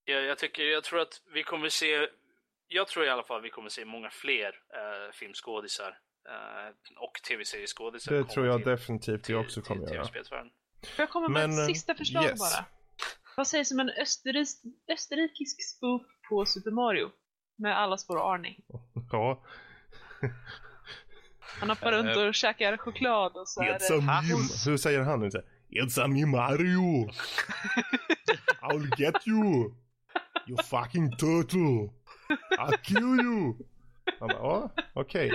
jag, 0.03 0.23
jag, 0.23 0.37
tycker, 0.37 0.63
jag 0.63 0.83
tror 0.83 0.99
att 0.99 1.21
vi 1.33 1.43
kommer 1.43 1.69
se, 1.69 2.07
jag 2.67 2.87
tror 2.87 3.05
i 3.05 3.09
alla 3.09 3.23
fall 3.23 3.41
vi 3.41 3.49
kommer 3.49 3.69
se 3.69 3.85
många 3.85 4.09
fler 4.09 4.47
uh, 4.47 5.11
filmskådisar 5.11 5.99
och 6.95 7.21
tv-serieskådisar. 7.27 8.15
Det 8.15 8.23
tror 8.23 8.45
jag 8.45 8.57
till, 8.57 8.71
definitivt 8.71 9.29
vi 9.29 9.35
också 9.35 9.61
kommer 9.61 9.85
till, 9.87 9.95
göra. 9.95 10.45
Jag 10.97 11.09
kommer 11.09 11.29
med 11.29 11.49
Men, 11.49 11.59
ett 11.59 11.65
sista 11.65 11.95
förslag 11.95 12.23
yes. 12.23 12.39
bara. 12.39 12.78
Vad 13.39 13.47
sägs 13.47 13.71
om 13.71 13.79
en 13.79 13.89
österrik, 13.89 14.47
österrikisk 14.87 15.75
spoof 15.75 16.01
på 16.29 16.45
Super 16.45 16.71
Mario? 16.71 17.09
Med 17.57 17.77
alla 17.77 17.97
spår 17.97 18.17
och 18.17 18.33
Arnie. 18.33 18.55
Ja. 19.11 19.43
Han 21.59 21.69
hoppar 21.69 21.91
runt 21.91 22.17
och 22.17 22.35
käkar 22.35 22.77
choklad 22.77 23.37
och 23.37 23.47
så 23.47 23.61
It's 23.61 23.65
är 23.65 24.21
det... 24.27 24.71
Hur 24.71 24.77
säger 24.77 24.99
han 24.99 25.19
nu? 25.19 25.29
It's 25.69 26.03
a 26.03 26.07
me 26.07 26.25
Mario! 26.25 27.09
I'll 28.61 28.99
get 29.01 29.27
you! 29.27 29.73
You 30.47 30.57
fucking 30.63 31.11
turtle! 31.11 31.89
I'll 32.59 32.77
kill 32.83 33.19
you! 33.25 33.55
Han 34.19 34.27
bara, 34.27 34.37
ja, 34.37 34.71
okej. 34.93 35.31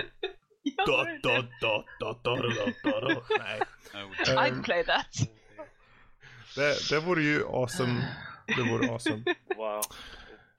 Nej. 3.39 3.61
I'd 4.25 4.63
play 4.63 4.83
that. 4.83 5.29
Det, 6.55 6.89
det 6.89 6.99
vore 6.99 7.21
ju 7.21 7.45
awesome. 7.45 8.07
Det 8.47 8.61
vore 8.61 8.89
awesome. 8.91 9.23
Wow. 9.57 9.81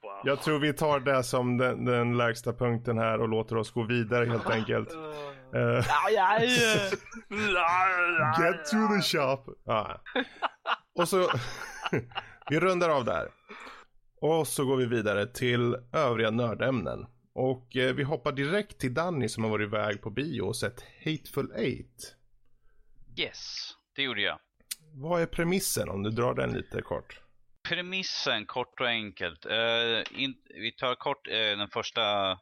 wow. 0.02 0.20
Jag 0.24 0.42
tror 0.42 0.58
vi 0.58 0.72
tar 0.72 1.00
det 1.00 1.22
som 1.22 1.58
den, 1.58 1.84
den 1.84 2.16
lägsta 2.16 2.52
punkten 2.52 2.98
här 2.98 3.20
och 3.20 3.28
låter 3.28 3.56
oss 3.56 3.70
gå 3.70 3.82
vidare 3.82 4.26
helt 4.26 4.50
enkelt. 4.50 4.88
Uh, 5.54 5.62
get 8.40 8.64
to 8.64 8.76
the 8.94 9.02
shop. 9.02 9.38
Ah. 9.66 9.94
Och 10.94 11.08
så, 11.08 11.30
vi 12.50 12.60
rundar 12.60 12.88
av 12.88 13.04
där. 13.04 13.28
Och 14.20 14.48
så 14.48 14.64
går 14.64 14.76
vi 14.76 14.86
vidare 14.86 15.26
till 15.26 15.76
övriga 15.92 16.30
nördämnen. 16.30 17.06
Och 17.34 17.76
eh, 17.76 17.94
vi 17.94 18.02
hoppar 18.02 18.32
direkt 18.32 18.78
till 18.78 18.94
Danny 18.94 19.28
som 19.28 19.44
har 19.44 19.50
varit 19.50 19.68
iväg 19.68 20.02
på 20.02 20.10
bio 20.10 20.42
och 20.42 20.56
sett 20.56 20.84
Hateful 21.04 21.52
Eight. 21.56 22.16
Yes, 23.16 23.72
det 23.96 24.02
gjorde 24.02 24.20
jag. 24.20 24.38
Vad 24.98 25.22
är 25.22 25.26
premissen 25.26 25.88
om 25.88 26.02
du 26.02 26.10
drar 26.10 26.34
den 26.34 26.52
lite 26.52 26.82
kort? 26.82 27.20
Premissen 27.68 28.46
kort 28.46 28.80
och 28.80 28.88
enkelt. 28.88 29.46
Uh, 29.46 30.22
in, 30.22 30.34
vi 30.54 30.72
tar 30.72 30.94
kort 30.94 31.28
uh, 31.28 31.32
den 31.32 31.68
första 31.68 32.38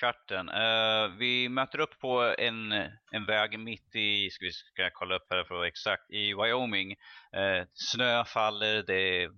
kvarten. 0.00 0.48
Uh, 0.48 1.18
vi 1.18 1.48
möter 1.48 1.80
upp 1.80 1.98
på 2.00 2.34
en, 2.38 2.72
en 3.12 3.26
väg 3.26 3.58
mitt 3.58 3.94
i, 3.94 4.30
ska 4.30 4.44
vi 4.44 4.52
ska 4.52 4.82
jag 4.82 4.92
kolla 4.92 5.16
upp 5.16 5.26
här 5.30 5.44
för 5.44 5.54
att 5.54 5.58
vara 5.58 5.68
exakt, 5.68 6.10
i 6.10 6.34
Wyoming. 6.34 6.94
snö 7.72 8.24
faller, 8.24 8.82
det 8.86 9.22
är 9.22 9.30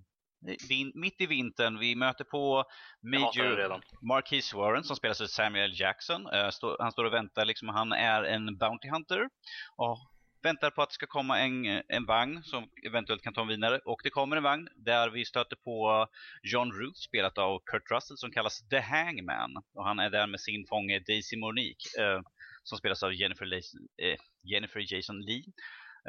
vin, 0.69 0.91
mitt 0.95 1.21
i 1.21 1.25
vintern. 1.25 1.79
Vi 1.79 1.95
möter 1.95 2.23
på 2.23 2.63
Major 3.01 3.81
Marquis 4.01 4.53
Warren 4.53 4.83
som 4.83 4.95
spelas 4.95 5.21
av 5.21 5.27
Samuel 5.27 5.79
Jackson. 5.79 6.27
Stå, 6.51 6.77
han 6.79 6.91
står 6.91 7.03
och 7.03 7.13
väntar, 7.13 7.45
liksom, 7.45 7.69
han 7.69 7.91
är 7.91 8.23
en 8.23 8.57
Bounty 8.57 8.89
Hunter. 8.89 9.29
Och 9.75 9.97
väntar 10.45 10.71
på 10.71 10.81
att 10.81 10.89
det 10.89 10.93
ska 10.93 11.07
komma 11.07 11.39
en, 11.39 11.81
en 11.87 12.05
vagn 12.05 12.43
som 12.43 12.69
eventuellt 12.87 13.23
kan 13.23 13.33
ta 13.33 13.41
en 13.41 13.47
vidare. 13.47 13.79
Och 13.85 13.99
det 14.03 14.09
kommer 14.09 14.37
en 14.37 14.43
vagn 14.43 14.67
där 14.75 15.09
vi 15.09 15.25
stöter 15.25 15.55
på 15.55 16.07
John 16.43 16.71
Ruth 16.71 16.99
spelat 17.07 17.37
av 17.37 17.61
Kurt 17.65 17.91
Russell 17.91 18.17
som 18.17 18.31
kallas 18.31 18.67
The 18.69 18.79
Hangman. 18.79 19.51
Och 19.73 19.85
han 19.85 19.99
är 19.99 20.09
där 20.09 20.27
med 20.27 20.39
sin 20.39 20.65
fånge 20.69 20.99
Daisy 20.99 21.37
Monique 21.37 21.85
eh, 21.99 22.21
som 22.63 22.77
spelas 22.77 23.03
av 23.03 23.13
Jennifer, 23.13 23.45
Jason, 23.45 23.79
eh, 24.01 24.17
Jennifer 24.43 24.93
Jason 24.93 25.21
Lee. 25.21 25.43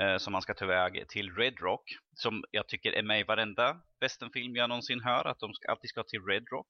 Eh, 0.00 0.16
som 0.16 0.32
man 0.32 0.42
ska 0.42 0.54
ta 0.54 0.64
iväg 0.64 1.08
till 1.08 1.30
Red 1.30 1.60
Rock. 1.60 1.84
Som 2.14 2.44
jag 2.50 2.68
tycker 2.68 2.92
är 2.92 3.02
med 3.02 3.20
i 3.20 3.22
varenda 3.22 3.76
westernfilm 4.00 4.56
jag 4.56 4.68
någonsin 4.68 5.00
hör. 5.00 5.24
Att 5.24 5.38
de 5.38 5.54
ska, 5.54 5.70
alltid 5.70 5.90
ska 5.90 6.02
till 6.02 6.22
Red 6.22 6.44
Rock. 6.50 6.68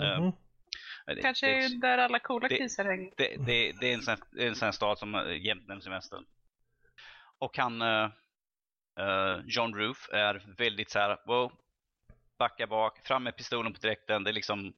Mm 0.00 0.22
-hmm. 0.22 0.32
Det, 1.06 1.22
Kanske 1.22 1.46
det, 1.46 1.80
där 1.80 1.98
alla 1.98 2.18
coola 2.18 2.48
kisar 2.48 2.84
hänger. 2.84 3.12
Det, 3.16 3.36
det, 3.46 3.72
det, 3.80 3.90
är 3.90 3.94
en 3.94 4.02
sån, 4.02 4.16
en 4.38 4.54
sån 4.54 4.72
stad 4.72 4.98
som 4.98 5.38
jämt 5.40 5.68
nämns 5.68 5.86
i 5.86 5.90
västern. 5.90 6.24
Och 7.38 7.58
han, 7.58 7.82
uh, 7.82 9.40
John 9.46 9.74
Roof, 9.74 10.08
är 10.12 10.54
väldigt 10.58 10.90
så 10.90 10.98
här, 10.98 11.18
wow, 11.26 11.52
backa 12.38 12.66
bak, 12.66 13.06
fram 13.06 13.22
med 13.22 13.36
pistolen 13.36 13.72
på 13.72 13.80
direkten. 13.80 14.24
Det 14.24 14.30
är 14.30 14.34
liksom 14.34 14.72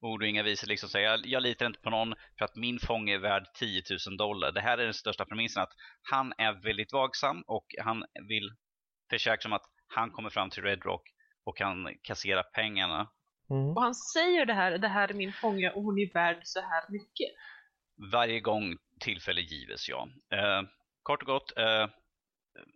ord 0.00 0.22
och 0.22 0.28
inga 0.28 0.42
visor. 0.42 0.68
Liksom. 0.68 0.88
Så 0.88 0.98
jag, 0.98 1.26
jag 1.26 1.42
litar 1.42 1.66
inte 1.66 1.80
på 1.80 1.90
någon 1.90 2.14
för 2.38 2.44
att 2.44 2.56
min 2.56 2.78
fånge 2.78 3.14
är 3.14 3.18
värd 3.18 3.46
10 3.54 3.82
000 4.08 4.16
dollar. 4.16 4.52
Det 4.52 4.60
här 4.60 4.78
är 4.78 4.84
den 4.84 4.94
största 4.94 5.24
premissen 5.24 5.62
att 5.62 5.72
han 6.02 6.32
är 6.38 6.52
väldigt 6.52 6.92
vagsam 6.92 7.42
och 7.46 7.66
han 7.78 8.04
vill 8.28 8.50
försäkra 9.10 9.42
som 9.42 9.52
att 9.52 9.64
han 9.86 10.10
kommer 10.10 10.30
fram 10.30 10.50
till 10.50 10.62
Red 10.62 10.84
Rock 10.84 11.02
och 11.44 11.56
kan 11.56 11.88
kassera 12.02 12.42
pengarna. 12.42 13.10
Mm. 13.50 13.76
Och 13.76 13.82
han 13.82 13.94
säger 13.94 14.46
det 14.46 14.54
här, 14.54 14.78
det 14.78 14.88
här 14.88 15.08
är 15.08 15.14
min 15.14 15.32
fånge 15.32 15.70
och 15.70 15.82
hon 15.82 15.98
är 15.98 16.12
värd 16.12 16.40
så 16.42 16.60
här 16.60 16.84
mycket. 16.88 17.30
Varje 18.12 18.40
gång 18.40 18.76
tillfälle 19.00 19.40
gives, 19.40 19.88
ja. 19.88 20.08
Eh, 20.32 20.62
kort 21.02 21.22
och 21.22 21.26
gott, 21.26 21.58
eh, 21.58 21.88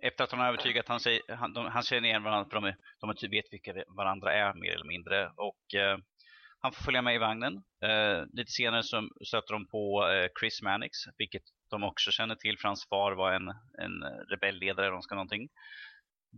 efter 0.02 0.24
att 0.24 0.30
han 0.30 0.40
har 0.40 0.48
övertygat, 0.48 0.88
han, 0.88 1.00
säger, 1.00 1.34
han, 1.34 1.52
de, 1.52 1.66
han 1.66 1.82
känner 1.82 2.08
igen 2.08 2.22
varandra, 2.22 2.50
för 2.50 2.54
de, 2.54 2.64
är, 2.64 2.76
de 3.00 3.14
typ, 3.16 3.32
vet 3.32 3.52
vilka 3.52 3.84
varandra 3.96 4.32
är 4.32 4.54
mer 4.54 4.72
eller 4.72 4.84
mindre. 4.84 5.30
Och 5.36 5.74
eh, 5.74 5.98
han 6.60 6.72
får 6.72 6.84
följa 6.84 7.02
med 7.02 7.14
i 7.14 7.18
vagnen. 7.18 7.54
Eh, 7.84 8.24
lite 8.32 8.50
senare 8.50 8.82
så 8.82 9.08
stöter 9.26 9.52
de 9.52 9.68
på 9.68 10.08
eh, 10.08 10.28
Chris 10.40 10.62
Mannix, 10.62 10.98
vilket 11.18 11.42
de 11.70 11.84
också 11.84 12.10
känner 12.10 12.34
till 12.34 12.58
för 12.58 12.68
hans 12.68 12.88
far 12.88 13.12
var 13.12 13.32
en, 13.32 13.48
en 13.78 14.02
rebellledare 14.30 14.86
eller 14.86 15.14
någonting. 15.14 15.48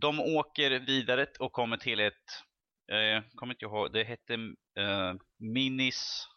De 0.01 0.19
åker 0.19 0.79
vidare 0.79 1.25
och 1.39 1.51
kommer 1.51 1.77
till 1.77 1.99
ett, 1.99 2.13
eh, 2.91 3.23
kommer 3.35 3.53
inte 3.53 3.65
ihåg, 3.65 3.93
det 3.93 4.03
hette 4.03 4.33
eh, 4.79 5.13
Minis 5.39 6.27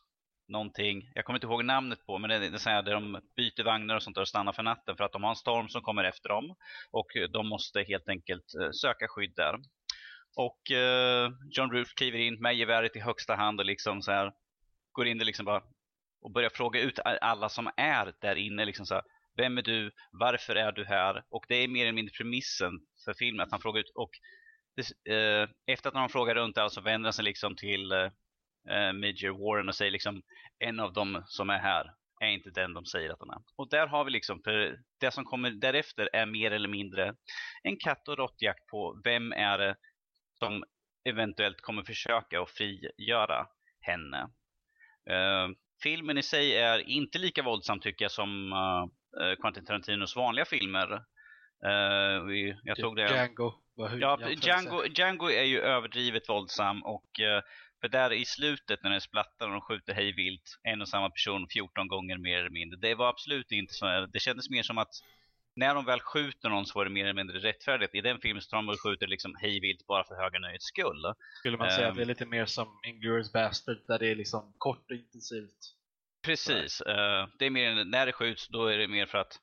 någonting. 0.48 1.10
Jag 1.14 1.24
kommer 1.24 1.36
inte 1.36 1.46
ihåg 1.46 1.64
namnet 1.64 2.06
på, 2.06 2.18
men 2.18 2.30
det 2.30 2.46
är 2.46 2.58
så 2.58 2.70
här 2.70 2.82
där 2.82 2.92
de 2.92 3.20
byter 3.36 3.64
vagnar 3.64 3.96
och 3.96 4.02
sånt 4.02 4.14
där 4.14 4.22
och 4.22 4.28
stannar 4.28 4.52
för 4.52 4.62
natten 4.62 4.96
för 4.96 5.04
att 5.04 5.12
de 5.12 5.22
har 5.22 5.30
en 5.30 5.36
storm 5.36 5.68
som 5.68 5.82
kommer 5.82 6.04
efter 6.04 6.28
dem. 6.28 6.54
Och 6.90 7.16
eh, 7.16 7.28
de 7.28 7.48
måste 7.48 7.82
helt 7.82 8.08
enkelt 8.08 8.54
eh, 8.60 8.70
söka 8.70 9.08
skydd 9.08 9.32
där. 9.36 9.54
Och 10.36 10.70
eh, 10.70 11.30
John 11.50 11.70
Ruth 11.70 11.94
kliver 11.94 12.18
in 12.18 12.40
med 12.40 12.54
geväret 12.54 12.96
i 12.96 13.00
högsta 13.00 13.34
hand 13.34 13.60
och 13.60 13.66
liksom 13.66 14.02
så 14.02 14.12
här 14.12 14.32
går 14.92 15.06
in 15.06 15.20
och 15.20 15.26
liksom 15.26 15.44
bara 15.44 15.62
och 16.22 16.32
börjar 16.32 16.50
fråga 16.50 16.80
ut 16.80 16.98
alla 17.04 17.48
som 17.48 17.70
är 17.76 18.12
där 18.20 18.36
inne 18.36 18.64
liksom 18.64 18.86
så 18.86 18.94
här, 18.94 19.02
Vem 19.36 19.58
är 19.58 19.62
du? 19.62 19.90
Varför 20.12 20.54
är 20.54 20.72
du 20.72 20.84
här? 20.84 21.24
Och 21.30 21.44
det 21.48 21.54
är 21.54 21.68
mer 21.68 21.82
eller 21.82 21.92
mindre 21.92 22.14
premissen 22.16 22.70
för 23.04 23.14
filmen 23.14 23.40
att 23.40 23.50
han 23.50 23.60
frågar 23.60 23.80
ut 23.80 23.92
och 23.94 24.10
det, 24.76 25.12
eh, 25.14 25.48
efter 25.66 25.88
att 25.88 25.94
han 25.94 26.08
frågar 26.08 26.34
runt 26.34 26.54
där 26.54 26.68
så 26.68 26.80
vänder 26.80 27.06
han 27.06 27.12
sig 27.12 27.24
liksom 27.24 27.56
till 27.56 27.92
eh, 27.92 28.10
eh, 28.70 28.92
Major 28.92 29.30
Warren 29.30 29.68
och 29.68 29.74
säger 29.74 29.90
liksom 29.90 30.22
en 30.58 30.80
av 30.80 30.92
dem 30.92 31.22
som 31.26 31.50
är 31.50 31.58
här 31.58 31.90
är 32.22 32.28
inte 32.28 32.50
den 32.50 32.74
de 32.74 32.84
säger 32.84 33.10
att 33.10 33.20
han 33.20 33.30
är. 33.30 33.38
Och 33.56 33.70
där 33.70 33.86
har 33.86 34.04
vi 34.04 34.10
liksom, 34.10 34.42
för 34.44 34.78
det 35.00 35.10
som 35.10 35.24
kommer 35.24 35.50
därefter 35.50 36.08
är 36.12 36.26
mer 36.26 36.50
eller 36.50 36.68
mindre 36.68 37.14
en 37.62 37.76
katt 37.76 38.08
och 38.08 38.18
råttjakt 38.18 38.66
på 38.66 39.00
vem 39.04 39.32
är 39.32 39.58
det 39.58 39.76
som 40.38 40.64
eventuellt 41.04 41.60
kommer 41.60 41.82
försöka 41.82 42.40
att 42.40 42.50
frigöra 42.50 43.46
henne. 43.80 44.22
Uh, 45.10 45.54
filmen 45.82 46.18
i 46.18 46.22
sig 46.22 46.56
är 46.56 46.78
inte 46.78 47.18
lika 47.18 47.42
våldsam 47.42 47.80
tycker 47.80 48.04
jag 48.04 48.12
som 48.12 48.52
uh, 48.52 49.34
Quentin 49.40 49.64
Tarantinos 49.64 50.16
vanliga 50.16 50.44
filmer. 50.44 50.92
Uh, 50.92 52.24
vi, 52.26 52.56
jag 52.62 52.76
tog 52.76 52.96
det. 52.96 53.14
Django. 53.14 53.52
Ja, 54.00 54.18
Django, 54.30 54.84
Django 54.86 55.30
är 55.30 55.44
ju 55.44 55.60
överdrivet 55.60 56.28
våldsam 56.28 56.82
och 56.82 57.20
för 57.82 57.88
där 57.88 58.12
i 58.12 58.24
slutet 58.24 58.82
när 58.82 58.90
den 58.90 59.00
splattar 59.00 59.46
och 59.46 59.52
de 59.52 59.60
skjuter 59.60 59.94
hejvilt 59.94 60.58
en 60.62 60.82
och 60.82 60.88
samma 60.88 61.10
person 61.10 61.46
14 61.48 61.88
gånger 61.88 62.18
mer 62.18 62.38
eller 62.38 62.50
mindre. 62.50 62.78
Det 62.80 62.94
var 62.94 63.08
absolut 63.08 63.52
inte 63.52 63.74
så. 63.74 64.06
Det 64.12 64.20
kändes 64.20 64.50
mer 64.50 64.62
som 64.62 64.78
att 64.78 64.94
när 65.56 65.74
de 65.74 65.84
väl 65.84 66.00
skjuter 66.00 66.48
någon 66.48 66.66
så 66.66 66.78
var 66.78 66.84
det 66.84 66.90
mer 66.90 67.04
eller 67.04 67.14
mindre 67.14 67.38
rättfärdigt. 67.38 67.94
I 67.94 68.00
den 68.00 68.18
filmen 68.18 68.42
så 68.42 68.56
de 68.56 68.76
skjuter 68.76 69.06
liksom 69.06 69.34
hejvilt 69.40 69.86
bara 69.86 70.04
för 70.04 70.14
höga 70.14 70.38
nöjets 70.38 70.64
skull. 70.64 71.14
Skulle 71.38 71.56
man 71.56 71.70
säga 71.70 71.86
um, 71.86 71.90
att 71.90 71.96
det 71.96 72.02
är 72.02 72.06
lite 72.06 72.26
mer 72.26 72.46
som 72.46 72.80
Inglourious 72.86 73.32
Bastard 73.32 73.78
där 73.86 73.98
det 73.98 74.10
är 74.10 74.14
liksom 74.14 74.54
kort 74.58 74.90
och 74.90 74.96
intensivt? 74.96 75.58
Precis. 76.22 76.82
Uh, 76.86 77.28
det 77.38 77.46
är 77.46 77.50
mer, 77.50 77.84
när 77.84 78.06
det 78.06 78.12
skjuts 78.12 78.48
då 78.48 78.66
är 78.66 78.78
det 78.78 78.88
mer 78.88 79.06
för 79.06 79.18
att 79.18 79.40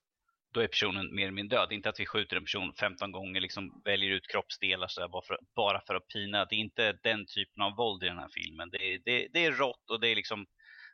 då 0.53 0.59
är 0.59 0.67
personen 0.67 1.15
mer 1.15 1.23
eller 1.23 1.31
mindre 1.31 1.57
död. 1.57 1.71
Inte 1.71 1.89
att 1.89 1.99
vi 1.99 2.05
skjuter 2.05 2.37
en 2.37 2.43
person 2.43 2.73
15 2.79 3.11
gånger, 3.11 3.41
liksom 3.41 3.81
väljer 3.85 4.11
ut 4.11 4.27
kroppsdelar 4.31 4.87
så 4.87 5.09
bara, 5.09 5.25
för, 5.27 5.37
bara 5.55 5.81
för 5.87 5.95
att 5.95 6.07
pina. 6.07 6.45
Det 6.45 6.55
är 6.55 6.59
inte 6.59 6.97
den 7.03 7.25
typen 7.25 7.61
av 7.63 7.75
våld 7.75 8.03
i 8.03 8.07
den 8.07 8.17
här 8.17 8.29
filmen. 8.33 8.69
Det 8.69 8.93
är, 8.93 9.01
det, 9.05 9.27
det 9.33 9.45
är 9.45 9.51
rått 9.51 9.89
och 9.89 9.99
det 9.99 10.07
är 10.07 10.15
liksom 10.15 10.45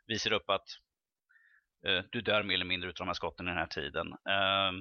visar 0.06 0.32
upp 0.32 0.50
att 0.50 0.68
eh, 1.86 2.04
du 2.10 2.20
dör 2.20 2.42
mer 2.42 2.54
eller 2.54 2.64
mindre 2.64 2.90
utav 2.90 3.04
de 3.04 3.08
här 3.08 3.14
skotten 3.14 3.46
i 3.46 3.50
den 3.50 3.58
här 3.58 3.66
tiden. 3.66 4.06
Eh, 4.08 4.72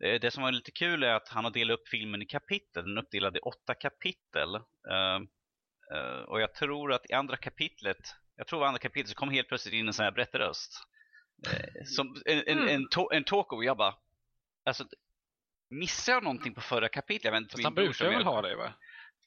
det 0.00 0.30
som 0.30 0.42
var 0.42 0.52
lite 0.52 0.70
kul 0.70 1.02
är 1.02 1.14
att 1.14 1.28
han 1.28 1.44
har 1.44 1.50
delat 1.50 1.78
upp 1.78 1.88
filmen 1.88 2.22
i 2.22 2.26
kapitel. 2.26 2.84
Den 2.84 2.98
är 2.98 3.02
uppdelad 3.02 3.36
i 3.36 3.40
åtta 3.40 3.74
kapitel. 3.74 4.54
Ehm, 4.90 5.28
eh, 5.94 6.22
och 6.28 6.40
jag 6.40 6.54
tror 6.54 6.92
att 6.92 7.10
i 7.10 7.12
andra 7.12 7.36
kapitlet, 7.36 8.14
jag 8.36 8.46
tror 8.46 8.62
i 8.62 8.66
andra 8.66 8.78
kapitlet 8.78 9.08
så 9.08 9.14
kom 9.14 9.30
helt 9.30 9.48
plötsligt 9.48 9.74
in 9.74 9.86
en 9.86 9.92
sån 9.92 10.04
här 10.04 10.12
berättarröst. 10.12 10.72
Eh, 11.44 11.84
som 11.84 12.22
en, 12.24 12.42
en, 12.46 12.58
mm. 12.58 12.68
en, 12.68 12.88
to, 12.88 13.12
en 13.12 13.24
talk 13.24 13.52
och 13.52 13.64
jag 13.64 13.76
bara, 13.76 13.94
alltså 14.64 14.84
missar 15.70 16.12
jag 16.12 16.22
någonting 16.22 16.54
på 16.54 16.60
förra 16.60 16.88
kapitlet? 16.88 17.24
Jag 17.24 17.32
vet 17.32 17.40
inte, 17.40 17.62
han 17.62 17.74
brukar 17.74 18.10
väl 18.10 18.24
ha 18.24 18.42
det 18.42 18.56
va? 18.56 18.72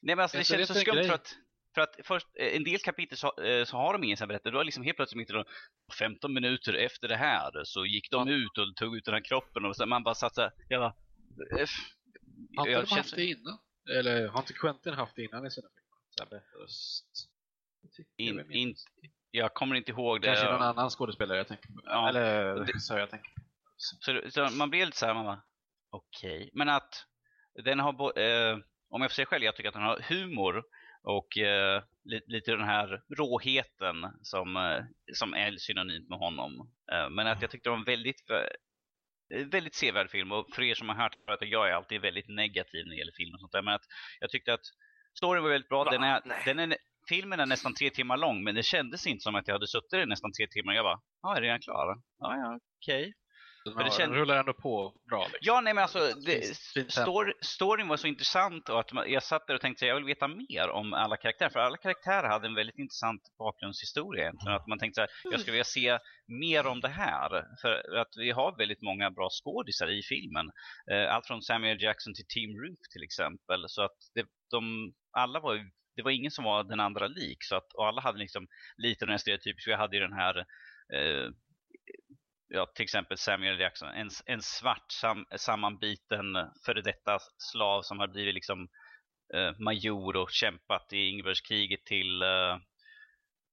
Nej 0.02 0.16
men 0.16 0.22
alltså 0.22 0.38
det 0.38 0.44
känns 0.44 0.68
så 0.68 0.74
skumt 0.74 1.04
för 1.04 1.14
att 1.14 1.36
för 1.74 1.80
att 1.80 1.96
först, 2.04 2.26
eh, 2.34 2.56
en 2.56 2.64
del 2.64 2.78
kapitel 2.78 3.18
så, 3.18 3.42
eh, 3.42 3.64
så 3.64 3.76
har 3.76 3.92
de 3.92 4.04
ingen 4.04 4.16
sån 4.16 4.28
berättelse. 4.28 4.50
Du 4.50 4.56
har 4.56 4.64
liksom 4.64 4.84
helt 4.84 4.96
plötsligt 4.96 5.28
mitt 5.30 5.46
15 5.98 6.34
minuter 6.34 6.74
efter 6.74 7.08
det 7.08 7.16
här 7.16 7.64
så 7.64 7.86
gick 7.86 8.10
de 8.10 8.28
ja. 8.28 8.34
ut 8.34 8.58
och 8.58 8.76
tog 8.76 8.96
ut 8.96 9.04
den 9.04 9.14
här 9.14 9.24
kroppen 9.24 9.64
och 9.64 9.76
så, 9.76 9.86
man 9.86 10.02
bara 10.02 10.14
satt 10.14 10.34
såhär, 10.34 10.52
jag 10.68 10.80
bara, 10.80 10.94
Har 12.56 12.68
inte 12.68 12.80
de 12.80 12.96
haft 12.96 13.16
det 13.16 13.24
innan? 13.24 13.58
Eller 13.90 14.28
har 14.28 14.40
inte 14.40 14.52
Quentin 14.52 14.94
haft 14.94 15.16
det 15.16 15.22
innan 15.22 15.46
i 15.46 15.50
sina 15.50 15.68
filmer? 16.26 16.42
In, 18.16 18.50
in, 18.50 18.74
jag 19.30 19.54
kommer 19.54 19.76
inte 19.76 19.90
ihåg 19.90 20.20
det. 20.20 20.26
Kanske 20.26 20.52
någon 20.52 20.62
annan 20.62 20.90
skådespelare 20.90 21.38
jag 21.38 21.48
tänker 21.48 21.68
på. 21.68 21.80
Ja, 21.84 22.08
Eller 22.08 22.54
det, 22.64 22.80
så 22.80 22.98
jag 22.98 23.10
tänker 23.10 23.30
på. 23.34 23.40
Så, 23.76 24.20
så 24.30 24.56
man 24.56 24.70
blir 24.70 24.86
lite 24.86 24.98
såhär, 24.98 25.14
man 25.14 25.24
bara, 25.24 25.42
okej. 25.90 26.36
Okay. 26.36 26.50
Men 26.52 26.68
att 26.68 27.06
den 27.64 27.80
har, 27.80 28.18
eh, 28.18 28.58
om 28.90 29.02
jag 29.02 29.10
får 29.10 29.14
säga 29.14 29.26
själv, 29.26 29.44
jag 29.44 29.56
tycker 29.56 29.68
att 29.68 29.74
den 29.74 29.82
har 29.82 30.00
humor 30.08 30.64
och 31.02 31.38
eh, 31.38 31.82
lite, 32.04 32.30
lite 32.30 32.50
den 32.50 32.64
här 32.64 33.02
råheten 33.16 34.06
som, 34.22 34.56
eh, 34.56 34.84
som 35.14 35.34
är 35.34 35.56
synonymt 35.56 36.08
med 36.08 36.18
honom. 36.18 36.72
Eh, 36.92 37.10
men 37.10 37.26
att 37.26 37.42
jag 37.42 37.50
tyckte 37.50 37.68
det 37.68 37.70
var 37.70 37.78
en 37.78 37.84
väldigt, 37.84 38.30
eh, 38.30 39.46
väldigt 39.46 39.74
sevärd 39.74 40.10
film. 40.10 40.32
Och 40.32 40.46
för 40.54 40.62
er 40.62 40.74
som 40.74 40.88
har 40.88 40.96
hört 40.96 41.16
att 41.26 41.48
jag 41.48 41.68
är 41.68 41.72
alltid 41.72 42.00
väldigt 42.00 42.28
negativ 42.28 42.86
när 42.86 42.90
det 42.90 42.98
gäller 42.98 43.12
film 43.16 43.34
och 43.34 43.40
sånt 43.40 43.52
där. 43.52 43.62
Men 43.62 43.74
att 43.74 43.84
jag 44.20 44.30
tyckte 44.30 44.54
att 44.54 44.66
storyn 45.16 45.42
var 45.42 45.50
väldigt 45.50 45.68
bra. 45.68 45.84
Den 45.84 46.02
är, 46.02 46.22
den 46.44 46.58
är, 46.58 46.76
filmen 47.12 47.40
är 47.40 47.46
nästan 47.46 47.74
tre 47.74 47.90
timmar 47.90 48.16
lång 48.16 48.44
men 48.44 48.54
det 48.54 48.62
kändes 48.62 49.06
inte 49.06 49.22
som 49.22 49.34
att 49.34 49.48
jag 49.48 49.54
hade 49.54 49.66
suttit 49.66 49.92
i 49.92 50.06
nästan 50.06 50.32
tre 50.32 50.46
timmar. 50.46 50.72
Jag 50.74 50.84
bara, 50.84 51.00
ja, 51.22 51.36
är 51.36 51.40
redan 51.42 51.60
klar? 51.60 51.86
Ja, 52.18 52.36
ja, 52.36 52.58
okej. 52.82 53.00
Okay. 53.00 53.12
Har, 53.64 53.90
känd... 53.90 54.14
rullar 54.14 54.36
ändå 54.36 54.52
på 54.52 54.94
bra. 55.10 55.22
Liksom. 55.22 55.38
Ja, 55.40 55.60
nej 55.60 55.74
men 55.74 55.82
alltså, 55.82 55.98
det, 56.26 56.56
story, 56.92 57.32
storyn 57.40 57.88
var 57.88 57.96
så 57.96 58.06
intressant 58.06 58.68
och 58.68 58.80
att 58.80 58.90
jag 59.06 59.22
satt 59.22 59.46
där 59.46 59.54
och 59.54 59.60
tänkte 59.60 59.84
att 59.84 59.88
jag 59.88 59.94
vill 59.94 60.04
veta 60.04 60.28
mer 60.28 60.70
om 60.70 60.92
alla 60.92 61.16
karaktärer. 61.16 61.50
För 61.50 61.60
alla 61.60 61.76
karaktärer 61.76 62.28
hade 62.28 62.46
en 62.46 62.54
väldigt 62.54 62.78
intressant 62.78 63.22
bakgrundshistoria 63.38 64.22
egentligen. 64.22 64.56
Att 64.56 64.66
man 64.66 64.78
tänkte 64.78 65.00
här, 65.00 65.10
jag 65.24 65.40
skulle 65.40 65.52
vilja 65.52 65.64
se 65.64 65.98
mer 66.26 66.66
om 66.66 66.80
det 66.80 66.88
här. 66.88 67.44
För 67.62 67.96
att 67.96 68.12
vi 68.16 68.30
har 68.30 68.58
väldigt 68.58 68.82
många 68.82 69.10
bra 69.10 69.28
skådisar 69.30 69.90
i 69.98 70.02
filmen. 70.02 70.46
Eh, 70.92 71.14
allt 71.14 71.26
från 71.26 71.42
Samuel 71.42 71.82
Jackson 71.82 72.14
till 72.14 72.26
Team 72.34 72.50
Ruth 72.62 72.84
till 72.92 73.02
exempel. 73.02 73.64
Så 73.68 73.82
att 73.82 73.98
det, 74.14 74.26
de, 74.50 74.92
alla 75.12 75.40
var 75.40 75.54
det 76.00 76.04
var 76.04 76.10
ingen 76.10 76.30
som 76.30 76.44
var 76.44 76.64
den 76.64 76.80
andra 76.80 77.06
lik. 77.06 77.44
Så 77.44 77.56
att, 77.56 77.72
och 77.72 77.86
alla 77.86 78.00
hade 78.00 78.18
liksom 78.18 78.46
lite 78.76 79.04
den 79.04 79.10
här 79.10 79.18
stereotypiska. 79.18 79.70
Vi 79.70 79.76
hade 79.76 79.96
ju 79.96 80.02
den 80.02 80.12
här 80.12 80.38
eh, 80.92 81.30
ja, 82.48 82.66
till 82.74 82.82
exempel 82.82 83.18
Samuel 83.18 83.60
Jackson, 83.60 83.88
en, 83.88 84.10
en 84.26 84.42
svart 84.42 84.92
sam, 84.92 85.26
sammanbiten 85.36 86.24
före 86.66 86.82
detta 86.82 87.18
slav 87.38 87.82
som 87.82 87.98
har 87.98 88.08
blivit 88.08 88.34
liksom 88.34 88.68
eh, 89.34 89.52
major 89.58 90.16
och 90.16 90.30
kämpat 90.30 90.92
i 90.92 91.08
inbördeskriget 91.08 91.84
till 91.84 92.22
eh, 92.22 92.58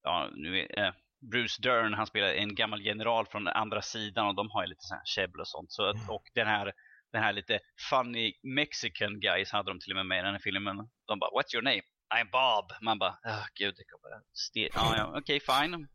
ja, 0.04 0.30
nu 0.36 0.60
är, 0.60 0.84
eh, 0.84 0.94
Bruce 1.32 1.62
Dern, 1.62 1.94
han 1.94 2.08
spelar 2.08 2.34
en 2.34 2.56
gammal 2.56 2.82
general 2.82 3.26
från 3.26 3.48
andra 3.48 3.82
sidan 3.82 4.28
och 4.28 4.36
de 4.36 4.52
har 4.52 4.64
ju 4.64 4.70
lite 4.70 4.84
sån 4.84 4.98
här 4.98 5.06
käbbel 5.06 5.40
och 5.40 5.48
sånt. 5.48 5.72
Så, 5.72 5.90
mm. 5.90 6.10
och 6.10 6.24
den 6.34 6.48
här, 6.48 6.74
den 7.12 7.24
här 7.24 7.34
lite 7.34 7.60
funny 7.90 8.34
mexican 8.44 9.20
guys 9.20 9.52
hade 9.52 9.72
de 9.72 9.80
till 9.80 9.92
och 9.92 9.96
med 9.96 10.06
med 10.06 10.20
i 10.20 10.22
den 10.22 10.34
här 10.34 10.42
filmen. 10.44 10.78
De 11.08 11.20
bara, 11.20 11.30
what's 11.30 11.54
your 11.54 11.64
name? 11.64 11.82
I'm 12.10 12.32
Bob. 12.32 12.72
Man 12.82 13.00
bara, 13.00 13.10
oh, 13.10 13.46
gud, 13.56 13.74
det 13.78 13.84
kommer 13.84 14.22
stel... 14.34 14.70
Ah, 14.74 14.96
ja, 14.98 15.14
okej, 15.16 15.38
okay, 15.38 15.40
fine. 15.40 15.88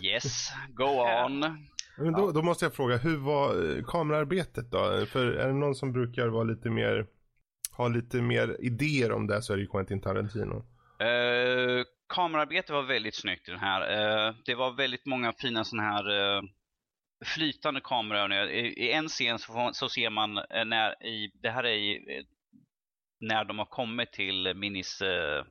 Yes, 0.00 0.52
go 0.68 0.84
on. 1.24 1.40
Men 1.98 2.12
då, 2.12 2.32
då, 2.32 2.42
måste 2.42 2.64
jag 2.64 2.74
fråga, 2.74 2.96
hur 2.96 3.16
var 3.16 3.76
eh, 3.76 3.84
kamerarbetet 3.84 4.70
då? 4.70 5.06
För 5.06 5.26
är 5.26 5.46
det 5.46 5.52
någon 5.52 5.74
som 5.74 5.92
brukar 5.92 6.28
vara 6.28 6.44
lite 6.44 6.70
mer, 6.70 7.06
ha 7.76 7.88
lite 7.88 8.16
mer 8.16 8.56
idéer 8.60 9.12
om 9.12 9.26
det 9.26 9.42
så 9.42 9.52
är 9.52 9.56
det 9.56 9.62
ju 9.62 9.68
Quentin 9.68 10.00
Tarantino. 10.00 10.56
Uh, 11.02 11.84
kamerarbetet 12.08 12.70
var 12.70 12.82
väldigt 12.82 13.14
snyggt 13.14 13.48
i 13.48 13.50
den 13.50 13.60
här. 13.60 13.80
Uh, 14.28 14.34
det 14.44 14.54
var 14.54 14.72
väldigt 14.72 15.06
många 15.06 15.32
fina 15.32 15.64
sådana 15.64 15.88
här 15.88 16.10
uh, 16.10 16.42
flytande 17.24 17.80
kameraövningar. 17.84 18.48
I, 18.48 18.60
I, 18.60 18.92
en 18.92 19.08
scen 19.08 19.38
så, 19.38 19.52
får, 19.52 19.72
så, 19.72 19.88
ser 19.88 20.10
man 20.10 20.38
eh, 20.38 20.64
när 20.64 21.06
i, 21.06 21.30
det 21.34 21.50
här 21.50 21.64
är 21.64 21.74
i, 21.74 22.26
när 23.20 23.44
de 23.44 23.58
har 23.58 23.66
kommit 23.66 24.12
till 24.12 24.54
Minis 24.54 25.02
uh, 25.02 25.44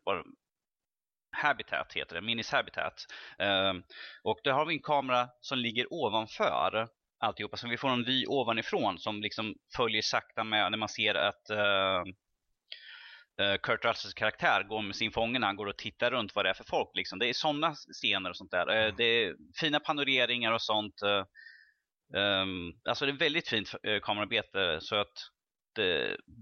Habitat 1.31 1.93
heter 1.93 2.15
det, 2.15 2.21
Minis 2.21 2.51
Habitat. 2.51 3.05
Uh, 3.41 3.73
och 4.23 4.39
där 4.43 4.51
har 4.51 4.65
vi 4.65 4.73
en 4.73 4.81
kamera 4.81 5.29
som 5.41 5.57
ligger 5.57 5.93
ovanför 5.93 6.87
alltihopa. 7.19 7.57
Så 7.57 7.67
vi 7.67 7.77
får 7.77 7.89
en 7.89 8.03
vy 8.03 8.25
ovanifrån 8.27 8.99
som 8.99 9.21
liksom 9.21 9.55
följer 9.75 10.01
sakta 10.01 10.43
med 10.43 10.71
när 10.71 10.77
man 10.77 10.89
ser 10.89 11.15
att 11.15 11.49
uh, 11.51 12.03
Kurt 13.63 13.85
Russells 13.85 14.13
karaktär 14.13 14.63
går 14.63 14.81
med 14.81 14.95
sin 14.95 15.11
fånge 15.11 15.39
när 15.39 15.47
han 15.47 15.55
går 15.55 15.65
och 15.65 15.77
tittar 15.77 16.11
runt 16.11 16.35
vad 16.35 16.45
det 16.45 16.49
är 16.49 16.53
för 16.53 16.63
folk. 16.63 16.89
Liksom. 16.93 17.19
Det 17.19 17.29
är 17.29 17.33
sådana 17.33 17.75
scener 17.75 18.29
och 18.29 18.37
sånt 18.37 18.51
där. 18.51 18.67
Mm. 18.67 18.95
Det 18.97 19.03
är 19.03 19.35
fina 19.59 19.79
panoreringar 19.79 20.51
och 20.51 20.61
sånt. 20.61 21.01
Um, 22.13 22.73
alltså 22.83 23.05
det 23.05 23.11
är 23.11 23.17
väldigt 23.17 23.47
fint 23.47 23.75
kamerarbete 24.01 24.77
så 24.81 24.95
att 24.95 25.13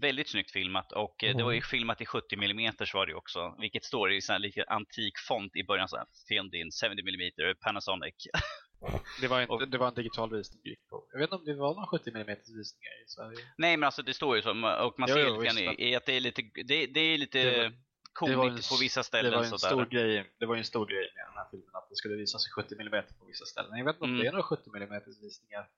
väldigt 0.01 0.30
snyggt 0.30 0.51
filmat 0.51 0.91
och 0.91 1.23
mm. 1.23 1.38
det 1.38 1.43
var 1.43 1.51
ju 1.51 1.61
filmat 1.61 2.01
i 2.01 2.05
70 2.05 2.35
mm 2.35 2.73
var 2.93 3.05
det 3.05 3.14
också. 3.14 3.55
Vilket 3.60 3.84
står 3.84 4.11
i 4.11 4.22
sån 4.22 4.34
här 4.34 4.39
lite 4.39 4.64
antik 4.68 5.18
font 5.18 5.55
i 5.55 5.64
början 5.64 5.88
så 5.88 5.97
här 5.97 6.05
filmed 6.27 6.53
in 6.53 6.72
70 6.72 6.85
mm 6.88 7.55
Panasonic. 7.61 8.15
Det 9.22 9.27
var, 9.27 9.41
inte, 9.41 9.65
det 9.65 9.77
var 9.77 9.88
en 9.88 9.93
digital 9.93 10.35
visning 10.38 10.61
Jag 11.11 11.19
vet 11.19 11.23
inte 11.23 11.35
om 11.35 11.45
det 11.45 11.53
var 11.53 11.73
några 11.76 11.88
70 11.88 12.10
mm 12.10 12.27
visningar 12.27 13.03
i 13.05 13.07
Sverige. 13.07 13.38
Nej 13.57 13.77
men 13.77 13.84
alltså 13.84 14.01
det 14.01 14.14
står 14.14 14.35
ju 14.35 14.41
så 14.41 14.49
och 14.49 14.99
man 14.99 15.10
jo, 15.10 15.15
ser 15.15 15.27
jo, 15.27 15.41
lite 15.41 15.64
grann 15.64 15.80
i, 15.80 15.95
att 15.95 16.05
det 16.05 16.14
är 16.14 16.19
lite, 16.19 16.41
det, 16.41 16.88
det 16.88 16.99
är 16.99 17.18
lite 17.18 17.43
det 17.43 17.61
var, 17.61 17.73
komigt 18.14 18.69
på 18.69 18.76
vissa 18.81 19.03
ställen. 19.03 19.31
Det 19.31 19.38
var, 19.38 19.43
en 19.43 19.60
stor 19.60 19.85
grej, 19.85 20.31
det 20.39 20.45
var 20.45 20.55
ju 20.55 20.60
en 20.60 20.65
stor 20.65 20.85
grej 20.85 21.11
med 21.15 21.26
den 21.26 21.38
här 21.38 21.47
filmen 21.51 21.69
att 21.76 21.89
det 21.89 21.95
skulle 21.95 22.15
visas 22.15 22.47
i 22.47 22.49
70 22.49 22.76
mm 22.80 23.03
på 23.19 23.26
vissa 23.26 23.45
ställen. 23.45 23.77
Jag 23.77 23.85
vet 23.85 23.95
inte 23.95 24.03
om 24.03 24.10
mm. 24.10 24.22
det 24.22 24.27
är 24.27 24.31
några 24.31 24.43
70 24.43 24.69
mm 24.76 25.01
visningar 25.22 25.69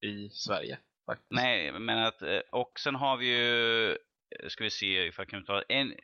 i 0.00 0.30
Sverige. 0.30 0.78
Faktiskt. 1.10 1.30
Nej, 1.30 1.72
men 1.72 1.98
att, 1.98 2.22
eh, 2.22 2.38
och 2.50 2.80
sen 2.80 2.94
har 2.94 3.16
vi 3.16 3.26
ju, 3.26 3.96
ska 4.48 4.64
vi 4.64 4.70
se 4.70 5.06
ifall 5.06 5.22
jag 5.22 5.28
kan 5.30 5.44
ta 5.44 5.62
en, 5.62 5.94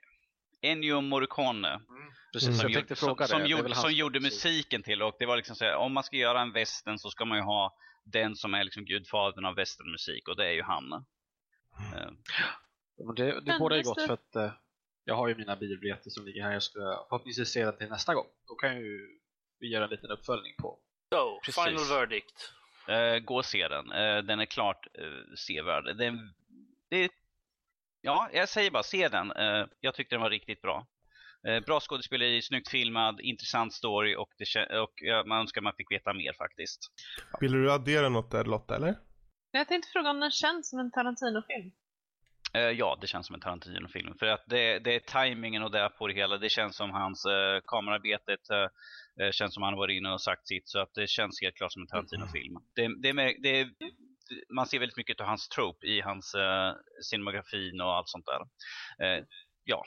Ennio 0.62 1.00
Morricone. 1.00 1.68
Mm. 1.68 2.12
Precis, 2.32 2.60
som, 2.60 2.70
gjorde, 2.70 2.96
som, 2.96 3.16
som, 3.16 3.46
gjorde, 3.46 3.74
som 3.74 3.92
gjorde 3.92 4.20
musiken 4.20 4.82
till 4.82 5.02
och 5.02 5.16
det 5.18 5.26
var 5.26 5.36
liksom 5.36 5.56
så 5.56 5.64
här, 5.64 5.76
om 5.76 5.92
man 5.92 6.04
ska 6.04 6.16
göra 6.16 6.40
en 6.40 6.52
västern 6.52 6.98
så 6.98 7.10
ska 7.10 7.24
man 7.24 7.38
ju 7.38 7.44
ha 7.44 7.76
den 8.04 8.36
som 8.36 8.54
är 8.54 8.64
liksom 8.64 8.84
gudfadern 8.84 9.44
av 9.44 9.54
västernmusik 9.54 10.28
och 10.28 10.36
det 10.36 10.46
är 10.46 10.52
ju 10.52 10.62
han. 10.62 10.92
Mm. 10.92 12.08
Uh. 12.98 13.14
Det, 13.16 13.40
det 13.40 13.58
borde 13.58 13.76
ju 13.76 13.82
gott 13.82 14.06
för 14.06 14.12
att 14.12 14.56
jag 15.04 15.14
har 15.14 15.28
ju 15.28 15.34
mina 15.34 15.56
biobiljetter 15.56 16.10
som 16.10 16.24
ligger 16.26 16.42
här. 16.42 16.52
Jag 16.52 16.62
ska 16.62 17.06
förhoppningsvis 17.08 17.48
se 17.48 17.64
den 17.64 17.76
till 17.76 17.88
nästa 17.88 18.14
gång. 18.14 18.26
Då 18.48 18.54
kan 18.54 18.76
ju 18.76 19.20
vi 19.60 19.68
göra 19.68 19.84
en 19.84 19.90
liten 19.90 20.10
uppföljning 20.10 20.54
på. 20.58 20.78
So, 21.14 21.40
Precis. 21.44 21.64
final 21.64 21.98
verdict. 21.98 22.52
Uh, 22.88 23.18
gå 23.18 23.36
och 23.36 23.44
se 23.44 23.68
den. 23.68 23.92
Uh, 23.92 24.22
den 24.22 24.40
är 24.40 24.46
klart 24.46 24.86
uh, 25.00 25.34
sevärd. 25.36 25.96
Den, 25.96 26.34
det, 26.90 27.10
ja, 28.00 28.28
jag 28.32 28.48
säger 28.48 28.70
bara 28.70 28.82
se 28.82 29.08
den. 29.08 29.32
Uh, 29.32 29.66
jag 29.80 29.94
tyckte 29.94 30.14
den 30.14 30.22
var 30.22 30.30
riktigt 30.30 30.62
bra. 30.62 30.86
bra 31.66 31.80
skådespeleri, 31.80 32.42
snyggt 32.42 32.68
filmad, 32.68 33.20
intressant 33.20 33.72
story 33.72 34.16
och, 34.16 34.30
det, 34.38 34.78
och 34.80 35.26
man 35.26 35.40
önskar 35.40 35.60
man 35.60 35.72
fick 35.76 35.90
veta 35.90 36.12
mer 36.12 36.32
faktiskt. 36.32 36.80
Vill 37.40 37.52
du 37.52 37.72
addera 37.72 38.08
något 38.08 38.30
där 38.30 38.44
Lotta, 38.44 38.76
eller? 38.76 38.94
Jag 39.50 39.68
tänkte 39.68 39.90
fråga 39.92 40.10
om 40.10 40.20
den 40.20 40.30
känns 40.30 40.70
som 40.70 40.78
en 40.78 40.90
Tarantino-film. 40.90 41.72
Ja, 42.58 42.98
det 43.00 43.06
känns 43.06 43.26
som 43.26 43.34
en 43.34 43.40
Tarantino-film. 43.40 44.14
För 44.18 44.26
att 44.26 44.44
det, 44.46 44.78
det 44.78 44.94
är 44.94 45.00
tajmingen 45.00 45.62
och 45.62 45.70
det 45.70 45.90
på 45.98 46.06
det 46.06 46.14
hela. 46.14 46.38
Det 46.38 46.48
känns 46.48 46.76
som 46.76 46.90
hans 46.90 47.26
uh, 47.26 47.60
kamerarbetet. 47.66 48.40
Uh, 48.50 49.30
känns 49.30 49.54
som 49.54 49.62
han 49.62 49.76
var 49.76 49.88
inne 49.88 50.12
och 50.12 50.20
sagt 50.20 50.48
sitt. 50.48 50.68
Så 50.68 50.78
att 50.78 50.94
det 50.94 51.08
känns 51.08 51.42
helt 51.42 51.56
klart 51.56 51.72
som 51.72 51.82
en 51.82 51.88
Tarantino-film. 51.88 52.54
Det, 52.74 53.02
det, 53.02 53.12
med, 53.12 53.34
det, 53.42 53.68
man 54.54 54.66
ser 54.66 54.78
väldigt 54.78 54.96
mycket 54.96 55.20
av 55.20 55.26
hans 55.26 55.48
trope 55.48 55.86
i 55.86 56.00
hans 56.00 56.34
uh, 56.34 56.72
cinemografin 57.10 57.80
och 57.80 57.94
allt 57.94 58.08
sånt 58.08 58.26
där. 58.26 58.40
Uh, 59.06 59.24
ja. 59.64 59.84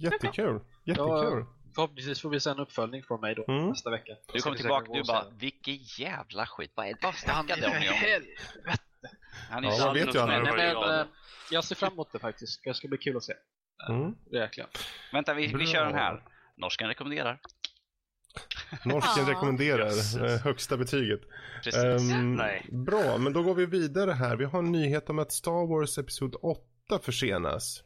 Jättekul. 0.00 0.60
Jättekul. 0.84 1.44
förhoppningsvis 1.74 2.22
får 2.22 2.30
vi 2.30 2.40
se 2.40 2.50
en 2.50 2.58
uppföljning 2.58 3.02
från 3.02 3.20
mig 3.20 3.34
då 3.34 3.44
mm. 3.48 3.68
nästa 3.68 3.90
vecka. 3.90 4.12
Du 4.32 4.40
kommer 4.40 4.56
tillbaka 4.56 4.92
du 4.92 5.02
bara, 5.02 5.24
vilken 5.30 5.78
jävla 5.98 6.46
skit. 6.46 6.72
Vad 6.74 6.86
är 6.86 6.90
det? 6.90 6.98
Vad 7.02 7.14
snackade 7.14 7.60
ni 7.60 7.66
om? 7.88 7.94
Helvete. 7.94 8.78
Han 9.50 9.64
är 9.64 9.68
ja, 9.68 9.92
vet 9.92 10.14
jag, 10.14 10.28
men, 10.28 11.06
jag 11.50 11.64
ser 11.64 11.74
fram 11.74 11.92
emot 11.92 12.12
det 12.12 12.18
faktiskt. 12.18 12.60
Det 12.64 12.74
ska 12.74 12.88
bli 12.88 12.98
kul 12.98 13.16
att 13.16 13.24
se. 13.24 13.32
Mm. 13.88 14.14
Vänta, 15.12 15.34
vi, 15.34 15.46
vi 15.46 15.66
kör 15.66 15.84
den 15.84 15.94
här. 15.94 16.22
Norskan 16.56 16.88
rekommenderar. 16.88 17.40
Norsken 18.84 19.26
rekommenderar 19.26 19.86
eh, 20.24 20.40
högsta 20.40 20.76
betyget. 20.76 21.20
Um, 21.84 22.36
bra, 22.84 23.18
men 23.18 23.32
då 23.32 23.42
går 23.42 23.54
vi 23.54 23.66
vidare 23.66 24.10
här. 24.10 24.36
Vi 24.36 24.44
har 24.44 24.58
en 24.58 24.72
nyhet 24.72 25.10
om 25.10 25.18
att 25.18 25.32
Star 25.32 25.66
Wars 25.68 25.98
Episod 25.98 26.34
8 26.42 26.98
försenas. 27.02 27.82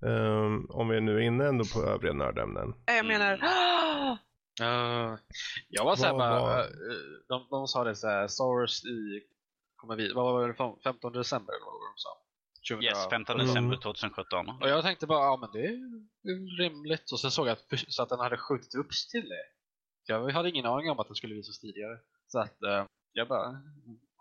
Um, 0.00 0.66
om 0.70 0.88
vi 0.88 1.00
nu 1.00 1.16
är 1.16 1.20
inne 1.20 1.46
ändå 1.46 1.64
på 1.74 1.82
övriga 1.82 2.12
nördämnen. 2.12 2.74
Jag 2.86 3.06
menar... 3.06 3.40
Uh, 4.60 5.18
jag 5.68 5.84
var 5.84 5.96
såhär 5.96 6.12
bara, 6.12 6.40
var... 6.40 6.58
Eh, 6.58 6.66
de, 7.28 7.46
de 7.50 7.66
sa 7.66 7.84
det 7.84 7.94
såhär, 7.94 8.28
Star 8.28 8.60
Wars 8.60 8.84
i, 8.84 9.22
kommer 9.78 9.96
vi, 9.96 10.12
vad 10.12 10.32
var 10.32 10.48
det, 10.48 10.82
15 10.82 11.12
december 11.12 11.52
eller 11.52 11.64
vad 11.64 11.74
de 11.74 11.96
sa? 11.96 12.08
20... 12.62 12.82
Yes, 12.84 13.08
15 13.10 13.38
december 13.38 13.76
2017. 13.76 14.48
Och 14.60 14.68
jag 14.68 14.82
tänkte 14.82 15.06
bara, 15.06 15.24
ja 15.24 15.36
men 15.36 15.50
det 15.52 15.66
är 15.66 16.58
rimligt. 16.58 17.12
Och 17.12 17.20
sen 17.20 17.30
såg 17.30 17.46
jag 17.46 17.52
att, 17.52 17.64
så 17.88 18.02
att 18.02 18.08
den 18.08 18.20
hade 18.20 18.36
skjutit 18.36 18.74
upp 18.74 18.90
till 19.10 19.28
det. 19.28 19.44
Jag 20.06 20.30
hade 20.30 20.48
ingen 20.48 20.66
aning 20.66 20.90
om 20.90 20.98
att 20.98 21.06
den 21.06 21.16
skulle 21.16 21.34
visas 21.34 21.58
tidigare. 21.58 21.98
Så 22.26 22.38
att 22.38 22.62
uh, 22.66 22.84
jag 23.12 23.28
bara, 23.28 23.62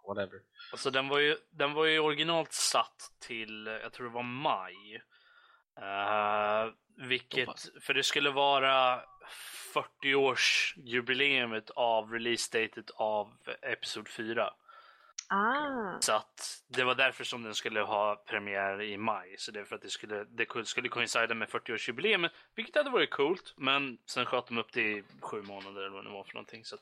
whatever. 0.07 0.39
Alltså 0.71 0.91
den 0.91 1.07
var 1.07 1.19
ju, 1.19 1.37
den 1.49 1.73
var 1.73 1.85
ju 1.85 1.99
originalt 1.99 2.53
satt 2.53 3.11
till, 3.19 3.65
jag 3.81 3.93
tror 3.93 4.07
det 4.07 4.13
var 4.13 4.23
maj. 4.23 5.01
Uh, 5.79 6.73
vilket, 7.07 7.69
för 7.81 7.93
det 7.93 8.03
skulle 8.03 8.29
vara 8.29 9.01
40 9.73 10.15
års 10.15 10.73
jubileumet 10.77 11.69
av 11.69 12.11
release-datet 12.11 12.89
av 12.95 13.33
Episod 13.61 14.07
4. 14.07 14.53
Ah. 15.29 15.99
Så 15.99 16.13
att 16.13 16.63
det 16.67 16.83
var 16.83 16.95
därför 16.95 17.23
som 17.23 17.43
den 17.43 17.55
skulle 17.55 17.81
ha 17.81 18.15
premiär 18.15 18.81
i 18.81 18.97
maj. 18.97 19.35
Så 19.37 19.51
det 19.51 19.59
är 19.59 19.65
för 19.65 19.75
att 19.75 19.81
det 19.81 19.89
skulle, 19.89 20.23
det 20.23 20.65
skulle 20.65 20.89
coincida 20.89 21.33
med 21.33 21.49
40-årsjubileet, 21.49 22.29
vilket 22.55 22.75
hade 22.75 22.89
varit 22.89 23.11
coolt. 23.11 23.53
Men 23.57 23.97
sen 24.05 24.25
sköt 24.25 24.47
de 24.47 24.57
upp 24.57 24.73
det 24.73 24.81
i 24.81 25.03
sju 25.21 25.41
månader 25.41 25.81
eller 25.81 25.95
vad 25.95 26.05
det 26.05 26.09
var 26.09 26.23
för 26.23 26.33
någonting. 26.33 26.65
Så 26.65 26.75
att... 26.75 26.81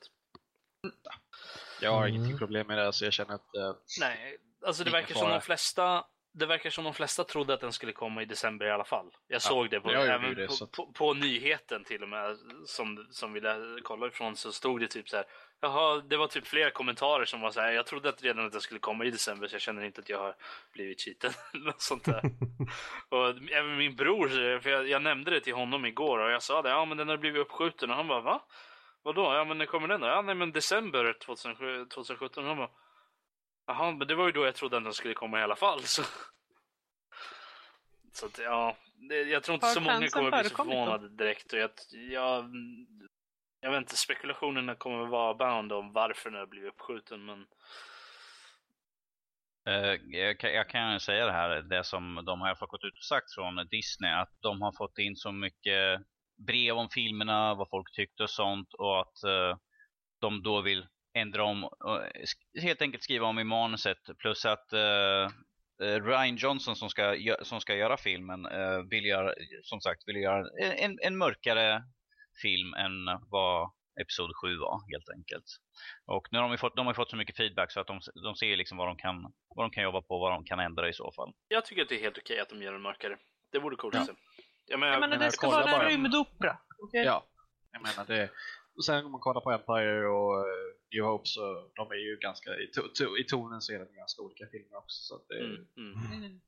Jag 1.80 1.92
har 1.92 2.08
mm. 2.08 2.24
inget 2.24 2.38
problem 2.38 2.66
med 2.66 2.78
det, 2.78 2.92
så 2.92 3.04
jag 3.04 3.12
känner 3.12 3.34
att... 3.34 3.50
Uh, 3.56 3.76
Nej, 4.00 4.36
alltså 4.66 4.84
det 4.84 4.90
verkar 4.90 5.14
som 5.14 5.30
de 5.30 5.40
flesta 5.40 6.04
det 6.38 6.46
verkar 6.46 6.70
som 6.70 6.84
de 6.84 6.94
flesta 6.94 7.24
trodde 7.24 7.54
att 7.54 7.60
den 7.60 7.72
skulle 7.72 7.92
komma 7.92 8.22
i 8.22 8.24
december 8.24 8.66
i 8.66 8.70
alla 8.70 8.84
fall. 8.84 9.06
Jag 9.28 9.36
ja, 9.36 9.40
såg 9.40 9.70
det, 9.70 9.80
på, 9.80 9.90
även 9.90 10.34
det, 10.34 10.46
på, 10.46 10.66
på, 10.66 10.92
på, 10.92 11.14
nyheten 11.14 11.84
till 11.84 12.02
och 12.02 12.08
med 12.08 12.36
som, 12.66 13.06
som 13.10 13.32
vi 13.32 13.40
kollade 13.82 14.12
ifrån 14.12 14.36
så 14.36 14.52
stod 14.52 14.80
det 14.80 14.88
typ 14.88 15.08
så 15.08 15.16
här 15.16 15.26
Jaha, 15.60 16.00
det 16.00 16.16
var 16.16 16.26
typ 16.26 16.46
flera 16.46 16.70
kommentarer 16.70 17.24
som 17.24 17.40
var 17.40 17.50
så 17.50 17.60
här. 17.60 17.72
Jag 17.72 17.86
trodde 17.86 18.08
att 18.08 18.22
redan 18.22 18.46
att 18.46 18.52
det 18.52 18.60
skulle 18.60 18.80
komma 18.80 19.04
i 19.04 19.10
december 19.10 19.48
så 19.48 19.54
jag 19.54 19.60
känner 19.60 19.84
inte 19.84 20.00
att 20.00 20.08
jag 20.08 20.18
har 20.18 20.34
blivit 20.72 21.00
cheaten. 21.00 21.32
Något 21.64 21.80
sånt 21.80 22.04
där. 22.04 22.22
och 23.08 23.28
även 23.52 23.76
min 23.76 23.96
bror, 23.96 24.60
för 24.60 24.70
jag, 24.70 24.88
jag, 24.88 25.02
nämnde 25.02 25.30
det 25.30 25.40
till 25.40 25.54
honom 25.54 25.84
igår 25.86 26.18
och 26.18 26.30
jag 26.30 26.42
sa 26.42 26.62
det. 26.62 26.68
Ja, 26.68 26.84
men 26.84 26.96
den 26.96 27.08
har 27.08 27.16
blivit 27.16 27.40
uppskjuten 27.40 27.90
och 27.90 27.96
han 27.96 28.08
bara 28.08 28.20
va? 28.20 28.42
Vadå? 29.02 29.34
Ja, 29.34 29.44
men 29.44 29.58
när 29.58 29.66
kommer 29.66 29.88
den 29.88 30.00
då? 30.00 30.06
Ja, 30.06 30.22
nej, 30.22 30.34
men 30.34 30.52
december 30.52 31.14
2017. 31.20 32.44
Och 32.44 32.48
han 32.48 32.56
bara 32.56 32.70
Jaha, 33.66 33.92
men 33.92 34.08
det 34.08 34.14
var 34.14 34.26
ju 34.26 34.32
då 34.32 34.44
jag 34.44 34.54
trodde 34.54 34.76
att 34.76 34.84
den 34.84 34.92
skulle 34.92 35.14
komma 35.14 35.40
i 35.40 35.42
alla 35.42 35.56
fall. 35.56 35.80
Så, 35.82 36.02
så 38.12 38.26
att, 38.26 38.38
ja, 38.38 38.76
det, 39.08 39.22
jag 39.22 39.42
tror 39.42 39.54
inte 39.54 39.66
har 39.66 39.74
så 39.74 39.80
många 39.80 40.08
kommer 40.08 40.30
bli 40.30 40.48
så 40.48 40.56
förvånade 40.56 41.08
direkt. 41.08 41.52
Och 41.52 41.58
jag, 41.58 41.70
jag 42.10 42.50
jag 43.60 43.70
vet 43.70 43.78
inte, 43.78 43.96
spekulationerna 43.96 44.74
kommer 44.74 45.06
vara 45.06 45.34
bound 45.34 45.72
om 45.72 45.92
varför 45.92 46.30
den 46.30 46.38
har 46.38 46.46
blivit 46.46 46.72
uppskjuten, 46.72 47.24
men... 47.24 47.46
Uh, 49.68 50.16
jag, 50.16 50.38
kan, 50.38 50.52
jag 50.52 50.68
kan 50.68 51.00
säga 51.00 51.26
det 51.26 51.32
här, 51.32 51.62
det 51.62 51.84
som 51.84 52.22
de 52.26 52.40
har 52.40 52.54
fått 52.54 52.84
ut 52.84 52.98
och 52.98 53.04
sagt 53.04 53.34
från 53.34 53.66
Disney, 53.70 54.10
att 54.10 54.36
de 54.40 54.62
har 54.62 54.72
fått 54.72 54.98
in 54.98 55.16
så 55.16 55.32
mycket 55.32 56.00
brev 56.46 56.76
om 56.76 56.88
filmerna, 56.88 57.54
vad 57.54 57.70
folk 57.70 57.92
tyckte 57.92 58.22
och 58.22 58.30
sånt, 58.30 58.74
och 58.74 59.00
att 59.00 59.24
uh, 59.26 59.56
de 60.20 60.42
då 60.42 60.60
vill 60.60 60.86
ändra 61.20 61.44
om, 61.44 61.64
uh, 61.64 62.60
helt 62.62 62.82
enkelt 62.82 63.02
skriva 63.02 63.26
om 63.26 63.38
i 63.38 63.44
manuset, 63.44 63.98
plus 64.18 64.44
att 64.44 64.72
Ryan 65.80 66.36
Johnson 66.36 66.76
som 66.76 66.90
ska, 66.90 67.16
som 67.42 67.60
ska 67.60 67.74
göra 67.74 67.96
filmen 67.96 68.46
vill 68.90 69.04
göra, 69.04 69.34
som 69.62 69.80
sagt, 69.80 70.08
vill 70.08 70.16
göra 70.16 70.46
en, 70.58 70.98
en 71.02 71.18
mörkare 71.18 71.82
film 72.42 72.74
än 72.74 72.92
vad 73.30 73.70
Episod 74.00 74.30
7 74.42 74.56
var 74.56 74.92
helt 74.92 75.08
enkelt. 75.16 75.44
Och 76.06 76.28
nu 76.30 76.38
har 76.38 76.48
de, 76.48 76.58
fått, 76.58 76.76
de 76.76 76.86
har 76.86 76.94
fått 76.94 77.10
så 77.10 77.16
mycket 77.16 77.36
feedback 77.36 77.72
så 77.72 77.80
att 77.80 77.86
de, 77.86 78.00
de 78.24 78.34
ser 78.34 78.56
liksom 78.56 78.78
vad 78.78 78.88
de, 78.88 78.96
kan, 78.96 79.32
vad 79.48 79.64
de 79.64 79.70
kan 79.70 79.82
jobba 79.82 80.02
på, 80.02 80.18
vad 80.18 80.32
de 80.32 80.44
kan 80.44 80.60
ändra 80.60 80.88
i 80.88 80.92
så 80.92 81.12
fall. 81.12 81.32
Jag 81.48 81.64
tycker 81.64 81.82
att 81.82 81.88
det 81.88 81.94
är 81.94 82.00
helt 82.00 82.18
okej 82.18 82.40
att 82.40 82.48
de 82.48 82.62
gör 82.62 82.72
den 82.72 82.82
mörkare. 82.82 83.16
Det 83.52 83.58
vore 83.58 83.76
coolt 83.76 83.94
ja. 83.94 84.06
Jag 84.66 84.80
menar, 84.80 84.92
jag 84.92 85.00
menar 85.00 85.18
det 85.18 85.30
ska 85.30 85.50
vara 85.50 85.82
en 85.82 85.88
rymdopera. 85.90 86.58
Okay? 86.78 87.04
Ja, 87.04 87.24
jag 87.72 87.82
menar 87.82 88.04
det. 88.06 88.30
Och 88.76 88.84
sen 88.84 89.04
om 89.04 89.12
man 89.12 89.20
kollar 89.20 89.40
på 89.40 89.50
Empire 89.50 90.08
och 90.08 90.46
New 90.92 91.04
Hope 91.04 91.28
så 91.28 91.70
de 91.74 91.90
är 91.90 91.96
ju 92.08 92.16
ganska, 92.16 92.50
i, 92.50 92.66
to, 92.66 93.18
i 93.18 93.24
tonen 93.24 93.60
så 93.60 93.72
är 93.72 93.78
de 93.78 93.96
ganska 93.96 94.22
olika 94.22 94.46
filmer 94.46 94.76
också. 94.76 95.02
Så 95.02 95.20
det, 95.28 95.38
mm, 95.38 95.66
mm. 95.76 96.40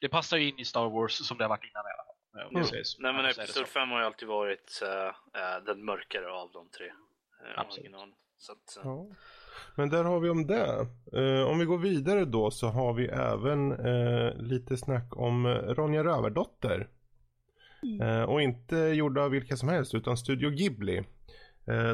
det 0.00 0.08
passar 0.08 0.36
ju 0.36 0.48
in 0.48 0.58
i 0.58 0.64
Star 0.64 0.90
Wars 0.90 1.12
som 1.12 1.38
det 1.38 1.44
har 1.44 1.48
varit 1.48 1.64
innan 1.64 1.84
i 1.86 1.92
alla 1.94 2.04
fall. 2.04 2.16
Mm. 2.36 2.66
Nej 2.98 3.12
men 3.12 3.24
Episod 3.24 3.66
5 3.66 3.88
har 3.88 4.00
ju 4.00 4.06
alltid 4.06 4.28
varit 4.28 4.82
uh, 4.82 5.64
den 5.66 5.84
mörkare 5.84 6.32
av 6.32 6.50
de 6.52 6.68
tre. 6.68 6.86
Uh, 6.86 6.92
Absolut. 7.56 7.92
Så 8.38 8.52
att, 8.52 8.76
uh... 8.78 8.82
ja. 8.84 9.06
Men 9.74 9.90
där 9.90 10.04
har 10.04 10.20
vi 10.20 10.28
om 10.28 10.46
det. 10.46 10.86
Uh, 11.16 11.42
om 11.42 11.58
vi 11.58 11.64
går 11.64 11.78
vidare 11.78 12.24
då 12.24 12.50
så 12.50 12.66
har 12.66 12.92
vi 12.94 13.06
även 13.06 13.72
uh, 13.72 14.36
lite 14.36 14.76
snack 14.76 15.16
om 15.16 15.46
Ronja 15.46 16.04
Rövardotter. 16.04 16.88
Uh, 18.02 18.22
och 18.22 18.42
inte 18.42 18.76
gjord 18.76 19.18
av 19.18 19.30
vilka 19.30 19.56
som 19.56 19.68
helst 19.68 19.94
utan 19.94 20.16
Studio 20.16 20.50
Ghibli. 20.50 21.04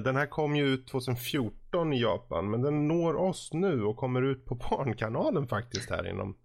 Den 0.05 0.17
här 0.17 0.27
kom 0.27 0.57
ju 0.57 0.67
ut 0.67 0.89
2014 0.89 1.93
i 1.93 2.01
Japan 2.01 2.51
men 2.51 2.63
den 2.63 2.89
når 2.89 3.17
oss 3.17 3.51
nu 3.53 3.83
och 3.83 3.97
kommer 3.97 4.23
ut 4.23 4.45
på 4.47 4.55
Barnkanalen 4.71 5.49
faktiskt 5.49 5.91
här 5.91 6.09
inom, 6.09 6.37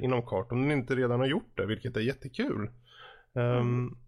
inom 0.00 0.22
kort. 0.22 0.52
Om 0.52 0.62
den 0.62 0.78
inte 0.78 0.94
redan 0.94 1.20
har 1.20 1.26
gjort 1.26 1.56
det 1.56 1.66
vilket 1.66 1.96
är 1.96 2.00
jättekul. 2.00 2.70
Um, 3.34 3.98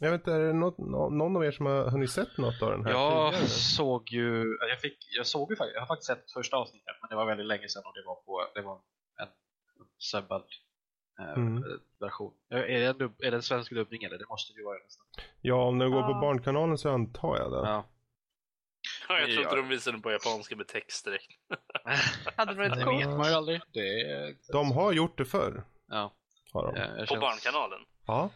jag 0.00 0.10
vet 0.10 0.20
inte, 0.20 0.32
är 0.32 0.40
det 0.40 0.52
något, 0.52 0.78
någon 0.78 1.36
av 1.36 1.44
er 1.44 1.50
som 1.50 1.66
har 1.66 1.90
hunnit 1.90 2.10
sett 2.10 2.38
något 2.38 2.62
av 2.62 2.70
den 2.70 2.84
här 2.84 2.92
Jag 2.92 3.32
tidigare? 3.32 3.48
såg 3.48 4.10
ju, 4.10 4.56
jag, 4.70 4.80
fick, 4.80 4.98
jag 5.16 5.26
såg 5.26 5.50
ju 5.50 5.56
faktiskt, 5.56 5.74
jag 5.74 5.80
har 5.80 5.86
faktiskt 5.86 6.06
sett 6.06 6.32
första 6.32 6.56
avsnittet 6.56 6.96
men 7.00 7.10
det 7.10 7.16
var 7.16 7.26
väldigt 7.26 7.46
länge 7.46 7.68
sedan 7.68 7.82
och 7.84 7.94
det 7.94 8.02
var 8.06 8.14
på, 8.14 8.50
det 8.54 8.62
var 8.62 8.74
en 9.22 9.28
subbad 9.98 10.44
eh, 11.20 11.32
mm. 11.32 11.64
version. 12.00 12.34
Är 12.50 12.80
det, 12.80 12.86
en 12.86 13.14
är 13.18 13.30
det 13.30 13.36
en 13.36 13.42
svensk 13.42 13.72
dubbning 13.72 14.02
eller? 14.02 14.18
Det 14.18 14.28
måste 14.28 14.52
det 14.52 14.58
ju 14.58 14.64
vara 14.64 14.78
nästan. 14.84 15.06
Ja, 15.40 15.68
om 15.68 15.78
den 15.78 15.90
går 15.90 16.02
på 16.02 16.20
Barnkanalen 16.20 16.78
så 16.78 16.90
antar 16.90 17.36
jag 17.38 17.52
det. 17.52 17.68
Ja. 17.68 17.84
Ja, 19.08 19.20
jag 19.20 19.30
tror 19.30 19.42
inte 19.42 19.56
de 19.56 19.68
visade 19.68 19.96
den 19.96 20.02
på 20.02 20.12
japanska 20.12 20.56
med 20.56 20.68
text 20.68 21.04
direkt. 21.04 21.26
Hade 22.36 22.54
varit? 22.54 22.74
Det 22.74 22.84
vet 22.84 23.08
man 23.08 23.28
ju 23.28 23.34
aldrig. 23.34 23.60
Det 23.72 24.00
är... 24.00 24.36
De 24.52 24.72
har 24.72 24.92
gjort 24.92 25.18
det 25.18 25.24
förr. 25.24 25.64
Ja. 25.88 26.14
Har 26.52 26.62
de. 26.62 27.00
På 27.00 27.06
känns... 27.06 27.20
Barnkanalen? 27.20 27.80
Ja. 28.06 28.30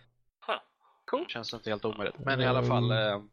Cool. 1.11 1.27
Känns 1.29 1.55
inte 1.55 1.71
helt 1.71 1.85
omöjligt. 1.85 2.19
Men 2.19 2.41
i 2.41 2.47
alla 2.47 2.63
fall, 2.63 2.91
eh, 2.91 3.13
mm. 3.13 3.29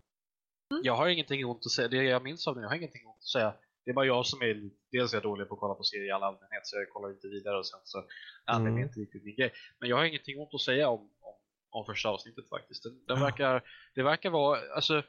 jag 0.83 0.95
har 0.95 1.07
ingenting 1.07 1.45
ont 1.45 1.65
att 1.65 1.71
säga. 1.71 1.87
Det 1.87 2.03
jag 2.03 2.23
minns 2.23 2.47
av 2.47 2.55
det, 2.55 2.61
jag 2.61 2.69
har 2.69 2.75
ingenting 2.75 3.07
ont 3.07 3.17
att 3.17 3.23
säga. 3.23 3.53
Det 3.85 3.91
är 3.91 3.95
bara 3.95 4.05
jag 4.05 4.25
som 4.25 4.41
är, 4.41 4.69
dels 4.91 5.13
är 5.13 5.17
jag 5.17 5.23
dålig 5.23 5.47
på 5.47 5.53
att 5.53 5.59
kolla 5.59 5.75
på 5.75 5.83
serier 5.83 6.07
i 6.07 6.11
all 6.11 6.23
allmänhet 6.23 6.67
så 6.67 6.75
jag 6.75 6.89
kollar 6.89 7.09
inte 7.09 7.27
vidare 7.27 7.57
och 7.57 7.67
sen 7.67 7.79
så 7.83 8.03
anledningen 8.45 8.83
mm. 8.83 8.89
inte 8.89 8.99
riktigt 8.99 9.23
min 9.23 9.35
grej. 9.35 9.53
Men 9.79 9.89
jag 9.89 9.97
har 9.97 10.05
ingenting 10.05 10.39
ont 10.39 10.53
att 10.53 10.61
säga 10.61 10.89
om, 10.89 10.99
om, 10.99 11.35
om 11.69 11.85
första 11.85 12.09
avsnittet 12.09 12.49
faktiskt. 12.49 12.83
Den, 12.83 13.05
den 13.07 13.19
verkar, 13.19 13.63
det 13.95 14.03
verkar 14.03 14.29
vara, 14.29 14.59
alltså 14.75 15.03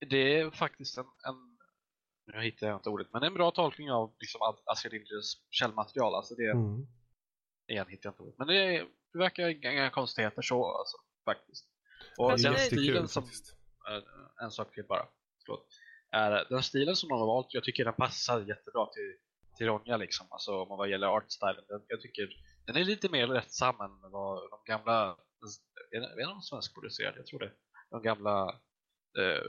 det 0.00 0.38
är 0.38 0.50
faktiskt 0.50 0.98
en, 0.98 1.04
en 1.04 1.54
nu 2.26 2.42
hittar 2.42 2.66
jag 2.66 2.76
inte 2.76 2.88
ordet, 2.88 3.08
men 3.12 3.22
en 3.22 3.34
bra 3.34 3.50
tolkning 3.50 3.90
av 3.90 4.14
liksom, 4.20 4.56
Astrid 4.64 4.92
Lindgrens 4.92 5.42
källmaterial. 5.50 6.14
Alltså 6.14 6.34
det, 6.34 6.50
mm. 6.50 6.86
Igen 7.66 7.86
hittar 7.88 8.08
jag 8.08 8.12
inte 8.12 8.22
ordet. 8.22 8.38
Men 8.38 8.46
det, 8.46 8.86
det 9.12 9.18
verkar 9.18 9.48
inga 9.48 9.90
konstigheter 9.90 10.42
så 10.42 10.64
alltså, 10.64 10.96
faktiskt. 11.24 11.66
Och 12.18 12.40
den 12.40 12.58
stilen 12.58 13.08
som, 13.08 13.24
en 14.42 14.50
sak 14.50 14.74
till 14.74 14.84
bara, 14.88 15.06
förlåt. 15.44 15.66
Är, 16.10 16.46
den 16.48 16.62
stilen 16.62 16.96
som 16.96 17.08
de 17.08 17.20
har 17.20 17.26
valt, 17.26 17.54
jag 17.54 17.64
tycker 17.64 17.84
den 17.84 17.94
passar 17.94 18.40
jättebra 18.40 18.86
till, 18.86 19.16
till 19.56 19.66
Ronja 19.66 19.96
liksom, 19.96 20.26
alltså 20.30 20.62
om 20.62 20.78
vad 20.78 20.90
gäller 20.90 21.06
artstylen. 21.06 21.64
Den, 21.68 21.82
jag 21.88 22.00
tycker 22.00 22.28
den 22.66 22.76
är 22.76 22.84
lite 22.84 23.08
mer 23.08 23.26
rättsam 23.26 23.80
än 23.80 24.10
vad 24.10 24.50
de 24.50 24.72
gamla, 24.72 25.16
är 25.90 26.00
är 26.00 26.26
den 26.28 26.42
svenskproducerad? 26.42 27.14
Jag 27.16 27.26
tror 27.26 27.40
det. 27.40 27.52
De 27.90 28.02
gamla, 28.02 28.48
eh, 29.18 29.42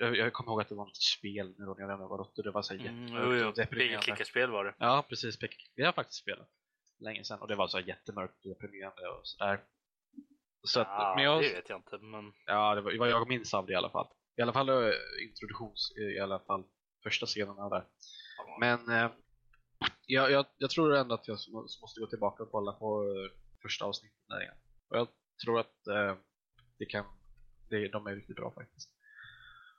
jag, 0.00 0.16
jag 0.16 0.32
kommer 0.32 0.50
ihåg 0.50 0.60
att 0.60 0.68
det 0.68 0.74
var 0.74 0.84
något 0.84 0.96
spel 0.96 1.54
med 1.58 1.68
Ronja 1.68 1.88
Rövardotter, 1.88 2.42
det 2.42 2.50
var 2.50 2.62
så 2.62 2.74
jättemörkt 2.74 3.58
mm, 3.58 3.68
Pekeklickarspel 3.68 4.50
var 4.50 4.64
det. 4.64 4.74
Ja, 4.78 5.06
precis, 5.08 5.38
Det 5.38 5.48
har 5.76 5.84
jag 5.84 5.94
faktiskt 5.94 6.20
spelat 6.20 6.48
länge 6.98 7.24
sedan 7.24 7.40
och 7.40 7.48
det 7.48 7.56
var 7.56 7.68
så 7.68 7.80
jättemörkt 7.80 8.44
och 8.44 8.48
deprimerande 8.48 9.08
och 9.08 9.20
sådär. 9.26 9.60
Så 10.62 10.80
att, 10.80 10.88
ja, 10.88 11.12
men 11.16 11.24
jag, 11.24 11.42
det 11.42 11.54
vet 11.54 11.68
jag 11.68 11.78
inte. 11.78 11.98
Men... 11.98 12.32
Ja, 12.46 12.74
det 12.74 12.80
var 12.80 12.98
vad 12.98 13.10
jag 13.10 13.28
minns 13.28 13.54
av 13.54 13.66
det 13.66 13.72
i 13.72 13.76
alla 13.76 13.90
fall. 13.90 14.06
I 14.36 14.42
alla 14.42 14.52
fall 14.52 14.68
eh, 14.68 14.92
introduktions, 15.28 15.92
i 16.16 16.20
alla 16.20 16.38
fall 16.38 16.64
första 17.02 17.26
scenerna 17.26 17.68
där. 17.68 17.84
Men 18.60 18.88
eh, 18.88 19.10
jag, 20.06 20.30
jag, 20.30 20.46
jag, 20.58 20.70
tror 20.70 20.94
ändå 20.94 21.14
att 21.14 21.28
jag 21.28 21.38
måste 21.80 22.00
gå 22.00 22.06
tillbaka 22.06 22.42
och 22.42 22.50
kolla 22.50 22.72
på 22.72 23.02
eh, 23.02 23.38
första 23.62 23.84
avsnittet 23.84 24.18
där 24.28 24.42
igen. 24.42 24.56
Och 24.88 24.96
jag 24.96 25.08
tror 25.44 25.60
att 25.60 25.86
eh, 25.86 26.14
det 26.78 26.86
kan, 26.86 27.04
det, 27.70 27.88
de 27.88 28.06
är 28.06 28.16
riktigt 28.16 28.36
bra 28.36 28.52
faktiskt. 28.54 28.99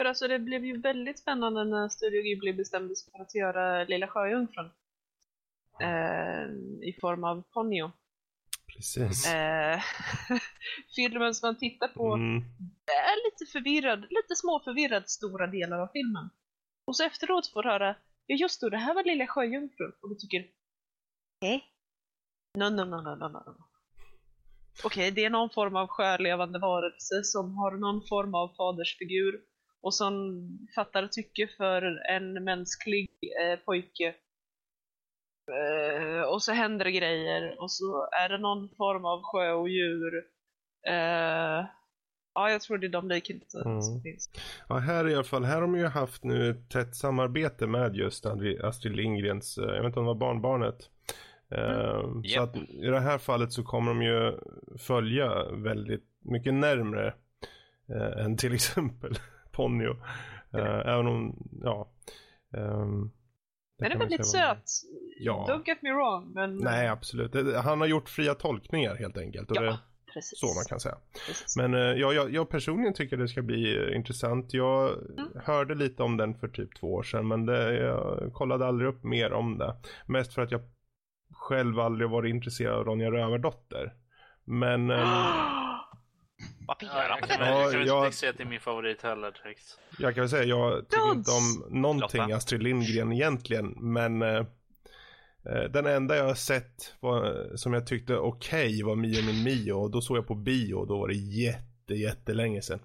För 0.01 0.05
alltså 0.05 0.27
det 0.27 0.39
blev 0.39 0.65
ju 0.65 0.77
väldigt 0.77 1.19
spännande 1.19 1.63
när 1.63 1.89
Studio 1.89 2.21
Ghibli 2.21 2.53
bestämde 2.53 2.95
sig 2.95 3.11
för 3.11 3.21
att 3.21 3.35
göra 3.35 3.83
Lilla 3.83 4.07
Sjöjungfrun. 4.07 4.69
Eh, 5.81 6.43
I 6.89 6.97
form 7.01 7.23
av 7.23 7.43
Ponyo. 7.53 7.91
Precis. 8.75 9.27
Eh, 9.27 9.81
filmen 10.95 11.35
som 11.35 11.47
man 11.47 11.57
tittar 11.57 11.87
på 11.87 12.13
mm. 12.13 12.37
är 12.85 13.31
lite 13.31 13.51
förvirrad, 13.51 13.99
lite 13.99 14.35
småförvirrad 14.35 15.09
stora 15.09 15.47
delar 15.47 15.79
av 15.79 15.87
filmen. 15.87 16.29
Och 16.85 16.95
så 16.95 17.03
efteråt 17.03 17.47
får 17.47 17.63
höra, 17.63 17.95
ja 18.25 18.35
just 18.35 18.61
då, 18.61 18.69
det 18.69 18.77
här 18.77 18.93
var 18.93 19.03
Lilla 19.03 19.27
Sjöjungfrun. 19.27 19.91
Och 20.01 20.09
du 20.09 20.15
tycker, 20.15 20.47
nej? 21.41 21.63
No, 22.57 22.69
no, 22.69 22.85
no, 22.85 23.01
no, 23.01 23.15
no, 23.15 23.27
no. 23.27 23.39
Okej, 24.83 24.85
okay, 24.85 25.11
det 25.11 25.25
är 25.25 25.29
någon 25.29 25.49
form 25.49 25.75
av 25.75 25.87
själevande 25.87 26.59
varelse 26.59 27.23
som 27.23 27.55
har 27.57 27.71
någon 27.71 28.07
form 28.07 28.35
av 28.35 28.55
fadersfigur 28.57 29.50
och 29.81 29.93
som 29.93 30.43
fattar 30.75 31.07
tycke 31.07 31.47
för 31.57 32.09
en 32.09 32.43
mänsklig 32.43 33.09
eh, 33.41 33.59
pojke 33.59 34.15
Uh, 35.49 36.21
och 36.21 36.43
så 36.43 36.51
händer 36.51 36.85
det 36.85 36.91
grejer 36.91 37.61
och 37.61 37.71
så 37.71 38.07
är 38.11 38.29
det 38.29 38.37
någon 38.37 38.69
form 38.69 39.05
av 39.05 39.21
sjöodjur. 39.23 40.15
Uh, 40.89 41.65
ja, 42.33 42.49
jag 42.51 42.61
tror 42.61 42.77
det 42.77 42.87
är 42.87 42.91
de 42.91 43.07
likheterna 43.07 43.69
mm. 43.69 43.81
som 43.81 44.01
finns. 44.01 44.29
Ja, 44.69 44.77
här 44.77 45.09
i 45.09 45.15
alla 45.15 45.23
fall, 45.23 45.43
här 45.43 45.53
har 45.53 45.61
de 45.61 45.75
ju 45.75 45.85
haft 45.85 46.23
nu 46.23 46.49
ett 46.49 46.69
tätt 46.69 46.95
samarbete 46.95 47.67
med 47.67 47.95
just 47.95 48.25
Astrid 48.63 48.95
Lindgrens, 48.95 49.57
uh, 49.57 49.65
jag 49.65 49.77
vet 49.77 49.85
inte 49.85 49.99
om 49.99 50.05
det 50.05 50.13
var 50.13 50.19
barnbarnet. 50.19 50.89
Mm. 51.55 52.23
Så 52.23 52.29
yep. 52.29 52.43
att 52.43 52.55
i 52.55 52.85
det 52.85 52.99
här 52.99 53.17
fallet 53.17 53.53
så 53.53 53.63
kommer 53.63 53.93
de 53.93 54.01
ju 54.01 54.39
följa 54.77 55.51
väldigt 55.51 56.05
mycket 56.19 56.53
närmre 56.53 57.13
än 58.17 58.37
till 58.37 58.53
exempel 58.53 59.15
Ponyo. 59.51 59.95
även 60.85 61.07
om, 61.07 61.35
ja. 61.63 61.87
Um, 62.57 63.11
den 63.81 63.91
är 63.91 63.97
väldigt 63.97 64.27
söt. 64.27 64.63
Ja. 65.19 65.45
Don't 65.49 65.63
get 65.65 65.81
me 65.81 65.91
wrong. 65.91 66.31
Men... 66.33 66.57
Nej, 66.57 66.87
absolut. 66.87 67.55
Han 67.55 67.79
har 67.81 67.87
gjort 67.87 68.09
fria 68.09 68.35
tolkningar 68.35 68.95
helt 68.95 69.17
enkelt. 69.17 69.49
Ja, 69.53 69.61
det... 69.61 69.79
Precis. 70.13 70.39
Så 70.39 70.45
man 70.45 70.65
kan 70.69 70.79
säga. 70.79 70.97
Precis. 71.27 71.57
Men 71.57 71.73
uh, 71.73 71.79
ja, 71.79 72.13
jag, 72.13 72.33
jag, 72.33 72.49
personligen 72.49 72.93
tycker 72.93 73.17
det 73.17 73.27
ska 73.27 73.41
bli 73.41 73.77
uh, 73.77 73.95
intressant. 73.95 74.53
Jag 74.53 74.89
mm. 74.89 75.29
hörde 75.43 75.75
lite 75.75 76.03
om 76.03 76.17
den 76.17 76.35
för 76.35 76.47
typ 76.47 76.75
två 76.79 76.93
år 76.93 77.03
sedan 77.03 77.27
men 77.27 77.45
det, 77.45 77.73
jag 77.77 78.33
kollade 78.33 78.65
aldrig 78.65 78.89
upp 78.89 79.03
mer 79.03 79.33
om 79.33 79.57
det. 79.57 79.75
Mest 80.05 80.33
för 80.33 80.41
att 80.41 80.51
jag 80.51 80.61
själv 81.33 81.79
aldrig 81.79 82.09
varit 82.09 82.29
intresserad 82.29 82.75
av 82.75 82.85
Ronja 82.85 83.11
Rövardotter. 83.11 83.93
Men 84.45 84.91
um, 84.91 85.70
Varför 86.67 86.85
gör 86.85 87.09
han 87.09 87.21
det? 87.21 87.35
Jag 87.45 87.71
kan 87.71 87.85
jag, 87.85 88.05
inte 88.05 88.17
säga 88.17 88.29
att 88.29 88.37
det 88.37 88.43
är 88.43 88.47
min 88.47 88.59
favorit 88.59 89.01
heller 89.01 89.31
direkt. 89.31 89.79
Jag 89.99 90.15
kan 90.15 90.21
väl 90.21 90.29
säga, 90.29 90.43
jag 90.43 90.89
tycker 90.89 91.11
inte 91.11 91.31
om 91.31 91.81
någonting 91.81 92.21
Lotta. 92.21 92.35
Astrid 92.35 92.63
Lindgren 92.63 93.11
egentligen, 93.11 93.75
men 93.93 94.21
eh, 94.21 94.45
eh, 95.49 95.63
den 95.69 95.85
enda 95.85 96.15
jag 96.15 96.23
har 96.23 96.35
sett 96.35 96.95
var, 96.99 97.51
som 97.55 97.73
jag 97.73 97.87
tyckte 97.87 98.17
okej 98.17 98.67
okay, 98.67 98.83
var 98.83 98.95
Mio 98.95 99.25
min 99.25 99.43
Mio 99.43 99.73
och 99.73 99.91
då 99.91 100.01
såg 100.01 100.17
jag 100.17 100.27
på 100.27 100.35
bio 100.35 100.73
och 100.73 100.87
då 100.87 100.99
var 100.99 101.07
det 101.07 101.15
jätte, 101.15 101.93
jättelänge 101.93 102.61
sedan. 102.61 102.79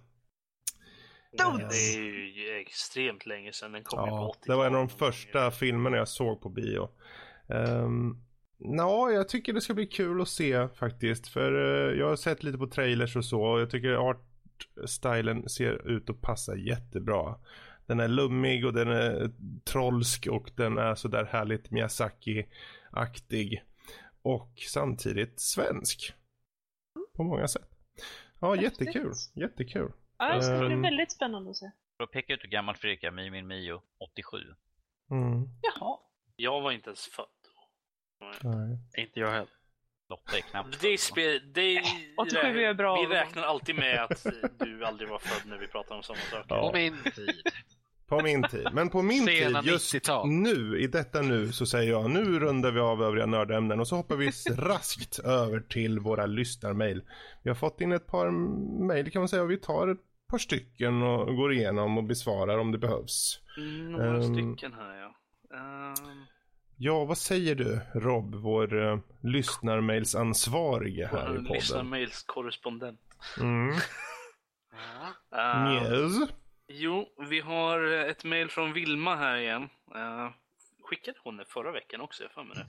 Don't. 1.39 1.69
Det 1.69 1.95
är 1.95 2.39
ju 2.39 2.61
extremt 2.61 3.27
länge 3.27 3.53
sedan, 3.53 3.73
den 3.73 3.85
kom 3.85 4.09
ja, 4.09 4.19
på 4.19 4.31
80 4.31 4.41
Det 4.47 4.57
var 4.57 4.67
en 4.67 4.75
av 4.75 4.89
de 4.89 4.89
första 4.89 5.51
filmerna 5.51 5.97
jag 5.97 6.09
såg 6.09 6.43
på 6.43 6.49
bio. 6.49 6.89
Um, 7.49 8.26
Ja, 8.59 9.11
jag 9.11 9.29
tycker 9.29 9.53
det 9.53 9.61
ska 9.61 9.75
bli 9.75 9.87
kul 9.87 10.21
att 10.21 10.29
se 10.29 10.69
faktiskt. 10.69 11.29
För 11.29 11.53
uh, 11.53 11.99
jag 11.99 12.09
har 12.09 12.17
sett 12.17 12.43
lite 12.43 12.59
på 12.59 12.67
trailers 12.67 13.17
och 13.17 13.25
så. 13.25 13.43
Och 13.43 13.61
jag 13.61 13.71
tycker 13.71 14.11
artstylen 14.11 15.49
ser 15.49 15.89
ut 15.89 16.11
att 16.11 16.21
passa 16.21 16.57
jättebra. 16.57 17.39
Den 17.87 18.01
är 18.01 18.09
lummig 18.09 18.67
och 18.67 18.73
den 18.73 18.89
är 18.89 19.31
trollsk 19.65 20.27
och 20.31 20.51
den 20.57 20.79
är 20.79 20.95
sådär 20.95 21.25
härligt 21.25 21.71
Miyazaki-aktig. 21.71 23.63
Och 24.23 24.53
samtidigt 24.69 25.41
svensk. 25.41 26.13
På 27.17 27.23
många 27.23 27.49
sätt. 27.49 27.71
Ja, 28.41 28.57
jättekul. 28.57 29.13
Jättekul. 29.35 29.93
Ja, 30.19 30.35
det 30.35 30.43
ska 30.43 30.59
bli 30.59 30.75
um, 30.75 30.83
väldigt 30.83 31.13
spännande 31.13 31.51
att 31.51 31.57
se. 31.57 31.71
För 31.97 32.05
att 32.05 32.11
peka 32.11 32.35
ut 32.35 32.45
hur 32.45 32.49
gammalt 32.49 32.79
Fredrik 32.79 33.05
är, 33.05 33.11
Mio 33.11 33.31
min 33.31 33.47
Mio, 33.47 33.83
87. 33.99 34.37
Mm. 35.11 35.49
Jaha. 35.63 35.99
Jag 36.37 36.61
var 36.61 36.73
inte 36.73 36.89
ens 36.89 37.07
född. 37.07 37.27
Nej. 38.43 38.79
Inte 38.97 39.21
jag 39.21 39.31
heller. 39.31 39.49
Lotta 40.09 40.37
är 40.37 40.41
knappt 40.41 40.81
det 40.81 40.89
är, 40.89 41.55
det 41.55 41.77
är, 41.77 41.83
87 42.17 42.39
är 42.39 42.75
bra. 42.75 43.01
Vi 43.01 43.07
räknar 43.07 43.43
alltid 43.43 43.77
med 43.77 44.03
att 44.03 44.27
du 44.59 44.85
aldrig 44.85 45.09
var 45.09 45.19
född 45.19 45.51
när 45.51 45.59
vi 45.59 45.67
pratar 45.67 45.95
om 45.95 46.03
samma 46.03 46.19
sak. 46.19 46.49
På 46.49 46.71
min 46.75 47.03
tid. 47.15 47.43
På 48.07 48.23
min 48.23 48.43
tid. 48.43 48.69
Men 48.73 48.89
på 48.89 49.03
min 49.03 49.27
Sena 49.27 49.63
tid, 49.63 49.71
just 49.71 49.95
nu, 50.25 50.81
i 50.81 50.87
detta 50.87 51.23
nu, 51.23 51.53
så 51.53 51.67
säger 51.67 51.91
jag 51.91 52.11
nu 52.11 52.41
rundar 52.41 52.71
vi 52.71 52.81
av 52.81 53.03
övriga 53.03 53.27
nördämnen 53.27 53.81
och 53.81 53.89
så 53.89 53.97
hoppar 53.97 54.17
vi 54.17 54.31
raskt 54.57 55.19
över 55.19 55.61
till 55.61 55.99
våra 55.99 56.27
lyssnarmail. 56.27 57.03
Vi 57.43 57.51
har 57.51 57.55
fått 57.55 57.81
in 57.81 57.93
ett 57.93 58.07
par 58.07 58.31
mail 58.87 59.11
kan 59.11 59.21
man 59.21 59.29
säga 59.29 59.43
och 59.43 59.51
vi 59.51 59.57
tar 59.57 59.89
ett 59.89 60.01
par 60.31 60.39
stycken 60.39 61.03
och 61.03 61.37
går 61.37 61.53
igenom 61.53 61.99
och 61.99 62.05
besvarar 62.05 62.59
om 62.59 62.73
det 62.73 62.79
behövs. 62.79 63.41
Några 63.89 64.17
um, 64.17 64.35
stycken 64.35 64.73
här 64.73 64.97
ja. 64.97 65.15
Um... 65.51 66.27
Ja, 66.79 67.05
vad 67.05 67.19
säger 67.19 67.55
du 67.55 67.81
Rob, 67.95 68.35
vår 68.35 68.75
uh, 68.75 68.99
lyssnarmailsansvarige 69.23 71.07
här 71.07 71.35
i 71.35 71.37
podden? 71.37 71.53
Lyssnarmailskorrespondent. 71.53 73.01
Mm. 73.41 73.71
uh, 75.35 75.73
yes. 75.73 76.31
Jo, 76.69 77.09
vi 77.31 77.41
har 77.41 77.81
ett 77.81 78.25
mail 78.25 78.51
från 78.51 78.73
Vilma 78.73 79.17
här 79.17 79.37
igen. 79.37 79.63
Uh, 79.95 80.31
skickade 80.83 81.19
hon 81.25 81.37
det 81.37 81.45
förra 81.45 81.73
veckan 81.73 82.01
också? 82.01 82.23
Jag 82.23 82.33
för 82.33 82.45
mig 82.45 82.57
det. 82.57 82.67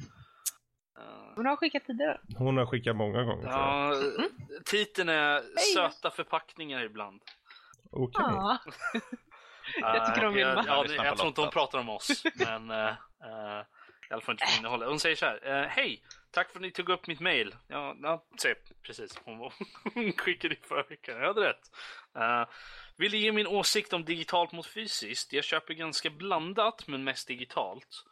Uh, 1.02 1.34
hon 1.36 1.46
har 1.46 1.56
skickat 1.56 1.86
tidigare. 1.86 2.20
Hon 2.38 2.58
har 2.58 2.66
skickat 2.66 2.96
många 2.96 3.24
gånger. 3.24 3.48
Ja, 3.48 3.94
mm. 3.94 4.30
titeln 4.66 5.10
är 5.10 5.42
Söta 5.74 6.12
förpackningar 6.12 6.84
ibland. 6.84 7.22
Okej. 7.92 8.26
Okay. 8.26 8.36
Uh, 8.36 8.58
jag 9.96 10.06
tycker 10.06 10.28
om 10.28 10.34
Vilma. 10.34 10.64
Ja, 10.68 10.86
jag, 10.88 11.06
jag 11.06 11.18
tror 11.18 11.28
inte 11.28 11.42
hon 11.42 11.50
pratar 11.50 11.80
om 11.80 11.90
oss, 11.90 12.24
men 12.36 12.72
uh, 12.72 12.94
i 14.10 14.14
alla 14.14 14.22
fall 14.22 14.34
inte 14.34 14.46
från 14.46 14.60
innehållet. 14.60 14.90
Hon 14.90 15.00
säger 15.00 15.16
så 15.16 15.26
här. 15.26 15.68
Hej! 15.68 16.04
Tack 16.32 16.52
för 16.52 16.60
att 16.60 16.62
ni 16.62 16.72
tog 16.72 16.90
upp 16.90 17.08
mitt 17.08 17.20
mail. 17.20 17.56
Ja, 17.68 17.96
ja 18.02 18.26
se, 18.38 18.56
precis. 18.82 19.18
Hon, 19.24 19.52
hon 19.94 20.14
skickade 20.14 20.56
det 20.56 20.68
förra 20.68 20.84
veckan. 20.84 21.18
Jag 21.20 21.28
hade 21.28 21.50
rätt. 21.50 21.72
Vill 22.98 23.14
ge 23.14 23.32
min 23.32 23.48
åsikt 23.48 23.94
om 23.94 24.06
digitalt 24.06 24.52
mot 24.52 24.68
fysiskt. 24.68 25.34
Jag 25.34 25.44
köper 25.44 25.74
ganska 25.74 26.10
blandat, 26.10 26.88
men 26.88 27.04
mest 27.04 27.28
digitalt. 27.28 28.04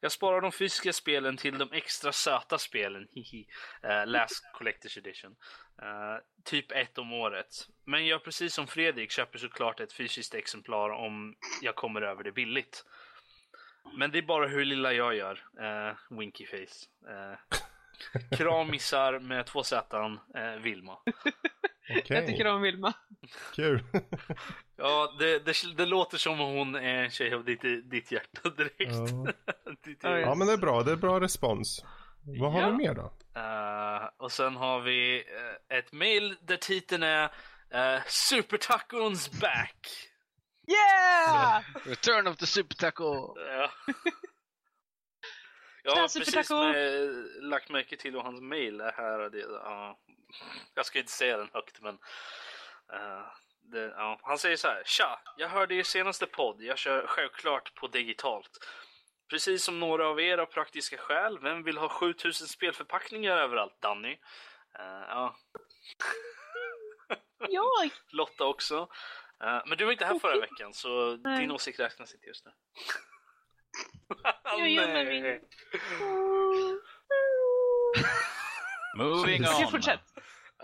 Jag 0.00 0.12
sparar 0.12 0.40
de 0.40 0.52
fysiska 0.52 0.92
spelen 0.92 1.36
till 1.36 1.58
de 1.58 1.72
extra 1.72 2.12
söta 2.12 2.58
spelen, 2.58 3.08
hihi. 3.12 3.46
Uh, 3.84 4.06
last 4.06 4.44
Collector's 4.54 4.98
Edition. 4.98 5.36
Uh, 5.82 6.18
typ 6.44 6.72
ett 6.72 6.98
om 6.98 7.12
året. 7.12 7.68
Men 7.84 8.06
jag 8.06 8.24
precis 8.24 8.54
som 8.54 8.66
Fredrik 8.66 9.10
köper 9.10 9.38
såklart 9.38 9.80
ett 9.80 9.92
fysiskt 9.92 10.34
exemplar 10.34 10.90
om 10.90 11.36
jag 11.62 11.74
kommer 11.74 12.02
över 12.02 12.24
det 12.24 12.32
billigt. 12.32 12.84
Men 13.94 14.10
det 14.10 14.18
är 14.18 14.22
bara 14.22 14.46
hur 14.46 14.64
lilla 14.64 14.92
jag 14.92 15.14
gör. 15.14 15.44
Uh, 15.60 16.18
winky 16.18 16.46
face. 16.46 16.86
Uh, 17.10 18.38
kramisar 18.38 19.18
med 19.18 19.46
två 19.46 19.62
Z, 19.62 19.98
uh, 19.98 20.62
Vilma. 20.62 20.98
Okay. 21.88 22.16
Jag 22.16 22.26
tycker 22.26 22.46
om 22.46 22.62
Vilma. 22.62 22.92
Kul. 23.54 23.82
ja, 24.76 25.14
det, 25.18 25.38
det, 25.38 25.54
det, 25.76 25.86
låter 25.86 26.18
som 26.18 26.40
om 26.40 26.56
hon 26.56 26.74
är 26.74 27.04
en 27.04 27.10
tjej 27.10 27.34
av 27.34 27.44
ditt, 27.44 27.90
ditt 27.90 28.12
hjärta 28.12 28.50
direkt. 28.50 28.76
Ja. 28.78 29.32
ditt 29.84 29.98
ja, 30.02 30.34
men 30.34 30.46
det 30.46 30.52
är 30.52 30.58
bra. 30.58 30.82
Det 30.82 30.92
är 30.92 30.96
bra 30.96 31.20
respons. 31.20 31.84
Vad 32.40 32.52
har 32.52 32.60
ja. 32.60 32.70
vi 32.70 32.76
mer 32.76 32.94
då? 32.94 33.12
Uh, 33.40 34.08
och 34.16 34.32
sen 34.32 34.56
har 34.56 34.80
vi 34.80 35.18
uh, 35.18 35.78
ett 35.78 35.92
mail 35.92 36.36
där 36.40 36.56
titeln 36.56 37.02
är 37.02 37.24
uh, 37.24 38.02
Supertacons 38.06 39.40
back. 39.40 39.86
Yeah! 40.66 41.62
Return 41.84 42.26
of 42.26 42.36
the 42.36 42.46
Supertaco. 42.46 43.34
ja. 43.38 43.70
Jag 45.82 45.96
har 45.96 46.18
precis 46.18 46.50
med, 46.50 47.42
lagt 47.42 47.70
märke 47.70 47.96
till 47.96 48.12
hur 48.12 48.20
hans 48.20 48.40
mail 48.40 48.80
är 48.80 48.92
här. 48.92 49.30
Det, 49.30 49.44
uh, 49.44 49.94
jag 50.74 50.86
ska 50.86 50.98
inte 50.98 51.12
säga 51.12 51.36
den 51.36 51.50
högt 51.52 51.82
men 51.82 51.94
uh, 52.92 53.26
det, 53.72 53.82
ja. 53.96 54.20
Han 54.22 54.38
säger 54.38 54.56
så 54.56 54.68
här. 54.68 54.82
Tja, 54.86 55.20
jag 55.36 55.48
hörde 55.48 55.74
er 55.74 55.82
senaste 55.82 56.26
podd. 56.26 56.62
Jag 56.62 56.78
kör 56.78 57.06
självklart 57.06 57.74
på 57.74 57.86
digitalt. 57.86 58.50
Precis 59.30 59.64
som 59.64 59.80
några 59.80 60.08
av 60.08 60.20
er 60.20 60.38
av 60.38 60.46
praktiska 60.46 60.96
skäl. 60.96 61.38
Vem 61.38 61.62
vill 61.62 61.78
ha 61.78 61.88
7000 61.88 62.48
spelförpackningar 62.48 63.36
överallt, 63.36 63.80
Danny? 63.80 64.12
Uh, 64.78 65.04
ja. 65.08 65.36
Jag! 67.38 67.90
Lotta 68.10 68.44
också. 68.44 68.88
Uh, 69.44 69.62
men 69.66 69.78
du 69.78 69.84
var 69.84 69.92
inte 69.92 70.04
här 70.04 70.18
förra 70.18 70.40
veckan 70.40 70.74
så 70.74 71.16
Nej. 71.16 71.40
din 71.40 71.50
åsikt 71.50 71.80
räknas 71.80 72.14
inte 72.14 72.26
just 72.26 72.44
nu. 72.44 72.52
jag 74.44 74.68
gömmer 74.68 75.04
min... 75.04 75.40
Moving 78.96 79.42
on. 79.42 79.70
Fortsätt. 79.70 80.00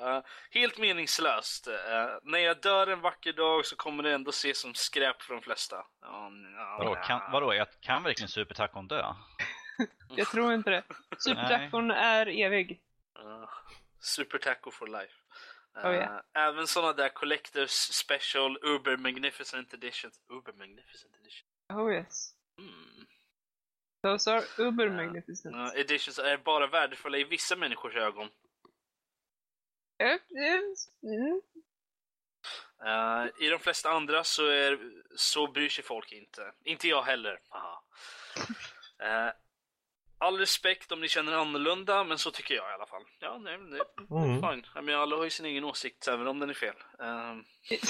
Uh, 0.00 0.20
helt 0.50 0.78
meningslöst. 0.78 1.68
Uh, 1.68 1.74
när 2.22 2.38
jag 2.38 2.60
dör 2.60 2.86
en 2.86 3.00
vacker 3.00 3.32
dag 3.32 3.66
så 3.66 3.76
kommer 3.76 4.02
det 4.02 4.12
ändå 4.12 4.30
ses 4.30 4.60
som 4.60 4.74
skräp 4.74 5.22
för 5.22 5.34
de 5.34 5.42
flesta. 5.42 5.76
Uh, 5.76 6.78
vadå, 6.78 6.94
kan, 6.94 7.32
vadå, 7.32 7.54
jag 7.54 7.66
kan 7.80 8.02
verkligen 8.02 8.28
supertacon 8.28 8.88
dö? 8.88 9.14
jag 10.16 10.26
tror 10.26 10.54
inte 10.54 10.70
det. 10.70 10.84
Supertacon 11.18 11.90
är 11.90 12.26
evig. 12.26 12.80
Uh, 13.18 13.48
supertaco 14.00 14.70
for 14.70 14.86
life. 14.86 15.14
Oh, 15.74 15.94
yeah. 15.94 16.20
Även 16.34 16.66
sådana 16.66 16.92
där 16.92 17.08
Collectors 17.08 17.70
Special 17.70 18.58
Uber 18.62 18.96
Magnificent 18.96 19.74
Editions. 19.74 20.20
Uber 20.28 20.52
Magnificent 20.52 21.16
Edition. 21.16 21.48
Oh 21.68 21.92
yes. 21.92 22.34
Mm. 22.58 23.06
Those 24.02 24.30
are 24.30 24.42
Uber 24.58 24.88
Magnificent. 24.90 25.74
editions 25.74 26.18
är 26.18 26.36
bara 26.36 26.66
värdefulla 26.66 27.18
i 27.18 27.24
vissa 27.24 27.56
människors 27.56 27.94
ögon. 27.94 28.28
Mm. 31.02 31.40
Uh, 32.84 33.26
I 33.38 33.48
de 33.48 33.58
flesta 33.58 33.90
andra 33.90 34.24
så, 34.24 34.46
är, 34.46 34.78
så 35.16 35.46
bryr 35.46 35.68
sig 35.68 35.84
folk 35.84 36.12
inte. 36.12 36.52
Inte 36.64 36.88
jag 36.88 37.02
heller. 37.02 37.40
Uh, 37.54 37.78
all 40.22 40.38
respekt 40.38 40.92
om 40.92 41.00
ni 41.00 41.08
känner 41.08 41.32
annorlunda, 41.32 42.04
men 42.04 42.18
så 42.18 42.30
tycker 42.30 42.54
jag 42.54 42.70
i 42.70 42.74
alla 42.74 42.86
fall. 42.86 43.02
Ja, 43.20 43.38
nej, 43.38 43.58
nej 43.58 43.80
mm. 44.10 44.42
fine. 44.42 44.66
I 44.78 44.82
mean, 44.82 45.00
alla 45.00 45.16
har 45.16 45.24
ju 45.24 45.30
sin 45.30 45.46
egen 45.46 45.64
åsikt, 45.64 46.08
även 46.08 46.26
om 46.26 46.38
den 46.38 46.50
är 46.50 46.54
fel. 46.54 46.74
Uh, 47.00 47.36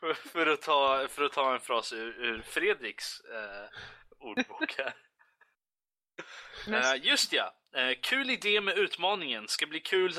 för, 0.00 0.14
för, 0.14 0.46
att 0.46 0.62
ta, 0.62 1.06
för 1.08 1.24
att 1.24 1.32
ta 1.32 1.54
en 1.54 1.60
fras 1.60 1.92
ur, 1.92 2.24
ur 2.24 2.42
Fredriks 2.42 3.20
uh, 3.20 3.68
ordbok 4.18 4.74
här. 4.78 4.94
Uh, 6.68 7.06
just 7.06 7.32
ja, 7.32 7.54
uh, 7.76 7.94
kul 8.02 8.30
idé 8.30 8.60
med 8.60 8.78
utmaningen. 8.78 9.48
Ska 9.48 9.66
bli 9.66 9.80
kul, 9.80 10.12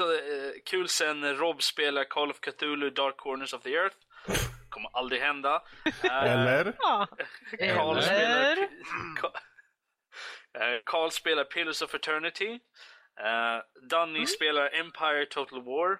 kul 0.66 0.88
sen 0.88 1.38
Rob 1.38 1.64
spelar 1.64 2.04
Call 2.04 2.32
of 2.32 2.40
Cthulhu 2.40 2.90
Dark 2.90 3.18
Corners 3.18 3.54
of 3.54 3.62
the 3.62 3.74
Earth. 3.74 3.96
Kommer 4.70 4.90
aldrig 4.94 5.22
hända. 5.22 5.64
Eller? 6.04 6.72
Carl 6.72 7.98
Eller? 7.98 8.02
spelar... 8.02 8.70
Carl 10.86 11.12
spelar 11.12 11.44
Pillars 11.44 11.82
of 11.82 11.96
Eternity. 11.96 12.60
Danny 13.90 14.18
mm. 14.18 14.26
spelar 14.26 14.70
Empire 14.74 15.26
Total 15.26 15.64
War. 15.64 16.00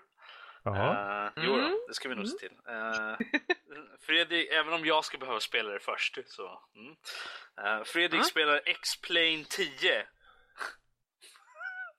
Jaha. 0.64 1.28
Uh, 1.28 1.46
jo, 1.46 1.54
mm. 1.54 1.78
det 1.88 1.94
ska 1.94 2.10
vi 2.10 2.16
nog 2.16 2.28
se 2.28 2.38
till. 2.38 2.58
Uh, 2.70 3.18
Fredrik, 4.00 4.50
även 4.52 4.74
om 4.74 4.86
jag 4.86 5.06
ska 5.06 5.18
behöva 5.18 5.40
spela 5.40 5.70
det 5.70 5.80
först. 5.80 6.20
Så, 6.26 6.62
mm. 6.76 6.90
uh, 6.90 7.84
Fredrik 7.84 8.14
mm. 8.14 8.24
spelar 8.24 8.62
X-Plane 8.66 9.44
10. 9.50 10.06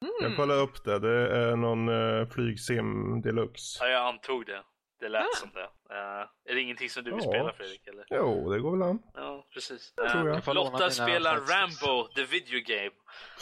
Mm. 0.01 0.13
Jag 0.21 0.37
kollar 0.37 0.59
upp 0.59 0.85
det. 0.85 0.99
Det 0.99 1.37
är 1.37 1.57
någon 1.57 1.89
uh, 1.89 2.29
flygsim 2.29 3.21
deluxe. 3.23 3.85
Ja, 3.85 3.91
jag 3.91 4.07
antog 4.07 4.47
det. 4.47 4.63
Det 5.01 5.09
lät 5.09 5.23
ah. 5.23 5.37
som 5.37 5.51
det. 5.55 5.95
Uh, 5.95 6.27
är 6.45 6.55
det 6.55 6.61
ingenting 6.61 6.91
som 6.91 7.05
du 7.05 7.11
vill 7.11 7.25
ja. 7.25 7.31
spela 7.31 7.53
Fredrik? 7.53 7.87
Eller? 7.87 8.07
Jo, 8.11 8.51
det 8.51 8.61
går 8.61 8.71
väl 8.71 8.83
an. 8.83 9.03
Precis. 9.55 9.93
Uh, 10.15 10.55
Lotta 10.55 10.91
spelar 10.91 11.37
Rambo, 11.37 12.09
the 12.15 12.25
video 12.25 12.61
game. 12.67 12.91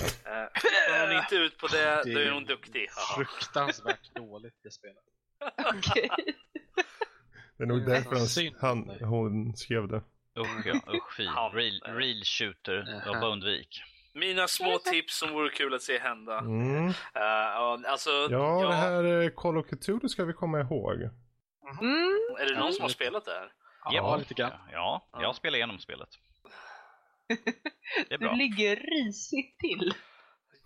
Uh, 0.00 1.06
hon 1.06 1.16
inte 1.16 1.34
ut 1.34 1.58
på 1.58 1.66
det, 1.66 2.02
det 2.04 2.14
då 2.14 2.20
är 2.20 2.30
hon 2.30 2.44
duktig. 2.44 2.88
Fruktansvärt 3.16 4.14
dåligt 4.14 4.54
det 4.62 4.70
spelet. 4.70 5.04
Okej. 5.76 6.10
Det 7.56 7.64
är 7.64 7.66
nog 7.66 7.86
därför 7.86 8.60
han, 8.60 8.86
han, 8.88 9.08
hon 9.08 9.56
skrev 9.56 9.88
det. 9.88 10.02
Usch 10.38 10.66
ja, 10.66 10.74
usch 10.74 11.16
fy. 11.16 11.22
Real, 11.24 11.80
real 11.84 12.24
shooter, 12.24 13.02
jag 13.06 13.20
bara 13.20 13.32
undvik. 13.32 13.82
Mina 14.14 14.48
små 14.48 14.78
tips 14.78 15.18
som 15.18 15.32
vore 15.32 15.50
kul 15.50 15.74
att 15.74 15.82
se 15.82 15.98
hända. 15.98 16.38
Mm. 16.38 16.86
Uh, 16.86 16.92
alltså, 17.86 18.10
ja, 18.10 18.28
ja, 18.30 18.68
det 18.68 18.74
här 18.74 19.30
Call 19.36 19.58
of 19.58 19.66
Cthulhu 19.66 20.08
ska 20.08 20.24
vi 20.24 20.32
komma 20.32 20.60
ihåg. 20.60 20.96
Mm. 21.80 22.18
Är 22.38 22.46
det 22.46 22.60
någon 22.60 22.72
som 22.72 22.82
har 22.82 22.88
spelat 22.88 23.24
det 23.24 23.30
här? 23.30 23.52
Ja, 23.85 23.93
ja 23.94 24.16
lite 24.16 24.35
grann. 24.35 24.52
Ja, 24.73 25.09
jag 25.12 25.36
spelar 25.36 25.57
igenom 25.57 25.78
spelet. 25.78 26.09
Det 28.09 28.15
är 28.15 28.19
bra. 28.19 28.31
Du 28.31 28.39
ligger 28.39 28.77
risigt 28.77 29.59
till. 29.59 29.94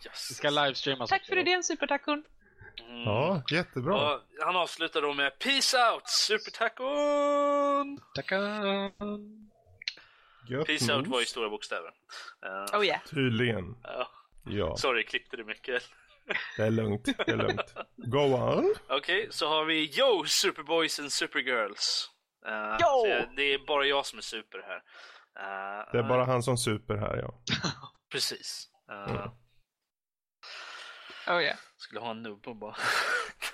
Yes. 0.04 0.26
Vi 0.30 0.34
ska 0.34 0.50
livestreama. 0.50 1.06
Tack 1.06 1.26
för 1.26 1.38
idén, 1.38 1.62
Supertacon. 1.62 2.24
Mm. 2.80 3.02
Ja, 3.02 3.42
jättebra. 3.50 4.14
Och 4.14 4.20
han 4.40 4.56
avslutar 4.56 5.02
då 5.02 5.14
med 5.14 5.38
Peace 5.38 5.76
out, 5.92 6.08
Supertacon! 6.08 7.98
Tacon! 8.14 8.90
Peace 10.66 10.94
out 10.94 11.06
var 11.06 11.22
i 11.22 11.24
stora 11.24 11.50
bokstäver. 11.50 11.90
Uh, 12.46 12.80
oh 12.80 12.86
yeah. 12.86 13.00
Tydligen. 13.04 13.76
Ja. 13.82 14.08
ja. 14.44 14.76
Sorry, 14.76 15.04
klippte 15.04 15.36
du 15.36 15.44
mycket? 15.44 15.82
Det 16.56 16.62
är 16.62 16.70
lugnt, 16.70 17.04
det 17.04 17.32
är 17.32 17.36
lugnt. 17.36 17.74
Go 17.96 18.18
on. 18.18 18.74
Okej, 18.88 18.96
okay, 18.96 19.26
så 19.30 19.48
har 19.48 19.64
vi 19.64 19.98
Yo 19.98 20.24
Superboys 20.24 20.98
and 21.00 21.12
Supergirls. 21.12 22.10
Uh, 22.48 22.76
det 23.36 23.42
är 23.42 23.66
bara 23.66 23.84
jag 23.84 24.06
som 24.06 24.18
är 24.18 24.22
super 24.22 24.62
här. 24.66 24.76
Uh, 24.76 25.88
det 25.92 25.98
är 25.98 26.02
bara 26.02 26.24
han 26.24 26.42
som 26.42 26.58
super 26.58 26.96
här, 26.96 27.16
ja. 27.16 27.34
Precis. 28.12 28.68
Uh, 28.90 29.10
mm. 29.10 29.30
Oh 31.26 31.42
yeah. 31.42 31.56
Skulle 31.76 32.00
ha 32.00 32.10
en 32.10 32.22
nubbe 32.22 32.54
bara. 32.54 32.76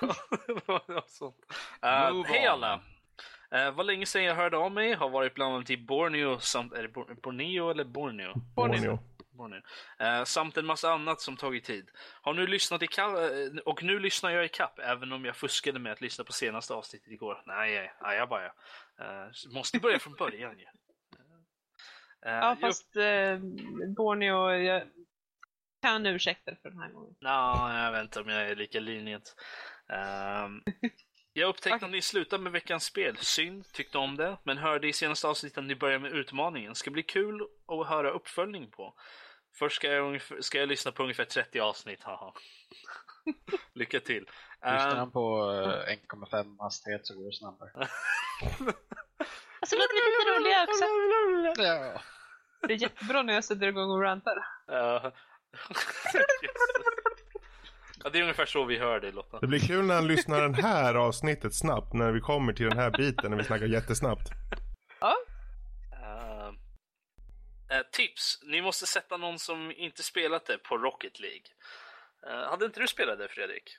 uh, 2.13 2.25
Hej 2.27 2.47
alla! 2.47 2.81
Uh, 3.55 3.71
var 3.71 3.85
länge 3.85 4.07
sedan 4.07 4.25
jag 4.25 4.35
hörde 4.35 4.57
av 4.57 4.73
mig, 4.73 4.95
har 4.95 5.11
varit 5.11 5.35
bland 5.35 5.55
annat 5.55 5.71
i 5.71 5.77
Borneo 5.77 6.39
samt, 6.39 6.73
är 6.73 6.83
det 6.83 6.89
Borneo 7.23 7.71
eller 7.71 7.85
Borneo? 7.85 8.33
Borneo. 8.35 8.55
Borneo. 8.55 8.99
Uh, 9.45 10.25
samt 10.25 10.57
en 10.57 10.67
massa 10.67 10.93
annat 10.93 11.21
som 11.21 11.37
tagit 11.37 11.65
tid. 11.65 11.91
Har 12.23 12.35
nu 12.35 12.47
lyssnat 12.47 12.83
i 12.83 12.89
uh, 13.01 13.59
och 13.65 13.83
nu 13.83 13.99
lyssnar 13.99 14.31
jag 14.31 14.45
i 14.45 14.49
kapp 14.49 14.79
även 14.79 15.13
om 15.13 15.25
jag 15.25 15.37
fuskade 15.37 15.79
med 15.79 15.93
att 15.93 16.01
lyssna 16.01 16.25
på 16.25 16.33
senaste 16.33 16.75
avsnittet 16.75 17.13
igår. 17.13 17.43
Nej, 17.47 17.93
nej, 18.03 18.17
jag 18.17 18.29
bara. 18.29 18.47
Uh, 18.47 19.55
måste 19.55 19.79
börja 19.79 19.99
från 19.99 20.15
början 20.15 20.59
ju. 20.59 20.67
Ja. 22.23 22.31
ja, 22.31 22.57
fast 22.61 22.97
uh, 22.97 23.39
Borneo, 23.97 24.51
jag 24.51 24.83
kan 25.83 26.07
ursäkta 26.07 26.57
för 26.63 26.71
den 26.71 26.79
här 26.79 26.91
gången. 26.91 27.15
Ja, 27.21 27.85
jag 27.85 27.93
vet 27.93 28.03
inte 28.03 28.21
om 28.21 28.29
jag 28.29 28.51
är 28.51 28.57
lika 28.57 28.81
linjent. 28.81 29.37
Um, 29.89 30.63
jag 31.33 31.49
upptäckte 31.49 31.77
okay. 31.77 31.87
att 31.87 31.93
ni 31.93 32.03
slutade 32.03 32.43
med 32.43 32.53
veckans 32.53 32.85
spel. 32.85 33.17
Synd, 33.17 33.73
tyckte 33.73 33.99
om 33.99 34.17
det, 34.17 34.37
men 34.43 34.59
hörde 34.59 34.89
i 34.89 34.93
senaste 34.93 35.29
avsnittet 35.29 35.59
att 35.59 35.65
ni 35.65 35.77
börjar 35.77 35.99
med 35.99 36.13
utmaningen. 36.13 36.75
Ska 36.75 36.91
bli 36.91 37.03
kul 37.03 37.41
att 37.67 37.87
höra 37.87 38.11
uppföljning 38.11 38.71
på. 38.71 38.95
Först 39.59 39.77
ska 39.77 39.89
jag, 39.93 40.21
ska 40.41 40.59
jag 40.59 40.69
lyssna 40.69 40.93
på 40.93 41.03
ungefär 41.03 41.25
30 41.25 41.61
avsnitt, 41.61 42.03
haha. 42.03 42.33
Lycka 43.75 44.01
till. 44.01 44.27
Lyssnar 44.63 44.97
han 44.97 45.11
på 45.11 45.51
uh, 45.51 45.69
eh, 45.69 45.97
1,5 45.97 46.57
hastighet 46.59 47.07
så 47.07 47.15
går 47.15 47.27
det 47.27 47.37
snabbare. 47.37 47.71
alltså 49.61 49.77
låter 49.77 49.95
lite 49.95 50.39
roliga 50.39 50.67
också. 50.69 50.85
Ja. 51.63 52.03
Det 52.69 52.75
är 52.75 52.83
jättebra 52.83 53.23
när 53.23 53.35
jag 53.35 53.45
sätter 53.45 53.67
igång 53.67 53.91
och 53.91 54.03
rantar. 54.03 54.37
Uh, 54.73 55.13
Ja, 58.05 58.11
det 58.11 58.19
är 58.19 58.23
ungefär 58.23 58.47
så 58.47 58.65
vi 58.65 58.79
hör 58.79 59.01
dig 59.01 59.13
Lotta. 59.13 59.39
Det 59.41 59.47
blir 59.47 59.59
kul 59.59 59.85
när 59.85 59.95
han 59.95 60.07
lyssnar 60.07 60.41
den 60.41 60.55
här 60.55 60.95
avsnittet 60.95 61.55
snabbt, 61.55 61.93
när 61.93 62.13
vi 62.13 62.21
kommer 62.21 62.53
till 62.53 62.69
den 62.69 62.79
här 62.79 62.91
biten, 62.91 63.31
när 63.31 63.39
vi 63.39 63.45
snackar 63.45 63.67
jättesnabbt. 63.67 64.31
Ja. 65.01 65.15
Uh, 65.93 66.53
uh, 67.73 67.83
tips, 67.93 68.39
ni 68.43 68.63
måste 68.63 68.87
sätta 68.87 69.17
någon 69.17 69.39
som 69.39 69.73
inte 69.73 70.03
spelat 70.03 70.47
det 70.47 70.59
på 70.59 70.79
Rocket 70.79 71.21
League. 71.21 71.47
Uh, 72.27 72.51
hade 72.51 72.65
inte 72.65 72.81
du 72.81 72.87
spelat 72.87 73.19
det 73.19 73.29
Fredrik? 73.29 73.77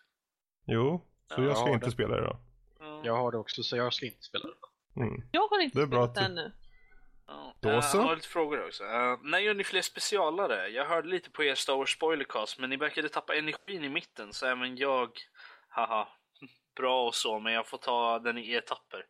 Jo, 0.65 1.07
så 1.35 1.41
jag 1.43 1.57
ska 1.57 1.69
inte 1.69 1.85
det. 1.85 1.91
spela 1.91 2.15
det 2.15 2.21
då. 2.21 2.39
Jag 3.03 3.15
har 3.15 3.31
det 3.31 3.37
också, 3.37 3.63
så 3.63 3.77
jag 3.77 3.93
ska 3.93 4.05
inte 4.05 4.23
spela 4.23 4.45
det. 4.45 5.01
Mm. 5.01 5.23
Jag 5.31 5.47
har 5.47 5.59
inte 5.59 5.79
det 5.79 5.87
spelat 5.87 6.15
det 6.15 6.21
ännu. 6.21 6.51
Då 7.59 7.81
så. 7.81 7.97
Jag 7.97 8.03
har 8.03 8.15
lite 8.15 8.27
frågor 8.27 8.65
också. 8.65 8.83
Uh, 8.83 9.17
när 9.23 9.39
gör 9.39 9.53
ni 9.53 9.63
fler 9.63 9.81
specialare? 9.81 10.67
Jag 10.67 10.85
hörde 10.85 11.07
lite 11.07 11.31
på 11.31 11.43
er 11.43 11.55
Star 11.55 11.75
Wars 11.75 11.93
Spoilercast, 11.93 12.59
men 12.59 12.69
ni 12.69 12.77
verkade 12.77 13.09
tappa 13.09 13.35
energin 13.35 13.83
i 13.83 13.89
mitten, 13.89 14.33
så 14.33 14.45
även 14.45 14.77
jag, 14.77 15.09
haha, 15.69 16.07
bra 16.75 17.07
och 17.07 17.15
så, 17.15 17.39
men 17.39 17.53
jag 17.53 17.67
får 17.67 17.77
ta 17.77 18.19
den 18.19 18.37
i 18.37 18.53
etapper. 18.53 19.05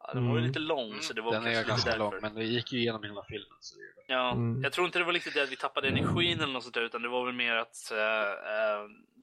Ja, 0.00 0.14
den 0.14 0.28
var 0.28 0.34
ju 0.34 0.38
mm. 0.38 0.46
lite 0.48 0.58
lång, 0.58 1.00
så 1.00 1.12
det 1.12 1.22
var 1.22 1.32
Den 1.32 1.46
är 1.46 1.64
ganska 1.64 1.96
lång, 1.96 2.14
men 2.22 2.34
det 2.34 2.44
gick 2.44 2.72
ju 2.72 2.78
igenom 2.78 3.02
hela 3.02 3.24
filmen. 3.24 3.58
Så 3.60 3.78
det 3.78 4.12
ja, 4.12 4.32
mm. 4.32 4.62
jag 4.62 4.72
tror 4.72 4.86
inte 4.86 4.98
det 4.98 5.04
var 5.04 5.12
riktigt 5.12 5.34
det 5.34 5.42
att 5.42 5.52
vi 5.52 5.56
tappade 5.56 5.88
energin 5.88 6.40
eller 6.40 6.52
något 6.52 6.62
sånt 6.62 6.74
där, 6.74 6.82
utan 6.82 7.02
det 7.02 7.08
var 7.08 7.24
väl 7.24 7.34
mer 7.34 7.54
att 7.54 7.92
uh, 7.92 7.98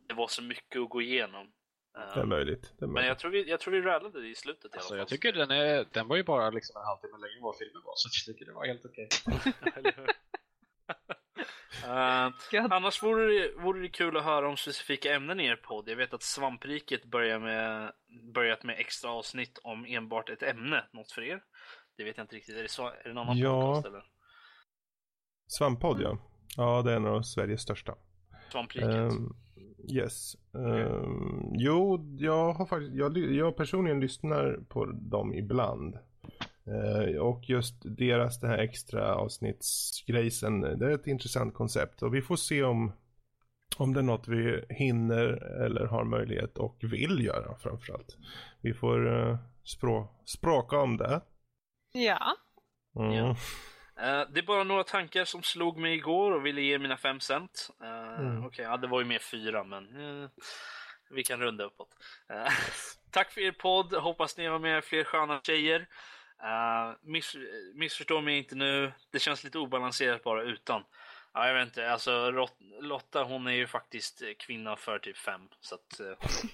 det 0.07 0.14
var 0.14 0.27
så 0.27 0.43
mycket 0.43 0.81
att 0.81 0.89
gå 0.89 1.02
igenom. 1.02 1.52
Det 2.14 2.19
är 2.19 2.26
möjligt. 2.26 2.61
Det 2.61 2.85
är 2.85 2.88
möjligt. 2.88 2.93
Men 2.93 3.06
jag 3.06 3.19
tror 3.19 3.31
vi, 3.31 3.49
jag 3.49 3.60
tror 3.60 3.73
vi 3.73 3.81
rallade 3.81 4.22
det 4.22 4.27
i 4.27 4.35
slutet 4.35 4.65
i 4.65 4.77
alltså, 4.77 4.80
alla 4.80 4.89
fall. 4.89 4.97
Jag 4.97 5.07
tycker 5.07 5.34
den, 5.34 5.52
är, 5.52 5.85
den 5.91 6.07
var 6.07 6.15
ju 6.15 6.23
bara 6.23 6.49
liksom 6.49 6.81
en 6.81 6.85
halvtimme 6.85 7.18
längre 7.18 7.38
än 7.38 7.43
vad 7.43 7.57
filmen 7.57 7.81
var, 7.85 7.93
så 7.95 8.10
jag 8.11 8.35
tycker 8.35 8.45
det 8.45 8.53
var 8.53 8.65
helt 8.65 8.85
okej. 8.85 9.10
uh, 11.84 12.65
annars 12.72 13.03
vore 13.03 13.26
det, 13.26 13.52
vore 13.64 13.81
det 13.81 13.89
kul 13.89 14.18
att 14.18 14.23
höra 14.23 14.49
om 14.49 14.57
specifika 14.57 15.15
ämnen 15.15 15.39
i 15.39 15.45
er 15.45 15.56
podd. 15.56 15.89
Jag 15.89 15.95
vet 15.95 16.14
att 16.14 16.23
Svampriket 16.23 17.06
börjar 17.06 17.39
med, 17.39 17.91
börjat 18.34 18.64
med 18.64 18.80
extra 18.80 19.11
avsnitt 19.11 19.60
om 19.64 19.85
enbart 19.85 20.30
ett 20.30 20.43
ämne. 20.43 20.84
Något 20.93 21.11
för 21.11 21.22
er? 21.22 21.43
Det 21.97 22.03
vet 22.03 22.18
jag 22.18 22.23
inte 22.23 22.35
riktigt. 22.35 22.57
Är 22.57 22.61
det, 22.61 22.72
så, 22.72 22.88
är 22.88 23.03
det 23.03 23.14
någon 23.14 23.23
annan 23.23 23.38
ja. 23.38 23.61
podcast 23.61 23.88
eller? 23.88 24.03
Svamppodd 25.47 26.02
ja. 26.02 26.18
Ja, 26.57 26.81
det 26.81 26.91
är 26.91 26.95
en 26.95 27.06
av 27.06 27.22
Sveriges 27.22 27.61
största. 27.61 27.95
Svampriket. 28.52 28.89
Um, 28.89 29.35
Yes. 29.93 30.35
Uh, 30.56 31.06
jo, 31.53 32.06
jag 32.18 32.53
har 32.53 32.65
faktiskt, 32.65 32.95
jag, 32.95 33.18
jag 33.18 33.57
personligen 33.57 33.99
lyssnar 33.99 34.60
på 34.69 34.85
dem 34.85 35.34
ibland. 35.34 35.97
Uh, 36.68 37.18
och 37.18 37.50
just 37.50 37.76
deras 37.84 38.40
det 38.40 38.48
här 38.48 38.58
extra 38.58 39.16
avsnittsgrejsen, 39.16 40.62
det 40.62 40.86
är 40.86 40.92
ett 40.92 41.08
intressant 41.08 41.54
koncept. 41.54 42.04
Och 42.04 42.16
vi 42.16 42.22
får 42.22 42.36
se 42.36 42.64
om, 42.64 42.92
om 43.78 43.94
det 43.94 44.00
är 44.00 44.04
något 44.04 44.28
vi 44.28 44.66
hinner 44.70 45.28
eller 45.66 45.86
har 45.86 46.04
möjlighet 46.04 46.58
och 46.58 46.78
vill 46.82 47.26
göra 47.26 47.58
framförallt. 47.58 48.18
Vi 48.62 48.74
får 48.74 49.08
uh, 49.08 49.38
språ, 49.64 50.08
språka 50.26 50.78
om 50.78 50.98
det. 50.98 51.22
Ja. 51.94 52.36
Mm. 53.00 53.12
ja. 53.12 53.30
Uh, 53.30 54.32
det 54.34 54.40
är 54.40 54.46
bara 54.46 54.64
några 54.64 54.84
tankar 54.84 55.26
som 55.26 55.44
slog 55.44 55.78
mig 55.78 55.96
igår 55.96 56.32
och 56.32 56.46
ville 56.46 56.62
ge 56.62 56.80
mina 56.80 56.98
fem 56.98 57.20
cent. 57.20 57.70
Uh, 57.82 58.20
mm. 58.20 58.38
Okej, 58.38 58.48
okay, 58.48 58.66
ja, 58.66 58.78
det 58.78 58.88
var 58.88 59.00
ju 59.00 59.06
mer 59.06 59.20
fyra, 59.20 59.64
men 59.64 59.96
uh, 59.96 60.30
vi 61.10 61.24
kan 61.24 61.40
runda 61.40 61.64
uppåt. 61.64 61.90
tack 63.12 63.32
för 63.32 63.42
er 63.42 63.52
podd. 63.52 63.94
Hoppas 63.94 64.38
ni 64.38 64.46
har 64.46 64.60
med 64.60 64.84
fler 64.84 65.04
sköna 65.04 65.42
tjejer. 65.44 65.88
Miss, 67.02 67.36
missförstå 67.74 68.22
mig 68.22 68.38
inte 68.38 68.56
nu. 68.56 68.92
Det 69.12 69.20
känns 69.20 69.44
lite 69.44 69.58
obalanserat 69.58 70.24
bara 70.24 70.44
utan. 70.44 70.84
Ja, 71.34 71.48
jag 71.48 71.54
vet 71.54 71.68
inte. 71.68 71.92
Alltså, 71.92 72.32
Lotta 72.82 73.24
hon 73.24 73.48
är 73.48 73.52
ju 73.52 73.68
faktiskt 73.68 74.22
kvinna 74.40 74.76
för 74.76 75.00
typ 75.00 75.18
fem. 75.18 75.42
Så 75.62 75.76
att, 75.76 76.00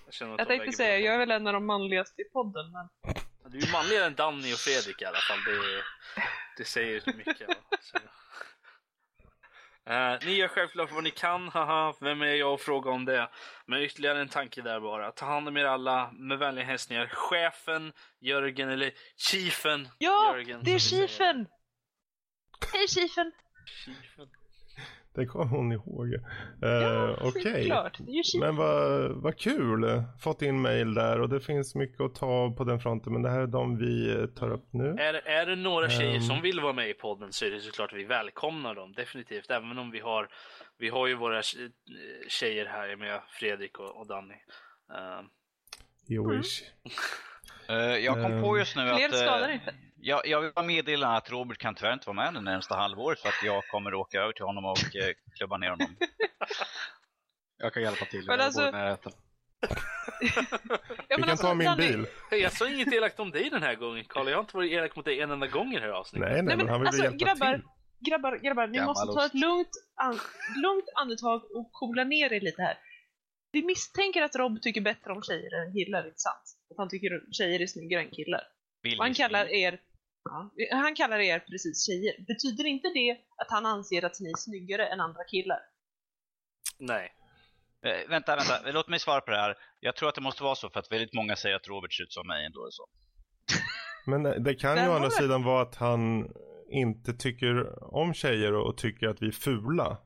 jag 0.05 0.13
känner 0.13 0.33
att 0.33 0.39
jag 0.39 0.47
tänkte 0.47 0.71
säga, 0.71 0.99
jag 0.99 1.15
är 1.15 1.19
väl 1.19 1.31
en 1.31 1.47
av 1.47 1.53
de 1.53 1.65
manligaste 1.65 2.21
i 2.21 2.25
podden. 2.25 2.71
Men... 2.71 2.89
Du 3.51 3.57
är 3.57 3.61
ju 3.61 3.71
manligare 3.71 4.05
än 4.05 4.15
Danny 4.15 4.53
och 4.53 4.57
Fredrik 4.57 5.01
i 5.01 5.05
alla 5.05 5.17
fall. 5.17 5.39
Det, 5.45 5.83
det 6.57 6.65
säger 6.65 7.13
mycket. 7.17 7.49
Uh, 9.91 10.17
ni 10.25 10.31
gör 10.31 10.47
självklart 10.47 10.91
vad 10.91 11.03
ni 11.03 11.11
kan, 11.11 11.47
haha, 11.47 11.95
vem 11.99 12.21
är 12.21 12.25
jag 12.25 12.53
att 12.53 12.61
fråga 12.61 12.91
om 12.91 13.05
det? 13.05 13.29
Men 13.65 13.81
ytterligare 13.81 14.21
en 14.21 14.27
tanke 14.29 14.61
där 14.61 14.79
bara. 14.79 15.11
Ta 15.11 15.25
hand 15.25 15.47
om 15.47 15.57
er 15.57 15.65
alla 15.65 16.11
med 16.11 16.37
vänliga 16.37 16.65
hälsningar. 16.65 17.07
Chefen, 17.07 17.93
Jörgen 18.19 18.69
eller 18.69 18.93
Chiefen. 19.17 19.87
Ja, 19.97 20.35
Jörgen, 20.35 20.61
det 20.63 20.73
är 20.73 20.79
Chiefen! 20.79 21.47
Hej 22.73 22.87
Chiefen! 22.87 23.31
Det 25.15 25.25
kommer 25.25 25.45
hon 25.45 25.71
ihåg. 25.71 26.07
Uh, 26.07 26.19
ja, 26.61 27.17
Okej. 27.21 27.71
Okay. 27.71 28.39
Men 28.39 28.55
vad, 28.55 29.11
vad 29.11 29.37
kul. 29.37 30.03
Fått 30.19 30.41
in 30.41 30.61
mail 30.61 30.93
där 30.93 31.21
och 31.21 31.29
det 31.29 31.39
finns 31.39 31.75
mycket 31.75 32.01
att 32.01 32.15
ta 32.15 32.53
på 32.57 32.63
den 32.63 32.79
fronten. 32.79 33.13
Men 33.13 33.21
det 33.21 33.29
här 33.29 33.39
är 33.39 33.47
de 33.47 33.77
vi 33.77 34.27
tar 34.35 34.51
upp 34.51 34.67
nu. 34.73 34.95
Är, 34.99 35.13
är 35.13 35.45
det 35.45 35.55
några 35.55 35.89
tjejer 35.89 36.15
um... 36.15 36.21
som 36.21 36.41
vill 36.41 36.59
vara 36.59 36.73
med 36.73 36.89
i 36.89 36.93
podden 36.93 37.33
så 37.33 37.45
är 37.45 37.51
det 37.51 37.59
såklart 37.59 37.93
att 37.93 37.99
vi 37.99 38.03
välkomnar 38.03 38.75
dem. 38.75 38.93
Definitivt. 38.93 39.51
Även 39.51 39.77
om 39.77 39.91
vi 39.91 39.99
har, 39.99 40.27
vi 40.77 40.89
har 40.89 41.07
ju 41.07 41.15
våra 41.15 41.41
tjejer 42.27 42.65
här 42.65 42.95
med 42.95 43.21
Fredrik 43.29 43.79
och, 43.79 43.99
och 43.99 44.07
Danny. 44.07 44.35
Uh... 44.91 45.21
You 46.09 46.37
wish. 46.37 46.63
Mm. 47.67 47.89
uh, 47.89 47.97
jag 47.97 48.23
kom 48.23 48.41
på 48.41 48.57
just 48.57 48.75
nu 48.75 48.81
att... 48.81 48.97
Fler 48.97 49.09
skadar 49.09 49.49
inte. 49.49 49.73
Jag, 50.03 50.27
jag 50.27 50.41
vill 50.41 50.51
bara 50.55 50.65
meddela 50.65 51.07
att 51.07 51.31
Robert 51.31 51.57
kan 51.57 51.75
tyvärr 51.75 51.93
inte 51.93 52.07
vara 52.09 52.15
med 52.15 52.33
det 52.33 52.41
närmsta 52.41 52.75
halvåret 52.75 53.19
för 53.19 53.29
att 53.29 53.43
jag 53.43 53.67
kommer 53.67 53.93
åka 53.93 54.21
över 54.21 54.33
till 54.33 54.45
honom 54.45 54.65
och 54.65 54.95
eh, 54.95 55.13
klubba 55.37 55.57
ner 55.57 55.69
honom. 55.69 55.95
Jag 57.57 57.73
kan 57.73 57.83
hjälpa 57.83 58.05
till, 58.05 58.25
jag 58.27 58.39
alltså... 58.39 58.59
bor 58.59 58.69
i 58.69 58.71
närheten. 58.71 59.11
ja, 60.21 60.37
Vi 61.09 61.15
kan 61.15 61.29
alltså, 61.29 61.47
ta 61.47 61.53
min 61.53 61.65
Danny, 61.65 61.87
bil. 61.87 62.05
Jag 62.31 62.51
sa 62.51 62.69
inget 62.69 62.93
elakt 62.93 63.19
om 63.19 63.31
dig 63.31 63.49
den 63.49 63.63
här 63.63 63.75
gången, 63.75 64.05
Karl. 64.07 64.27
Jag 64.27 64.35
har 64.35 64.41
inte 64.41 64.57
varit 64.57 64.71
elak 64.71 64.95
mot 64.95 65.05
dig 65.05 65.21
en 65.21 65.31
enda 65.31 65.47
gång 65.47 65.73
i 65.73 65.75
det 65.75 65.81
här 65.81 65.89
avsnittet. 65.89 66.29
Nej, 66.29 66.33
nej, 66.33 66.43
nej 66.43 66.57
men, 66.57 66.65
men 66.65 66.69
han 66.69 66.79
vill 66.79 66.87
alltså, 66.87 67.03
hjälpa 67.03 67.25
grabbar, 67.25 67.53
till. 67.53 68.09
Grabbar, 68.09 68.37
grabbar, 68.37 68.67
ni 68.67 68.77
Gammal 68.77 68.87
måste 68.87 69.19
ta 69.19 69.25
ett 69.25 69.33
lugnt, 69.33 69.69
an 69.95 70.19
lugnt 70.63 70.85
andetag 70.95 71.41
och 71.55 71.71
coola 71.71 72.03
ner 72.03 72.33
er 72.33 72.41
lite 72.41 72.61
här. 72.61 72.77
Vi 73.51 73.63
misstänker 73.63 74.21
att 74.21 74.35
Rob 74.35 74.61
tycker 74.61 74.81
bättre 74.81 75.11
om 75.11 75.21
tjejer 75.21 75.65
än 75.65 75.73
killar, 75.73 76.07
inte 76.07 76.19
sant? 76.19 76.57
Att 76.71 76.77
han 76.77 76.89
tycker 76.89 77.21
tjejer 77.31 77.61
är 77.61 77.67
snyggare 77.67 78.01
än 78.01 78.09
killar. 78.09 78.41
Och 78.97 79.03
han 79.03 79.13
kallar 79.13 79.53
er 79.53 79.79
Ja. 80.23 80.51
Han 80.71 80.95
kallar 80.95 81.19
er 81.19 81.39
precis 81.39 81.85
tjejer. 81.85 82.25
Betyder 82.27 82.65
inte 82.65 82.87
det 82.87 83.17
att 83.37 83.51
han 83.51 83.65
anser 83.65 84.05
att 84.05 84.19
ni 84.19 84.29
är 84.29 84.37
snyggare 84.37 84.87
än 84.87 84.99
andra 84.99 85.23
killar? 85.23 85.59
Nej. 86.77 87.13
Eh, 87.85 88.09
vänta, 88.09 88.35
vänta. 88.35 88.71
Låt 88.71 88.89
mig 88.89 88.99
svara 88.99 89.21
på 89.21 89.31
det 89.31 89.37
här. 89.37 89.57
Jag 89.79 89.95
tror 89.95 90.09
att 90.09 90.15
det 90.15 90.21
måste 90.21 90.43
vara 90.43 90.55
så 90.55 90.69
för 90.69 90.79
att 90.79 90.91
väldigt 90.91 91.13
många 91.13 91.35
säger 91.35 91.55
att 91.55 91.67
Robert 91.67 91.93
ser 91.93 92.03
ut 92.03 92.13
som 92.13 92.27
mig 92.27 92.45
ändå. 92.45 92.67
Så. 92.71 92.87
Men 94.11 94.25
eh, 94.25 94.33
det 94.33 94.55
kan 94.55 94.83
ju 94.83 94.89
å 94.89 94.93
andra 94.93 95.09
sidan 95.09 95.43
vara 95.43 95.61
att 95.61 95.75
han 95.75 96.33
inte 96.69 97.13
tycker 97.13 97.83
om 97.95 98.13
tjejer 98.13 98.53
och 98.53 98.77
tycker 98.77 99.07
att 99.07 99.21
vi 99.21 99.27
är 99.27 99.31
fula. 99.31 99.97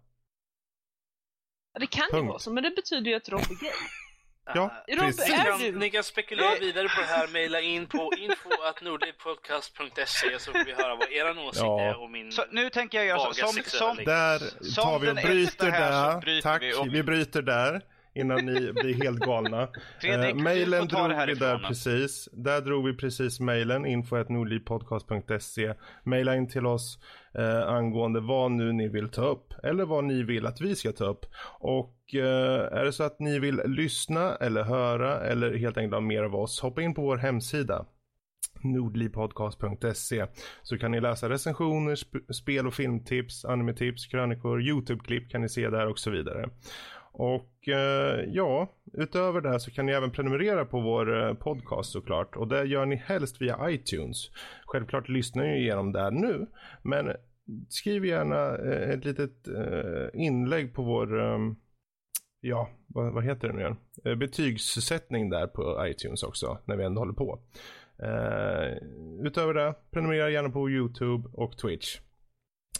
Det 1.79 1.87
kan 1.87 2.07
Punkt. 2.11 2.23
ju 2.23 2.27
vara 2.27 2.39
så, 2.39 2.53
men 2.53 2.63
det 2.63 2.71
betyder 2.71 3.11
ju 3.11 3.17
att 3.17 3.29
Rob 3.29 3.41
är 3.41 3.59
gay. 3.61 3.71
Ja, 4.53 4.83
uh, 4.91 4.99
precis. 4.99 5.29
Ni 5.29 5.35
kan, 5.35 5.59
ni 5.79 5.89
kan 5.89 6.03
spekulera 6.03 6.49
Rob... 6.49 6.59
vidare 6.59 6.87
på 6.87 7.01
det 7.01 7.07
här, 7.07 7.27
mejla 7.27 7.61
in 7.61 7.87
på 7.87 8.11
info.nordlivpodcast.se 8.17 10.39
så 10.39 10.51
får 10.51 10.65
vi 10.65 10.73
höra 10.73 10.95
vad 10.95 11.11
er 11.11 11.47
åsikt 11.47 11.63
ja. 11.63 11.81
är 11.81 12.03
och 12.03 12.09
min 12.09 12.31
så, 12.31 12.43
Nu 12.51 12.69
tänker 12.69 12.97
jag 12.97 13.07
göra 13.07 13.33
som, 13.33 13.63
som, 13.65 13.95
Där 13.95 14.39
tar 14.75 14.99
vi 14.99 15.09
och 15.09 15.15
bryter 15.15 15.71
där. 15.71 16.21
Bryter 16.21 16.49
Tack, 16.49 16.61
vi, 16.61 16.73
och... 16.73 16.93
vi 16.93 17.03
bryter 17.03 17.41
där 17.41 17.81
innan 18.15 18.45
ni 18.45 18.73
blir 18.73 19.03
helt 19.03 19.19
galna. 19.19 19.67
Fredrik, 20.01 20.35
eh, 20.35 20.35
mailen 20.35 20.87
drog 20.87 21.27
vi 21.27 21.33
där 21.33 21.67
precis. 21.67 22.29
Där 22.31 22.61
drog 22.61 22.85
vi 22.85 22.93
precis 22.93 23.39
mailen, 23.39 23.85
info.nordlivpodcast.se. 23.85 25.73
Maila 26.03 26.35
in 26.35 26.49
till 26.49 26.65
oss 26.65 26.99
eh, 27.37 27.67
angående 27.67 28.19
vad 28.19 28.51
nu 28.51 28.73
ni 28.73 28.87
vill 28.87 29.09
ta 29.09 29.21
upp 29.21 29.53
eller 29.63 29.85
vad 29.85 30.03
ni 30.03 30.23
vill 30.23 30.45
att 30.45 30.61
vi 30.61 30.75
ska 30.75 30.91
ta 30.91 31.05
upp. 31.05 31.25
Och 31.59 32.15
eh, 32.15 32.79
är 32.79 32.85
det 32.85 32.91
så 32.91 33.03
att 33.03 33.19
ni 33.19 33.39
vill 33.39 33.61
lyssna 33.65 34.35
eller 34.35 34.63
höra 34.63 35.19
eller 35.19 35.57
helt 35.57 35.77
enkelt 35.77 35.93
ha 35.93 36.01
mer 36.01 36.23
av 36.23 36.35
oss, 36.35 36.59
hoppa 36.59 36.81
in 36.81 36.93
på 36.93 37.01
vår 37.01 37.17
hemsida 37.17 37.85
nordlivpodcast.se 38.65 40.25
så 40.63 40.77
kan 40.77 40.91
ni 40.91 41.01
läsa 41.01 41.29
recensioner, 41.29 41.95
sp 42.01 42.13
spel 42.29 42.67
och 42.67 42.73
filmtips, 42.73 43.45
animetips, 43.45 44.05
krönikor, 44.05 44.61
YouTube-klipp 44.61 45.29
kan 45.29 45.41
ni 45.41 45.49
se 45.49 45.69
där 45.69 45.87
och 45.87 45.99
så 45.99 46.11
vidare. 46.11 46.49
Och 47.17 47.67
eh, 47.67 48.25
ja, 48.27 48.71
utöver 48.93 49.41
det 49.41 49.49
här 49.49 49.59
så 49.59 49.71
kan 49.71 49.85
ni 49.85 49.91
även 49.91 50.11
prenumerera 50.11 50.65
på 50.65 50.79
vår 50.79 51.23
eh, 51.23 51.33
podcast 51.33 51.91
såklart. 51.91 52.35
Och 52.35 52.47
det 52.47 52.65
gör 52.65 52.85
ni 52.85 52.95
helst 52.95 53.41
via 53.41 53.69
iTunes. 53.69 54.17
Självklart 54.65 55.09
lyssnar 55.09 55.43
ni 55.43 55.57
igenom 55.57 55.91
där 55.91 56.11
nu. 56.11 56.47
Men 56.81 57.11
skriv 57.69 58.05
gärna 58.05 58.57
eh, 58.57 58.89
ett 58.89 59.05
litet 59.05 59.47
eh, 59.47 60.21
inlägg 60.21 60.73
på 60.73 60.83
vår, 60.83 61.19
eh, 61.19 61.39
ja, 62.41 62.69
vad, 62.87 63.13
vad, 63.13 63.23
heter 63.23 63.47
det 63.47 63.53
nu 63.53 63.59
igen? 63.59 63.77
Eh, 64.05 64.15
betygssättning 64.15 65.29
där 65.29 65.47
på 65.47 65.87
iTunes 65.87 66.23
också, 66.23 66.57
när 66.65 66.75
vi 66.77 66.83
ändå 66.83 67.01
håller 67.01 67.13
på. 67.13 67.39
Eh, 67.99 68.77
utöver 69.25 69.53
det, 69.53 69.75
prenumerera 69.91 70.29
gärna 70.29 70.49
på 70.49 70.69
YouTube 70.69 71.29
och 71.33 71.57
Twitch. 71.57 71.99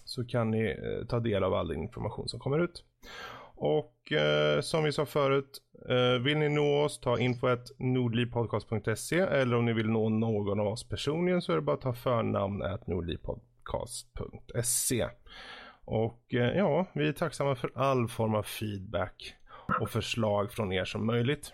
Så 0.03 0.25
kan 0.25 0.51
ni 0.51 0.65
eh, 0.65 1.07
ta 1.07 1.19
del 1.19 1.43
av 1.43 1.53
all 1.53 1.73
information 1.73 2.29
som 2.29 2.39
kommer 2.39 2.59
ut. 2.59 2.83
Och 3.55 4.11
eh, 4.11 4.61
som 4.61 4.83
vi 4.83 4.91
sa 4.91 5.05
förut, 5.05 5.61
eh, 5.89 6.21
vill 6.21 6.37
ni 6.37 6.49
nå 6.49 6.83
oss, 6.83 6.99
ta 6.99 7.19
info.nordlivpodcast.se 7.19 9.19
eller 9.19 9.57
om 9.57 9.65
ni 9.65 9.73
vill 9.73 9.89
nå 9.89 10.09
någon 10.09 10.59
av 10.59 10.67
oss 10.67 10.89
personligen 10.89 11.41
så 11.41 11.51
är 11.51 11.55
det 11.55 11.61
bara 11.61 11.75
att 11.75 11.81
ta 11.81 11.93
förnamn 11.93 12.63
nordlivpodcast.se. 12.87 15.07
Och 15.85 16.33
eh, 16.33 16.57
ja, 16.57 16.85
vi 16.93 17.07
är 17.07 17.13
tacksamma 17.13 17.55
för 17.55 17.71
all 17.75 18.07
form 18.07 18.35
av 18.35 18.43
feedback 18.43 19.35
och 19.81 19.89
förslag 19.89 20.51
från 20.51 20.73
er 20.73 20.85
som 20.85 21.05
möjligt. 21.05 21.53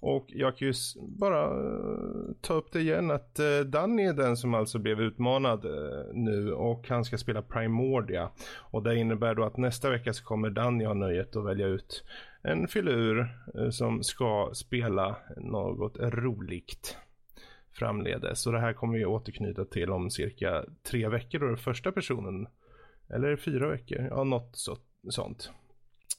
Och 0.00 0.26
jag 0.28 0.56
kan 0.56 0.68
ju 0.68 0.74
bara 1.00 1.44
eh, 1.44 2.34
ta 2.40 2.54
upp 2.54 2.72
det 2.72 2.80
igen 2.80 3.10
att 3.10 3.38
eh, 3.38 3.60
Danny 3.60 4.02
är 4.02 4.12
den 4.12 4.36
som 4.36 4.54
alltså 4.54 4.78
blev 4.78 5.00
utmanad 5.00 5.64
eh, 5.64 6.14
nu 6.14 6.52
och 6.52 6.88
han 6.88 7.04
ska 7.04 7.18
spela 7.18 7.42
Primordia. 7.42 8.30
Och 8.56 8.82
det 8.82 8.96
innebär 8.96 9.34
då 9.34 9.44
att 9.44 9.56
nästa 9.56 9.90
vecka 9.90 10.12
så 10.12 10.24
kommer 10.24 10.50
Danny 10.50 10.84
ha 10.84 10.94
nöjet 10.94 11.36
att 11.36 11.46
välja 11.46 11.66
ut 11.66 12.04
en 12.42 12.68
filur 12.68 13.28
som 13.70 14.02
ska 14.02 14.50
spela 14.54 15.16
något 15.36 15.96
roligt 15.98 16.96
framledes. 17.72 18.40
Så 18.40 18.50
det 18.50 18.60
här 18.60 18.72
kommer 18.72 18.98
vi 18.98 19.04
återknyta 19.04 19.64
till 19.64 19.90
om 19.90 20.10
cirka 20.10 20.64
tre 20.82 21.08
veckor 21.08 21.38
då 21.38 21.46
den 21.46 21.56
första 21.56 21.92
personen, 21.92 22.46
eller 23.10 23.36
fyra 23.36 23.68
veckor, 23.68 24.08
ja 24.10 24.24
något 24.24 24.50
så, 24.52 24.76
sånt. 25.08 25.50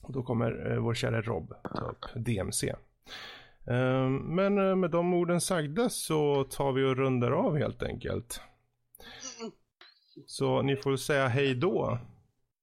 Och 0.02 0.14
då 0.14 0.24
kommer 0.24 0.78
vår 0.78 0.94
kära 0.94 1.22
Rob 1.22 1.54
ta 1.76 1.82
upp 1.82 2.26
DMC. 2.26 2.76
Ehm, 3.70 4.16
men 4.16 4.58
eh, 4.58 4.76
med 4.76 4.92
de 4.92 5.14
orden 5.14 5.42
sagda 5.42 5.90
så 5.90 6.44
tar 6.44 6.72
vi 6.72 6.84
och 6.84 6.98
rundar 6.98 7.32
av 7.32 7.58
helt 7.58 7.84
enkelt. 7.84 8.42
Så 10.28 10.62
ni 10.62 10.76
får 10.76 10.96
säga 10.96 11.28
hej 11.28 11.56
då. 11.56 12.00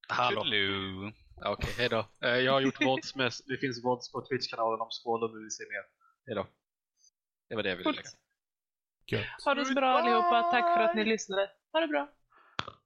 Hallå. 0.07 0.41
Okej, 0.41 1.51
okay, 1.51 1.71
hej 1.77 1.89
då. 1.89 2.05
Eh, 2.27 2.29
jag 2.29 2.51
har 2.51 2.61
gjort 2.61 2.85
vods 2.85 3.15
med, 3.15 3.31
det 3.45 3.57
finns 3.57 3.85
vods 3.85 4.11
på 4.11 4.25
Twitch-kanalen 4.25 4.81
om 4.81 4.87
skål 4.91 5.23
om 5.23 5.31
du 5.33 5.41
vill 5.41 5.51
se 5.51 5.63
mer. 5.63 5.83
Hej 6.25 6.35
då. 6.35 6.47
Det 7.49 7.55
var 7.55 7.63
det 7.63 7.69
jag 7.69 7.77
ville 7.77 7.91
lägga. 7.91 8.09
Gött. 9.07 9.25
Ha 9.45 9.53
det 9.53 9.65
så 9.65 9.73
bra 9.73 9.87
allihopa. 9.87 10.51
Tack 10.51 10.77
för 10.77 10.83
att 10.83 10.95
ni 10.95 11.05
lyssnade. 11.05 11.49
Ha 11.73 11.79
det 11.79 11.87
bra. 11.87 12.09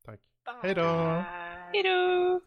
Tack. 0.06 0.20
Hej 0.64 0.76
då. 0.76 0.84
Hej 1.74 1.84
då. 1.84 2.42